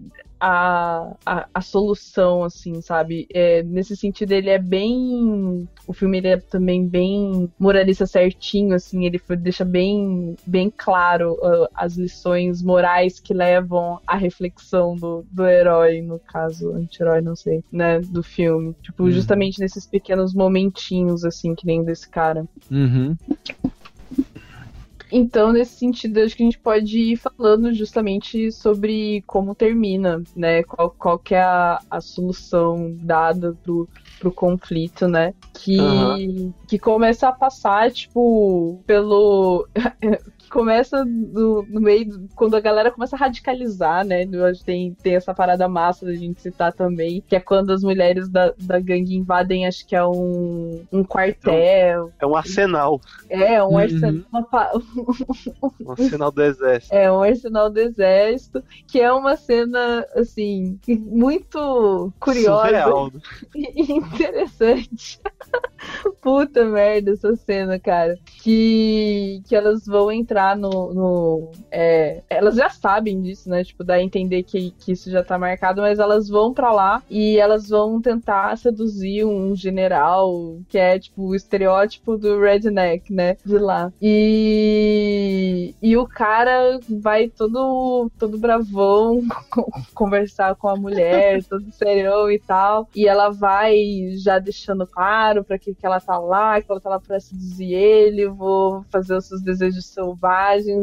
a, 0.40 1.14
a, 1.24 1.48
a 1.52 1.60
solução, 1.60 2.42
assim, 2.42 2.80
sabe? 2.80 3.28
É, 3.32 3.62
nesse 3.62 3.94
sentido, 3.94 4.32
ele 4.32 4.48
é 4.48 4.58
bem. 4.58 5.68
O 5.86 5.92
filme 5.92 6.18
ele 6.18 6.28
é 6.28 6.36
também 6.38 6.86
bem 6.88 7.52
moralista 7.58 8.06
certinho, 8.06 8.74
assim, 8.74 9.04
ele 9.04 9.20
deixa 9.38 9.64
bem, 9.64 10.34
bem 10.46 10.72
claro 10.74 11.36
ah, 11.42 11.69
as 11.74 11.96
lições 11.96 12.62
morais 12.62 13.20
que 13.20 13.32
levam 13.32 13.98
à 14.06 14.16
reflexão 14.16 14.94
do, 14.96 15.24
do 15.30 15.46
herói, 15.46 16.02
no 16.02 16.20
caso, 16.28 16.72
anti-herói, 16.74 17.20
não 17.20 17.36
sei, 17.36 17.62
né? 17.72 18.00
Do 18.00 18.22
filme. 18.22 18.74
Tipo, 18.82 19.04
Uhum. 19.04 19.10
justamente 19.10 19.58
nesses 19.60 19.86
pequenos 19.86 20.34
momentinhos, 20.34 21.24
assim, 21.24 21.54
que 21.54 21.66
nem 21.66 21.82
desse 21.84 22.08
cara. 22.10 22.44
Uhum. 22.70 23.16
Então, 25.12 25.52
nesse 25.52 25.76
sentido, 25.78 26.20
acho 26.20 26.36
que 26.36 26.42
a 26.42 26.46
gente 26.46 26.60
pode 26.60 26.96
ir 26.96 27.16
falando 27.16 27.74
justamente 27.74 28.52
sobre 28.52 29.22
como 29.26 29.56
termina, 29.56 30.22
né? 30.36 30.62
Qual, 30.62 30.94
qual 30.96 31.18
que 31.18 31.34
é 31.34 31.42
a, 31.42 31.80
a 31.90 32.00
solução 32.00 32.96
dada 33.02 33.56
pro, 33.64 33.88
pro 34.20 34.32
conflito, 34.32 35.08
né? 35.08 35.34
Que, 35.64 35.80
Aham. 35.80 36.52
que 36.68 36.78
começa 36.78 37.28
a 37.28 37.32
passar, 37.32 37.90
tipo, 37.90 38.80
pelo. 38.86 39.66
começa 40.50 41.04
no, 41.04 41.62
no 41.68 41.80
meio. 41.80 42.06
do- 42.08 42.28
Quando 42.34 42.56
a 42.56 42.60
galera 42.60 42.90
começa 42.90 43.16
a 43.16 43.18
radicalizar, 43.18 44.04
né? 44.04 44.24
Tem, 44.64 44.92
tem 44.94 45.14
essa 45.14 45.32
parada 45.32 45.68
massa 45.68 46.04
da 46.06 46.14
gente 46.14 46.40
citar 46.42 46.72
também, 46.72 47.22
que 47.26 47.36
é 47.36 47.40
quando 47.40 47.70
as 47.70 47.82
mulheres 47.82 48.28
da, 48.28 48.52
da 48.58 48.78
gangue 48.80 49.14
invadem, 49.16 49.66
acho 49.66 49.86
que 49.86 49.94
é 49.96 50.04
um, 50.04 50.82
um 50.92 51.04
quartel. 51.04 52.12
É 52.18 52.26
um 52.26 52.36
arsenal. 52.36 53.00
É, 53.28 53.62
um 53.62 53.68
Uhum. 53.70 53.78
arsenal. 53.78 54.24
uma 54.32 54.42
Um 55.80 55.90
arsenal 55.92 56.30
do 56.30 56.42
exército. 56.42 56.94
É 56.94 57.10
um 57.12 57.22
arsenal 57.22 57.70
do 57.70 57.78
exército, 57.78 58.62
que 58.86 59.00
é 59.00 59.12
uma 59.12 59.36
cena, 59.36 60.04
assim, 60.16 60.78
muito 60.88 62.12
curiosa 62.18 62.66
Surreal. 62.66 63.12
e 63.54 63.92
interessante. 63.92 65.20
Puta 66.20 66.64
merda, 66.64 67.12
essa 67.12 67.34
cena, 67.36 67.78
cara. 67.78 68.18
Que, 68.42 69.42
que 69.48 69.54
elas 69.56 69.86
vão 69.86 70.10
entrar 70.10 70.39
no. 70.56 70.94
no 70.94 71.50
é, 71.70 72.22
elas 72.28 72.56
já 72.56 72.68
sabem 72.68 73.20
disso, 73.20 73.48
né? 73.48 73.64
Tipo, 73.64 73.84
dá 73.84 73.94
a 73.94 74.02
entender 74.02 74.42
que, 74.42 74.70
que 74.72 74.92
isso 74.92 75.10
já 75.10 75.22
tá 75.22 75.38
marcado, 75.38 75.80
mas 75.80 75.98
elas 75.98 76.28
vão 76.28 76.52
pra 76.52 76.72
lá 76.72 77.02
e 77.08 77.38
elas 77.38 77.68
vão 77.68 78.00
tentar 78.00 78.56
seduzir 78.56 79.24
um 79.24 79.54
general 79.54 80.58
que 80.68 80.78
é, 80.78 80.98
tipo, 80.98 81.28
o 81.28 81.34
estereótipo 81.34 82.16
do 82.16 82.40
redneck, 82.40 83.12
né? 83.12 83.36
De 83.44 83.58
lá. 83.58 83.92
E, 84.00 85.74
e 85.82 85.96
o 85.96 86.06
cara 86.06 86.78
vai 86.88 87.28
todo, 87.28 88.10
todo 88.18 88.38
bravão 88.38 89.22
conversar 89.94 90.54
com 90.56 90.68
a 90.68 90.76
mulher, 90.76 91.42
todo 91.44 91.70
serião 91.72 92.30
e 92.30 92.38
tal. 92.38 92.88
E 92.94 93.06
ela 93.06 93.30
vai 93.30 93.74
já 94.16 94.38
deixando 94.38 94.86
claro 94.86 95.44
pra 95.44 95.58
que, 95.58 95.74
que 95.74 95.86
ela 95.86 96.00
tá 96.00 96.18
lá, 96.18 96.60
que 96.60 96.70
ela 96.70 96.80
tá 96.80 96.90
lá 96.90 97.00
pra 97.00 97.20
seduzir 97.20 97.72
ele, 97.72 98.28
vou 98.28 98.84
fazer 98.90 99.14
os 99.14 99.26
seus 99.26 99.42
desejos 99.42 99.86
selvagens, 99.86 100.29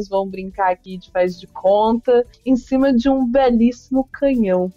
vão 0.10 0.28
brincar 0.28 0.72
aqui 0.72 0.98
de 0.98 1.10
faz 1.12 1.40
de 1.40 1.48
conta, 1.48 2.26
em 2.46 2.56
cima 2.56 2.94
de 2.94 3.10
um 3.10 3.26
belíssimo 3.26 4.08
canhão. 4.12 4.72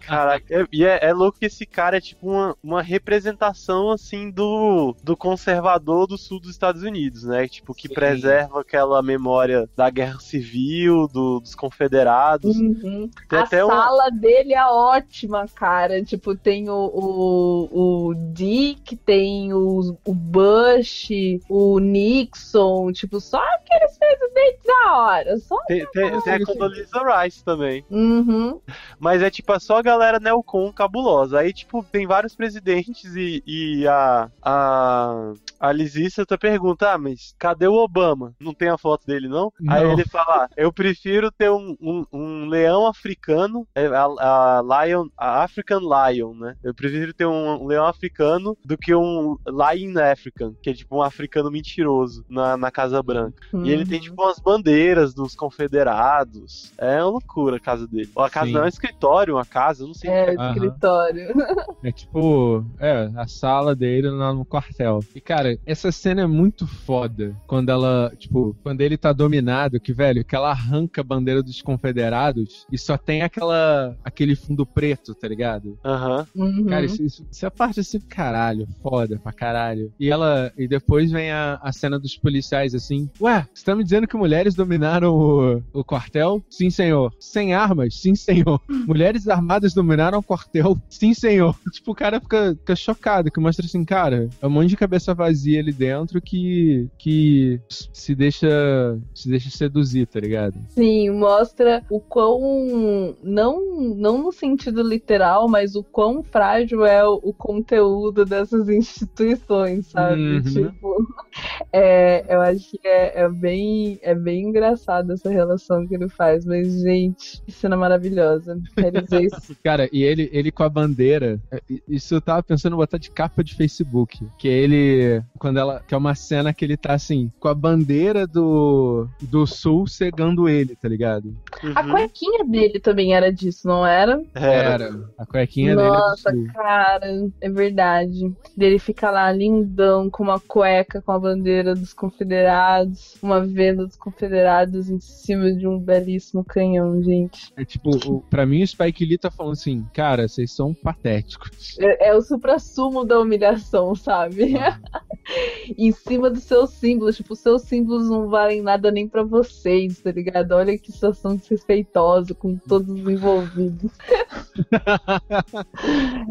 Caraca, 0.00 0.68
e 0.72 0.84
é, 0.84 1.06
é 1.06 1.12
louco 1.12 1.38
que 1.38 1.46
esse 1.46 1.66
cara 1.66 1.96
é 1.96 2.00
tipo 2.00 2.28
uma, 2.28 2.56
uma 2.62 2.82
representação 2.82 3.90
assim 3.90 4.30
do, 4.30 4.94
do 5.02 5.16
conservador 5.16 6.06
do 6.06 6.16
sul 6.18 6.40
dos 6.40 6.50
Estados 6.50 6.82
Unidos, 6.82 7.24
né? 7.24 7.46
Tipo, 7.48 7.74
que 7.74 7.88
Sim. 7.88 7.94
preserva 7.94 8.60
aquela 8.60 9.02
memória 9.02 9.68
da 9.76 9.90
guerra 9.90 10.20
civil, 10.20 11.08
do- 11.08 11.40
dos 11.40 11.54
confederados. 11.54 12.56
Uhum. 12.56 13.10
A 13.30 13.40
até 13.40 13.64
um- 13.64 13.68
sala 13.68 14.10
dele 14.10 14.54
é 14.54 14.64
ótima, 14.64 15.46
cara. 15.54 16.02
Tipo, 16.04 16.34
tem 16.36 16.68
o, 16.68 16.74
o, 16.92 18.08
o 18.08 18.14
Dick, 18.32 18.96
tem 18.96 19.52
o, 19.52 19.96
o 20.04 20.14
Bush, 20.14 21.08
o 21.48 21.78
Nixon, 21.78 22.92
tipo, 22.92 23.20
só 23.20 23.40
aqueles 23.70 23.98
presidentes 23.98 24.64
da 24.64 24.96
hora. 24.96 25.38
Só. 25.38 25.56
Tem, 25.66 25.86
tem, 25.92 26.20
tem 26.20 26.32
a 26.34 26.44
Condoleezza 26.44 27.22
Rice 27.22 27.44
também. 27.44 27.84
Uhum. 27.90 28.60
Mas 28.98 29.22
é 29.22 29.30
tipo 29.30 29.58
só 29.60 29.78
a 29.78 29.82
galera 29.82 30.18
neocon 30.18 30.72
cabulosa. 30.72 31.40
Aí, 31.40 31.52
tipo, 31.52 31.84
tem 31.84 32.06
vários 32.06 32.34
presidentes 32.34 33.14
e, 33.14 33.42
e 33.46 33.86
a, 33.86 34.30
a, 34.42 35.32
a 35.58 35.72
Lisístrata 35.72 36.38
pergunta: 36.38 36.92
Ah, 36.92 36.98
mas 36.98 37.34
cadê 37.38 37.66
o 37.66 37.74
Obama? 37.74 38.34
Não 38.40 38.54
tem 38.54 38.68
a 38.68 38.78
foto 38.78 39.06
dele, 39.06 39.28
não? 39.28 39.52
Aí 39.68 39.84
Não. 39.84 39.92
ele 39.92 40.04
fala: 40.04 40.44
ah, 40.44 40.48
Eu 40.56 40.72
prefiro 40.72 41.30
ter 41.30 41.50
um, 41.50 41.76
um, 41.80 42.04
um 42.12 42.46
leão 42.48 42.86
africano, 42.86 43.66
é, 43.74 43.86
a, 43.86 44.04
a 44.04 44.84
Lion, 44.86 45.08
a 45.16 45.42
African 45.42 45.80
Lion, 45.80 46.34
né? 46.34 46.56
Eu 46.62 46.74
prefiro 46.74 47.12
ter 47.12 47.26
um, 47.26 47.62
um 47.62 47.66
leão 47.66 47.86
africano 47.86 48.56
do 48.64 48.78
que 48.78 48.94
um 48.94 49.36
Lion 49.46 49.98
African, 49.98 50.54
que 50.62 50.70
é 50.70 50.74
tipo 50.74 50.96
um 50.96 51.02
africano 51.02 51.50
mentiroso 51.50 52.24
na, 52.28 52.56
na 52.56 52.70
Casa 52.70 53.02
Branca. 53.02 53.40
E 53.52 53.70
ele 53.70 53.84
tem, 53.84 53.98
Uhum. 53.98 54.04
tipo, 54.04 54.22
umas 54.22 54.38
bandeiras 54.40 55.12
dos 55.14 55.34
confederados. 55.34 56.72
É 56.78 57.02
uma 57.02 57.10
loucura 57.10 57.56
a 57.56 57.60
casa 57.60 57.86
dele. 57.86 58.10
Ou 58.14 58.22
a 58.24 58.30
casa 58.30 58.46
Sim. 58.46 58.52
não 58.54 58.60
é 58.62 58.64
um 58.64 58.68
escritório, 58.68 59.34
uma 59.34 59.46
casa, 59.46 59.82
eu 59.82 59.86
não 59.88 59.94
sei. 59.94 60.10
É, 60.10 60.22
o 60.24 60.26
que 60.36 60.40
Aham. 60.40 60.52
escritório. 60.54 61.28
É 61.82 61.90
tipo, 61.92 62.62
é, 62.78 63.10
a 63.16 63.26
sala 63.26 63.74
dele 63.74 64.10
lá 64.10 64.34
no 64.34 64.44
quartel. 64.44 65.00
E, 65.14 65.20
cara, 65.20 65.56
essa 65.64 65.90
cena 65.90 66.20
é 66.22 66.26
muito 66.26 66.66
foda. 66.66 67.34
Quando 67.46 67.70
ela, 67.70 68.12
tipo, 68.18 68.54
quando 68.62 68.82
ele 68.82 68.98
tá 68.98 69.14
dominado, 69.14 69.80
que, 69.80 69.90
velho, 69.90 70.22
que 70.22 70.36
ela 70.36 70.50
arranca 70.50 71.00
a 71.00 71.04
bandeira 71.04 71.42
dos 71.42 71.62
confederados 71.62 72.66
e 72.70 72.76
só 72.78 72.98
tem 72.98 73.22
aquela, 73.22 73.96
aquele 74.04 74.36
fundo 74.36 74.66
preto, 74.66 75.14
tá 75.14 75.26
ligado? 75.26 75.78
Aham. 75.82 76.26
Uhum. 76.36 76.66
Cara, 76.66 76.84
isso, 76.84 77.02
isso, 77.02 77.26
isso 77.32 77.46
é 77.46 77.50
parte 77.50 77.80
assim, 77.80 77.98
caralho, 78.00 78.66
foda 78.82 79.18
pra 79.18 79.32
caralho. 79.32 79.90
E 79.98 80.10
ela, 80.10 80.52
e 80.58 80.68
depois 80.68 81.10
vem 81.10 81.30
a, 81.32 81.58
a 81.62 81.72
cena 81.72 81.98
dos 81.98 82.14
policiais 82.14 82.74
assim, 82.74 83.08
ué, 83.18 83.39
você 83.52 83.64
tá 83.64 83.74
me 83.74 83.84
dizendo 83.84 84.06
que 84.06 84.16
mulheres 84.16 84.54
dominaram 84.54 85.14
o, 85.14 85.62
o 85.72 85.84
quartel? 85.84 86.42
Sim, 86.48 86.70
senhor. 86.70 87.12
Sem 87.18 87.54
armas? 87.54 87.94
Sim, 88.00 88.14
senhor. 88.14 88.60
Mulheres 88.68 89.28
armadas 89.28 89.74
dominaram 89.74 90.18
o 90.18 90.22
quartel? 90.22 90.76
Sim, 90.88 91.14
senhor. 91.14 91.56
Tipo, 91.72 91.92
o 91.92 91.94
cara 91.94 92.20
fica, 92.20 92.54
fica 92.58 92.76
chocado, 92.76 93.30
que 93.30 93.40
mostra 93.40 93.64
assim, 93.64 93.84
cara, 93.84 94.28
é 94.40 94.46
um 94.46 94.50
monte 94.50 94.70
de 94.70 94.76
cabeça 94.76 95.14
vazia 95.14 95.60
ali 95.60 95.72
dentro 95.72 96.20
que, 96.20 96.88
que 96.98 97.60
se 97.68 98.14
deixa, 98.14 98.98
se 99.14 99.28
deixa 99.28 99.50
seduzir, 99.50 100.06
tá 100.06 100.20
ligado? 100.20 100.54
Sim, 100.68 101.10
mostra 101.10 101.84
o 101.88 102.00
quão. 102.00 103.14
Não, 103.22 103.80
não 103.94 104.18
no 104.18 104.32
sentido 104.32 104.82
literal, 104.82 105.48
mas 105.48 105.74
o 105.74 105.82
quão 105.82 106.22
frágil 106.22 106.84
é 106.84 107.06
o, 107.06 107.20
o 107.22 107.32
conteúdo 107.32 108.24
dessas 108.24 108.68
instituições, 108.68 109.86
sabe? 109.86 110.20
Uhum. 110.20 110.42
Tipo, 110.42 111.06
é, 111.72 112.24
eu 112.28 112.40
acho 112.40 112.70
que 112.78 112.86
é, 112.86 113.22
é 113.22 113.29
bem, 113.30 113.98
é 114.02 114.14
bem 114.14 114.44
engraçado 114.48 115.12
essa 115.12 115.30
relação 115.30 115.86
que 115.86 115.94
ele 115.94 116.08
faz. 116.08 116.44
Mas, 116.44 116.80
gente, 116.82 117.40
que 117.42 117.52
cena 117.52 117.76
maravilhosa. 117.76 118.58
Realizei 118.76 119.26
isso. 119.26 119.56
Cara, 119.62 119.88
e 119.92 120.02
ele, 120.02 120.28
ele 120.32 120.50
com 120.50 120.62
a 120.62 120.68
bandeira, 120.68 121.40
Isso 121.88 122.14
eu 122.14 122.20
tava 122.20 122.42
pensando 122.42 122.74
em 122.74 122.76
botar 122.76 122.98
de 122.98 123.10
capa 123.10 123.42
de 123.44 123.54
Facebook. 123.54 124.26
Que 124.38 124.48
é 124.48 124.52
ele. 124.52 125.22
Quando 125.38 125.58
ela. 125.58 125.80
Que 125.86 125.94
é 125.94 125.96
uma 125.96 126.14
cena 126.14 126.52
que 126.52 126.64
ele 126.64 126.76
tá 126.76 126.94
assim, 126.94 127.30
com 127.40 127.48
a 127.48 127.54
bandeira 127.54 128.26
do. 128.26 129.06
do 129.22 129.46
sul 129.46 129.86
cegando 129.86 130.48
ele, 130.48 130.76
tá 130.76 130.88
ligado? 130.88 131.34
A 131.74 131.82
Uhum. 131.82 131.90
cuequinha 131.90 132.44
dele 132.44 132.80
também 132.80 133.14
era 133.14 133.32
disso, 133.32 133.66
não 133.66 133.86
era? 133.86 134.22
Era. 134.34 135.00
A 135.18 135.26
cuequinha 135.26 135.74
Nossa, 135.74 136.30
dele 136.30 136.42
é 136.42 136.52
sul. 136.52 136.54
cara, 136.54 137.06
é 137.40 137.50
verdade. 137.50 138.32
Dele 138.56 138.78
fica 138.78 139.10
lá 139.10 139.30
lindão, 139.32 140.08
com 140.10 140.22
uma 140.22 140.40
cueca 140.40 141.00
com 141.02 141.12
a 141.12 141.18
bandeira 141.18 141.74
dos 141.74 141.92
confederados, 141.92 143.16
uma 143.26 143.44
venda 143.44 143.86
dos 143.86 143.96
confederados 143.96 144.88
em 144.88 145.00
cima 145.00 145.52
de 145.52 145.66
um 145.66 145.78
belíssimo 145.78 146.44
canhão, 146.44 147.02
gente. 147.02 147.52
É 147.56 147.64
tipo, 147.64 147.90
o, 148.08 148.20
pra 148.22 148.46
mim 148.46 148.62
o 148.62 148.66
Spike 148.66 149.04
Lee 149.04 149.18
tá 149.18 149.30
falando 149.30 149.52
assim, 149.52 149.86
cara, 149.94 150.26
vocês 150.26 150.52
são 150.52 150.74
patéticos. 150.74 151.78
É, 151.78 152.08
é 152.08 152.14
o 152.14 152.22
supra-sumo 152.22 153.04
da 153.04 153.18
humilhação, 153.20 153.94
sabe? 153.94 154.54
em 155.76 155.92
cima 155.92 156.30
dos 156.30 156.44
seus 156.44 156.70
símbolos, 156.70 157.16
tipo, 157.16 157.32
os 157.32 157.38
seus 157.38 157.62
símbolos 157.62 158.08
não 158.08 158.28
valem 158.28 158.62
nada 158.62 158.90
nem 158.90 159.08
pra 159.08 159.22
vocês, 159.22 160.00
tá 160.00 160.10
ligado? 160.10 160.52
Olha 160.52 160.76
que 160.76 160.92
situação 160.92 161.36
desrespeitosa 161.36 162.34
com 162.34 162.56
todos 162.56 162.88
os 162.88 163.08
envolvidos. 163.08 163.92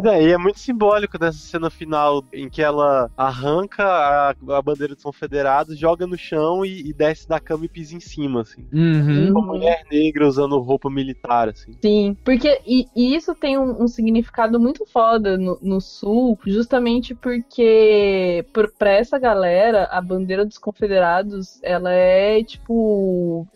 É, 0.04 0.24
e 0.24 0.32
é 0.32 0.38
muito 0.38 0.60
simbólico 0.60 1.18
dessa 1.18 1.38
cena 1.38 1.70
final 1.70 2.24
em 2.34 2.50
que 2.50 2.62
ela 2.62 3.10
arranca 3.18 3.84
a, 3.84 4.30
a 4.30 4.62
bandeira 4.62 4.94
dos 4.94 5.04
confederados, 5.04 5.78
joga 5.78 6.08
no 6.08 6.18
chão 6.18 6.66
e, 6.66 6.79
e 6.82 6.94
desce 6.94 7.28
da 7.28 7.40
cama 7.40 7.66
e 7.66 7.70
pisa 7.70 7.96
em 7.96 8.00
cima, 8.00 8.42
assim. 8.42 8.66
Uhum. 8.72 9.32
Uma 9.32 9.42
mulher 9.42 9.84
negra 9.92 10.28
usando 10.28 10.60
roupa 10.60 10.90
militar, 10.90 11.50
assim. 11.50 11.74
Sim, 11.82 12.16
porque 12.24 12.62
e, 12.66 12.88
e 12.96 13.16
isso 13.16 13.34
tem 13.36 13.58
um, 13.58 13.84
um 13.84 13.88
significado 13.88 14.60
muito 14.60 14.86
foda 14.86 15.38
no, 15.38 15.58
no 15.62 15.82
sul, 15.82 16.38
justamente 16.46 17.14
porque 17.16 18.46
por, 18.54 18.72
pra 18.78 18.92
essa 18.92 19.18
galera 19.18 19.86
a 19.86 20.02
bandeira 20.02 20.46
dos 20.46 20.58
confederados 20.58 21.60
ela 21.64 21.92
é 21.92 22.44
tipo 22.44 23.48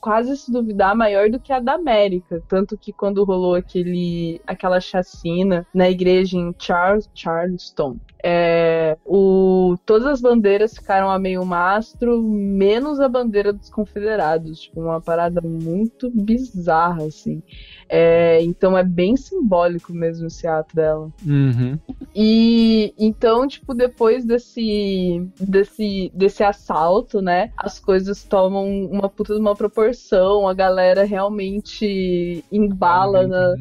quase 0.00 0.36
se 0.36 0.52
duvidar 0.52 0.94
maior 0.94 1.28
do 1.28 1.40
que 1.40 1.52
a 1.52 1.58
da 1.58 1.74
América, 1.74 2.42
tanto 2.48 2.78
que 2.78 2.92
quando 2.92 3.24
rolou 3.24 3.54
aquele 3.54 4.40
aquela 4.46 4.80
chacina 4.80 5.66
na 5.74 5.90
igreja 5.90 6.38
em 6.38 6.54
Charles, 6.58 7.10
Charleston 7.14 7.96
é, 8.28 8.96
o, 9.04 9.76
todas 9.86 10.04
as 10.08 10.20
bandeiras 10.20 10.74
ficaram 10.74 11.08
a 11.08 11.16
meio 11.16 11.44
mastro, 11.46 12.20
menos 12.20 12.98
a 12.98 13.08
bandeira 13.08 13.52
dos 13.52 13.70
confederados. 13.70 14.62
Tipo, 14.62 14.80
uma 14.80 15.00
parada 15.00 15.40
muito 15.40 16.10
bizarra, 16.10 17.04
assim. 17.04 17.40
É, 17.88 18.42
então 18.42 18.76
é 18.76 18.82
bem 18.82 19.16
simbólico 19.16 19.92
mesmo 19.92 20.26
esse 20.26 20.44
ato 20.44 20.74
dela. 20.74 21.08
Uhum. 21.24 21.78
E 22.12 22.92
então, 22.98 23.46
tipo, 23.46 23.72
depois 23.74 24.24
desse, 24.24 25.24
desse, 25.38 26.10
desse 26.12 26.42
assalto, 26.42 27.22
né? 27.22 27.52
As 27.56 27.78
coisas 27.78 28.24
tomam 28.24 28.86
uma 28.86 29.08
puta 29.08 29.34
de 29.34 29.40
uma 29.40 29.54
proporção, 29.54 30.48
a 30.48 30.54
galera 30.54 31.04
realmente 31.04 32.44
embala 32.50 33.24
na, 33.28 33.54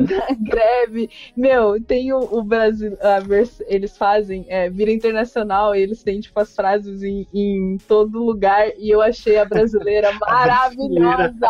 né? 0.00 0.06
greve. 0.40 1.08
Meu, 1.36 1.80
tem 1.80 2.12
o, 2.12 2.18
o 2.18 2.42
Brasil. 2.42 2.98
A 3.00 3.20
vers- 3.20 3.62
eles 3.84 3.96
fazem, 3.96 4.46
é, 4.48 4.68
vira 4.70 4.90
internacional 4.90 5.74
e 5.74 5.80
eles 5.80 6.02
têm, 6.02 6.20
tipo, 6.20 6.38
as 6.40 6.54
frases 6.54 7.02
em, 7.02 7.26
em 7.32 7.76
todo 7.86 8.24
lugar. 8.24 8.68
E 8.78 8.90
eu 8.90 9.00
achei 9.02 9.36
a 9.36 9.44
brasileira 9.44 10.10
maravilhosa. 10.18 11.48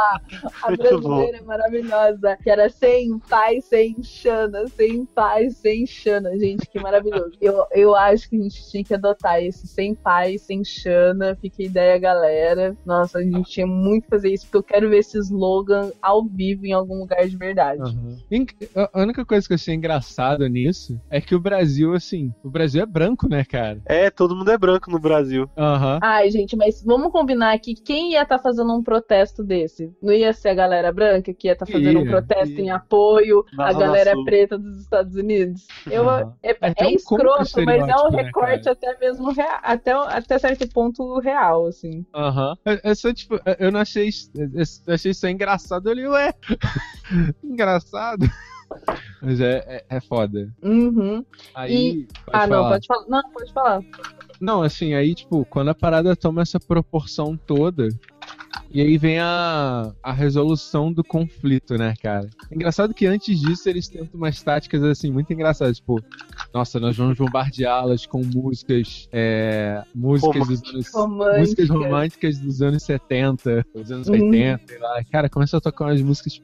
A 0.62 0.77
brasileira 0.77 1.39
é 1.39 1.43
maravilhosa. 1.43 2.36
Que 2.43 2.51
era 2.51 2.69
sem 2.69 3.19
pai, 3.19 3.61
sem 3.61 4.02
Xana, 4.02 4.66
sem 4.69 5.05
pai, 5.06 5.51
sem 5.51 5.86
Xana. 5.86 6.36
Gente, 6.39 6.69
que 6.69 6.81
maravilhoso. 6.81 7.32
Eu, 7.40 7.65
eu 7.73 7.94
acho 7.94 8.28
que 8.28 8.36
a 8.36 8.43
gente 8.43 8.70
tinha 8.70 8.85
que 8.85 8.94
adotar 8.94 9.43
esse 9.43 9.66
sem 9.66 9.94
pai, 9.94 10.36
sem 10.39 10.65
Xana. 10.65 11.36
Fica 11.40 11.62
a 11.62 11.66
ideia, 11.66 11.98
galera. 11.98 12.77
Nossa, 12.85 13.19
a 13.19 13.23
gente 13.23 13.51
tinha 13.51 13.66
muito 13.66 14.05
que 14.05 14.11
fazer 14.11 14.32
isso, 14.32 14.44
porque 14.47 14.59
eu 14.59 14.62
quero 14.62 14.90
ver 14.90 14.98
esse 14.98 15.19
slogan 15.19 15.90
ao 16.02 16.24
vivo 16.24 16.66
em 16.66 16.73
algum 16.73 16.98
lugar 16.98 17.27
de 17.27 17.36
verdade. 17.36 17.82
Uhum. 17.82 18.16
A 18.93 19.01
única 19.01 19.24
coisa 19.24 19.47
que 19.47 19.52
eu 19.52 19.56
achei 19.56 19.74
engraçado 19.74 20.47
nisso 20.48 21.01
é 21.11 21.20
que 21.20 21.35
o 21.35 21.40
Brasil, 21.40 21.94
assim, 21.94 22.14
o 22.43 22.51
Brasil 22.51 22.82
é 22.82 22.86
branco, 22.86 23.28
né, 23.28 23.45
cara? 23.45 23.81
É, 23.86 24.11
todo 24.11 24.35
mundo 24.36 24.51
é 24.51 24.59
branco 24.59 24.91
no 24.91 24.99
Brasil. 24.99 25.49
Aham. 25.57 25.99
Ai, 26.03 26.31
gente, 26.31 26.57
mas 26.57 26.82
vamos 26.85 27.11
combinar 27.12 27.53
aqui 27.55 27.74
quem 27.74 28.12
ia 28.12 28.23
estar 28.23 28.39
fazendo 28.39 28.73
um 28.74 28.82
protesto 28.82 29.43
desse? 29.43 29.93
Não 30.03 30.12
ia 30.12 30.32
ser 30.32 30.51
a 30.51 30.55
galera 30.55 30.93
branca 30.93 31.32
que 31.35 31.49
ia 31.49 31.53
estar 31.55 31.66
fazendo 31.66 32.01
um 32.01 32.05
Ia, 32.05 32.11
protesto 32.11 32.55
ia. 32.55 32.61
em 32.62 32.70
apoio 32.70 33.45
à 33.59 33.73
preta 33.74 34.12
Sul. 34.12 34.24
preta 34.24 34.59
dos 34.59 34.81
Estados 34.81 35.15
Unidos? 35.16 35.66
Eu, 35.91 36.09
Aham. 36.09 36.32
é, 36.43 36.51
É, 36.61 36.73
é 36.77 36.86
um 36.86 36.91
escroto, 36.91 37.65
mas 37.65 37.89
é 37.89 37.97
um 37.97 38.11
né, 38.11 38.23
recorte 38.23 38.65
cara? 38.65 38.73
até 38.73 38.99
mesmo 38.99 39.31
rea- 39.32 39.61
até, 39.62 39.93
até 39.93 40.39
certo 40.39 40.69
ponto 40.69 41.19
real, 41.20 41.66
assim. 41.66 42.05
Aham. 42.15 42.55
É, 42.65 42.91
é 42.91 42.95
só, 42.95 43.12
tipo, 43.12 43.36
é- 43.45 43.57
eu 43.59 43.73
não 43.73 43.81
achei. 43.81 44.09
isso- 44.09 44.31
é- 44.36 44.62
eu 44.91 44.95
achei 44.95 45.11
isso 45.11 45.27
engraçado. 45.27 45.89
Eu 45.89 45.95
li, 45.95 46.07
ué. 46.07 46.32
engraçado. 47.43 48.27
Mas 49.20 49.40
é, 49.40 49.64
é, 49.66 49.96
é 49.96 50.01
foda. 50.01 50.52
Uhum. 50.62 51.24
Aí. 51.55 52.06
pode 52.24 52.38
ah, 52.38 52.46
não, 52.46 52.56
falar. 52.56 52.70
pode 52.70 52.86
falar. 52.86 53.06
Não, 53.09 53.30
pode 53.30 53.52
falar. 53.52 53.80
Não, 54.40 54.62
assim, 54.62 54.94
aí, 54.94 55.14
tipo, 55.14 55.44
quando 55.46 55.68
a 55.68 55.74
parada 55.74 56.14
toma 56.16 56.42
essa 56.42 56.60
proporção 56.60 57.36
toda. 57.36 57.88
E 58.70 58.80
aí 58.80 58.98
vem 58.98 59.20
a, 59.20 59.92
a 60.02 60.12
resolução 60.12 60.92
do 60.92 61.05
conflito, 61.05 61.78
né, 61.78 61.94
cara? 62.02 62.28
Engraçado 62.51 62.92
que 62.92 63.06
antes 63.06 63.38
disso 63.38 63.68
eles 63.68 63.86
tentam 63.86 64.18
umas 64.18 64.42
táticas, 64.42 64.82
assim, 64.82 65.12
muito 65.12 65.32
engraçadas. 65.32 65.76
Tipo, 65.76 66.02
nossa, 66.52 66.80
nós 66.80 66.96
vamos 66.96 67.16
bombardeá-las 67.16 68.05
com 68.05 68.22
músicas. 68.24 69.09
É, 69.12 69.84
músicas 69.94 70.48
dos 70.48 70.68
anos. 70.68 70.92
Romântica. 70.92 71.38
Músicas 71.38 71.68
românticas 71.68 72.38
dos 72.40 72.62
anos 72.62 72.82
70, 72.82 73.64
dos 73.72 73.92
anos 73.92 74.09
Uhum. 74.09 74.14
80, 74.14 74.62
sei 74.66 74.78
lá. 74.80 75.05
Cara, 75.05 75.28
começa 75.28 75.56
a 75.56 75.60
tocar 75.60 75.84
umas 75.84 76.02
músicas 76.02 76.42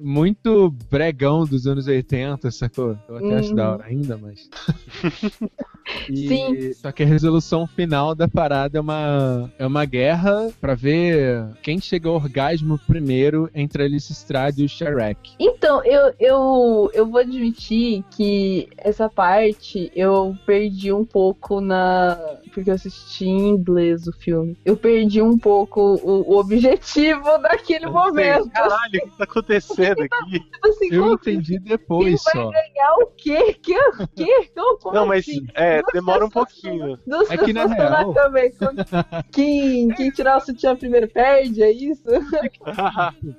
muito 0.00 0.74
bregão 0.90 1.44
dos 1.44 1.66
anos 1.66 1.86
80, 1.86 2.50
sacou? 2.50 2.96
Eu 3.08 3.16
até 3.16 3.34
acho 3.36 3.50
Uhum. 3.50 3.54
da 3.56 3.72
hora 3.72 3.84
ainda, 3.84 4.18
mas. 4.18 4.48
E- 6.08 6.28
Sim. 6.28 6.72
Só 6.72 6.90
que 6.90 7.02
a 7.02 7.06
resolução 7.06 7.66
final 7.66 8.14
da 8.14 8.26
parada 8.26 8.78
é 8.78 8.80
uma, 8.80 9.50
é 9.58 9.66
uma 9.66 9.84
guerra 9.84 10.50
pra 10.58 10.74
ver 10.74 11.46
quem 11.62 11.78
chega 11.78 12.08
ao 12.08 12.14
orgasmo 12.14 12.78
primeiro 12.86 13.50
entre 13.54 13.82
a 13.82 13.86
Alice 13.86 14.10
Strade 14.12 14.62
e 14.62 14.64
o 14.64 14.68
Shrek. 14.68 15.32
Então, 15.38 15.84
eu, 15.84 16.12
eu, 16.18 16.90
eu 16.94 17.06
vou 17.06 17.20
admitir 17.20 18.02
que 18.16 18.66
essa 18.78 19.10
parte 19.10 19.92
eu 19.94 20.34
perdi 20.46 20.90
um 20.90 21.04
pouco 21.04 21.60
na. 21.60 22.18
Porque 22.54 22.70
eu 22.70 22.74
assisti 22.74 23.26
em 23.26 23.48
inglês 23.48 24.06
o 24.06 24.12
filme. 24.12 24.56
Eu 24.64 24.76
perdi 24.76 25.20
um 25.20 25.36
pouco 25.36 25.80
o, 25.80 26.32
o 26.34 26.38
objetivo 26.38 27.22
daquele 27.42 27.86
momento. 27.86 28.48
Caralho, 28.50 29.00
o 29.04 29.10
que 29.10 29.18
tá 29.18 29.24
acontecendo 29.24 30.00
aqui? 30.02 30.38
Tipo 30.40 30.68
assim, 30.68 30.88
Eu 30.92 31.02
como 31.02 31.14
entendi 31.14 31.58
depois 31.58 32.22
Quem 32.24 32.42
só. 32.42 32.50
ganhar 32.50 32.94
o 33.00 33.06
quê? 33.16 33.54
Que, 33.54 33.76
o 33.76 34.08
quê? 34.14 34.50
Como 34.80 34.94
Não, 34.94 35.06
mas 35.06 35.20
assim? 35.28 35.44
é, 35.54 35.82
demora 35.92 36.24
um 36.24 36.30
pouquinho. 36.30 36.98
Duas 37.06 37.28
É 37.30 37.36
que, 37.38 37.52
na 37.52 37.66
real- 37.66 38.14
também. 38.14 38.52
Quem, 39.32 39.88
quem 39.88 40.10
tirar 40.10 40.36
o 40.36 40.40
sutiã 40.40 40.76
primeiro 40.76 41.08
perde, 41.08 41.62
é 41.62 41.72
isso? 41.72 42.02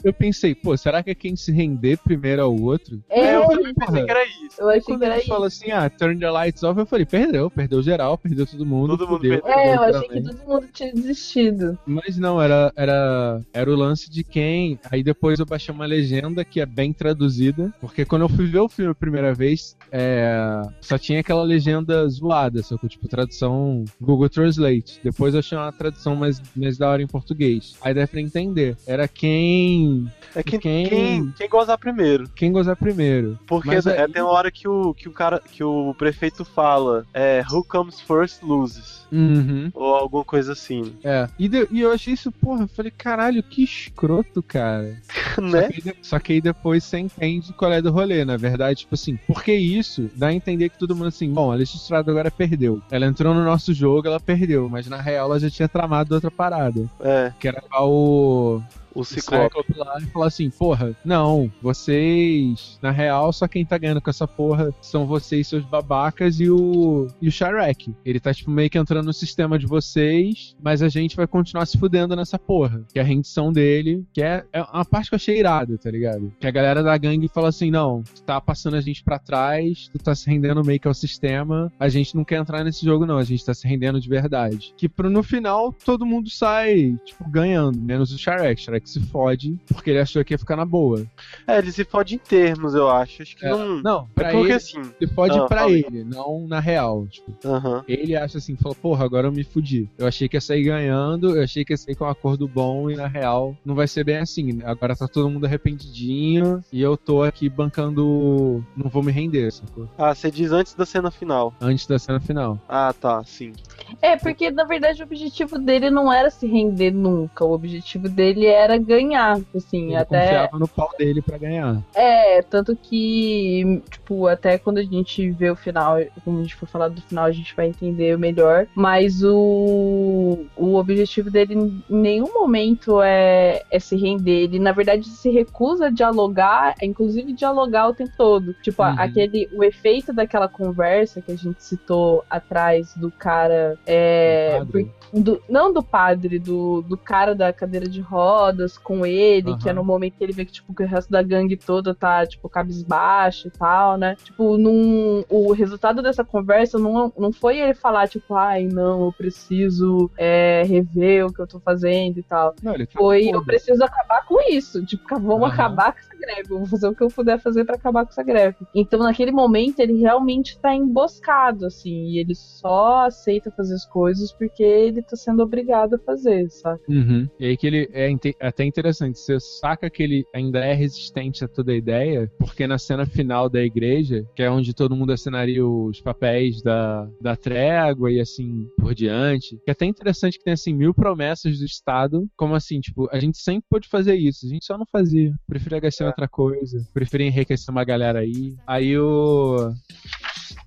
Eu 0.03 0.13
pensei, 0.13 0.53
pô, 0.53 0.75
será 0.75 1.01
que 1.03 1.11
é 1.11 1.15
quem 1.15 1.35
se 1.35 1.51
render 1.51 1.97
primeiro 1.97 2.41
ao 2.43 2.55
outro? 2.55 3.01
É, 3.09 3.35
eu 3.35 3.41
eu, 3.41 3.47
também 3.47 3.73
pensei 3.73 4.03
que 4.03 4.11
era 4.11 4.25
isso. 4.25 4.67
achei 4.69 4.81
Quando 4.81 4.99
que 4.99 5.05
era 5.05 5.13
ele 5.15 5.21
isso. 5.21 5.29
falou 5.29 5.45
assim, 5.45 5.71
ah, 5.71 5.89
turn 5.89 6.19
the 6.19 6.29
lights 6.29 6.63
off, 6.63 6.79
eu 6.79 6.85
falei, 6.85 7.05
perdeu, 7.05 7.49
perdeu 7.49 7.81
geral, 7.81 8.17
perdeu 8.17 8.45
todo 8.45 8.65
mundo. 8.65 8.97
Todo 8.97 9.04
mundo 9.07 9.17
fudeu, 9.21 9.41
perdeu. 9.41 9.59
É, 9.59 9.75
eu 9.75 9.81
achei 9.83 10.07
que 10.09 10.21
todo 10.21 10.47
mundo 10.47 10.67
tinha 10.73 10.93
desistido. 10.93 11.77
Mas 11.85 12.17
não, 12.17 12.41
era, 12.41 12.71
era, 12.75 13.41
era 13.53 13.71
o 13.71 13.75
lance 13.75 14.09
de 14.09 14.23
quem. 14.23 14.79
Aí 14.91 15.03
depois 15.03 15.39
eu 15.39 15.45
baixei 15.45 15.73
uma 15.73 15.85
legenda 15.85 16.43
que 16.45 16.59
é 16.59 16.65
bem 16.65 16.91
traduzida. 16.93 17.73
Porque 17.79 18.05
quando 18.05 18.23
eu 18.23 18.29
fui 18.29 18.45
ver 18.47 18.59
o 18.59 18.69
filme 18.69 18.91
a 18.91 18.95
primeira 18.95 19.33
vez, 19.33 19.75
é, 19.91 20.61
só 20.81 20.97
tinha 20.97 21.19
aquela 21.19 21.43
legenda 21.43 22.07
zoada, 22.07 22.61
só 22.63 22.77
que 22.77 22.87
tipo, 22.87 23.07
tradução 23.07 23.83
Google 23.99 24.29
Translate. 24.29 24.99
Depois 25.03 25.33
eu 25.33 25.39
achei 25.39 25.57
uma 25.57 25.71
tradução 25.71 26.15
mais, 26.15 26.41
mais 26.55 26.77
da 26.77 26.89
hora 26.89 27.01
em 27.01 27.07
português. 27.07 27.75
Aí 27.81 27.93
dá 27.93 28.07
pra 28.07 28.21
entender. 28.21 28.77
Era 28.87 29.07
quem. 29.07 30.09
É 30.35 30.43
quem, 30.43 30.59
Quem- 30.59 30.87
quem, 30.89 31.31
quem 31.37 31.49
gozar 31.49 31.77
primeiro. 31.77 32.29
Quem 32.35 32.51
gozar 32.51 32.75
primeiro. 32.75 33.39
Porque 33.47 33.67
Mas 33.69 33.85
é, 33.85 34.01
aí- 34.03 34.11
tem 34.11 34.21
uma 34.21 34.31
hora 34.31 34.51
que 34.51 34.67
o, 34.67 34.93
que 34.93 35.07
o 35.07 35.11
cara, 35.11 35.39
que 35.51 35.63
o 35.63 35.93
prefeito 35.97 36.43
fala, 36.43 37.05
é, 37.13 37.41
who 37.49 37.63
comes 37.63 37.99
first 38.01 38.41
loses. 38.43 38.94
Uhum. 39.11 39.69
Ou 39.73 39.95
alguma 39.95 40.23
coisa 40.23 40.53
assim, 40.53 40.93
É. 41.03 41.27
E, 41.37 41.47
de- 41.47 41.67
e 41.71 41.81
eu 41.81 41.91
achei 41.91 42.13
isso, 42.13 42.31
porra, 42.31 42.63
eu 42.63 42.67
falei, 42.67 42.91
caralho, 42.91 43.41
que 43.43 43.63
escroto, 43.63 44.41
cara. 44.43 44.95
Só 45.35 45.41
né? 45.41 45.67
que, 45.69 45.75
aí 45.75 45.81
de- 45.81 45.97
só 46.01 46.19
que 46.19 46.33
aí 46.33 46.41
depois 46.41 46.83
você 46.83 46.97
entende 46.99 47.51
qual 47.53 47.71
é 47.71 47.81
do 47.81 47.91
rolê, 47.91 48.23
na 48.23 48.37
verdade, 48.37 48.79
tipo 48.79 48.95
assim, 48.95 49.17
porque 49.27 49.53
isso 49.53 50.09
dá 50.15 50.27
a 50.27 50.33
entender 50.33 50.69
que 50.69 50.77
todo 50.79 50.95
mundo 50.95 51.07
assim, 51.07 51.31
bom, 51.31 51.51
a 51.51 51.55
Alice 51.55 51.75
Estrada 51.75 52.09
agora 52.11 52.31
perdeu. 52.31 52.81
Ela 52.89 53.05
entrou 53.05 53.33
no 53.33 53.43
nosso 53.43 53.73
jogo, 53.73 54.07
ela 54.07 54.19
perdeu, 54.19 54.69
mas 54.69 54.87
na 54.87 55.01
real 55.01 55.27
ela 55.29 55.39
já 55.39 55.49
tinha 55.49 55.67
tramado 55.67 56.15
outra 56.15 56.31
parada, 56.31 56.89
É. 57.01 57.33
que 57.39 57.47
era 57.47 57.61
o 57.81 58.61
O 58.95 59.01
o 59.01 59.05
Ciclope. 59.05 59.45
Cyclope 59.45 59.77
lá 59.77 59.97
e 59.99 60.05
falar 60.07 60.27
assim, 60.27 60.49
porra, 60.49 60.95
não, 61.03 61.51
vocês, 61.61 62.79
na 62.81 62.91
real, 62.91 63.31
só 63.31 63.47
quem 63.47 63.65
tá 63.65 63.77
ganhando 63.77 64.01
com 64.01 64.09
essa 64.09 64.27
porra 64.27 64.73
são 64.81 65.05
vocês, 65.05 65.47
seus 65.47 65.63
babacas, 65.63 66.39
e 66.39 66.49
o, 66.49 67.07
e 67.21 67.27
o 67.27 67.31
Shrek. 67.31 67.93
Ele 68.03 68.19
tá, 68.19 68.33
tipo, 68.33 68.49
meio 68.49 68.69
que 68.69 68.77
entrando 68.77 69.05
no 69.05 69.13
sistema 69.13 69.59
de 69.59 69.67
vocês, 69.67 70.55
mas 70.61 70.81
a 70.81 70.89
gente 70.89 71.15
vai 71.15 71.27
continuar 71.27 71.65
se 71.65 71.77
fudendo 71.77 72.15
nessa 72.15 72.39
porra. 72.39 72.83
Que 72.91 72.99
é 72.99 73.01
a 73.01 73.05
rendição 73.05 73.51
dele, 73.51 74.03
que 74.13 74.21
é, 74.21 74.43
é 74.51 74.61
uma 74.61 74.85
parte 74.85 75.09
que 75.09 75.15
eu 75.15 75.17
achei 75.17 75.39
irada, 75.39 75.77
tá 75.77 75.91
ligado? 75.91 76.33
Que 76.39 76.47
a 76.47 76.51
galera 76.51 76.81
da 76.81 76.97
gangue 76.97 77.27
fala 77.27 77.49
assim, 77.49 77.69
não, 77.69 78.01
tu 78.01 78.23
tá 78.23 78.39
passando 78.39 78.75
a 78.75 78.81
gente 78.81 79.03
pra 79.03 79.19
trás, 79.19 79.89
tu 79.91 79.99
tá 79.99 80.15
se 80.15 80.29
rendendo 80.29 80.63
meio 80.63 80.79
que 80.79 80.87
ao 80.87 80.93
sistema, 80.93 81.71
a 81.79 81.89
gente 81.89 82.15
não 82.15 82.23
quer 82.23 82.37
entrar 82.37 82.63
nesse 82.63 82.85
jogo 82.85 83.05
não, 83.05 83.17
a 83.17 83.23
gente 83.23 83.45
tá 83.45 83.53
se 83.53 83.67
rendendo 83.67 83.99
de 83.99 84.09
verdade. 84.09 84.73
Que 84.77 84.87
pro, 84.87 85.09
no 85.09 85.21
final, 85.21 85.73
todo 85.73 86.05
mundo 86.05 86.29
sai, 86.29 86.95
tipo, 87.05 87.29
ganhando, 87.29 87.79
menos 87.79 88.11
o 88.11 88.17
Shrek. 88.17 88.61
Shrek 88.61 88.84
se 88.89 88.99
fode, 89.07 89.57
porque 89.67 89.89
ele 89.89 89.99
achou 89.99 90.23
que 90.23 90.33
ia 90.33 90.37
ficar 90.37 90.55
na 90.55 90.65
boa. 90.65 91.05
É, 91.47 91.57
ele 91.57 91.71
se 91.71 91.83
fode 91.83 92.15
em 92.15 92.17
termos, 92.17 92.73
eu 92.73 92.89
acho. 92.89 93.21
Acho 93.23 93.35
que 93.35 93.45
É, 93.45 93.49
não. 93.49 93.81
Não, 93.81 93.99
É 94.01 94.07
pra 94.15 94.29
porque 94.31 94.47
ele, 94.47 94.53
assim. 94.53 94.83
se 94.99 95.07
fode 95.07 95.37
Ah, 95.39 95.45
pra 95.45 95.69
ele, 95.69 96.03
não 96.03 96.47
na 96.47 96.59
real. 96.59 97.07
Tipo, 97.07 97.33
Aham. 97.45 97.83
ele 97.87 98.15
acha 98.15 98.37
assim, 98.37 98.55
falou, 98.55 98.75
porra, 98.75 99.05
agora 99.05 99.27
eu 99.27 99.31
me 99.31 99.43
fudi. 99.43 99.89
Eu 99.97 100.07
achei 100.07 100.27
que 100.29 100.37
ia 100.37 100.41
sair 100.41 100.63
ganhando, 100.63 101.35
eu 101.35 101.43
achei 101.43 101.63
que 101.65 101.73
ia 101.73 101.77
sair 101.77 101.95
com 101.95 102.05
um 102.05 102.09
acordo 102.09 102.47
bom 102.47 102.89
e 102.89 102.95
na 102.95 103.07
real 103.07 103.55
não 103.65 103.75
vai 103.75 103.87
ser 103.87 104.03
bem 104.03 104.17
assim. 104.17 104.59
Agora 104.63 104.95
tá 104.95 105.07
todo 105.07 105.29
mundo 105.29 105.45
arrependidinho 105.45 106.63
e 106.71 106.81
eu 106.81 106.97
tô 106.97 107.23
aqui 107.23 107.49
bancando. 107.49 108.63
Não 108.75 108.89
vou 108.89 109.03
me 109.03 109.11
render, 109.11 109.51
sacou? 109.51 109.87
Ah, 109.97 110.13
você 110.13 110.29
diz 110.31 110.51
antes 110.51 110.73
da 110.73 110.85
cena 110.85 111.11
final. 111.11 111.53
Antes 111.61 111.85
da 111.87 111.97
cena 111.99 112.19
final. 112.19 112.59
Ah, 112.67 112.93
tá, 112.93 113.23
sim. 113.23 113.53
É, 114.01 114.15
porque 114.17 114.49
na 114.51 114.63
verdade 114.63 115.01
o 115.01 115.05
objetivo 115.05 115.57
dele 115.59 115.89
não 115.89 116.11
era 116.11 116.29
se 116.29 116.47
render 116.47 116.91
nunca. 116.91 117.45
O 117.45 117.51
objetivo 117.53 118.09
dele 118.09 118.45
era 118.45 118.74
ganhar, 118.77 119.39
assim, 119.55 119.85
Ele 119.87 119.95
até. 119.95 120.19
confiava 120.21 120.59
no 120.59 120.67
pau 120.67 120.89
dele 120.97 121.21
pra 121.21 121.37
ganhar. 121.37 121.81
É, 121.93 122.41
tanto 122.41 122.75
que, 122.75 123.81
tipo, 123.89 124.27
até 124.27 124.57
quando 124.57 124.77
a 124.79 124.83
gente 124.83 125.29
vê 125.31 125.49
o 125.49 125.55
final, 125.55 125.97
quando 126.23 126.39
a 126.39 126.41
gente 126.43 126.55
for 126.55 126.67
falar 126.67 126.89
do 126.89 127.01
final, 127.01 127.25
a 127.25 127.31
gente 127.31 127.55
vai 127.55 127.67
entender 127.67 128.17
melhor. 128.17 128.67
Mas 128.75 129.21
o, 129.23 130.45
o 130.55 130.75
objetivo 130.75 131.29
dele 131.29 131.55
em 131.55 131.83
nenhum 131.89 132.33
momento 132.33 133.01
é, 133.01 133.63
é 133.71 133.79
se 133.79 133.95
render. 133.95 134.43
Ele, 134.45 134.59
na 134.59 134.71
verdade, 134.71 135.05
se 135.07 135.29
recusa 135.29 135.87
a 135.87 135.89
dialogar, 135.89 136.75
é, 136.81 136.85
inclusive 136.85 137.33
dialogar 137.33 137.89
o 137.89 137.93
tempo 137.93 138.11
todo. 138.17 138.53
Tipo, 138.61 138.83
Uhum. 138.83 138.95
aquele, 138.99 139.49
o 139.53 139.63
efeito 139.63 140.11
daquela 140.13 140.47
conversa 140.47 141.21
que 141.21 141.31
a 141.31 141.35
gente 141.37 141.63
citou 141.63 142.23
atrás 142.29 142.93
do 142.95 143.09
cara. 143.11 143.77
É, 143.85 144.61
Do 144.63 144.85
do- 145.13 145.41
não 145.49 145.71
do 145.71 145.81
padre, 145.81 146.37
do, 146.39 146.81
do 146.81 146.97
cara 146.97 147.33
da 147.33 147.53
cadeira 147.53 147.87
de 147.87 148.01
rodas 148.01 148.64
com 148.77 149.05
ele, 149.05 149.51
Aham. 149.51 149.59
que 149.59 149.69
é 149.69 149.73
no 149.73 149.83
momento 149.83 150.17
que 150.17 150.23
ele 150.23 150.33
vê 150.33 150.45
que, 150.45 150.51
tipo, 150.51 150.73
que 150.73 150.83
o 150.83 150.87
resto 150.87 151.11
da 151.11 151.21
gangue 151.21 151.57
toda 151.57 151.93
tá, 151.93 152.25
tipo, 152.25 152.49
cabisbaixo 152.49 153.47
e 153.47 153.51
tal, 153.51 153.97
né? 153.97 154.15
Tipo, 154.23 154.57
num, 154.57 155.23
o 155.29 155.51
resultado 155.53 156.01
dessa 156.01 156.23
conversa 156.23 156.77
não, 156.77 157.11
não 157.17 157.31
foi 157.31 157.59
ele 157.59 157.73
falar, 157.73 158.07
tipo, 158.07 158.35
ai, 158.35 158.65
não, 158.65 159.05
eu 159.05 159.13
preciso 159.13 160.09
é, 160.17 160.63
rever 160.63 161.25
o 161.25 161.33
que 161.33 161.41
eu 161.41 161.47
tô 161.47 161.59
fazendo 161.59 162.17
e 162.17 162.23
tal. 162.23 162.55
Não, 162.61 162.73
ele 162.73 162.87
Foi, 162.87 163.27
eu 163.27 163.43
preciso 163.43 163.83
acabar 163.83 164.25
com 164.25 164.41
isso. 164.49 164.85
Tipo, 164.85 165.03
vamos 165.19 165.43
Aham. 165.43 165.53
acabar 165.53 165.93
com 165.93 165.99
essa 165.99 166.15
greve. 166.15 166.49
Vou 166.49 166.65
fazer 166.65 166.87
o 166.87 166.95
que 166.95 167.03
eu 167.03 167.07
puder 167.07 167.39
fazer 167.39 167.65
pra 167.65 167.75
acabar 167.75 168.05
com 168.05 168.11
essa 168.11 168.23
greve. 168.23 168.57
Então, 168.73 168.99
naquele 168.99 169.31
momento, 169.31 169.79
ele 169.79 169.99
realmente 169.99 170.57
tá 170.59 170.73
emboscado, 170.73 171.65
assim. 171.65 172.05
E 172.09 172.19
ele 172.19 172.35
só 172.35 173.05
aceita 173.05 173.51
fazer 173.51 173.75
as 173.75 173.85
coisas 173.85 174.31
porque 174.31 174.63
ele 174.63 175.01
tá 175.01 175.15
sendo 175.15 175.43
obrigado 175.43 175.95
a 175.95 175.99
fazer, 175.99 176.49
sabe? 176.49 176.81
Uhum. 176.87 177.29
E 177.39 177.45
aí 177.45 177.57
que 177.57 177.67
ele 177.67 177.89
é 177.93 178.09
inte- 178.45 178.55
até 178.55 178.63
interessante, 178.63 179.19
você 179.19 179.39
saca 179.39 179.89
que 179.89 180.03
ele 180.03 180.25
ainda 180.33 180.59
é 180.59 180.73
resistente 180.73 181.43
a 181.43 181.47
toda 181.47 181.71
a 181.71 181.75
ideia, 181.75 182.31
porque 182.37 182.67
na 182.67 182.77
cena 182.77 183.05
final 183.05 183.49
da 183.49 183.61
igreja, 183.63 184.23
que 184.35 184.41
é 184.43 184.49
onde 184.49 184.73
todo 184.73 184.95
mundo 184.95 185.11
assinaria 185.11 185.65
os 185.65 186.01
papéis 186.01 186.61
da, 186.61 187.07
da 187.21 187.35
trégua 187.35 188.11
e 188.11 188.19
assim 188.19 188.67
por 188.77 188.93
diante, 188.93 189.57
que 189.63 189.69
é 189.69 189.71
até 189.71 189.85
interessante 189.85 190.37
que 190.37 190.43
tem 190.43 190.53
assim 190.53 190.73
mil 190.73 190.93
promessas 190.93 191.59
do 191.59 191.65
Estado, 191.65 192.27
como 192.37 192.55
assim, 192.55 192.79
tipo, 192.79 193.07
a 193.11 193.19
gente 193.19 193.37
sempre 193.37 193.65
pôde 193.69 193.87
fazer 193.87 194.15
isso, 194.15 194.45
a 194.45 194.49
gente 194.49 194.65
só 194.65 194.77
não 194.77 194.85
fazia, 194.91 195.33
preferia 195.47 195.79
gastar 195.79 196.05
em 196.05 196.07
outra 196.07 196.27
coisa, 196.27 196.85
preferia 196.93 197.27
enriquecer 197.27 197.71
uma 197.71 197.83
galera 197.83 198.19
aí. 198.19 198.55
Aí 198.67 198.97
o. 198.97 199.71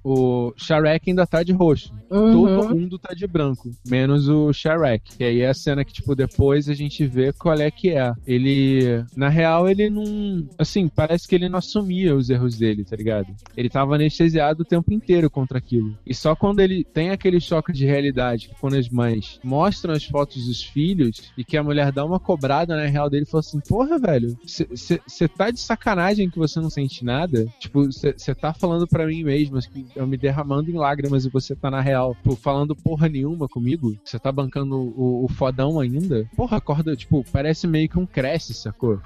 O 0.04 0.52
Shrek 0.56 1.10
ainda 1.10 1.26
tá 1.26 1.42
de 1.42 1.52
roxo. 1.52 1.92
Todo 2.08 2.46
Uhum. 2.48 2.68
mundo 2.70 2.98
tá 2.98 3.12
de 3.14 3.26
branco, 3.26 3.70
menos 3.86 4.28
o 4.28 4.50
Shrek. 4.52 5.02
E 5.20 5.24
aí 5.24 5.40
é 5.42 5.48
a 5.48 5.54
cena 5.54 5.84
que, 5.84 5.92
tipo, 5.92 6.14
depois 6.14 6.68
a 6.68 6.74
gente 6.74 7.06
vê 7.06 7.32
qual 7.32 7.58
é 7.60 7.70
que 7.70 7.90
é. 7.90 8.12
Ele, 8.26 9.04
na 9.14 9.28
real, 9.28 9.68
ele 9.68 9.90
não. 9.90 10.48
Assim, 10.58 10.88
parece 10.88 11.28
que 11.28 11.34
ele 11.34 11.48
não 11.48 11.58
assumia 11.58 12.14
os 12.16 12.30
erros 12.30 12.56
dele, 12.56 12.84
tá 12.84 12.96
ligado? 12.96 13.26
Ele 13.56 13.68
tava 13.68 13.94
anestesiado 13.96 14.62
o 14.62 14.64
tempo 14.64 14.92
inteiro 14.92 15.28
contra 15.28 15.58
aquilo. 15.58 15.96
E 16.06 16.14
só 16.14 16.34
quando 16.34 16.60
ele 16.60 16.82
tem 16.84 17.10
aquele 17.10 17.40
choque 17.40 17.72
de 17.72 17.84
realidade, 17.84 18.48
que 18.48 18.54
quando 18.60 18.76
as 18.76 18.88
mães 18.88 19.38
mostram 19.44 19.92
as 19.92 20.04
fotos 20.04 20.46
dos 20.46 20.62
filhos 20.62 21.30
e 21.36 21.44
que 21.44 21.56
a 21.56 21.62
mulher 21.62 21.92
dá 21.92 22.04
uma 22.04 22.18
cobrada 22.20 22.74
na 22.76 22.86
real 22.86 23.10
dele 23.10 23.24
e 23.24 23.30
fala 23.30 23.40
assim: 23.40 23.60
Porra, 23.60 23.98
velho, 23.98 24.34
você 24.46 25.28
tá 25.28 25.50
de 25.50 25.60
sacanagem 25.60 26.30
que 26.30 26.38
você 26.38 26.58
não 26.60 26.70
sente 26.70 27.04
nada? 27.04 27.46
Tipo, 27.58 27.84
você 27.84 28.34
tá 28.34 28.54
falando 28.54 28.86
pra 28.86 29.06
mim 29.06 29.22
mesmo 29.24 29.58
que 29.60 29.86
eu 29.94 30.06
me 30.06 30.16
derramando 30.16 30.70
em 30.70 30.74
lágrimas 30.74 31.24
e 31.24 31.30
você 31.30 31.54
tá 31.54 31.70
na 31.70 31.80
real, 31.80 32.14
tipo, 32.14 32.36
falando 32.36 32.74
porra 32.74 33.08
nenhuma 33.08 33.48
comigo? 33.48 33.96
Você 34.04 34.18
tá 34.18 34.30
bancando 34.30 34.76
o, 34.76 35.24
o 35.24 35.28
fodão 35.28 35.80
ainda? 35.80 36.28
Porra, 36.36 36.58
acorda, 36.58 36.96
tipo, 36.96 37.24
parece 37.32 37.66
meio 37.66 37.88
que 37.88 37.98
um 37.98 38.06
cresce, 38.06 38.54
sacou? 38.54 39.00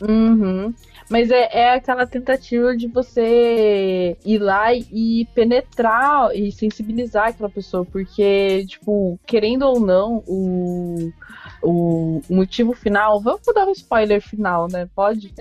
Uhum. 0.00 0.74
Mas 1.08 1.30
é, 1.30 1.48
é 1.52 1.74
aquela 1.74 2.06
tentativa 2.06 2.76
de 2.76 2.86
você 2.86 4.16
ir 4.24 4.38
lá 4.38 4.72
e 4.72 5.26
penetrar 5.34 6.34
e 6.34 6.52
sensibilizar 6.52 7.28
aquela 7.28 7.50
pessoa, 7.50 7.84
porque, 7.84 8.64
tipo, 8.66 9.18
querendo 9.26 9.62
ou 9.62 9.80
não, 9.80 10.22
o, 10.26 11.10
o, 11.62 12.20
o 12.28 12.34
motivo 12.34 12.72
final. 12.72 13.20
Vamos 13.20 13.42
dar 13.54 13.66
um 13.66 13.72
spoiler 13.72 14.20
final, 14.22 14.66
né? 14.70 14.88
Pode? 14.94 15.32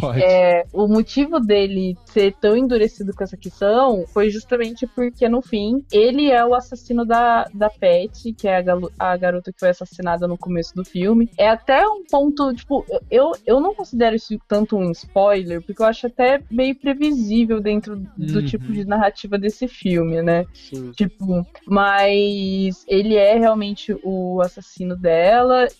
Pode. 0.00 0.22
É, 0.22 0.64
o 0.72 0.86
motivo 0.88 1.38
dele 1.40 1.96
ser 2.06 2.34
tão 2.40 2.56
endurecido 2.56 3.14
com 3.14 3.22
essa 3.24 3.36
questão 3.36 4.04
foi 4.08 4.30
justamente 4.30 4.86
porque, 4.86 5.28
no 5.28 5.40
fim, 5.42 5.84
ele 5.92 6.30
é 6.30 6.44
o 6.44 6.54
assassino 6.54 7.04
da, 7.04 7.44
da 7.54 7.68
Pet, 7.70 8.32
que 8.32 8.48
é 8.48 8.56
a, 8.56 8.62
galo- 8.62 8.92
a 8.98 9.16
garota 9.16 9.52
que 9.52 9.60
foi 9.60 9.68
assassinada 9.70 10.26
no 10.26 10.36
começo 10.38 10.74
do 10.74 10.84
filme. 10.84 11.30
É 11.38 11.48
até 11.48 11.86
um 11.86 12.04
ponto, 12.04 12.52
tipo, 12.54 12.84
eu, 13.10 13.32
eu 13.46 13.60
não 13.60 13.74
considero 13.74 14.16
isso 14.16 14.38
tanto 14.48 14.76
um 14.76 14.90
spoiler, 14.92 15.62
porque 15.62 15.82
eu 15.82 15.86
acho 15.86 16.06
até 16.06 16.40
meio 16.50 16.74
previsível 16.74 17.60
dentro 17.60 17.96
do 18.16 18.38
Uhum. 18.38 18.44
tipo 18.44 18.72
de 18.72 18.84
narrativa 18.84 19.38
desse 19.38 19.66
filme, 19.68 20.22
né? 20.22 20.44
Sim. 20.54 20.92
Tipo, 20.92 21.44
mas 21.66 22.84
ele 22.88 23.14
é 23.16 23.36
realmente 23.38 23.96
o 24.02 24.40
assassino 24.40 24.96
dela 24.96 25.27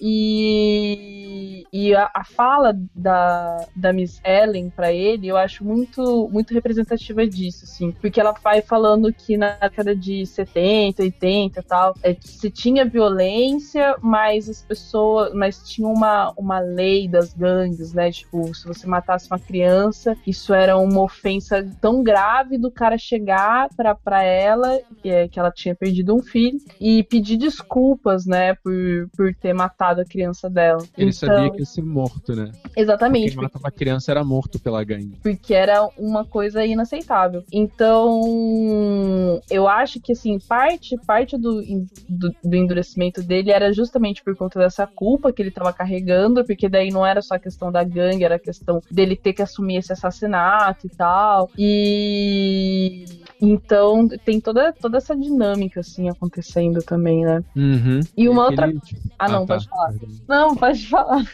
e, 0.00 1.64
e 1.72 1.94
a, 1.94 2.10
a 2.14 2.24
fala 2.24 2.74
da, 2.94 3.66
da 3.74 3.92
Miss 3.92 4.20
Ellen 4.24 4.70
pra 4.70 4.92
ele 4.92 5.28
eu 5.28 5.36
acho 5.36 5.64
muito, 5.64 6.28
muito 6.32 6.54
representativa 6.54 7.26
disso, 7.26 7.64
assim. 7.64 7.92
Porque 7.92 8.20
ela 8.20 8.34
vai 8.42 8.62
falando 8.62 9.12
que 9.12 9.36
na 9.36 9.52
década 9.52 9.94
de 9.94 10.24
70, 10.26 11.02
80 11.02 11.60
e 11.60 11.62
tal, 11.62 11.94
é, 12.02 12.16
se 12.20 12.50
tinha 12.50 12.84
violência, 12.84 13.96
mas 14.00 14.48
as 14.48 14.62
pessoas. 14.62 15.32
Mas 15.34 15.68
tinha 15.68 15.88
uma, 15.88 16.32
uma 16.36 16.58
lei 16.60 17.08
das 17.08 17.32
gangues, 17.34 17.92
né? 17.92 18.10
Tipo, 18.10 18.54
se 18.54 18.66
você 18.66 18.86
matasse 18.86 19.28
uma 19.30 19.38
criança, 19.38 20.16
isso 20.26 20.54
era 20.54 20.76
uma 20.76 21.02
ofensa 21.02 21.66
tão 21.80 22.02
grave 22.02 22.58
do 22.58 22.70
cara 22.70 22.96
chegar 22.98 23.68
pra, 23.76 23.94
pra 23.94 24.22
ela, 24.22 24.80
que, 25.02 25.08
é, 25.08 25.28
que 25.28 25.38
ela 25.38 25.50
tinha 25.50 25.74
perdido 25.74 26.14
um 26.14 26.22
filho, 26.22 26.58
e 26.80 27.02
pedir 27.02 27.36
desculpas, 27.36 28.26
né, 28.26 28.54
por, 28.54 28.72
por 29.16 29.34
ter 29.40 29.52
matado 29.52 30.00
a 30.00 30.04
criança 30.04 30.48
dela. 30.50 30.82
Ele 30.96 31.10
Então, 31.10 31.12
sabia 31.12 31.50
que 31.50 31.60
ia 31.60 31.64
ser 31.66 31.82
morto, 31.82 32.34
né? 32.34 32.50
Exatamente, 32.76 33.28
Quem 33.34 33.42
matava 33.42 33.68
a 33.68 33.70
criança 33.70 34.10
era 34.10 34.24
morto 34.24 34.58
pela 34.60 34.82
gangue. 34.84 35.18
porque 35.22 35.54
era 35.54 35.88
uma 35.96 36.24
coisa 36.24 36.64
inaceitável. 36.64 37.44
Então, 37.52 39.40
eu 39.50 39.68
acho 39.68 40.00
que 40.00 40.12
assim, 40.12 40.38
parte 40.38 40.96
parte 41.06 41.36
do, 41.36 41.62
do, 42.08 42.34
do 42.42 42.56
endurecimento 42.56 43.22
dele 43.22 43.50
era 43.50 43.72
justamente 43.72 44.22
por 44.22 44.36
conta 44.36 44.58
dessa 44.58 44.86
culpa 44.86 45.32
que 45.32 45.42
ele 45.42 45.48
estava 45.50 45.72
carregando, 45.72 46.44
porque 46.44 46.68
daí 46.68 46.90
não 46.90 47.04
era 47.06 47.22
só 47.22 47.34
a 47.34 47.38
questão 47.38 47.70
da 47.72 47.82
gangue, 47.84 48.24
era 48.24 48.36
a 48.36 48.38
questão 48.40 48.82
dele 48.90 49.16
ter 49.16 49.32
que 49.32 49.42
assumir 49.42 49.76
esse 49.76 49.92
assassinato 49.92 50.86
e 50.86 50.90
tal. 50.90 51.50
E 51.56 53.04
então 53.40 54.08
tem 54.24 54.40
toda, 54.40 54.72
toda 54.72 54.98
essa 54.98 55.16
dinâmica 55.16 55.80
assim 55.80 56.08
acontecendo 56.08 56.82
também, 56.82 57.24
né? 57.24 57.42
Uhum. 57.54 58.00
E 58.16 58.28
uma 58.28 58.46
outra. 58.46 58.72
Ah, 59.18 59.28
não, 59.28 59.46
tá, 59.46 59.54
pode 59.54 59.68
falar. 59.68 59.94
Não, 60.28 60.56
pode 60.56 60.86
falar. 60.88 61.24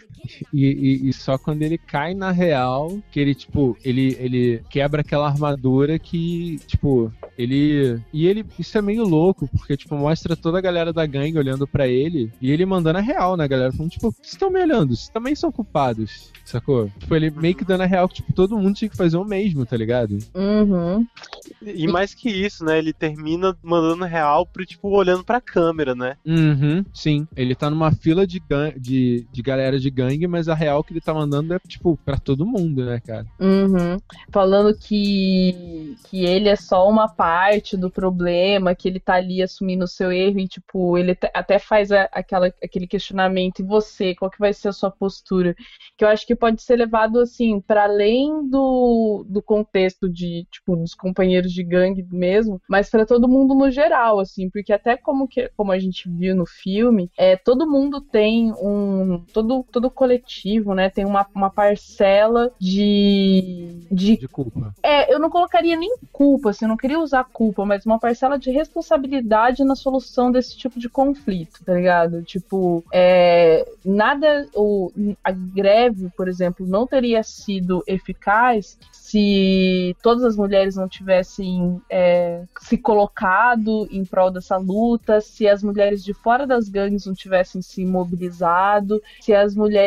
E, 0.53 0.65
e- 0.67 1.09
e 1.09 1.13
só 1.13 1.37
quando 1.39 1.63
ele 1.63 1.79
cai 1.79 2.15
na 2.15 2.31
real, 2.31 2.99
que 3.11 3.19
ele, 3.21 3.35
tipo, 3.35 3.77
ele, 3.85 4.17
ele 4.21 4.63
quebra 4.71 5.01
aquela 5.01 5.27
armadura 5.29 5.99
que, 5.99 6.59
tipo, 6.67 7.13
ele. 7.37 8.01
E 8.13 8.27
ele. 8.27 8.45
Isso 8.59 8.77
é 8.79 8.83
meio 8.83 9.05
louco, 9.05 9.49
porque, 9.49 9.77
tipo, 9.77 9.95
mostra 9.97 10.37
toda 10.37 10.59
a 10.59 10.63
galera 10.63 10.93
da 10.93 11.05
gangue 11.07 11.39
olhando 11.39 11.67
pra 11.67 11.87
ele 11.89 12.31
e 12.41 12.51
ele 12.51 12.65
mandando 12.67 12.99
a 12.99 13.03
real, 13.03 13.37
né, 13.37 13.47
galera? 13.49 13.73
Falando, 13.73 13.91
tipo, 13.91 14.11
vocês 14.11 14.33
estão 14.33 14.51
me 14.51 14.61
olhando, 14.63 14.95
vocês 14.95 15.09
também 15.09 15.35
são 15.35 15.51
culpados, 15.51 16.31
sacou? 16.45 16.91
Tipo, 16.99 17.15
ele 17.15 17.31
meio 17.31 17.55
que 17.55 17.65
dando 17.65 17.83
a 17.83 17.87
real 17.87 18.09
que, 18.09 18.17
tipo, 18.17 18.33
todo 18.33 18.57
mundo 18.59 18.75
tinha 18.77 18.89
que 18.89 18.97
fazer 18.97 19.17
o 19.17 19.25
mesmo, 19.25 19.65
tá 19.67 19.77
ligado? 19.77 20.19
Uhum. 20.35 21.07
E 21.63 21.87
mais 21.89 22.15
que 22.15 22.29
isso, 22.31 22.65
né? 22.65 22.79
Ele 22.79 22.93
termina 22.93 23.57
mandando 23.63 24.05
real 24.05 24.47
pro, 24.47 24.65
tipo, 24.65 24.89
olhando 24.89 25.25
pra 25.25 25.41
câmera, 25.41 25.95
né? 25.95 26.17
Uhum, 26.25 26.85
sim. 26.93 27.27
Ele 27.37 27.55
tá 27.55 27.69
numa 27.71 27.91
fila 27.93 28.27
de, 28.27 28.39
gan- 28.41 28.73
de, 28.77 29.27
de 29.33 29.43
galera 29.43 29.79
de 29.79 29.91
gangue, 29.91 30.04
mas 30.29 30.49
a 30.49 30.55
real 30.55 30.83
que 30.83 30.93
ele 30.93 31.01
tá 31.01 31.13
mandando 31.15 31.55
é, 31.55 31.59
tipo, 31.59 31.97
pra 32.05 32.17
todo 32.19 32.47
mundo, 32.47 32.85
né, 32.85 33.01
cara? 33.01 33.27
Uhum. 33.41 33.97
Falando 34.33 34.77
que, 34.77 35.97
que 36.09 36.25
ele 36.25 36.49
é 36.49 36.57
só 36.57 36.89
uma 36.89 37.09
parte 37.09 37.77
do 37.77 37.91
problema, 37.91 38.75
que 38.75 38.89
ele 38.89 39.01
tá 39.01 39.15
ali 39.15 39.43
assumindo 39.43 39.85
o 39.85 39.89
seu 39.89 40.11
erro 40.13 40.39
e, 40.39 40.49
tipo, 40.49 40.97
ele 40.99 41.17
até 41.35 41.59
faz 41.59 41.93
a- 41.93 42.09
aquela, 42.13 42.47
aquele 42.63 42.87
questionamento, 42.87 43.61
e 43.61 43.65
você, 43.65 44.15
qual 44.15 44.31
que 44.31 44.39
vai 44.39 44.53
ser 44.53 44.69
a 44.69 44.73
sua 44.73 44.91
postura? 44.91 45.55
Que 45.97 46.05
eu 46.05 46.09
acho 46.09 46.27
que 46.27 46.35
pode 46.35 46.63
ser 46.63 46.77
levado, 46.77 47.19
assim, 47.21 47.61
para 47.61 47.85
além 47.85 48.49
do, 48.49 49.25
do 49.29 49.43
contexto 49.43 50.09
de, 50.09 50.47
tipo, 50.51 50.77
dos 50.77 50.95
companheiros 50.95 51.53
de 51.53 51.63
gangue 51.63 52.07
mesmo, 52.11 52.61
mas 52.69 52.91
para 52.91 53.07
todo 53.07 53.29
mundo 53.29 53.55
no 53.55 53.71
geral, 53.71 54.19
assim, 54.21 54.49
porque 54.51 54.73
até 54.73 54.97
como, 54.97 55.29
que, 55.29 55.49
como 55.57 55.73
a 55.73 55.79
gente 55.79 56.09
viu 56.09 56.35
no 56.35 56.47
filme, 56.47 57.11
é, 57.19 57.37
todo 57.37 57.71
mundo 57.71 58.01
tem 58.01 58.53
um, 58.53 59.25
todo, 59.33 59.65
todo 59.71 59.91
coletivo, 59.95 60.75
né, 60.75 60.91
tem 60.91 61.05
uma, 61.05 61.27
uma 61.35 61.51
parcela 61.51 62.53
de, 62.59 63.87
de 63.91 64.17
De 64.17 64.29
culpa. 64.29 64.75
é, 64.83 65.13
eu 65.13 65.19
não 65.19 65.31
colocaria 65.31 65.77
nem 65.77 65.97
culpa, 66.13 66.51
assim, 66.51 66.65
eu 66.65 66.69
não 66.69 66.77
queria 66.77 66.99
usar 67.01 67.25
culpa, 67.25 67.65
mas 67.65 67.87
uma 67.87 67.99
parcela 67.99 68.39
de 68.39 68.51
responsabilidade 68.51 69.65
na 69.65 69.75
solução 69.77 70.31
desse 70.31 70.57
tipo 70.57 70.79
de 70.79 70.89
conflito, 70.89 71.65
tá 71.65 71.75
ligado? 71.75 72.23
Tipo, 72.23 72.85
é, 72.93 73.65
nada, 73.85 74.49
o, 74.55 74.91
a 75.23 75.31
greve, 75.31 76.11
por 76.17 76.29
exemplo, 76.29 76.67
não 76.67 76.87
teria 76.87 77.23
sido 77.23 77.83
eficaz 77.87 78.77
se 78.93 79.95
todas 80.03 80.25
as 80.25 80.37
mulheres 80.37 80.77
não 80.77 80.89
tivessem 80.89 81.81
é, 81.91 82.43
se 82.61 82.77
colocado 82.77 83.87
em 83.91 84.05
prol 84.05 84.31
dessa 84.31 84.57
luta, 84.57 85.21
se 85.21 85.47
as 85.47 85.63
mulheres 85.63 86.03
de 86.03 86.13
fora 86.13 86.47
das 86.47 86.69
gangues 86.69 87.07
não 87.07 87.15
tivessem 87.15 87.63
se 87.63 87.85
mobilizado, 87.85 89.01
se 89.21 89.33
as 89.35 89.55
mulheres 89.55 89.84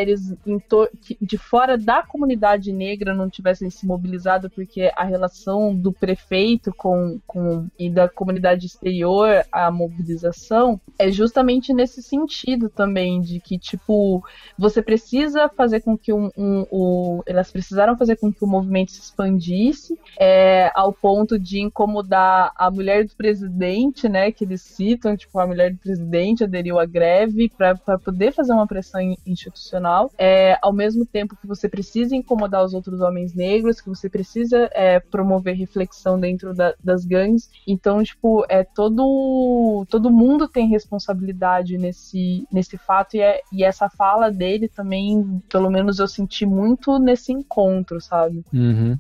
que- 1.02 1.18
de 1.22 1.38
fora 1.38 1.78
da 1.78 2.04
comunidade 2.04 2.72
negra 2.72 3.14
não 3.14 3.30
tivessem 3.30 3.70
se 3.70 3.86
mobilizado, 3.86 4.50
porque 4.50 4.92
a 4.96 5.04
relação 5.04 5.76
do 5.76 5.92
prefeito 5.92 6.74
com, 6.76 7.20
com 7.26 7.68
e 7.78 7.90
da 7.90 8.08
comunidade 8.10 8.66
exterior 8.66 9.44
à 9.52 9.72
mobilização 9.72 10.80
é 11.00 11.10
justamente 11.12 11.74
nesse 11.74 12.02
sentido 12.02 12.70
também, 12.70 13.22
de 13.22 13.40
que, 13.40 13.58
tipo, 13.58 14.24
você 14.58 14.82
precisa 14.82 15.50
fazer 15.50 15.82
com 15.82 15.98
que 15.98 16.12
um, 16.14 16.30
um- 16.38 16.66
o, 16.72 17.24
elas 17.26 17.52
precisaram 17.52 17.98
fazer 17.98 18.16
com 18.18 18.32
que 18.32 18.44
o 18.44 18.48
movimento 18.48 18.92
se 18.92 19.02
expandisse 19.02 19.98
é, 20.20 20.72
ao 20.76 20.92
ponto 20.94 21.38
de 21.40 21.60
incomodar 21.60 22.52
a 22.56 22.70
mulher 22.72 23.06
do 23.06 23.16
presidente, 23.16 24.08
né, 24.10 24.32
que 24.32 24.44
eles 24.44 24.62
citam, 24.62 25.16
tipo, 25.16 25.40
a 25.40 25.48
mulher 25.48 25.72
do 25.74 25.78
presidente 25.80 26.44
aderiu 26.44 26.80
à 26.80 26.86
greve 26.86 27.50
para 27.50 27.76
poder 28.00 28.32
fazer 28.32 28.54
uma 28.54 28.68
pressão 28.68 29.00
in- 29.02 29.18
institucional, 29.88 30.12
é, 30.18 30.58
ao 30.62 30.74
mesmo 30.74 31.06
tempo 31.06 31.36
que 31.36 31.48
você 31.48 31.70
precisa 31.70 32.16
incomodar 32.16 32.64
os 32.64 32.74
outros 32.74 33.00
homens 33.02 33.34
negros, 33.34 33.80
que 33.80 33.90
você 33.90 34.10
precisa 34.10 34.70
é, 34.74 35.00
promover 35.00 35.56
reflexão 35.56 36.20
dentro 36.20 36.54
da- 36.54 36.74
das 36.84 37.06
gangues, 37.06 37.50
então, 37.68 38.04
tipo, 38.04 38.46
é 38.50 38.64
todo, 38.64 39.86
todo 39.90 40.12
mundo 40.12 40.48
tem 40.48 40.68
responsabilidade 40.68 41.78
nesse, 41.78 42.46
nesse 42.52 42.78
fato 42.78 43.16
e, 43.16 43.22
é, 43.22 43.42
e 43.52 43.64
essa 43.64 43.90
fala 43.90 44.32
dele 44.32 44.68
também, 44.68 45.42
pelo 45.50 45.70
menos 45.70 46.00
eu 46.00 46.08
senti 46.08 46.46
muito 46.46 47.00
nesse 47.00 47.32
encontro, 47.32 48.02
sabe? 48.02 48.44
Uhum. 48.54 48.98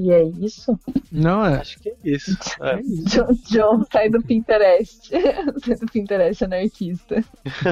E 0.00 0.10
é 0.10 0.24
isso. 0.24 0.80
Não, 1.12 1.44
é. 1.44 1.58
Acho 1.58 1.78
que 1.78 1.90
é 1.90 1.94
isso. 2.02 2.34
É. 2.62 2.74
é. 2.74 2.82
John, 2.82 3.34
John 3.50 3.84
sai 3.92 4.08
do 4.08 4.22
Pinterest. 4.22 5.10
sai 5.62 5.76
do 5.76 5.86
Pinterest 5.86 6.42
anarquista. 6.42 7.22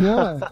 Não, 0.00 0.36
é. 0.36 0.50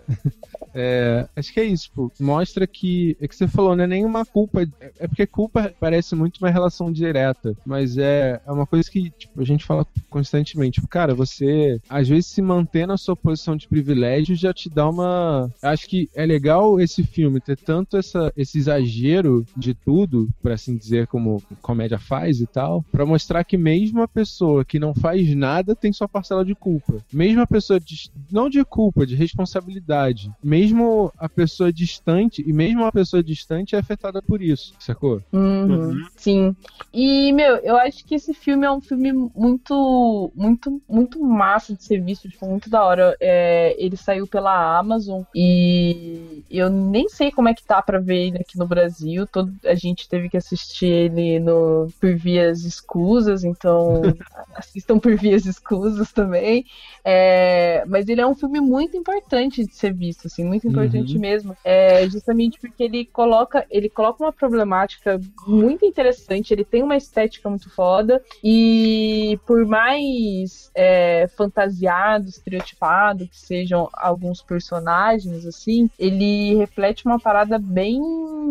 É, 0.79 1.27
acho 1.35 1.55
que 1.55 1.61
é 1.61 1.65
isso, 1.65 1.91
pô. 1.95 2.13
Mostra 2.21 2.67
que. 2.67 3.17
É 3.19 3.27
que 3.27 3.35
você 3.35 3.49
falou, 3.49 3.75
não 3.75 3.85
é 3.85 3.87
nenhuma 3.87 4.27
culpa. 4.27 4.63
É, 4.63 4.93
é 5.01 5.09
porque 5.09 5.27
culpa 5.27 5.75
parece 5.81 6.15
muito 6.15 6.37
uma 6.37 6.51
relação 6.51 6.93
direta. 6.93 7.57
Mas 7.65 7.97
é, 7.97 8.41
é 8.47 8.53
uma 8.53 8.67
coisa 8.67 8.91
que 8.91 9.11
tipo, 9.11 9.41
a 9.41 9.45
gente 9.45 9.65
fala 9.65 9.87
constantemente. 10.11 10.75
Tipo, 10.75 10.87
cara, 10.87 11.15
você 11.15 11.81
às 11.89 12.07
vezes 12.09 12.27
se 12.27 12.43
manter 12.43 12.87
na 12.87 12.99
sua 12.99 13.17
posição 13.17 13.57
de 13.57 13.67
privilégio 13.67 14.37
já 14.37 14.53
te 14.53 14.69
dá 14.69 14.87
uma. 14.87 15.51
Acho 15.63 15.89
que 15.89 16.11
é 16.15 16.27
legal 16.27 16.79
esse 16.79 17.03
filme 17.03 17.41
ter 17.41 17.57
tanto 17.57 17.97
essa, 17.97 18.31
esse 18.37 18.59
exagero 18.59 19.47
de 19.57 19.73
tudo, 19.73 20.29
por 20.43 20.53
assim 20.53 20.77
dizer, 20.77 21.07
como 21.07 21.43
comédia 21.67 21.99
faz 21.99 22.41
e 22.41 22.47
tal, 22.47 22.85
pra 22.93 23.05
mostrar 23.05 23.43
que 23.43 23.57
mesmo 23.57 24.01
a 24.01 24.07
pessoa 24.07 24.65
que 24.65 24.79
não 24.79 24.95
faz 24.95 25.35
nada 25.35 25.75
tem 25.75 25.93
sua 25.93 26.09
parcela 26.09 26.45
de 26.45 26.55
culpa. 26.55 26.99
Mesmo 27.13 27.43
a 27.43 27.47
pessoa 27.47 27.81
de, 27.81 28.09
não 28.31 28.49
de 28.49 28.65
culpa, 28.65 29.05
de 29.05 29.17
responsabilidade. 29.17 30.31
Mesmo 30.41 31.13
a 31.19 31.29
pessoa 31.29 31.73
distante, 31.73 32.45
e 32.47 32.53
mesmo 32.53 32.85
a 32.85 32.93
pessoa 32.93 33.21
distante 33.21 33.75
é 33.75 33.81
afetada 33.81 34.23
por 34.23 34.41
isso, 34.41 34.75
sacou? 34.79 35.21
Uhum, 35.33 36.07
Sim. 36.17 36.55
E, 36.95 37.33
meu, 37.33 37.57
eu 37.57 37.77
acho 37.77 38.05
que 38.05 38.15
esse 38.15 38.33
filme 38.33 38.65
é 38.65 38.71
um 38.71 38.81
filme 38.81 39.13
muito, 39.13 40.31
muito, 40.37 40.81
muito 40.89 41.21
massa 41.21 41.75
de 41.75 41.83
ser 41.83 42.01
visto, 42.01 42.29
tipo, 42.29 42.47
muito 42.47 42.71
da 42.71 42.85
hora. 42.85 43.17
É, 43.21 43.75
ele 43.77 43.97
saiu 43.97 44.29
pela 44.29 44.79
Amazon 44.79 45.23
e 45.35 46.45
eu 46.49 46.71
nem 46.71 47.09
sei 47.09 47.33
como 47.33 47.49
é 47.49 47.55
que 47.55 47.65
tá 47.65 47.83
pra 47.83 47.99
ver 47.99 48.29
ele 48.29 48.39
aqui 48.39 48.57
no 48.57 48.69
Brasil. 48.69 49.27
Todo, 49.27 49.53
a 49.65 49.75
gente 49.75 50.09
teve 50.09 50.29
que 50.29 50.37
assistir 50.37 50.87
ele 50.87 51.41
no, 51.41 51.56
por 52.01 52.15
vias 52.17 52.63
escusas, 52.65 53.45
então 53.45 54.17
assistam 54.55 54.99
por 54.99 55.17
vias 55.17 55.45
escusas 55.47 56.13
também. 56.13 56.65
É, 57.05 57.85
mas 57.87 58.09
ele 58.09 58.21
é 58.21 58.27
um 58.27 58.35
filme 58.35 58.61
muito 58.61 58.97
importante 58.97 59.67
de 59.67 59.75
ser 59.75 59.95
visto, 59.95 60.27
assim, 60.27 60.45
muito 60.45 60.67
importante 60.67 61.17
Uhum. 61.17 61.19
mesmo. 61.19 61.57
É, 61.65 62.09
justamente 62.09 62.59
porque 62.61 62.83
ele 62.83 63.07
coloca, 63.13 63.65
ele 63.71 63.89
coloca 63.91 64.23
uma 64.25 64.33
problemática 64.33 65.21
muito 65.47 65.85
interessante, 65.85 66.53
ele 66.53 66.65
tem 66.65 66.83
uma 66.83 66.97
estética 66.97 67.49
muito 67.49 67.71
foda, 67.71 68.21
e 68.43 69.39
por 69.47 69.65
mais 69.67 70.71
é, 70.75 71.29
fantasiado, 71.37 72.29
estereotipado 72.29 73.29
que 73.29 73.39
sejam 73.39 73.89
alguns 73.93 74.43
personagens, 74.43 75.47
assim, 75.47 75.89
ele 75.99 76.55
reflete 76.57 77.05
uma 77.07 77.21
parada 77.21 77.59
bem 77.59 78.01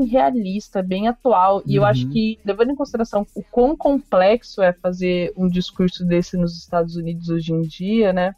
realista, 0.10 0.82
bem 0.84 1.07
atual. 1.07 1.61
E 1.65 1.76
eu 1.76 1.84
Uhum. 1.84 1.90
acho 1.90 2.07
que, 2.10 2.40
levando 2.45 2.72
em 2.72 2.76
consideração 2.86 3.26
o 3.36 3.44
quão 3.44 3.76
complexo 3.76 4.62
é 4.62 4.72
fazer 4.72 5.34
um 5.36 5.48
discurso 5.48 6.06
desse 6.06 6.38
nos 6.38 6.57
Estados 6.57 6.95
Unidos 6.95 7.30
hoje 7.30 7.52
em 7.52 7.62
dia, 7.62 8.14
né? 8.14 8.36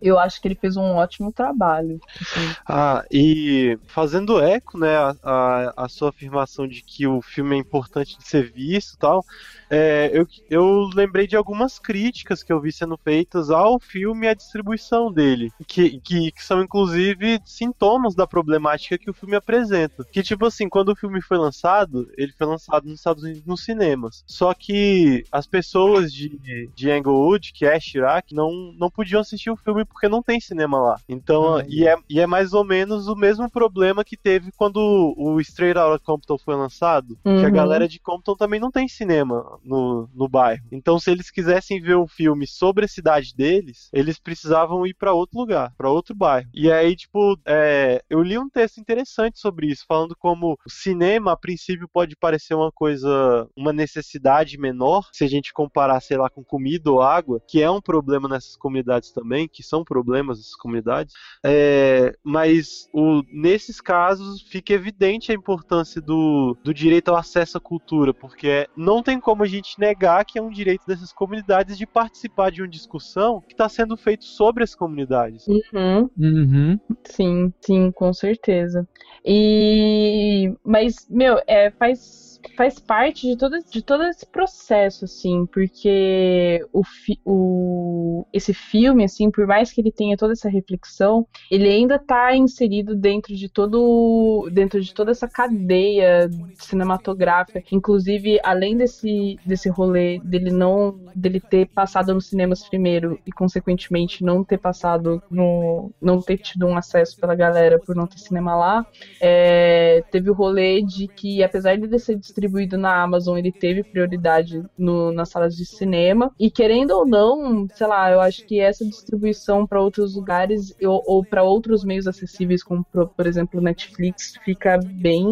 Eu 0.00 0.18
acho 0.18 0.40
que 0.40 0.48
ele 0.48 0.54
fez 0.54 0.76
um 0.76 0.94
ótimo 0.94 1.32
trabalho. 1.32 2.00
assim. 2.20 2.54
Ah, 2.66 3.04
e 3.10 3.78
fazendo 3.86 4.40
eco, 4.40 4.78
né, 4.78 4.96
a, 4.96 5.14
a, 5.22 5.84
a 5.84 5.88
sua 5.88 6.08
afirmação 6.08 6.66
de 6.66 6.82
que 6.82 7.06
o 7.06 7.20
filme 7.20 7.56
é 7.56 7.58
importante 7.58 8.16
de 8.16 8.26
ser 8.26 8.50
visto 8.50 8.94
e 8.94 8.98
tal, 8.98 9.24
é, 9.70 10.10
eu, 10.12 10.26
eu 10.48 10.88
lembrei 10.94 11.26
de 11.26 11.36
algumas 11.36 11.78
críticas 11.78 12.42
que 12.42 12.52
eu 12.52 12.60
vi 12.60 12.72
sendo 12.72 12.98
feitas 13.04 13.50
ao 13.50 13.78
filme 13.80 14.26
e 14.26 14.28
à 14.28 14.34
distribuição 14.34 15.12
dele, 15.12 15.52
que, 15.68 16.00
que, 16.00 16.32
que 16.32 16.44
são 16.44 16.60
inclusive 16.62 17.40
sintomas 17.44 18.14
da 18.14 18.26
problemática 18.26 18.98
que 18.98 19.10
o 19.10 19.14
filme 19.14 19.36
apresenta. 19.36 20.04
Que, 20.10 20.22
tipo 20.22 20.44
assim, 20.46 20.68
quando 20.68 20.90
o 20.90 20.96
filme 20.96 21.22
foi 21.22 21.38
lançado, 21.38 22.06
ele 22.18 22.32
foi 22.36 22.46
lançado 22.46 22.84
nos 22.88 22.98
Estados 22.98 23.22
Unidos 23.22 23.44
nos 23.46 23.62
cinemas. 23.64 24.24
Só 24.26 24.52
que 24.54 25.24
as 25.30 25.46
pessoas 25.46 26.12
de, 26.12 26.68
de 26.74 26.90
Englewood, 26.90 27.52
que 27.54 27.64
é 27.64 27.78
Chirac, 27.78 28.34
não, 28.34 28.50
não 28.78 28.90
podiam 28.90 29.20
assistir 29.20 29.50
o 29.50 29.56
filme 29.56 29.84
porque 29.84 30.08
não 30.08 30.22
tem 30.22 30.40
cinema 30.40 30.78
lá. 30.80 31.00
Então, 31.08 31.56
Ah, 31.56 31.64
e, 31.68 31.86
é, 31.86 31.94
e 32.08 32.20
é 32.20 32.26
mais 32.26 32.52
ou 32.52 32.64
menos 32.64 33.06
o 33.06 33.14
mesmo 33.14 33.50
problema 33.50 34.04
que 34.04 34.16
teve 34.16 34.50
quando 34.56 34.78
o 35.16 35.40
Straight 35.40 35.78
Outta 35.78 36.02
Compton 36.04 36.38
foi 36.38 36.56
lançado, 36.56 37.18
que 37.36 37.44
a 37.46 37.48
Uhum. 37.48 37.54
galera 37.54 37.88
de 37.88 38.00
Compton 38.00 38.34
também 38.36 38.60
não 38.60 38.70
tem 38.70 38.88
cinema 38.88 39.58
no, 39.64 40.08
no 40.14 40.28
bairro. 40.28 40.62
Então, 40.70 40.98
se 40.98 41.10
eles 41.10 41.30
quisessem 41.30 41.80
ver 41.80 41.96
um 41.96 42.06
filme 42.06 42.46
sobre 42.46 42.84
a 42.84 42.88
cidade 42.88 43.34
deles, 43.34 43.88
eles 43.92 44.18
precisavam 44.18 44.86
ir 44.86 44.94
pra 44.94 45.12
outro 45.12 45.38
lugar, 45.38 45.72
pra 45.76 45.90
outro 45.90 46.14
bairro. 46.14 46.48
E 46.52 46.70
aí, 46.70 46.96
tipo, 46.96 47.38
é, 47.46 48.02
eu 48.08 48.22
li 48.22 48.38
um 48.38 48.48
texto 48.48 48.78
interessante 48.78 49.38
sobre 49.38 49.66
isso, 49.68 49.84
falando 49.86 50.16
como 50.16 50.52
o 50.52 50.70
cinema, 50.70 51.32
a 51.32 51.36
princípio, 51.36 51.88
pode 51.92 52.16
parecer 52.16 52.54
uma 52.54 52.72
coisa, 52.72 53.48
uma 53.56 53.72
necessidade 53.72 54.58
menor, 54.58 55.08
se 55.12 55.24
a 55.24 55.28
gente 55.28 55.52
comparar, 55.52 56.00
sei 56.00 56.16
lá, 56.16 56.28
com 56.28 56.44
comida 56.44 56.90
ou 56.90 57.02
água, 57.02 57.40
que 57.46 57.62
é 57.62 57.70
um 57.70 57.80
problema 57.80 58.28
nessas 58.28 58.56
comunidades 58.56 59.10
também, 59.12 59.48
que 59.48 59.62
são 59.62 59.84
problemas 59.84 60.38
dessas 60.38 60.56
comunidades. 60.56 61.14
É, 61.44 62.14
mas 62.22 62.88
o, 62.92 63.22
nesses 63.32 63.80
casos 63.80 64.42
fica 64.42 64.72
evidente 64.72 65.32
a 65.32 65.34
importância 65.34 66.00
do, 66.00 66.56
do 66.62 66.72
direito 66.72 67.08
ao 67.08 67.16
acesso 67.16 67.58
à 67.58 67.60
cultura, 67.60 68.12
porque 68.12 68.68
não 68.76 69.02
tem 69.02 69.20
como 69.20 69.42
a 69.42 69.46
gente 69.50 69.78
negar 69.78 70.24
que 70.24 70.38
é 70.38 70.42
um 70.42 70.50
direito 70.50 70.86
dessas 70.86 71.12
comunidades 71.12 71.76
de 71.76 71.86
participar 71.86 72.50
de 72.50 72.62
uma 72.62 72.68
discussão 72.68 73.40
que 73.40 73.52
está 73.52 73.68
sendo 73.68 73.96
feita 73.96 74.24
sobre 74.24 74.64
as 74.64 74.74
comunidades. 74.74 75.46
Uhum. 75.46 76.10
Uhum. 76.18 76.80
Sim, 77.04 77.52
sim, 77.60 77.90
com 77.92 78.12
certeza. 78.12 78.86
E 79.24 80.52
mas 80.64 81.06
meu, 81.08 81.40
é 81.46 81.70
faz 81.70 82.29
faz 82.56 82.78
parte 82.78 83.26
de 83.28 83.36
todo, 83.36 83.58
de 83.70 83.82
todo 83.82 84.04
esse 84.04 84.26
processo, 84.26 85.04
assim, 85.04 85.46
porque 85.46 86.64
o, 86.72 86.84
fi, 86.84 87.20
o, 87.24 88.26
esse 88.32 88.52
filme, 88.52 89.04
assim, 89.04 89.30
por 89.30 89.46
mais 89.46 89.72
que 89.72 89.80
ele 89.80 89.92
tenha 89.92 90.16
toda 90.16 90.32
essa 90.32 90.48
reflexão, 90.48 91.26
ele 91.50 91.68
ainda 91.68 91.96
está 91.96 92.34
inserido 92.34 92.94
dentro 92.94 93.34
de 93.34 93.48
todo 93.48 94.48
dentro 94.52 94.80
de 94.80 94.92
toda 94.94 95.10
essa 95.10 95.28
cadeia 95.28 96.28
cinematográfica. 96.54 97.62
Inclusive, 97.72 98.40
além 98.42 98.76
desse, 98.76 99.38
desse 99.44 99.68
rolê 99.68 100.18
dele 100.20 100.50
não 100.50 100.98
dele 101.14 101.40
ter 101.40 101.66
passado 101.68 102.14
nos 102.14 102.26
cinemas 102.26 102.68
primeiro 102.68 103.18
e, 103.26 103.32
consequentemente, 103.32 104.24
não 104.24 104.44
ter 104.44 104.58
passado 104.58 105.22
no. 105.30 105.90
não 106.00 106.20
ter 106.20 106.38
tido 106.38 106.66
um 106.66 106.76
acesso 106.76 107.18
pela 107.18 107.34
galera 107.34 107.78
por 107.78 107.94
não 107.94 108.06
ter 108.06 108.18
cinema 108.18 108.56
lá, 108.56 108.86
é, 109.20 110.02
teve 110.10 110.30
o 110.30 110.34
rolê 110.34 110.82
de 110.82 111.08
que, 111.08 111.42
apesar 111.42 111.76
de 111.76 111.84
ele 111.84 111.98
ser 111.98 112.16
distribuído 112.30 112.78
na 112.78 113.02
Amazon, 113.02 113.36
ele 113.38 113.52
teve 113.52 113.84
prioridade 113.84 114.62
no, 114.78 115.12
nas 115.12 115.30
salas 115.30 115.54
de 115.56 115.66
cinema. 115.66 116.32
E 116.38 116.50
querendo 116.50 116.92
ou 116.92 117.06
não, 117.06 117.66
sei 117.74 117.86
lá, 117.86 118.10
eu 118.10 118.20
acho 118.20 118.44
que 118.46 118.60
essa 118.60 118.86
distribuição 118.86 119.66
para 119.66 119.80
outros 119.82 120.14
lugares 120.14 120.72
ou, 120.82 121.02
ou 121.06 121.26
para 121.26 121.42
outros 121.42 121.84
meios 121.84 122.06
acessíveis, 122.06 122.62
como 122.62 122.84
por, 122.92 123.10
por 123.16 123.26
exemplo 123.26 123.60
Netflix, 123.60 124.32
fica 124.44 124.78
bem, 124.78 125.24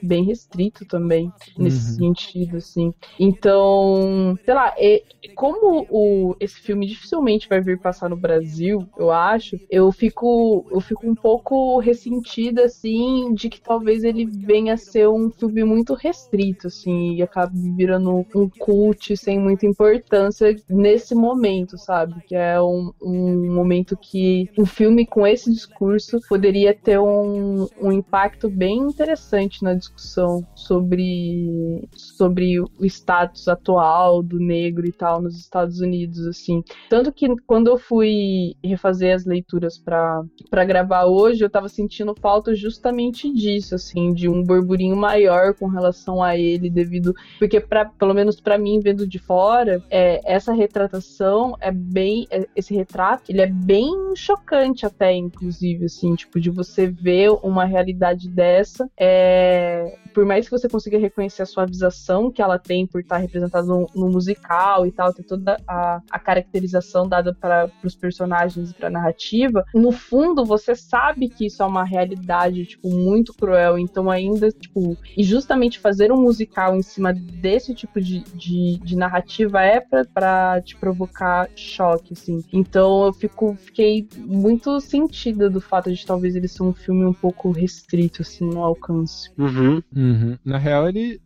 bem 0.00 0.24
restrito 0.24 0.84
também 0.86 1.32
nesse 1.58 1.80
Uhum. 1.80 1.94
sentido, 1.94 2.56
assim. 2.56 2.92
Então, 3.18 4.34
sei 4.44 4.54
lá, 4.54 4.72
é, 4.78 5.02
como 5.34 5.86
o, 5.88 6.34
esse 6.40 6.56
filme 6.60 6.86
dificilmente 6.86 7.46
vai 7.48 7.60
vir 7.60 7.80
passar 7.80 8.08
no 8.08 8.16
Brasil, 8.16 8.88
eu 8.96 9.10
acho, 9.10 9.60
eu 9.68 9.90
fico, 9.92 10.66
eu 10.70 10.80
fico 10.80 11.08
um 11.08 11.14
pouco 11.16 11.78
ressentida, 11.80 12.64
assim, 12.64 13.32
de 13.34 13.48
que 13.48 13.60
talvez 13.60 14.04
ele 14.04 14.26
venha 14.26 14.74
a 14.74 14.76
ser 14.76 15.08
um 15.08 15.30
filme 15.30 15.64
muito 15.64 15.94
restrito, 15.94 16.43
assim, 16.66 17.14
e 17.14 17.22
acabe 17.22 17.54
virando 17.72 18.26
um 18.34 18.48
cult 18.48 19.16
sem 19.16 19.38
muita 19.38 19.66
importância 19.66 20.54
nesse 20.68 21.14
momento, 21.14 21.78
sabe? 21.78 22.22
Que 22.26 22.34
é 22.34 22.60
um, 22.60 22.92
um 23.02 23.54
momento 23.54 23.96
que 23.96 24.50
um 24.58 24.66
filme 24.66 25.06
com 25.06 25.26
esse 25.26 25.52
discurso 25.52 26.18
poderia 26.28 26.74
ter 26.74 26.98
um, 26.98 27.66
um 27.80 27.92
impacto 27.92 28.48
bem 28.48 28.78
interessante 28.78 29.62
na 29.62 29.74
discussão 29.74 30.46
sobre, 30.54 31.88
sobre 31.92 32.60
o 32.60 32.84
status 32.84 33.48
atual 33.48 34.22
do 34.22 34.38
negro 34.38 34.86
e 34.86 34.92
tal 34.92 35.22
nos 35.22 35.38
Estados 35.38 35.80
Unidos, 35.80 36.26
assim. 36.26 36.62
Tanto 36.88 37.12
que 37.12 37.26
quando 37.46 37.68
eu 37.68 37.78
fui 37.78 38.54
refazer 38.62 39.14
as 39.14 39.24
leituras 39.24 39.78
para 39.78 40.64
gravar 40.64 41.04
hoje, 41.04 41.44
eu 41.44 41.50
tava 41.50 41.68
sentindo 41.68 42.14
falta 42.20 42.54
justamente 42.54 43.32
disso, 43.32 43.74
assim, 43.74 44.12
de 44.12 44.28
um 44.28 44.42
burburinho 44.42 44.96
maior 44.96 45.54
com 45.54 45.66
relação 45.66 46.22
a 46.22 46.33
ele, 46.36 46.70
devido. 46.70 47.14
Porque, 47.38 47.60
pra, 47.60 47.84
pelo 47.84 48.14
menos 48.14 48.40
para 48.40 48.58
mim, 48.58 48.80
vendo 48.80 49.06
de 49.06 49.18
fora, 49.18 49.82
é, 49.90 50.20
essa 50.24 50.52
retratação 50.52 51.56
é 51.60 51.70
bem. 51.70 52.26
é- 52.30 52.46
esse 52.54 52.74
retrato, 52.74 53.24
ele 53.30 53.40
é 53.40 53.46
bem 53.46 53.92
chocante, 54.14 54.86
até, 54.86 55.12
inclusive, 55.12 55.86
assim, 55.86 56.14
tipo, 56.14 56.40
de 56.40 56.50
você 56.50 56.86
ver 56.86 57.30
uma 57.42 57.64
realidade 57.64 58.28
dessa. 58.28 58.88
É, 58.98 59.98
por 60.14 60.24
mais 60.24 60.46
que 60.46 60.52
você 60.52 60.68
consiga 60.68 60.96
reconhecer 60.96 61.42
a 61.42 61.46
suavização 61.46 62.30
que 62.30 62.40
ela 62.40 62.58
tem 62.58 62.86
por 62.86 63.00
estar 63.00 63.18
representada 63.18 63.66
no, 63.66 63.86
no 63.94 64.08
musical 64.08 64.86
e 64.86 64.92
tal, 64.92 65.12
ter 65.12 65.24
toda 65.24 65.56
a, 65.66 66.00
a 66.10 66.18
caracterização 66.18 67.08
dada 67.08 67.34
para 67.34 67.68
os 67.82 67.96
personagens 67.96 68.70
e 68.70 68.74
para 68.74 68.86
a 68.86 68.90
narrativa, 68.90 69.64
no 69.74 69.90
fundo 69.90 70.44
você 70.44 70.74
sabe 70.74 71.28
que 71.28 71.46
isso 71.46 71.62
é 71.62 71.66
uma 71.66 71.84
realidade, 71.84 72.64
tipo, 72.64 72.88
muito 72.88 73.34
cruel. 73.34 73.78
Então, 73.78 74.10
ainda, 74.10 74.50
tipo, 74.50 74.96
e 75.16 75.24
justamente 75.24 75.80
fazer 75.80 76.12
um 76.12 76.22
musical 76.22 76.76
em 76.76 76.82
cima 76.82 77.12
desse 77.12 77.74
tipo 77.74 78.00
de, 78.00 78.20
de, 78.34 78.78
de 78.78 78.96
narrativa 78.96 79.60
é 79.62 79.80
pra, 79.80 80.04
pra 80.04 80.62
te 80.62 80.76
provocar 80.76 81.48
choque, 81.56 82.12
assim. 82.12 82.44
Então, 82.52 83.06
eu 83.06 83.12
fico, 83.12 83.56
fiquei 83.56 84.06
muito 84.16 84.80
sentida 84.80 85.50
do 85.50 85.60
fato 85.60 85.92
de 85.92 86.06
talvez 86.06 86.36
ele 86.36 86.46
ser 86.46 86.62
um 86.62 86.72
filme 86.72 87.04
um 87.04 87.12
pouco 87.12 87.50
restrito, 87.50 88.22
assim, 88.22 88.44
no 88.46 88.62
alcance. 88.62 89.30
Uhum. 89.36 89.82
Uhum. 90.04 90.38
Na 90.44 90.58
real, 90.58 90.86
ele, 90.86 91.18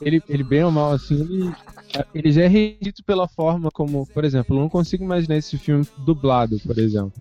ele, 0.00 0.22
ele 0.28 0.42
bem 0.42 0.64
ou 0.64 0.70
mal, 0.72 0.92
assim, 0.92 1.20
ele, 1.20 1.54
ele 2.12 2.32
já 2.32 2.42
é 2.42 2.48
restrito 2.48 3.04
pela 3.04 3.28
forma 3.28 3.70
como, 3.70 4.06
por 4.06 4.24
exemplo, 4.24 4.56
eu 4.56 4.60
não 4.60 4.68
consigo 4.68 5.04
imaginar 5.04 5.36
esse 5.36 5.56
filme 5.56 5.86
dublado, 5.98 6.58
por 6.60 6.76
exemplo. 6.76 7.12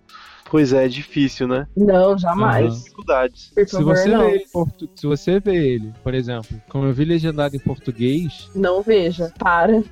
Pois 0.50 0.74
é, 0.74 0.86
é 0.86 0.88
difícil, 0.88 1.48
né? 1.48 1.68
Não, 1.78 2.18
jamais. 2.18 2.76
Dificuldades. 2.84 3.52
Por 3.54 3.68
Se 3.68 3.76
favor, 3.78 3.96
você, 3.96 4.10
não. 4.10 4.32
vê 4.32 4.46
portu- 4.52 4.90
se 4.96 5.06
você 5.06 5.40
vê 5.40 5.56
ele, 5.76 5.94
por 6.04 6.14
exemplo, 6.14 6.60
como 6.70 6.86
eu 6.86 6.94
vi 6.94 7.06
legendado 7.06 7.56
em 7.56 7.60
português, 7.60 8.50
Não 8.56 8.82
veja. 8.82 9.32
Para. 9.38 9.84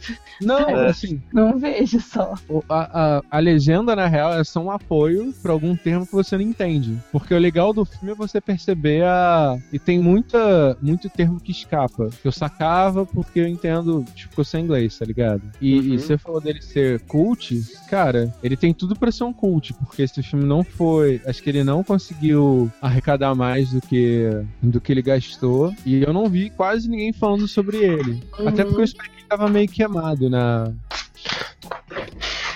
não, 0.42 0.58
É. 0.70 0.88
assim, 0.90 1.22
Não 1.32 1.58
veja 1.60 2.00
só. 2.00 2.34
a, 2.70 3.18
a, 3.18 3.22
a 3.30 3.40
legenda, 3.40 3.96
na 3.96 4.08
real, 4.08 4.34
é 4.34 4.44
só 4.44 4.60
um 4.62 4.72
apoio 4.72 5.34
pra 5.44 5.52
algum 5.52 5.76
termo 5.76 6.06
que 6.08 6.14
você 6.14 6.36
não 6.36 6.44
entende. 6.44 6.98
Porque 7.12 7.34
o 7.34 7.38
legal 7.40 7.72
do 7.74 7.86
filme 7.86 8.12
é 8.12 8.16
você 8.16 8.42
perceber 8.42 9.04
a. 9.04 9.58
E 9.72 9.78
tem 9.78 10.00
muita, 10.00 10.76
muito 10.82 11.10
termo 11.10 11.40
que 11.40 11.52
escapa. 11.52 12.10
Que 12.22 12.28
eu 12.28 12.32
sacava 12.32 13.06
porque 13.06 13.40
eu 13.40 13.48
entendo, 13.48 14.04
tipo, 14.16 14.34
que 14.34 14.40
eu 14.40 14.46
sei 14.46 14.62
inglês, 14.62 14.98
tá 14.98 15.06
ligado? 15.06 15.42
E, 15.62 15.78
Uhum. 15.78 15.86
e 15.94 16.00
você 16.00 16.18
falou 16.18 16.42
dele 16.42 16.62
ser 16.62 17.00
cult, 17.02 17.62
cara, 17.90 18.34
ele 18.42 18.58
tem 18.58 18.74
tudo 18.74 18.96
pra 18.96 19.12
ser 19.12 19.24
um 19.24 19.34
cult, 19.34 19.74
porque 19.76 20.02
esse 20.02 20.24
filme 20.24 20.47
não 20.48 20.64
foi. 20.64 21.22
Acho 21.26 21.44
que 21.44 21.50
ele 21.50 21.64
não 21.64 21.84
conseguiu 21.84 22.72
arrecadar 22.82 23.36
mais 23.36 23.70
do 23.72 23.82
que, 23.82 24.28
do 24.64 24.82
que 24.82 24.92
ele 24.92 25.02
gastou. 25.04 25.74
E 25.86 26.02
eu 26.02 26.12
não 26.14 26.28
vi 26.28 26.50
quase 26.50 26.90
ninguém 26.90 27.14
falando 27.14 27.48
sobre 27.48 27.78
ele. 27.78 28.24
Até 28.46 28.64
Uhum. 28.64 28.70
porque 28.70 28.84
o 28.84 28.88
Spike 28.88 29.16
Lee 29.18 29.26
tava 29.30 29.48
meio 29.50 29.68
queimado 29.68 30.30
na. 30.30 30.72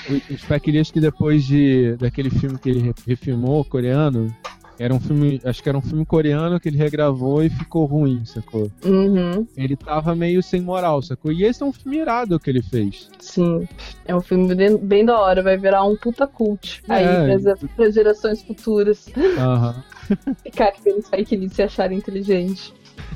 O 0.09 0.34
o 0.34 0.38
Spike 0.38 0.72
Lee, 0.72 0.80
acho 0.80 0.91
que 0.93 0.99
depois 0.99 1.45
de, 1.45 1.95
daquele 1.97 2.30
filme 2.30 2.57
que 2.57 2.69
ele 2.69 2.80
re- 2.81 2.93
refilmou, 3.07 3.63
coreano, 3.63 4.34
era 4.81 4.93
um 4.93 4.99
filme. 4.99 5.39
Acho 5.45 5.61
que 5.61 5.69
era 5.69 5.77
um 5.77 5.81
filme 5.81 6.05
coreano 6.05 6.59
que 6.59 6.69
ele 6.69 6.77
regravou 6.77 7.43
e 7.43 7.49
ficou 7.49 7.85
ruim, 7.85 8.23
sacou? 8.25 8.71
Uhum, 8.85 9.45
Ele 9.55 9.75
tava 9.75 10.15
meio 10.15 10.41
sem 10.41 10.61
moral, 10.61 11.01
sacou? 11.01 11.31
E 11.31 11.43
esse 11.43 11.61
é 11.63 11.65
um 11.65 11.71
filme 11.73 11.97
irado 11.99 12.39
que 12.39 12.49
ele 12.49 12.61
fez. 12.61 13.09
sim. 13.19 13.67
É 14.05 14.15
um 14.15 14.21
filme 14.21 14.53
bem, 14.55 14.77
bem 14.77 15.05
da 15.05 15.19
hora, 15.19 15.41
vai 15.43 15.57
virar 15.57 15.83
um 15.85 15.95
puta 15.95 16.25
cult. 16.27 16.81
Aí, 16.89 17.03
É. 17.05 17.37
pras, 17.37 17.59
pras 17.75 17.93
gerações 17.93 18.41
futuras. 18.43 19.07
Aham. 19.37 19.83
Ficar 20.43 20.69
aquele 20.69 21.01
Spike 21.01 21.35
Lee 21.35 21.49
se 21.49 21.61
acharem 21.61 21.97
inteligente. 21.97 22.73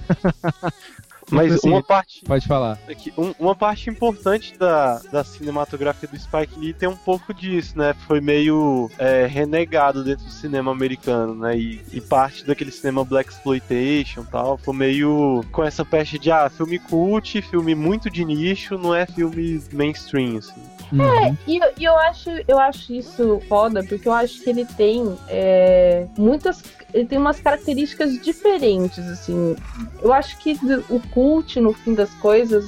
Mas 1.32 1.54
assim, 1.54 1.70
uma 1.70 1.82
parte 1.84 2.24
Pode 2.26 2.48
falar. 2.48 2.78
Aqui, 2.90 3.12
um- 3.18 3.34
uma 3.40 3.56
parte 3.56 3.90
importante 3.90 4.58
da, 4.58 5.00
da 5.12 5.24
cinematografia 5.24 6.08
do 6.08 6.18
Spike 6.20 6.60
Lee 6.60 6.74
tem 6.74 6.88
um 6.90 6.96
pouco 6.96 7.34
disso, 7.34 7.78
né? 7.78 7.96
Foi 8.08 8.22
meio 8.22 8.90
é, 8.98 9.26
renegado 9.26 10.04
dentro 10.04 10.26
do 10.26 10.32
cinema 10.32 10.72
americano, 10.72 11.34
né? 11.36 11.58
E, 11.58 11.82
e 11.92 12.02
parte 12.02 12.46
daquele 12.46 12.72
cinema 12.72 13.04
Black 13.04 13.32
Exploitation 13.32 14.22
e 14.22 14.26
tal, 14.32 14.58
foi 14.58 14.76
meio 14.76 15.44
com 15.52 15.64
essa 15.64 15.84
peste 15.84 16.20
de, 16.20 16.32
ah, 16.32 16.50
filme 16.50 16.78
cult, 16.80 17.42
filme 17.42 17.74
muito 17.76 18.10
de 18.10 18.24
nicho, 18.24 18.78
não 18.78 18.94
é 18.94 19.06
filme 19.06 19.62
mainstream, 19.74 20.38
assim. 20.38 20.54
Uhum. 20.92 21.38
E, 21.48 21.58
eu- 21.58 21.72
e 21.80 21.84
eu 21.84 21.98
acho, 21.98 22.30
eu 22.48 22.60
acho 22.60 22.94
isso 22.94 23.42
foda, 23.48 23.84
porque 23.84 24.08
eu 24.08 24.14
acho 24.14 24.42
que 24.44 24.50
ele 24.50 24.66
tem 24.66 25.18
é, 25.28 26.06
muitas. 26.18 26.64
Ele 26.94 27.06
tem 27.06 27.18
umas 27.18 27.40
características 27.42 28.18
diferentes, 28.22 29.06
assim. 29.10 29.56
Eu 30.02 30.14
acho 30.14 30.38
que 30.38 30.58
o 30.90 31.00
cult, 31.12 31.60
no 31.60 31.74
fim 31.74 31.94
das 31.94 32.10
coisas, 32.16 32.64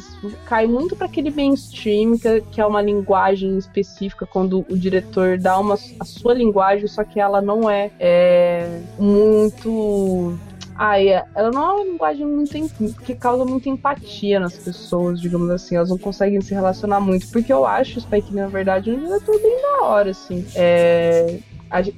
cai 0.46 0.68
muito 0.68 0.96
para 0.98 1.06
aquele 1.06 1.30
mainstream, 1.32 2.18
que, 2.18 2.42
que 2.52 2.60
é 2.60 2.66
uma 2.66 2.82
linguagem 2.82 3.58
específica, 3.58 4.26
quando 4.26 4.66
o 4.70 4.78
diretor 4.78 5.38
dá 5.38 5.58
uma, 5.58 5.76
a 6.00 6.04
sua 6.04 6.34
linguagem, 6.34 6.88
só 6.88 7.06
que 7.06 7.20
ela 7.22 7.42
não 7.42 7.70
é, 7.70 7.90
é 8.00 8.82
muito. 9.00 10.38
Ai, 10.78 11.10
é- 11.10 11.26
ela 11.36 11.52
não 11.52 11.62
é 11.70 11.74
uma 11.74 11.84
linguagem 11.84 12.26
muito 12.26 12.54
que 13.04 13.16
causa 13.16 13.44
muita 13.46 13.68
empatia 13.70 14.40
nas 14.40 14.56
pessoas, 14.56 15.20
digamos 15.20 15.50
assim. 15.50 15.76
Elas 15.76 15.90
não 15.90 15.98
conseguem 15.98 16.40
se 16.42 16.54
relacionar 16.54 17.00
muito. 17.00 17.28
Porque 17.30 17.52
eu 17.52 17.66
acho 17.66 17.98
o 17.98 18.02
Spike 18.02 18.32
Lee, 18.32 18.42
na 18.42 18.48
verdade, 18.48 18.92
um 18.92 19.00
diretor 19.04 19.42
bem 19.42 19.62
da 19.62 19.84
hora, 19.86 20.12
assim. 20.12 20.46
É, 20.56 21.40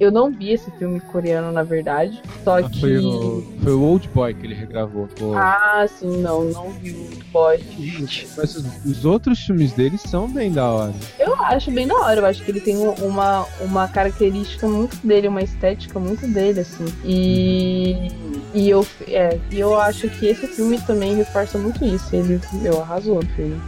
Eu 0.00 0.10
não 0.10 0.32
vi 0.32 0.50
esse 0.50 0.68
filme 0.72 0.98
coreano, 0.98 1.52
na 1.52 1.62
verdade. 1.62 2.20
Só 2.42 2.58
Ah, 2.58 2.62
que. 2.68 2.80
Foi 2.80 2.98
o, 2.98 3.44
foi 3.62 3.72
o 3.72 3.82
Old 3.82 4.08
Boy 4.08 4.34
que 4.34 4.44
ele 4.44 4.54
regravou. 4.54 5.06
Pô. 5.16 5.32
Ah, 5.36 5.86
sim, 5.88 6.16
não, 6.20 6.42
não 6.46 6.70
vi 6.70 6.90
o 6.90 7.08
boy. 7.32 7.56
Gente, 7.78 8.26
Mas 8.36 8.56
os, 8.56 8.84
os 8.84 9.04
outros 9.04 9.38
filmes 9.38 9.72
dele 9.72 9.96
são 9.96 10.28
bem 10.28 10.50
da 10.50 10.68
hora. 10.68 10.92
Eu 11.20 11.34
acho 11.44 11.70
bem 11.70 11.86
da 11.86 11.94
hora, 11.94 12.18
eu 12.20 12.26
acho 12.26 12.42
que 12.42 12.50
ele 12.50 12.60
tem 12.60 12.76
um- 12.78 12.94
uma, 12.94 13.46
uma 13.60 13.86
característica 13.86 14.66
muito 14.66 14.96
dele, 15.06 15.28
uma 15.28 15.40
estética 15.42 16.00
muito 16.00 16.26
dele, 16.26 16.58
assim. 16.60 16.86
E, 17.04 18.08
e, 18.54 18.68
eu, 18.70 18.86
é, 19.08 19.38
e 19.50 19.60
eu 19.60 19.78
acho 19.78 20.08
que 20.08 20.26
esse 20.26 20.46
filme 20.46 20.78
também 20.80 21.14
reforça 21.16 21.58
muito 21.58 21.84
isso. 21.84 22.14
Ele, 22.14 22.40
meu, 22.54 22.80
arrasou 22.80 23.16
no 23.16 23.28
filme. 23.30 23.60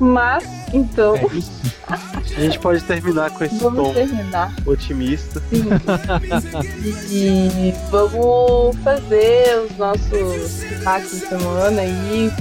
Mas, 0.00 0.44
então, 0.72 1.14
É 1.16 1.26
isso. 1.26 1.52
A 1.88 2.40
gente 2.40 2.58
pode 2.58 2.82
terminar 2.84 3.30
com 3.30 3.44
esse 3.44 3.56
vamos 3.58 3.88
tom 3.88 3.94
terminar. 3.94 4.52
otimista. 4.66 5.40
Sim. 5.50 7.48
e 7.58 7.72
vamos 7.90 8.76
fazer 8.82 9.58
os 9.70 9.76
nossos 9.76 10.60
destaques 10.62 11.10
de 11.10 11.26
semana 11.28 11.82
aí. 11.82 12.32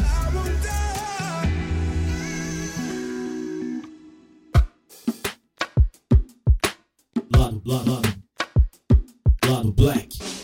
Lado, 7.36 7.62
lado. 7.66 8.02
Lado 9.48 9.72
Black. 9.74 10.41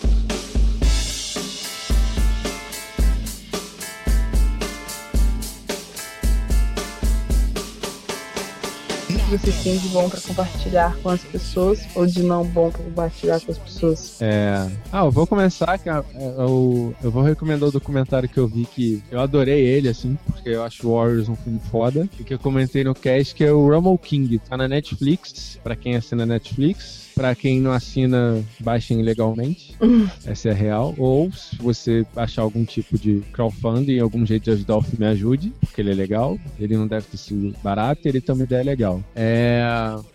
Que 9.27 9.37
vocês 9.37 9.61
têm 9.61 9.77
de 9.77 9.89
bom 9.89 10.09
pra 10.09 10.21
compartilhar 10.21 10.95
com 11.03 11.09
as 11.09 11.21
pessoas 11.21 11.85
ou 11.93 12.05
de 12.05 12.23
não 12.23 12.45
bom 12.45 12.71
pra 12.71 12.81
compartilhar 12.81 13.41
com 13.41 13.51
as 13.51 13.57
pessoas. 13.57 14.21
É. 14.21 14.69
Ah, 14.89 15.03
eu 15.03 15.11
vou 15.11 15.27
começar. 15.27 15.77
Que, 15.77 15.89
é, 15.89 16.01
eu, 16.37 16.95
eu 17.03 17.11
vou 17.11 17.21
recomendar 17.23 17.67
o 17.67 17.71
documentário 17.71 18.29
que 18.29 18.37
eu 18.37 18.47
vi 18.47 18.65
que 18.65 19.03
eu 19.11 19.19
adorei 19.19 19.65
ele, 19.65 19.89
assim, 19.89 20.17
porque 20.25 20.49
eu 20.49 20.63
acho 20.63 20.89
Warriors 20.89 21.27
um 21.27 21.35
filme 21.35 21.59
foda. 21.69 22.07
E 22.17 22.23
que 22.23 22.33
eu 22.33 22.39
comentei 22.39 22.85
no 22.85 22.95
cast, 22.95 23.35
que 23.35 23.43
é 23.43 23.51
o 23.51 23.67
Rumble 23.67 23.97
King. 23.97 24.39
Tá 24.39 24.55
na 24.55 24.67
Netflix, 24.67 25.59
pra 25.61 25.75
quem 25.75 25.97
assina 25.97 26.25
Netflix. 26.25 27.06
Pra 27.17 27.33
quem 27.33 27.59
não 27.59 27.71
assina, 27.71 28.43
baixem 28.59 28.99
ilegalmente. 28.99 29.75
Essa 30.23 30.49
é 30.49 30.51
a 30.51 30.55
real. 30.55 30.93
Ou 30.99 31.31
se 31.31 31.55
você 31.57 32.05
achar 32.15 32.43
algum 32.43 32.63
tipo 32.63 32.95
de 32.95 33.21
crowdfunding, 33.33 33.97
algum 33.97 34.23
jeito 34.23 34.43
de 34.43 34.51
ajudar 34.51 34.77
o 34.77 34.81
filme, 34.83 35.03
ajude, 35.07 35.51
porque 35.59 35.81
ele 35.81 35.89
é 35.91 35.95
legal. 35.95 36.37
Ele 36.59 36.77
não 36.77 36.85
deve 36.87 37.07
ter 37.07 37.17
sido 37.17 37.55
barato 37.63 38.01
e 38.05 38.09
ele 38.09 38.21
uma 38.29 38.43
ideia 38.43 38.63
legal. 38.63 39.03
É, 39.15 39.63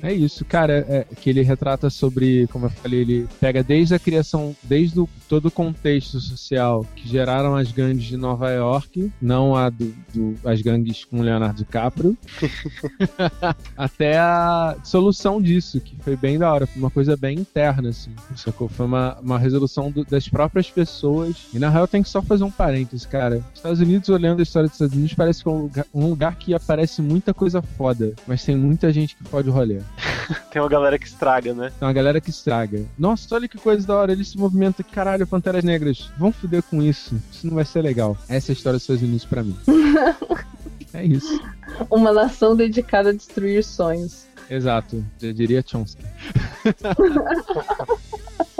é 0.00 0.12
isso, 0.12 0.44
cara. 0.44 0.86
É, 0.88 1.04
que 1.20 1.28
ele 1.30 1.42
retrata 1.42 1.90
sobre, 1.90 2.46
como 2.52 2.66
eu 2.66 2.70
falei, 2.70 3.00
ele 3.00 3.28
pega 3.40 3.64
desde 3.64 3.94
a 3.94 3.98
criação, 3.98 4.54
desde 4.62 5.00
o, 5.00 5.08
todo 5.28 5.46
o 5.46 5.50
contexto 5.50 6.20
social 6.20 6.86
que 6.94 7.08
geraram 7.08 7.56
as 7.56 7.72
gangues 7.72 8.04
de 8.04 8.16
Nova 8.16 8.50
York, 8.50 9.10
não 9.20 9.56
a 9.56 9.70
do, 9.70 9.92
do- 10.14 10.34
as 10.44 10.60
gangues 10.62 11.04
com 11.04 11.20
Leonardo 11.20 11.56
DiCaprio, 11.58 12.16
até 13.76 14.18
a 14.18 14.76
solução 14.84 15.40
disso, 15.40 15.80
que 15.80 15.96
foi 16.02 16.16
bem 16.16 16.38
da 16.38 16.52
hora, 16.52 16.66
foi 16.66 16.80
uma 16.80 16.90
coisa 16.92 17.16
bem 17.16 17.38
interna, 17.38 17.88
assim, 17.90 18.10
sacou? 18.36 18.68
Foi 18.68 18.86
uma, 18.86 19.18
uma 19.20 19.38
resolução 19.38 19.90
do- 19.90 20.04
das 20.04 20.28
próprias 20.28 20.70
pessoas. 20.70 21.36
E 21.52 21.58
na 21.58 21.68
real 21.68 21.88
tem 21.88 22.02
que 22.02 22.08
só 22.08 22.22
fazer 22.22 22.44
um 22.44 22.50
parênteses, 22.50 23.06
cara. 23.06 23.42
Estados 23.54 23.80
Unidos, 23.80 24.08
olhando 24.08 24.40
a 24.40 24.42
história 24.42 24.68
dos 24.68 24.74
Estados 24.76 24.94
Unidos, 24.94 25.14
parece 25.14 25.42
que 25.42 25.48
é 25.48 25.52
um 25.52 25.62
lugar, 25.62 25.86
um 25.94 26.06
lugar 26.08 26.36
que 26.36 26.54
aparece 26.54 27.02
muita 27.02 27.32
coisa 27.34 27.60
foda, 27.62 28.12
mas 28.26 28.44
tem 28.44 28.56
muita 28.56 28.92
gente 28.92 29.16
que 29.16 29.24
pode 29.24 29.48
rolê. 29.50 29.80
Tem 30.50 30.62
uma 30.62 30.68
galera 30.68 30.98
que 30.98 31.06
estraga, 31.06 31.52
né? 31.52 31.72
Tem 31.78 31.86
uma 31.86 31.92
galera 31.92 32.20
que 32.20 32.30
estraga. 32.30 32.84
Nossa, 32.98 33.34
olha 33.34 33.48
que 33.48 33.58
coisa 33.58 33.86
da 33.86 33.94
hora. 33.96 34.12
Eles 34.12 34.28
se 34.28 34.38
movimentam. 34.38 34.84
Caralho, 34.92 35.26
Panteras 35.26 35.64
Negras. 35.64 36.10
Vão 36.16 36.30
foder 36.32 36.62
com 36.62 36.80
isso. 36.80 37.20
Isso 37.30 37.46
não 37.46 37.54
vai 37.54 37.64
ser 37.64 37.82
legal. 37.82 38.16
Essa 38.28 38.50
é 38.50 38.52
a 38.52 38.56
história 38.56 38.76
dos 38.78 38.84
Estados 38.84 39.02
Unidos 39.02 39.24
pra 39.24 39.42
mim. 39.42 39.56
é 40.94 41.04
isso. 41.04 41.40
Uma 41.90 42.12
nação 42.12 42.54
dedicada 42.54 43.10
a 43.10 43.12
destruir 43.12 43.64
sonhos. 43.64 44.26
Exato. 44.52 45.02
Já 45.18 45.32
diria 45.32 45.64
Chomsky. 45.66 46.04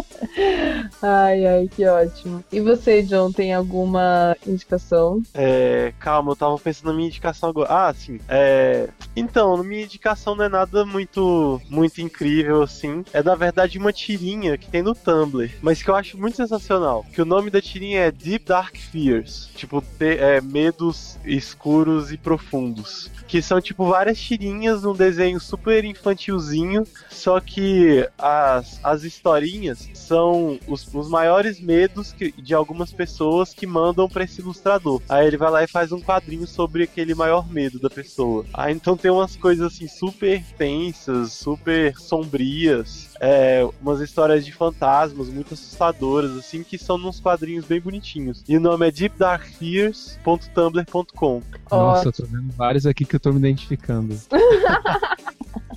Ai, 1.03 1.47
ai, 1.47 1.69
que 1.69 1.85
ótimo. 1.85 2.45
E 2.51 2.61
você, 2.61 3.03
John, 3.03 3.33
tem 3.33 3.53
alguma 3.53 4.37
indicação? 4.47 5.21
É, 5.35 5.93
calma, 5.99 6.33
eu 6.33 6.37
tava 6.37 6.59
pensando 6.59 6.87
na 6.87 6.95
minha 6.95 7.09
indicação 7.09 7.51
agora. 7.51 7.69
Ah, 7.71 7.95
sim. 7.95 8.21
É, 8.29 8.89
então, 9.17 9.57
na 9.57 9.65
minha 9.65 9.83
indicação 9.83 10.35
não 10.35 10.45
é 10.45 10.49
nada 10.49 10.85
muito, 10.85 11.61
muito 11.69 12.01
incrível 12.01 12.63
assim. 12.63 13.05
É 13.13 13.23
na 13.23 13.35
verdade 13.35 13.79
uma 13.79 13.93
tirinha 13.93 14.57
que 14.57 14.71
tem 14.71 14.83
no 14.83 14.95
Tumblr, 14.95 15.51
mas 15.61 15.83
que 15.83 15.91
eu 15.91 15.95
acho 15.95 16.17
muito 16.17 16.37
sensacional. 16.37 17.05
Que 17.13 17.21
o 17.21 17.27
nome 17.27 17.51
da 17.51 17.61
tirinha 17.61 18.01
é 18.01 18.11
Deep 18.11 18.47
Dark 18.47 18.77
Fears, 18.77 19.51
tipo 19.55 19.83
é, 20.01 20.41
medos 20.41 21.19
escuros 21.25 22.13
e 22.13 22.17
profundos. 22.17 23.11
Que 23.33 23.41
são 23.41 23.63
tipo 23.63 23.87
várias 23.87 24.21
tirinhas 24.21 24.83
num 24.83 24.93
desenho 24.93 25.41
super 25.41 25.87
infantilzinho, 25.87 26.87
só 27.09 27.41
que 27.41 28.07
as, 28.19 28.79
as 28.85 29.05
historinhas 29.05 29.89
são 29.95 30.59
os, 30.69 30.87
os 30.93 31.09
maiores 31.09 31.59
medos 31.59 32.13
que- 32.13 32.31
de 32.33 32.53
algumas 32.53 32.93
pessoas 32.93 33.55
que 33.55 33.67
mandam 33.67 34.07
pra 34.07 34.25
esse 34.25 34.43
ilustrador. 34.43 35.01
Aí 35.09 35.27
ele 35.27 35.39
vai 35.39 35.51
lá 35.51 35.65
e 35.65 35.67
faz 35.67 35.93
um 35.93 36.01
quadrinho 36.03 36.47
sobre 36.47 36.83
aquele 36.83 37.15
maior 37.15 37.51
medo 37.51 37.79
da 37.81 37.89
pessoa. 37.89 38.45
Aí 38.53 38.75
então 38.75 38.99
tem 38.99 39.11
umas 39.11 39.35
coisas 39.35 39.73
assim 39.73 39.89
super 39.89 40.45
tensas, 40.59 41.33
super 41.33 41.97
sombrias, 41.97 43.09
é, 43.25 43.65
umas 43.81 44.01
histórias 44.01 44.45
de 44.45 44.51
fantasmas 44.51 45.29
muito 45.29 45.55
assustadoras, 45.55 46.37
assim, 46.37 46.65
que 46.65 46.77
são 46.77 46.99
nos 46.99 47.21
quadrinhos 47.21 47.65
bem 47.65 47.81
bonitinhos. 47.81 48.43
E 48.49 48.57
o 48.57 48.61
nome 48.61 48.89
é 48.89 48.91
deepdarkfears.tumblr.com. 48.91 51.43
Nossa, 51.71 52.09
eu 52.09 52.13
tô 52.13 52.27
vendo 52.27 52.53
vários 52.53 52.85
aqui 52.85 53.05
que 53.05 53.15
eu 53.15 53.21
tô 53.21 53.33
me 53.33 53.39
identificando. 53.39 54.19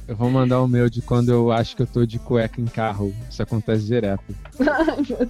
eu 0.07 0.15
vou 0.15 0.29
mandar 0.29 0.61
o 0.61 0.67
meu 0.67 0.89
de 0.89 1.01
quando 1.01 1.29
eu 1.29 1.51
acho 1.51 1.75
que 1.75 1.81
eu 1.81 1.87
tô 1.87 2.05
de 2.05 2.19
cueca 2.19 2.61
em 2.61 2.65
carro. 2.65 3.13
Isso 3.29 3.41
acontece 3.41 3.85
direto. 3.85 4.23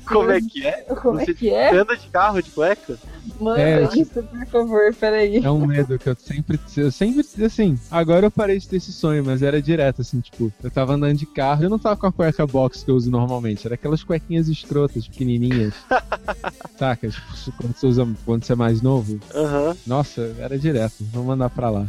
Como 0.06 0.32
é 0.32 0.42
que 0.42 0.66
é? 0.66 0.82
Como 1.02 1.20
é 1.20 1.26
Você- 1.26 1.34
que 1.34 1.50
é? 1.50 1.70
Você 1.72 1.78
anda 1.78 1.96
de 1.98 2.08
carro 2.10 2.42
de 2.42 2.52
cueca? 2.52 2.98
Manda 3.40 3.60
É, 3.62 3.84
isso, 3.96 4.12
por 4.24 4.46
favor, 4.48 4.94
peraí. 4.94 5.38
É 5.44 5.50
um 5.50 5.66
medo 5.66 5.98
que 5.98 6.10
eu 6.10 6.16
sempre. 6.16 6.60
Eu 6.78 6.92
sempre, 6.92 7.26
assim, 7.44 7.80
agora 7.90 8.26
eu 8.28 8.32
parei 8.32 8.60
de 8.60 8.68
ter 8.68 8.76
esse 8.78 8.92
sonho, 8.94 9.24
mas 9.26 9.42
era 9.42 9.62
direto, 9.62 10.02
assim, 10.02 10.20
tipo, 10.20 10.52
eu 10.64 10.70
tava 10.70 10.94
andando 10.94 11.18
de 11.18 11.26
carro, 11.26 11.64
eu 11.64 11.70
não 11.70 11.80
tava 11.80 11.96
com 11.98 12.08
a 12.08 12.12
cueca 12.12 12.46
box 12.46 12.84
que 12.84 12.92
eu 12.92 12.96
uso 12.96 13.10
normalmente, 13.10 13.66
era 13.66 13.76
aquelas 13.76 14.04
cuequinhas 14.04 14.48
escrotas, 14.48 15.08
pequenininhas. 15.08 15.74
Saca? 16.78 17.08
Tipo, 17.10 17.58
quando 17.58 17.76
você 17.76 17.88
usa 17.88 18.08
quando 18.26 18.44
você 18.44 18.54
é 18.54 18.56
mais 18.56 18.82
novo. 18.82 19.20
Aham. 19.34 19.76
Nossa, 19.88 20.36
era 20.40 20.58
direto. 20.58 20.96
Vou 21.12 21.24
mandar 21.24 21.50
pra 21.50 21.70
lá. 21.70 21.88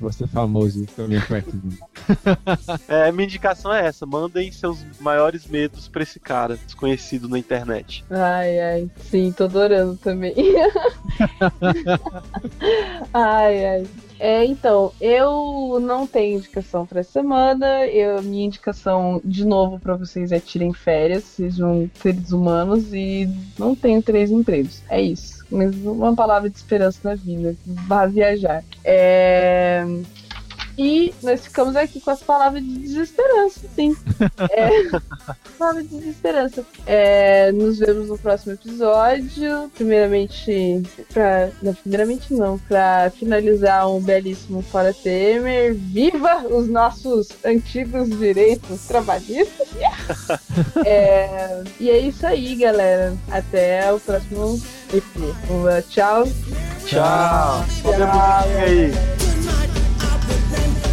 Vou 0.00 0.12
ser 0.12 0.26
famoso 0.26 0.86
com 0.96 1.02
a 1.02 1.08
minha 1.08 1.22
cuequinha. 1.22 1.78
É, 2.88 3.12
minha 3.12 3.24
indicação 3.24 3.72
é 3.72 3.86
essa: 3.86 4.06
mandem 4.06 4.50
seus 4.50 4.78
maiores 5.00 5.46
medos 5.46 5.88
pra 5.88 6.02
esse 6.02 6.18
cara 6.18 6.56
desconhecido 6.56 7.28
na 7.28 7.38
internet. 7.38 8.04
Ai, 8.10 8.60
ai. 8.60 8.90
Sim, 9.10 9.32
tô 9.32 9.44
adorando 9.44 9.96
também. 9.96 10.34
ai, 13.12 13.66
ai. 13.66 13.86
É, 14.18 14.44
então, 14.44 14.92
eu 15.00 15.78
não 15.80 16.06
tenho 16.06 16.38
indicação 16.38 16.86
essa 16.90 17.10
semana. 17.10 17.86
Eu, 17.86 18.22
minha 18.22 18.46
indicação, 18.46 19.20
de 19.24 19.44
novo, 19.44 19.78
pra 19.78 19.96
vocês 19.96 20.32
é 20.32 20.40
tirem 20.40 20.72
férias, 20.72 21.24
sejam 21.24 21.90
seres 21.94 22.32
humanos 22.32 22.92
e 22.92 23.28
não 23.58 23.74
tenham 23.74 24.00
três 24.00 24.30
empregos. 24.30 24.82
É 24.88 25.02
isso. 25.02 25.44
Mas 25.50 25.74
uma 25.84 26.14
palavra 26.14 26.48
de 26.48 26.56
esperança 26.56 27.00
na 27.04 27.14
vida. 27.14 27.54
Vá 27.66 28.06
viajar. 28.06 28.64
É. 28.84 29.84
E 30.76 31.14
nós 31.22 31.44
ficamos 31.44 31.76
aqui 31.76 32.00
com 32.00 32.10
as 32.10 32.22
palavras 32.22 32.62
de 32.62 32.78
desesperança, 32.78 33.60
sim. 33.74 33.94
É, 34.50 34.68
palavras 35.58 35.88
de 35.88 35.96
desesperança. 35.98 36.64
É, 36.86 37.52
nos 37.52 37.78
vemos 37.78 38.08
no 38.08 38.18
próximo 38.18 38.52
episódio. 38.52 39.70
Primeiramente, 39.74 40.82
pra. 41.12 41.50
Não, 41.62 41.74
primeiramente 41.74 42.32
não, 42.34 42.58
pra 42.58 43.10
finalizar 43.16 43.88
um 43.88 44.00
belíssimo 44.00 44.62
Fora 44.62 44.92
Temer. 44.92 45.74
Viva 45.74 46.46
os 46.48 46.68
nossos 46.68 47.28
antigos 47.44 48.08
direitos 48.18 48.86
trabalhistas! 48.86 49.68
É, 50.84 51.62
e 51.80 51.90
é 51.90 51.98
isso 51.98 52.26
aí, 52.26 52.54
galera. 52.56 53.16
Até 53.30 53.92
o 53.92 53.98
próximo 53.98 54.60
EP. 54.92 55.88
Tchau. 55.88 56.24
Tchau! 56.86 57.64
Tchau. 57.82 58.48
aí. 58.62 59.33
them. 60.56 60.83